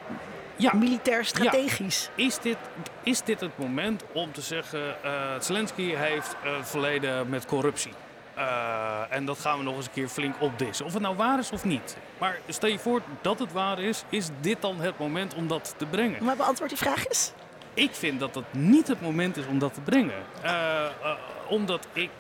ja, 0.57 0.75
militair 0.75 1.25
strategisch. 1.25 2.11
Ja. 2.17 2.25
Is, 2.25 2.39
dit, 2.39 2.57
is 3.03 3.23
dit 3.23 3.41
het 3.41 3.59
moment 3.59 4.03
om 4.13 4.33
te 4.33 4.41
zeggen, 4.41 4.97
uh, 5.05 5.41
Zelensky 5.41 5.95
heeft 5.95 6.37
uh, 6.45 6.63
verleden 6.63 7.29
met 7.29 7.47
corruptie? 7.47 7.93
Uh, 8.41 9.01
en 9.09 9.25
dat 9.25 9.39
gaan 9.39 9.59
we 9.59 9.65
nog 9.65 9.77
eens 9.77 9.87
een 9.87 9.93
keer 9.93 10.09
flink 10.09 10.35
opdissen. 10.39 10.87
Of 10.87 10.93
het 10.93 11.03
nou 11.03 11.17
waar 11.17 11.39
is 11.39 11.51
of 11.51 11.65
niet. 11.65 11.97
Maar 12.19 12.39
stel 12.49 12.69
je 12.69 12.79
voor 12.79 13.03
dat 13.21 13.39
het 13.39 13.53
waar 13.53 13.79
is, 13.79 14.05
is 14.09 14.29
dit 14.41 14.63
dan 14.63 14.81
het 14.81 14.99
moment 14.99 15.35
om 15.35 15.49
dat 15.49 15.75
te 15.77 15.87
brengen? 15.87 16.25
Maar 16.25 16.37
beantwoord 16.37 16.71
die 16.71 16.79
vraag 16.79 17.07
eens. 17.07 17.33
Ik 17.75 17.91
vind 17.93 18.21
dat 18.21 18.35
het 18.35 18.45
niet 18.51 18.89
het 18.89 19.01
moment 19.01 19.37
is 19.37 19.47
om 19.47 19.59
dat 19.59 19.75
te 19.75 19.81
brengen. 19.81 20.23
Uh, 20.45 20.51
uh, 20.51 21.13
omdat 21.49 21.87
ik 21.93 22.11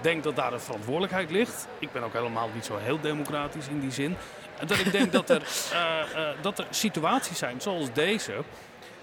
denk 0.00 0.22
dat 0.22 0.36
daar 0.36 0.52
een 0.52 0.60
verantwoordelijkheid 0.60 1.30
ligt. 1.30 1.66
Ik 1.78 1.92
ben 1.92 2.02
ook 2.02 2.12
helemaal 2.12 2.48
niet 2.54 2.64
zo 2.64 2.76
heel 2.78 3.00
democratisch 3.00 3.68
in 3.68 3.80
die 3.80 3.90
zin. 3.90 4.16
Dat 4.66 4.78
ik 4.78 4.92
denk 4.92 5.12
dat 5.12 5.30
er, 5.30 5.42
dat 6.40 6.58
er 6.58 6.66
situaties 6.70 7.38
zijn 7.38 7.60
zoals 7.60 7.92
deze 7.92 8.32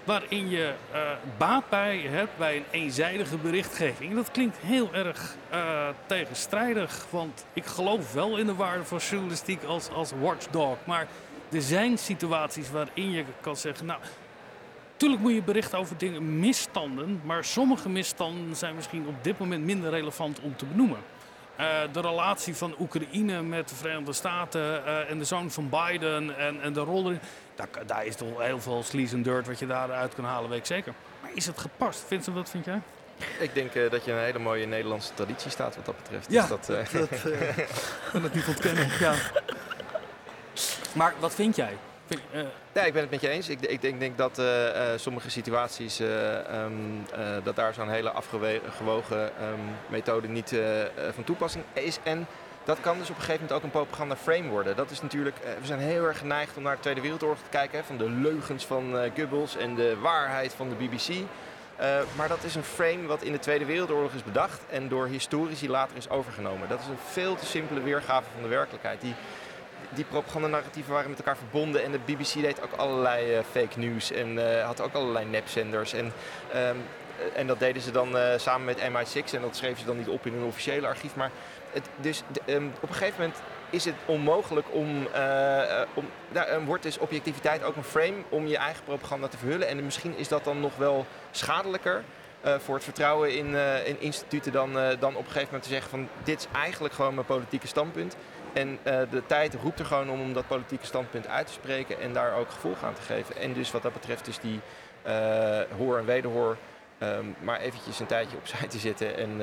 waarin 0.04 0.48
je 0.48 0.72
uh, 0.94 1.00
baat 1.38 1.68
bij 1.68 1.98
hebt 1.98 2.38
bij 2.38 2.56
een 2.56 2.64
eenzijdige 2.70 3.36
berichtgeving. 3.36 4.14
Dat 4.14 4.30
klinkt 4.30 4.56
heel 4.60 4.94
erg 4.94 5.36
uh, 5.52 5.88
tegenstrijdig, 6.06 7.06
want 7.10 7.44
ik 7.52 7.64
geloof 7.64 8.12
wel 8.12 8.36
in 8.36 8.46
de 8.46 8.54
waarde 8.54 8.84
van 8.84 8.98
journalistiek 8.98 9.64
als, 9.64 9.88
als 9.88 10.12
watchdog. 10.20 10.76
Maar 10.84 11.06
er 11.52 11.62
zijn 11.62 11.98
situaties 11.98 12.70
waarin 12.70 13.10
je 13.10 13.24
kan 13.40 13.56
zeggen, 13.56 13.86
nou, 13.86 14.00
Tuurlijk 14.96 15.22
moet 15.22 15.34
je 15.34 15.42
berichten 15.42 15.78
over 15.78 15.98
dingen, 15.98 16.38
misstanden, 16.38 17.20
maar 17.24 17.44
sommige 17.44 17.88
misstanden 17.88 18.56
zijn 18.56 18.74
misschien 18.74 19.06
op 19.06 19.24
dit 19.24 19.38
moment 19.38 19.64
minder 19.64 19.90
relevant 19.90 20.40
om 20.40 20.56
te 20.56 20.64
benoemen. 20.64 20.98
Uh, 21.60 21.66
de 21.92 22.00
relatie 22.00 22.56
van 22.56 22.74
Oekraïne 22.80 23.42
met 23.42 23.68
de 23.68 23.74
Verenigde 23.74 24.12
Staten 24.12 24.86
en 25.08 25.18
de 25.18 25.24
zoon 25.24 25.50
van 25.50 25.68
Biden 25.68 26.38
en, 26.38 26.60
en 26.60 26.72
de 26.72 26.80
rol 26.80 27.04
erin. 27.06 27.20
Daar, 27.54 27.68
daar 27.86 28.06
is 28.06 28.16
toch 28.16 28.42
heel 28.42 28.60
veel 28.60 28.82
sleaze 28.82 29.14
en 29.14 29.22
dirt 29.22 29.46
wat 29.46 29.58
je 29.58 29.66
daaruit 29.66 30.14
kan 30.14 30.24
halen, 30.24 30.50
weet 30.50 30.58
ik 30.58 30.66
zeker. 30.66 30.92
Maar 31.20 31.30
is 31.34 31.46
het 31.46 31.58
gepast? 31.58 32.04
Vincent, 32.06 32.36
wat 32.36 32.50
vind 32.50 32.64
jij? 32.64 32.80
Ik 33.38 33.54
denk 33.54 33.74
uh, 33.74 33.90
dat 33.90 34.04
je 34.04 34.12
een 34.12 34.18
hele 34.18 34.38
mooie 34.38 34.66
Nederlandse 34.66 35.14
traditie 35.14 35.50
staat 35.50 35.76
wat 35.76 35.86
dat 35.86 35.96
betreft. 35.96 36.30
Ja, 36.30 36.40
dus 36.40 36.48
dat, 36.48 36.66
dat, 36.66 37.10
dat 38.12 38.22
het 38.22 38.34
niet 38.34 38.48
ontkennen. 38.48 38.88
Ja. 38.98 39.14
Maar 40.92 41.14
wat 41.18 41.34
vind 41.34 41.56
jij? 41.56 41.76
Uh... 42.34 42.42
Ja, 42.72 42.82
ik 42.82 42.92
ben 42.92 43.02
het 43.02 43.10
met 43.10 43.20
je 43.20 43.28
eens. 43.28 43.48
Ik, 43.48 43.60
ik 43.60 43.80
denk, 43.80 44.00
denk, 44.00 44.18
dat 44.18 44.38
uh, 44.38 44.46
uh, 44.46 44.82
sommige 44.96 45.30
situaties, 45.30 46.00
um, 46.00 47.04
dat 47.42 47.56
daar 47.56 47.74
zo'n 47.74 47.90
hele 47.90 48.10
afgewogen 48.10 49.20
um, 49.20 49.60
methode 49.88 50.28
niet 50.28 50.54
van 51.14 51.24
toepassing 51.24 51.64
is. 51.72 51.98
En 52.02 52.26
dat 52.64 52.80
kan 52.80 52.98
dus 52.98 53.10
op 53.10 53.16
een 53.16 53.22
gegeven 53.22 53.40
moment 53.40 53.52
ook 53.58 53.62
een 53.62 53.70
propaganda 53.70 54.16
frame 54.16 54.48
worden. 54.48 54.76
Dat 54.76 54.90
is 54.90 55.02
natuurlijk, 55.02 55.36
we 55.60 55.66
zijn 55.66 55.78
heel 55.78 56.04
erg 56.04 56.18
geneigd 56.18 56.56
om 56.56 56.62
naar 56.62 56.74
de 56.74 56.80
Tweede 56.80 57.00
Wereldoorlog 57.00 57.38
te 57.38 57.48
kijken. 57.50 57.78
Hè, 57.78 57.84
van 57.84 57.96
de 57.96 58.10
leugens 58.10 58.66
van 58.66 59.10
Goebbels 59.16 59.56
en 59.56 59.74
de 59.74 59.96
waarheid 60.00 60.52
van 60.52 60.68
de 60.68 60.74
BBC. 60.74 61.14
maar 62.16 62.28
dat 62.28 62.44
is 62.44 62.54
een 62.54 62.64
frame 62.64 63.06
wat 63.06 63.22
in 63.22 63.32
de 63.32 63.38
Tweede 63.38 63.64
Wereldoorlog 63.64 64.12
is 64.12 64.24
bedacht 64.24 64.60
en 64.70 64.88
door 64.88 65.06
historici 65.06 65.68
later 65.68 65.96
is 65.96 66.10
overgenomen. 66.10 66.68
Dat 66.68 66.80
is 66.80 66.86
een 66.86 66.98
veel 67.10 67.36
te 67.36 67.46
simpele 67.46 67.80
weergave 67.80 68.28
van 68.32 68.42
de 68.42 68.48
werkelijkheid. 68.48 69.00
Die, 69.00 69.14
die 69.88 70.04
propagandanarratieven 70.04 70.92
waren 70.92 71.10
met 71.10 71.18
elkaar 71.18 71.36
verbonden. 71.36 71.84
En 71.84 71.92
de 71.92 71.98
BBC 72.04 72.32
deed 72.32 72.62
ook 72.62 72.72
allerlei 72.72 73.34
eh, 73.34 73.44
fake 73.50 73.78
news 73.78 74.12
en 74.12 74.62
had 74.64 74.80
ook 74.80 74.94
allerlei 74.94 75.26
nepzenders. 75.26 75.92
En, 75.92 76.12
ehm, 76.52 76.76
en 77.34 77.46
dat 77.46 77.58
deden 77.58 77.82
ze 77.82 77.90
dan 77.90 78.16
samen 78.36 78.64
met 78.64 78.78
MI6 78.78 79.34
en 79.34 79.40
dat 79.40 79.56
schreven 79.56 79.78
ze 79.78 79.86
dan 79.86 79.98
niet 79.98 80.08
op 80.08 80.26
in 80.26 80.32
hun 80.32 80.44
officiële 80.44 80.86
archief. 80.86 81.14
Maar 81.14 81.30
het, 81.72 81.88
dus 81.96 82.22
ehm, 82.46 82.66
op 82.80 82.88
een 82.88 82.94
gegeven 82.94 83.20
moment 83.20 83.40
is 83.70 83.84
het 83.84 83.94
onmogelijk 84.04 84.66
om, 84.70 85.06
om 85.94 86.04
nou, 86.32 86.64
wordt 86.64 86.82
dus 86.82 86.98
objectiviteit 86.98 87.62
ook 87.62 87.76
een 87.76 87.84
frame 87.84 88.22
om 88.28 88.46
je 88.46 88.56
eigen 88.56 88.84
propaganda 88.84 89.28
te 89.28 89.38
verhullen. 89.38 89.68
En 89.68 89.84
misschien 89.84 90.16
is 90.16 90.28
dat 90.28 90.44
dan 90.44 90.60
nog 90.60 90.76
wel 90.76 91.06
schadelijker 91.30 92.02
uh, 92.44 92.54
voor 92.58 92.74
het 92.74 92.84
vertrouwen 92.84 93.36
in, 93.36 93.46
uh, 93.46 93.86
in 93.86 94.00
instituten 94.00 94.52
dan, 94.52 94.76
uh, 94.76 94.88
dan 94.98 95.16
op 95.16 95.24
een 95.24 95.32
gegeven 95.32 95.44
moment 95.44 95.62
te 95.62 95.68
zeggen 95.68 95.90
van 95.90 96.08
dit 96.22 96.38
is 96.38 96.46
eigenlijk 96.52 96.94
gewoon 96.94 97.14
mijn 97.14 97.26
politieke 97.26 97.66
standpunt. 97.66 98.16
En 98.52 98.78
de 98.82 99.22
tijd 99.26 99.54
roept 99.62 99.78
er 99.78 99.84
gewoon 99.84 100.10
om 100.10 100.20
om 100.20 100.32
dat 100.32 100.46
politieke 100.46 100.86
standpunt 100.86 101.28
uit 101.28 101.46
te 101.46 101.52
spreken 101.52 102.00
en 102.00 102.12
daar 102.12 102.34
ook 102.34 102.50
gevolg 102.50 102.84
aan 102.84 102.94
te 102.94 103.02
geven. 103.02 103.36
En 103.36 103.52
dus 103.52 103.70
wat 103.70 103.82
dat 103.82 103.92
betreft 103.92 104.28
is 104.28 104.38
die 104.38 104.60
hoor 105.76 105.98
en 105.98 106.04
wederhoor 106.04 106.56
um, 107.02 107.34
maar 107.40 107.60
eventjes 107.60 108.00
een 108.00 108.06
tijdje 108.06 108.36
opzij 108.36 108.68
te 108.68 108.78
zetten 108.78 109.16
en, 109.16 109.40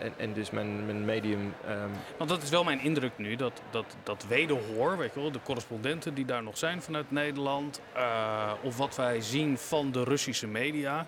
en, 0.00 0.12
en, 0.16 0.32
dus 0.32 0.50
mijn, 0.50 0.86
mijn 0.86 1.04
medium... 1.04 1.54
Um... 1.68 1.90
Want 2.16 2.30
dat 2.30 2.42
is 2.42 2.50
wel 2.50 2.64
mijn 2.64 2.80
indruk 2.80 3.12
nu, 3.16 3.36
dat, 3.36 3.62
dat, 3.70 3.96
dat 4.02 4.24
wederhoor, 4.28 4.98
weet 4.98 5.14
je 5.14 5.20
wel, 5.20 5.32
de 5.32 5.42
correspondenten 5.42 6.14
die 6.14 6.24
daar 6.24 6.42
nog 6.42 6.58
zijn 6.58 6.82
vanuit 6.82 7.10
Nederland, 7.10 7.80
of 8.62 8.76
wat 8.76 8.96
wij 8.96 9.20
zien 9.20 9.58
van 9.58 9.92
de 9.92 10.04
Russische 10.04 10.46
media 10.46 11.06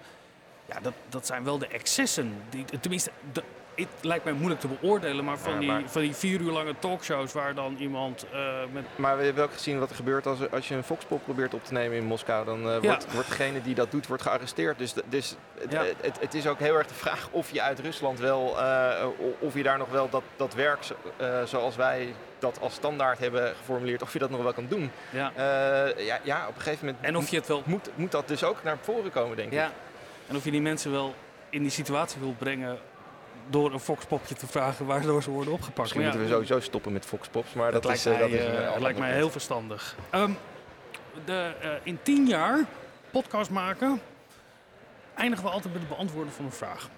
ja, 0.71 0.81
dat, 0.81 0.95
dat 1.09 1.27
zijn 1.27 1.45
wel 1.45 1.59
de 1.59 1.67
excessen. 1.67 2.43
Die, 2.51 2.65
tenminste, 2.81 3.11
de, 3.33 3.43
het 3.81 4.05
lijkt 4.05 4.25
mij 4.25 4.33
moeilijk 4.33 4.61
te 4.61 4.69
beoordelen, 4.69 5.25
maar 5.25 5.39
van, 5.39 5.59
die, 5.59 5.73
van 5.87 6.01
die 6.01 6.15
vier 6.15 6.41
uur 6.41 6.53
lange 6.53 6.75
talkshows 6.79 7.33
waar 7.33 7.55
dan 7.55 7.77
iemand 7.79 8.27
uh, 8.33 8.39
met... 8.73 8.85
Maar 8.97 9.17
we 9.17 9.25
hebben 9.25 9.45
ook 9.45 9.53
gezien 9.53 9.79
wat 9.79 9.91
er 9.91 9.97
gebeurt 9.97 10.27
als, 10.27 10.51
als 10.51 10.69
je 10.69 10.75
een 10.75 10.85
Foxpop 10.85 11.25
probeert 11.25 11.55
op 11.55 11.65
te 11.65 11.73
nemen 11.73 11.97
in 11.97 12.05
Moskou. 12.05 12.45
Dan 12.45 12.67
uh, 12.67 12.79
wordt, 12.79 13.13
wordt 13.13 13.29
degene 13.29 13.63
die 13.63 13.75
dat 13.75 13.91
doet, 13.91 14.07
wordt 14.07 14.23
gearresteerd. 14.23 14.79
Dus, 14.79 14.95
dus 15.09 15.37
het, 15.59 15.95
het, 16.01 16.21
het, 16.21 16.35
is 16.35 16.47
ook 16.47 16.59
heel 16.59 16.75
erg 16.75 16.87
de 16.87 16.95
vraag 16.95 17.29
of 17.31 17.51
je 17.51 17.63
uit 17.63 17.79
Rusland 17.79 18.19
wel, 18.19 18.57
uh, 18.59 19.07
of 19.39 19.55
je 19.55 19.63
daar 19.63 19.79
nog 19.79 19.91
wel 19.91 20.11
dat, 20.11 20.23
dat 20.37 20.55
werk 20.55 20.79
zoals 21.45 21.77
wij 21.77 22.15
dat 22.39 22.61
als 22.61 22.75
standaard 22.75 23.19
hebben 23.19 23.55
geformuleerd, 23.57 24.03
of 24.03 24.13
je 24.13 24.19
dat 24.19 24.31
nog 24.31 24.43
wel 24.43 24.53
kan 24.53 24.67
doen. 24.69 24.91
Ja, 25.11 25.33
ja, 25.97 26.19
ja 26.23 26.47
op 26.49 26.57
een 26.57 26.63
gegeven 26.63 26.87
moment 26.87 27.05
en 27.05 27.17
of 27.17 27.29
je 27.29 27.37
het 27.37 27.47
wel... 27.47 27.63
moet, 27.65 27.91
moet 27.95 28.13
dat 28.13 28.29
dus 28.29 28.45
ook 28.45 28.63
naar 28.63 28.79
voren 28.81 29.11
komen, 29.11 29.37
denk 29.37 29.53
ja. 29.53 29.67
ik. 29.67 29.73
En 30.29 30.37
of 30.37 30.45
je 30.45 30.51
die 30.51 30.63
mensen 30.63 30.91
wel 30.91 31.15
in 31.51 31.63
die 31.63 31.71
situatie 31.71 32.21
wilt 32.21 32.39
brengen 32.39 32.79
door 33.51 33.73
een 33.73 33.81
foxpopje 33.81 34.35
te 34.35 34.47
vragen 34.47 34.87
waardoor 34.87 35.23
ze 35.23 35.31
worden 35.31 35.53
opgepakt. 35.53 35.79
Misschien 35.79 36.03
moeten 36.03 36.21
we 36.21 36.29
sowieso 36.29 36.61
stoppen 36.61 36.93
met 36.93 37.07
foxpops, 37.07 37.53
maar 37.53 37.73
dat, 37.73 37.85
lijkt 37.85 37.99
is, 37.99 38.05
mij, 38.05 38.19
dat, 38.19 38.29
is, 38.29 38.45
uh, 38.45 38.77
lijkt 38.79 38.99
mij 38.99 39.13
heel 39.13 39.31
verstandig. 39.31 39.97
Um, 40.15 40.37
de, 41.25 41.53
uh, 41.63 41.71
in 41.83 41.99
tien 42.03 42.27
jaar 42.27 42.65
podcast 43.11 43.51
maken 43.51 44.01
eindigen 45.15 45.45
we 45.45 45.51
altijd 45.51 45.73
met 45.73 45.83
het 45.83 45.91
beantwoorden 45.91 46.33
van 46.33 46.45
een 46.45 46.53
vraag. 46.53 46.89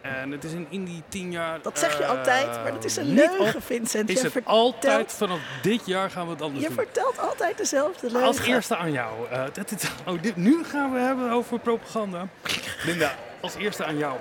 En 0.00 0.30
het 0.30 0.44
is 0.44 0.52
in, 0.52 0.66
in 0.70 0.84
die 0.84 1.02
tien 1.08 1.30
jaar... 1.30 1.62
Dat 1.62 1.78
zeg 1.78 1.98
je 1.98 2.06
altijd, 2.06 2.46
maar 2.46 2.72
dat 2.72 2.84
is 2.84 2.96
een 2.96 3.14
leugen, 3.14 3.62
Vincent. 3.62 4.08
Is 4.08 4.20
je 4.20 4.30
het 4.32 4.44
altijd, 4.44 5.12
vanaf 5.12 5.38
dit 5.62 5.86
jaar 5.86 6.10
gaan 6.10 6.24
we 6.24 6.32
het 6.32 6.42
anders 6.42 6.62
je 6.62 6.68
doen. 6.68 6.76
Je 6.76 6.82
vertelt 6.82 7.18
altijd 7.18 7.56
dezelfde 7.56 8.10
leugen. 8.10 8.26
Als 8.26 8.38
eerste 8.38 8.76
aan 8.76 8.92
jou. 8.92 9.30
Uh, 9.32 9.44
dit, 9.52 9.90
oh, 10.06 10.22
dit, 10.22 10.36
nu 10.36 10.64
gaan 10.64 10.92
we 10.92 10.98
hebben 10.98 11.30
over 11.30 11.58
propaganda. 11.58 12.28
Linda, 12.86 13.14
als 13.40 13.54
eerste 13.54 13.84
aan 13.84 13.96
jou. 13.96 14.16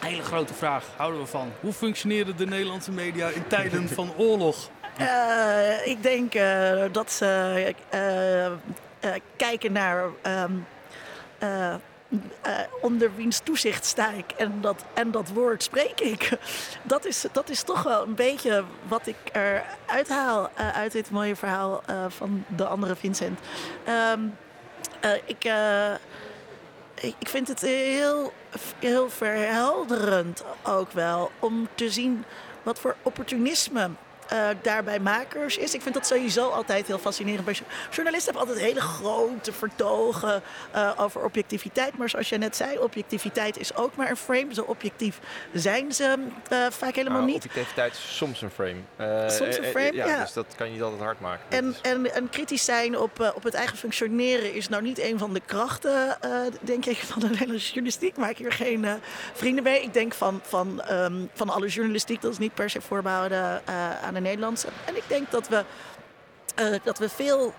Hele 0.00 0.22
grote 0.22 0.54
vraag, 0.54 0.84
houden 0.96 1.20
we 1.20 1.26
van. 1.26 1.52
Hoe 1.60 1.72
functioneren 1.72 2.36
de 2.36 2.46
Nederlandse 2.46 2.90
media 2.92 3.28
in 3.28 3.46
tijden 3.46 3.88
van 3.88 4.12
oorlog? 4.16 4.70
Uh, 5.00 5.86
ik 5.86 6.02
denk 6.02 6.34
uh, 6.34 6.82
dat 6.92 7.12
ze 7.12 7.74
kijken 9.36 9.72
naar... 9.72 10.04
Um, 10.22 10.66
uh, 11.42 11.74
onder 12.80 13.14
wiens 13.14 13.38
toezicht 13.38 13.84
sta 13.84 14.10
ik 14.10 14.30
en 14.30 14.60
dat, 14.60 14.84
en 14.94 15.10
dat 15.10 15.28
woord 15.28 15.62
spreek 15.62 16.00
ik. 16.00 16.28
Dat 16.82 17.04
is, 17.04 17.24
dat 17.32 17.50
is 17.50 17.62
toch 17.62 17.82
wel 17.82 18.02
een 18.02 18.14
beetje 18.14 18.64
wat 18.88 19.06
ik 19.06 19.16
eruit 19.32 20.08
haal 20.08 20.50
uh, 20.58 20.70
uit 20.70 20.92
dit 20.92 21.10
mooie 21.10 21.36
verhaal 21.36 21.82
uh, 21.90 22.04
van 22.08 22.44
de 22.48 22.64
andere 22.64 22.96
Vincent. 22.96 23.38
Um, 24.14 24.36
ik, 25.26 25.50
ik, 27.00 27.28
vind 27.28 27.48
het 27.48 27.60
heel, 27.60 28.32
heel 28.78 29.10
verhelderend 29.10 30.44
ook 30.62 30.92
wel 30.92 31.30
om 31.38 31.68
te 31.74 31.90
zien 31.90 32.24
wat 32.62 32.78
voor 32.78 32.96
opportunisme 33.02 33.90
uh, 34.32 34.48
daarbij 34.62 35.00
makers 35.00 35.56
is. 35.56 35.74
Ik 35.74 35.82
vind 35.82 35.94
dat 35.94 36.06
sowieso 36.06 36.48
altijd 36.48 36.86
heel 36.86 36.98
fascinerend. 36.98 37.62
Journalisten 37.90 38.32
hebben 38.32 38.48
altijd 38.48 38.66
hele 38.66 38.80
grote 38.80 39.52
vertogen 39.52 40.42
uh, 40.74 40.92
over 40.96 41.24
objectiviteit. 41.24 41.98
Maar 41.98 42.08
zoals 42.08 42.28
je 42.28 42.38
net 42.38 42.56
zei, 42.56 42.78
objectiviteit 42.78 43.58
is 43.58 43.74
ook 43.74 43.96
maar 43.96 44.10
een 44.10 44.16
frame. 44.16 44.54
Zo 44.54 44.62
objectief 44.62 45.18
zijn 45.52 45.92
ze 45.92 46.16
uh, 46.52 46.66
vaak 46.70 46.94
helemaal 46.94 47.18
nou, 47.18 47.32
niet. 47.32 47.44
Objectiviteit 47.44 47.92
is 47.92 48.16
soms 48.16 48.42
een 48.42 48.50
frame. 48.50 49.30
soms 49.30 49.58
een 49.58 49.64
frame, 49.64 49.92
ja, 49.92 50.06
ja, 50.06 50.20
Dus 50.20 50.32
dat 50.32 50.46
kan 50.56 50.66
je 50.66 50.72
niet 50.72 50.82
altijd 50.82 51.00
hard 51.00 51.20
maken. 51.20 51.44
En, 51.48 51.74
en, 51.82 52.14
en 52.14 52.28
kritisch 52.28 52.64
zijn 52.64 52.98
op, 52.98 53.32
op 53.34 53.42
het 53.42 53.54
eigen 53.54 53.76
functioneren 53.76 54.54
is 54.54 54.68
nou 54.68 54.82
niet 54.82 54.98
een 54.98 55.18
van 55.18 55.34
de 55.34 55.40
krachten, 55.46 56.18
denk 56.60 56.86
ik, 56.86 56.96
van 56.96 57.20
de 57.20 57.28
Nederlandse 57.28 57.66
journalistiek. 57.66 58.16
Maak 58.16 58.36
hier 58.36 58.52
geen 58.52 58.86
vrienden 59.32 59.64
mee. 59.64 59.82
Ik 59.82 59.92
denk 59.92 60.14
van, 60.14 60.40
van, 60.42 60.82
um, 60.90 61.30
van 61.34 61.48
alle 61.48 61.68
journalistiek, 61.68 62.20
dat 62.20 62.32
is 62.32 62.38
niet 62.38 62.54
per 62.54 62.70
se 62.70 62.80
voorbehouden 62.80 63.62
aan 64.02 64.14
de 64.22 64.28
Nederlandse. 64.28 64.68
En 64.84 64.96
ik 64.96 65.04
denk 65.06 65.30
dat 65.30 65.48
we, 65.48 65.64
uh, 66.60 66.74
dat 66.82 66.98
we 66.98 67.08
veel 67.08 67.54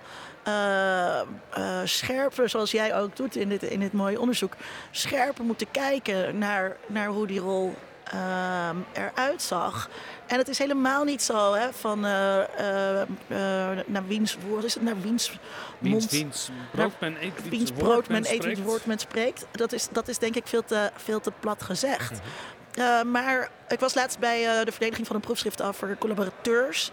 uh, 0.48 1.22
uh, 1.58 1.80
scherper, 1.84 2.50
zoals 2.50 2.72
jij 2.72 2.96
ook 2.96 3.16
doet 3.16 3.36
in 3.36 3.50
dit, 3.50 3.64
in 3.64 3.80
dit 3.80 3.94
mooie 3.94 4.20
onderzoek, 4.20 4.54
scherper 4.92 5.44
moeten 5.44 5.72
kijken 5.72 6.38
naar, 6.38 6.78
naar 6.88 7.08
hoe 7.08 7.28
die 7.28 7.40
rol 7.40 7.76
eruit 8.94 9.42
zag. 9.42 9.90
En 10.28 10.38
het 10.38 10.48
is 10.48 10.58
helemaal 10.58 11.04
niet 11.04 11.22
zo 11.22 11.54
hè, 11.54 11.74
van 11.74 12.00
naar 13.86 14.08
wiens 14.08 14.38
woord 14.48 14.64
is 14.64 14.74
het, 14.74 14.84
naar 14.84 15.02
wiens 15.02 15.32
mond. 15.80 16.12
Wiens, 16.12 16.50
brood 16.72 17.00
men 17.00 17.16
eet, 17.24 17.50
wiens, 17.50 17.72
brood 17.72 18.08
men 18.08 18.34
eet, 18.34 18.64
woord 18.64 18.86
men 18.86 19.00
spreekt. 19.00 19.46
Dat 19.52 19.72
is, 19.72 19.88
dat 19.92 20.08
is 20.08 20.18
denk 20.18 20.36
ik 20.36 20.48
veel 20.48 20.64
te, 20.64 20.92
veel 20.96 21.20
te 21.20 21.32
plat 21.40 21.64
gezegd. 21.64 22.12
Mm 22.12 22.18
-hmm. 22.18 22.61
Uh, 22.76 23.02
maar 23.02 23.50
ik 23.68 23.80
was 23.80 23.94
laatst 23.94 24.20
bij 24.20 24.42
uh, 24.42 24.66
de 24.66 24.72
verdediging 24.72 25.08
van 25.08 25.16
een 25.16 25.22
proefschrift 25.22 25.62
over 25.62 25.98
collaborateurs. 25.98 26.92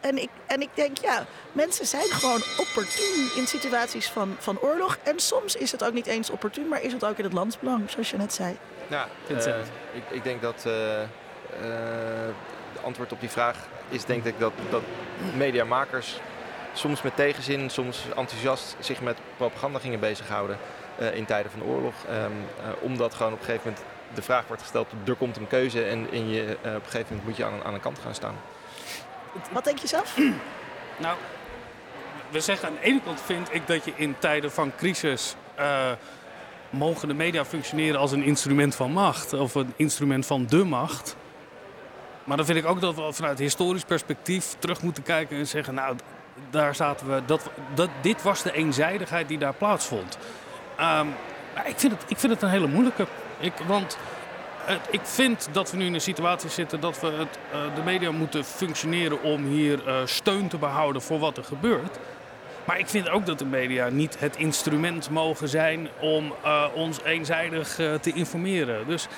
En 0.00 0.18
ik, 0.18 0.28
en 0.46 0.60
ik 0.60 0.68
denk, 0.74 0.98
ja, 0.98 1.26
mensen 1.52 1.86
zijn 1.86 2.10
gewoon 2.10 2.42
opportun 2.58 3.30
in 3.36 3.46
situaties 3.46 4.08
van, 4.08 4.36
van 4.38 4.58
oorlog. 4.60 4.98
En 5.02 5.20
soms 5.20 5.56
is 5.56 5.72
het 5.72 5.84
ook 5.84 5.92
niet 5.92 6.06
eens 6.06 6.30
opportun, 6.30 6.68
maar 6.68 6.82
is 6.82 6.92
het 6.92 7.04
ook 7.04 7.18
in 7.18 7.24
het 7.24 7.32
landsbelang, 7.32 7.90
zoals 7.90 8.10
je 8.10 8.16
net 8.16 8.32
zei. 8.32 8.56
Ja, 8.86 9.06
uh, 9.30 9.46
ik, 9.92 10.02
ik 10.10 10.24
denk 10.24 10.42
dat 10.42 10.62
het 10.62 12.34
antwoord 12.84 13.12
op 13.12 13.20
die 13.20 13.28
vraag 13.28 13.56
is 13.88 14.04
denk 14.04 14.24
ik 14.24 14.38
dat, 14.38 14.52
dat 14.70 14.82
mediamakers 15.36 16.20
soms 16.72 17.02
met 17.02 17.16
tegenzin, 17.16 17.70
soms 17.70 18.04
enthousiast 18.16 18.76
zich 18.78 19.00
met 19.00 19.16
propaganda 19.36 19.78
gingen 19.78 20.00
bezighouden 20.00 20.58
in 21.12 21.24
tijden 21.24 21.50
van 21.50 21.60
de 21.60 21.66
oorlog. 21.66 21.94
Um, 22.10 22.32
omdat 22.80 23.14
gewoon 23.14 23.32
op 23.32 23.38
een 23.38 23.44
gegeven 23.44 23.70
moment 23.70 23.95
de 24.16 24.22
vraag 24.22 24.46
wordt 24.46 24.62
gesteld, 24.62 24.86
er 25.04 25.14
komt 25.14 25.36
een 25.36 25.46
keuze 25.46 25.84
en, 25.84 26.10
en 26.12 26.28
je, 26.28 26.42
uh, 26.42 26.50
op 26.50 26.64
een 26.64 26.80
gegeven 26.82 27.06
moment 27.08 27.24
moet 27.24 27.36
je 27.36 27.44
aan, 27.44 27.62
aan 27.64 27.74
een 27.74 27.80
kant 27.80 27.98
gaan 27.98 28.14
staan. 28.14 28.34
Wat 29.52 29.64
denk 29.64 29.78
je 29.78 29.86
zelf? 29.86 30.16
nou, 30.98 31.16
we 32.30 32.40
zeggen 32.40 32.68
aan 32.68 32.74
de 32.74 32.80
ene 32.80 33.00
kant 33.04 33.20
vind 33.20 33.54
ik 33.54 33.66
dat 33.66 33.84
je 33.84 33.92
in 33.96 34.16
tijden 34.18 34.52
van 34.52 34.72
crisis 34.76 35.34
uh, 35.58 35.90
mogen 36.70 37.08
de 37.08 37.14
media 37.14 37.44
functioneren 37.44 38.00
als 38.00 38.12
een 38.12 38.22
instrument 38.22 38.74
van 38.74 38.92
macht 38.92 39.32
of 39.32 39.54
een 39.54 39.72
instrument 39.76 40.26
van 40.26 40.46
de 40.46 40.64
macht. 40.64 41.16
Maar 42.24 42.36
dan 42.36 42.46
vind 42.46 42.58
ik 42.58 42.66
ook 42.66 42.80
dat 42.80 42.94
we 42.94 43.12
vanuit 43.12 43.38
historisch 43.38 43.84
perspectief 43.84 44.56
terug 44.58 44.82
moeten 44.82 45.02
kijken 45.02 45.36
en 45.36 45.46
zeggen, 45.46 45.74
nou, 45.74 45.96
daar 46.50 46.74
zaten 46.74 47.14
we, 47.14 47.22
dat, 47.26 47.50
dat, 47.74 47.88
dit 48.00 48.22
was 48.22 48.42
de 48.42 48.52
eenzijdigheid 48.52 49.28
die 49.28 49.38
daar 49.38 49.54
plaatsvond. 49.54 50.18
Um, 50.80 51.14
maar 51.54 51.68
ik 51.68 51.78
vind, 51.78 51.92
het, 51.92 52.04
ik 52.08 52.18
vind 52.18 52.32
het 52.32 52.42
een 52.42 52.48
hele 52.48 52.66
moeilijke. 52.66 53.06
Ik, 53.38 53.52
want 53.66 53.98
ik 54.90 55.00
vind 55.02 55.48
dat 55.52 55.70
we 55.70 55.76
nu 55.76 55.86
in 55.86 55.94
een 55.94 56.00
situatie 56.00 56.50
zitten 56.50 56.80
dat 56.80 57.00
we 57.00 57.06
het, 57.06 57.38
uh, 57.54 57.74
de 57.74 57.82
media 57.82 58.10
moeten 58.10 58.44
functioneren 58.44 59.22
om 59.22 59.44
hier 59.44 59.86
uh, 59.86 60.00
steun 60.04 60.48
te 60.48 60.58
behouden 60.58 61.02
voor 61.02 61.18
wat 61.18 61.36
er 61.36 61.44
gebeurt. 61.44 61.98
Maar 62.66 62.78
ik 62.78 62.88
vind 62.88 63.08
ook 63.08 63.26
dat 63.26 63.38
de 63.38 63.44
media 63.44 63.88
niet 63.88 64.16
het 64.18 64.36
instrument 64.36 65.10
mogen 65.10 65.48
zijn 65.48 65.88
om 66.00 66.34
uh, 66.44 66.64
ons 66.74 67.02
eenzijdig 67.02 67.78
uh, 67.78 67.94
te 67.94 68.12
informeren. 68.12 68.86
Dus 68.86 69.08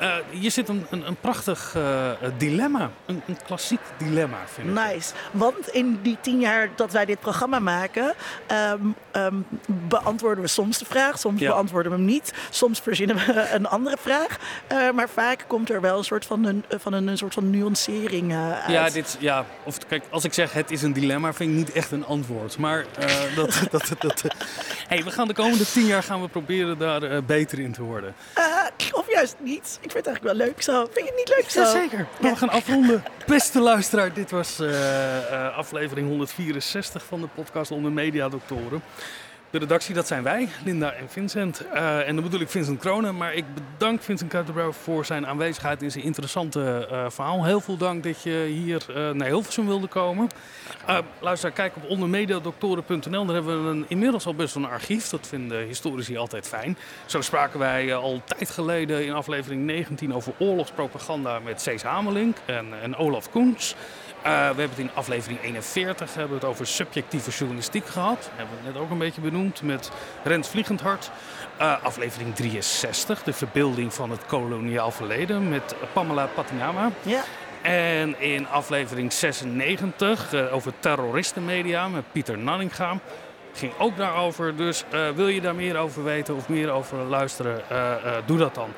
uh, 0.00 0.14
hier 0.30 0.50
zit 0.50 0.68
een, 0.68 0.86
een, 0.90 1.06
een 1.06 1.16
prachtig 1.16 1.76
dilemma. 2.36 2.90
Een, 3.06 3.22
een, 3.26 3.36
klassiek 3.46 3.80
dilemma, 3.98 4.38
vind 4.46 4.68
ik. 4.68 4.74
Nice. 4.74 5.12
Want 5.30 5.68
in 5.68 5.98
die 6.02 6.16
tien 6.20 6.40
jaar 6.40 6.68
dat 6.76 6.92
wij 6.92 7.04
dit 7.04 7.20
programma 7.20 7.58
maken, 7.58 8.14
um, 8.72 8.94
um, 9.16 9.46
beantwoorden 9.66 10.42
we 10.44 10.48
soms 10.48 10.78
de 10.78 10.84
vraag, 10.84 11.18
soms 11.18 11.40
ja. 11.40 11.48
beantwoorden 11.48 11.92
we 11.92 11.98
hem 11.98 12.06
niet. 12.06 12.32
Soms 12.50 12.80
verzinnen 12.80 13.16
we 13.16 13.48
een 13.54 13.66
andere 13.66 13.96
vraag. 14.00 14.38
Maar 14.94 15.08
vaak 15.08 15.44
komt 15.46 15.70
er 15.70 15.80
wel 15.80 15.98
een 15.98 16.04
soort 16.04 16.26
van 16.26 16.44
een, 16.44 16.64
van 16.68 16.92
een, 16.92 17.06
een 17.06 17.18
soort 17.18 17.34
van 17.34 17.50
nuancering 17.50 18.34
uit. 18.34 18.68
Ja, 18.68 18.90
dit, 18.90 19.16
ja 19.20 19.44
of, 19.64 19.78
kijk, 19.88 20.04
als 20.10 20.24
ik 20.24 20.32
zeg 20.32 20.52
het 20.52 20.70
is 20.70 20.82
een 20.82 20.92
dilemma, 20.92 21.32
vind 21.32 21.50
ik 21.50 21.56
niet 21.56 21.72
echt 21.72 21.90
een 21.90 22.04
antwoord. 22.04 22.58
Maar 22.58 22.84
dat, 23.36 23.60
dat, 23.70 23.92
dat, 23.98 24.24
hey, 24.88 25.04
we 25.04 25.10
gaan 25.10 25.28
de 25.28 25.34
komende 25.34 25.66
tien 25.66 25.86
jaar 25.86 26.02
gaan 26.02 26.20
we 26.20 26.28
proberen 26.28 26.78
daar 26.78 27.24
beter 27.24 27.58
in 27.58 27.72
te 27.72 27.82
worden. 27.82 28.14
of 28.92 29.12
juist 29.12 29.36
niet. 29.38 29.78
Ik 29.82 29.90
vind 29.90 30.06
het 30.06 30.06
eigenlijk 30.06 30.36
wel 30.36 30.46
leuk 30.46 30.62
zo. 30.62 30.88
Vind 30.92 31.06
je 31.06 31.12
het 31.14 31.16
niet 31.16 31.28
leuk 31.28 31.50
zo? 31.50 31.60
Jazeker. 31.60 32.06
Ja. 32.20 32.30
We 32.30 32.36
gaan 32.36 32.50
afronden. 32.50 33.02
Beste 33.26 33.60
luisteraar, 33.60 34.12
dit 34.12 34.30
was 34.30 34.60
uh, 34.60 34.70
uh, 34.70 35.56
aflevering 35.56 36.08
164 36.08 37.04
van 37.04 37.20
de 37.20 37.26
podcast 37.34 37.70
onder 37.70 37.92
Mediadoktoren. 37.92 38.82
De 39.50 39.58
redactie, 39.58 39.94
dat 39.94 40.06
zijn 40.06 40.22
wij, 40.22 40.48
Linda 40.64 40.92
en 40.92 41.08
Vincent. 41.08 41.62
Uh, 41.74 42.08
en 42.08 42.14
dan 42.14 42.24
bedoel 42.24 42.40
ik 42.40 42.48
Vincent 42.48 42.78
Kronen. 42.78 43.16
Maar 43.16 43.34
ik 43.34 43.44
bedank 43.54 44.02
Vincent 44.02 44.30
Kuitenbrouw 44.30 44.72
voor 44.72 45.04
zijn 45.04 45.26
aanwezigheid 45.26 45.82
in 45.82 45.90
zijn 45.90 46.04
interessante 46.04 46.88
uh, 46.90 47.10
verhaal. 47.10 47.44
Heel 47.44 47.60
veel 47.60 47.76
dank 47.76 48.02
dat 48.02 48.22
je 48.22 48.46
hier 48.52 48.86
uh, 48.90 49.10
naar 49.10 49.26
Hilversum 49.26 49.66
wilde 49.66 49.86
komen. 49.86 50.28
luister, 51.20 51.50
kijk 51.50 51.76
op 51.76 51.88
ondermediadoktoren.nl. 51.88 53.24
Daar 53.24 53.34
hebben 53.34 53.64
we 53.64 53.70
een, 53.70 53.84
inmiddels 53.88 54.26
al 54.26 54.34
best 54.34 54.54
wel 54.54 54.64
een 54.64 54.70
archief. 54.70 55.08
Dat 55.08 55.26
vinden 55.26 55.66
historici 55.66 56.16
altijd 56.16 56.48
fijn. 56.48 56.76
Zo 57.06 57.20
spraken 57.20 57.58
wij 57.58 57.94
al 57.94 58.22
tijd 58.24 58.50
geleden 58.50 59.04
in 59.04 59.12
aflevering 59.12 59.64
19 59.64 60.14
over 60.14 60.32
oorlogspropaganda 60.38 61.38
met 61.38 61.60
Cees 61.60 61.82
Hamelink 61.82 62.36
en, 62.46 62.66
en 62.82 62.96
Olaf 62.96 63.30
Koens. 63.30 63.74
Uh, 64.20 64.26
we 64.26 64.30
hebben 64.36 64.68
het 64.68 64.78
in 64.78 64.90
aflevering 64.94 65.42
41 65.42 66.14
hebben 66.14 66.28
we 66.28 66.34
het 66.40 66.44
over 66.44 66.66
subjectieve 66.66 67.30
journalistiek 67.30 67.86
gehad. 67.86 68.30
Hebben 68.34 68.56
we 68.56 68.64
het 68.64 68.74
net 68.74 68.82
ook 68.82 68.90
een 68.90 68.98
beetje 68.98 69.20
benoemd 69.20 69.62
met 69.62 69.90
Rens 70.24 70.48
Vliegendhart. 70.48 71.10
Uh, 71.60 71.84
aflevering 71.84 72.34
63, 72.34 73.22
de 73.22 73.32
verbeelding 73.32 73.94
van 73.94 74.10
het 74.10 74.26
koloniaal 74.26 74.90
verleden 74.90 75.48
met 75.48 75.74
Pamela 75.92 76.26
Patinama. 76.26 76.90
Ja. 77.02 77.22
En 77.62 78.20
in 78.20 78.48
aflevering 78.48 79.12
96 79.12 80.32
uh, 80.32 80.54
over 80.54 80.72
terroristenmedia 80.78 81.88
met 81.88 82.12
Pieter 82.12 82.38
Nanninga. 82.38 82.98
Ging 83.52 83.72
ook 83.78 83.96
daarover. 83.96 84.56
Dus 84.56 84.84
wil 85.14 85.28
je 85.28 85.40
daar 85.40 85.54
meer 85.54 85.76
over 85.76 86.04
weten 86.04 86.36
of 86.36 86.48
meer 86.48 86.70
over 86.70 86.98
luisteren, 86.98 87.62
doe 88.26 88.38
dat 88.38 88.54
dan. 88.54 88.70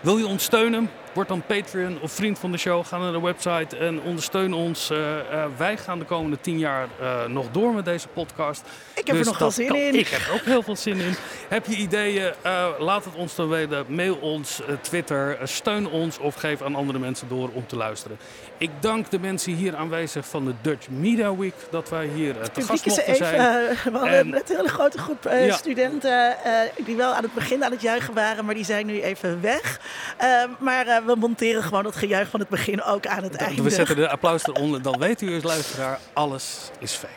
Wil 0.00 0.18
je 0.18 0.26
ons 0.26 0.44
steunen? 0.44 0.90
Word 1.12 1.28
dan 1.28 1.42
Patreon 1.46 2.00
of 2.00 2.12
vriend 2.12 2.38
van 2.38 2.52
de 2.52 2.58
show. 2.58 2.84
Ga 2.84 2.98
naar 2.98 3.12
de 3.12 3.20
website 3.20 3.76
en 3.76 4.00
ondersteun 4.00 4.52
ons. 4.52 4.90
Uh, 4.90 4.98
uh, 4.98 5.44
wij 5.56 5.76
gaan 5.76 5.98
de 5.98 6.04
komende 6.04 6.40
tien 6.40 6.58
jaar 6.58 6.88
uh, 7.00 7.24
nog 7.24 7.50
door 7.50 7.74
met 7.74 7.84
deze 7.84 8.08
podcast. 8.08 8.62
Ik 8.94 9.06
heb 9.06 9.16
dus 9.16 9.26
er 9.26 9.32
nog 9.32 9.38
wel 9.38 9.50
zin 9.50 9.66
kan, 9.66 9.76
in. 9.76 9.94
Ik 9.94 10.08
heb 10.08 10.20
er 10.20 10.32
ook 10.32 10.44
heel 10.44 10.62
veel 10.62 10.76
zin 10.76 11.00
in. 11.00 11.14
Heb 11.48 11.66
je 11.66 11.76
ideeën? 11.76 12.32
laat 12.78 13.04
het 13.04 13.14
ons 13.14 13.34
dan 13.34 13.48
weten. 13.48 13.84
Mail 13.88 14.14
ons, 14.14 14.60
Twitter. 14.80 15.38
steun 15.44 15.88
ons 15.88 16.18
of 16.18 16.34
geef 16.34 16.62
aan 16.62 16.74
andere 16.74 16.98
mensen 16.98 17.28
door 17.28 17.50
om 17.52 17.66
te 17.66 17.76
luisteren. 17.76 18.18
Ik 18.58 18.70
dank 18.80 19.10
de 19.10 19.18
mensen 19.18 19.52
hier 19.52 19.76
aanwezig 19.76 20.26
van 20.26 20.44
de 20.44 20.54
Dutch 20.62 20.88
Media 20.88 21.36
Week 21.36 21.54
dat 21.70 21.88
wij 21.88 22.06
hier 22.06 22.34
te 22.52 22.62
gast 22.62 22.86
mochten 22.86 23.16
zijn. 23.16 23.36
we 23.92 23.98
hadden 23.98 24.18
en, 24.18 24.28
net 24.28 24.50
een 24.50 24.56
hele 24.56 24.68
grote 24.68 24.98
groep 24.98 25.22
ja. 25.22 25.56
studenten 25.56 26.36
die 26.76 26.96
wel 26.96 27.14
aan 27.14 27.22
het 27.22 27.34
begin 27.34 27.64
aan 27.64 27.70
het 27.70 27.82
juichen 27.82 28.14
waren, 28.14 28.44
maar 28.44 28.54
die 28.54 28.64
zijn 28.64 28.86
nu 28.86 29.00
even 29.00 29.40
weg. 29.40 29.80
Uh, 30.20 30.42
maar 30.58 30.99
we 31.06 31.14
monteren 31.14 31.62
gewoon 31.62 31.84
het 31.84 31.96
gejuich 31.96 32.28
van 32.28 32.40
het 32.40 32.48
begin 32.48 32.82
ook 32.82 33.06
aan 33.06 33.22
het 33.22 33.34
einde. 33.34 33.62
We 33.62 33.70
zetten 33.70 33.96
de 33.96 34.08
applaus 34.08 34.46
eronder. 34.46 34.82
Dan 34.82 34.98
weet 34.98 35.20
u 35.20 35.34
als 35.34 35.42
luisteraar, 35.42 35.98
alles 36.12 36.70
is 36.78 36.92
fake. 36.92 37.12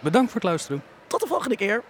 Bedankt 0.00 0.30
voor 0.30 0.40
het 0.40 0.50
luisteren. 0.50 0.82
Tot 1.06 1.20
de 1.20 1.26
volgende 1.26 1.56
keer. 1.56 1.82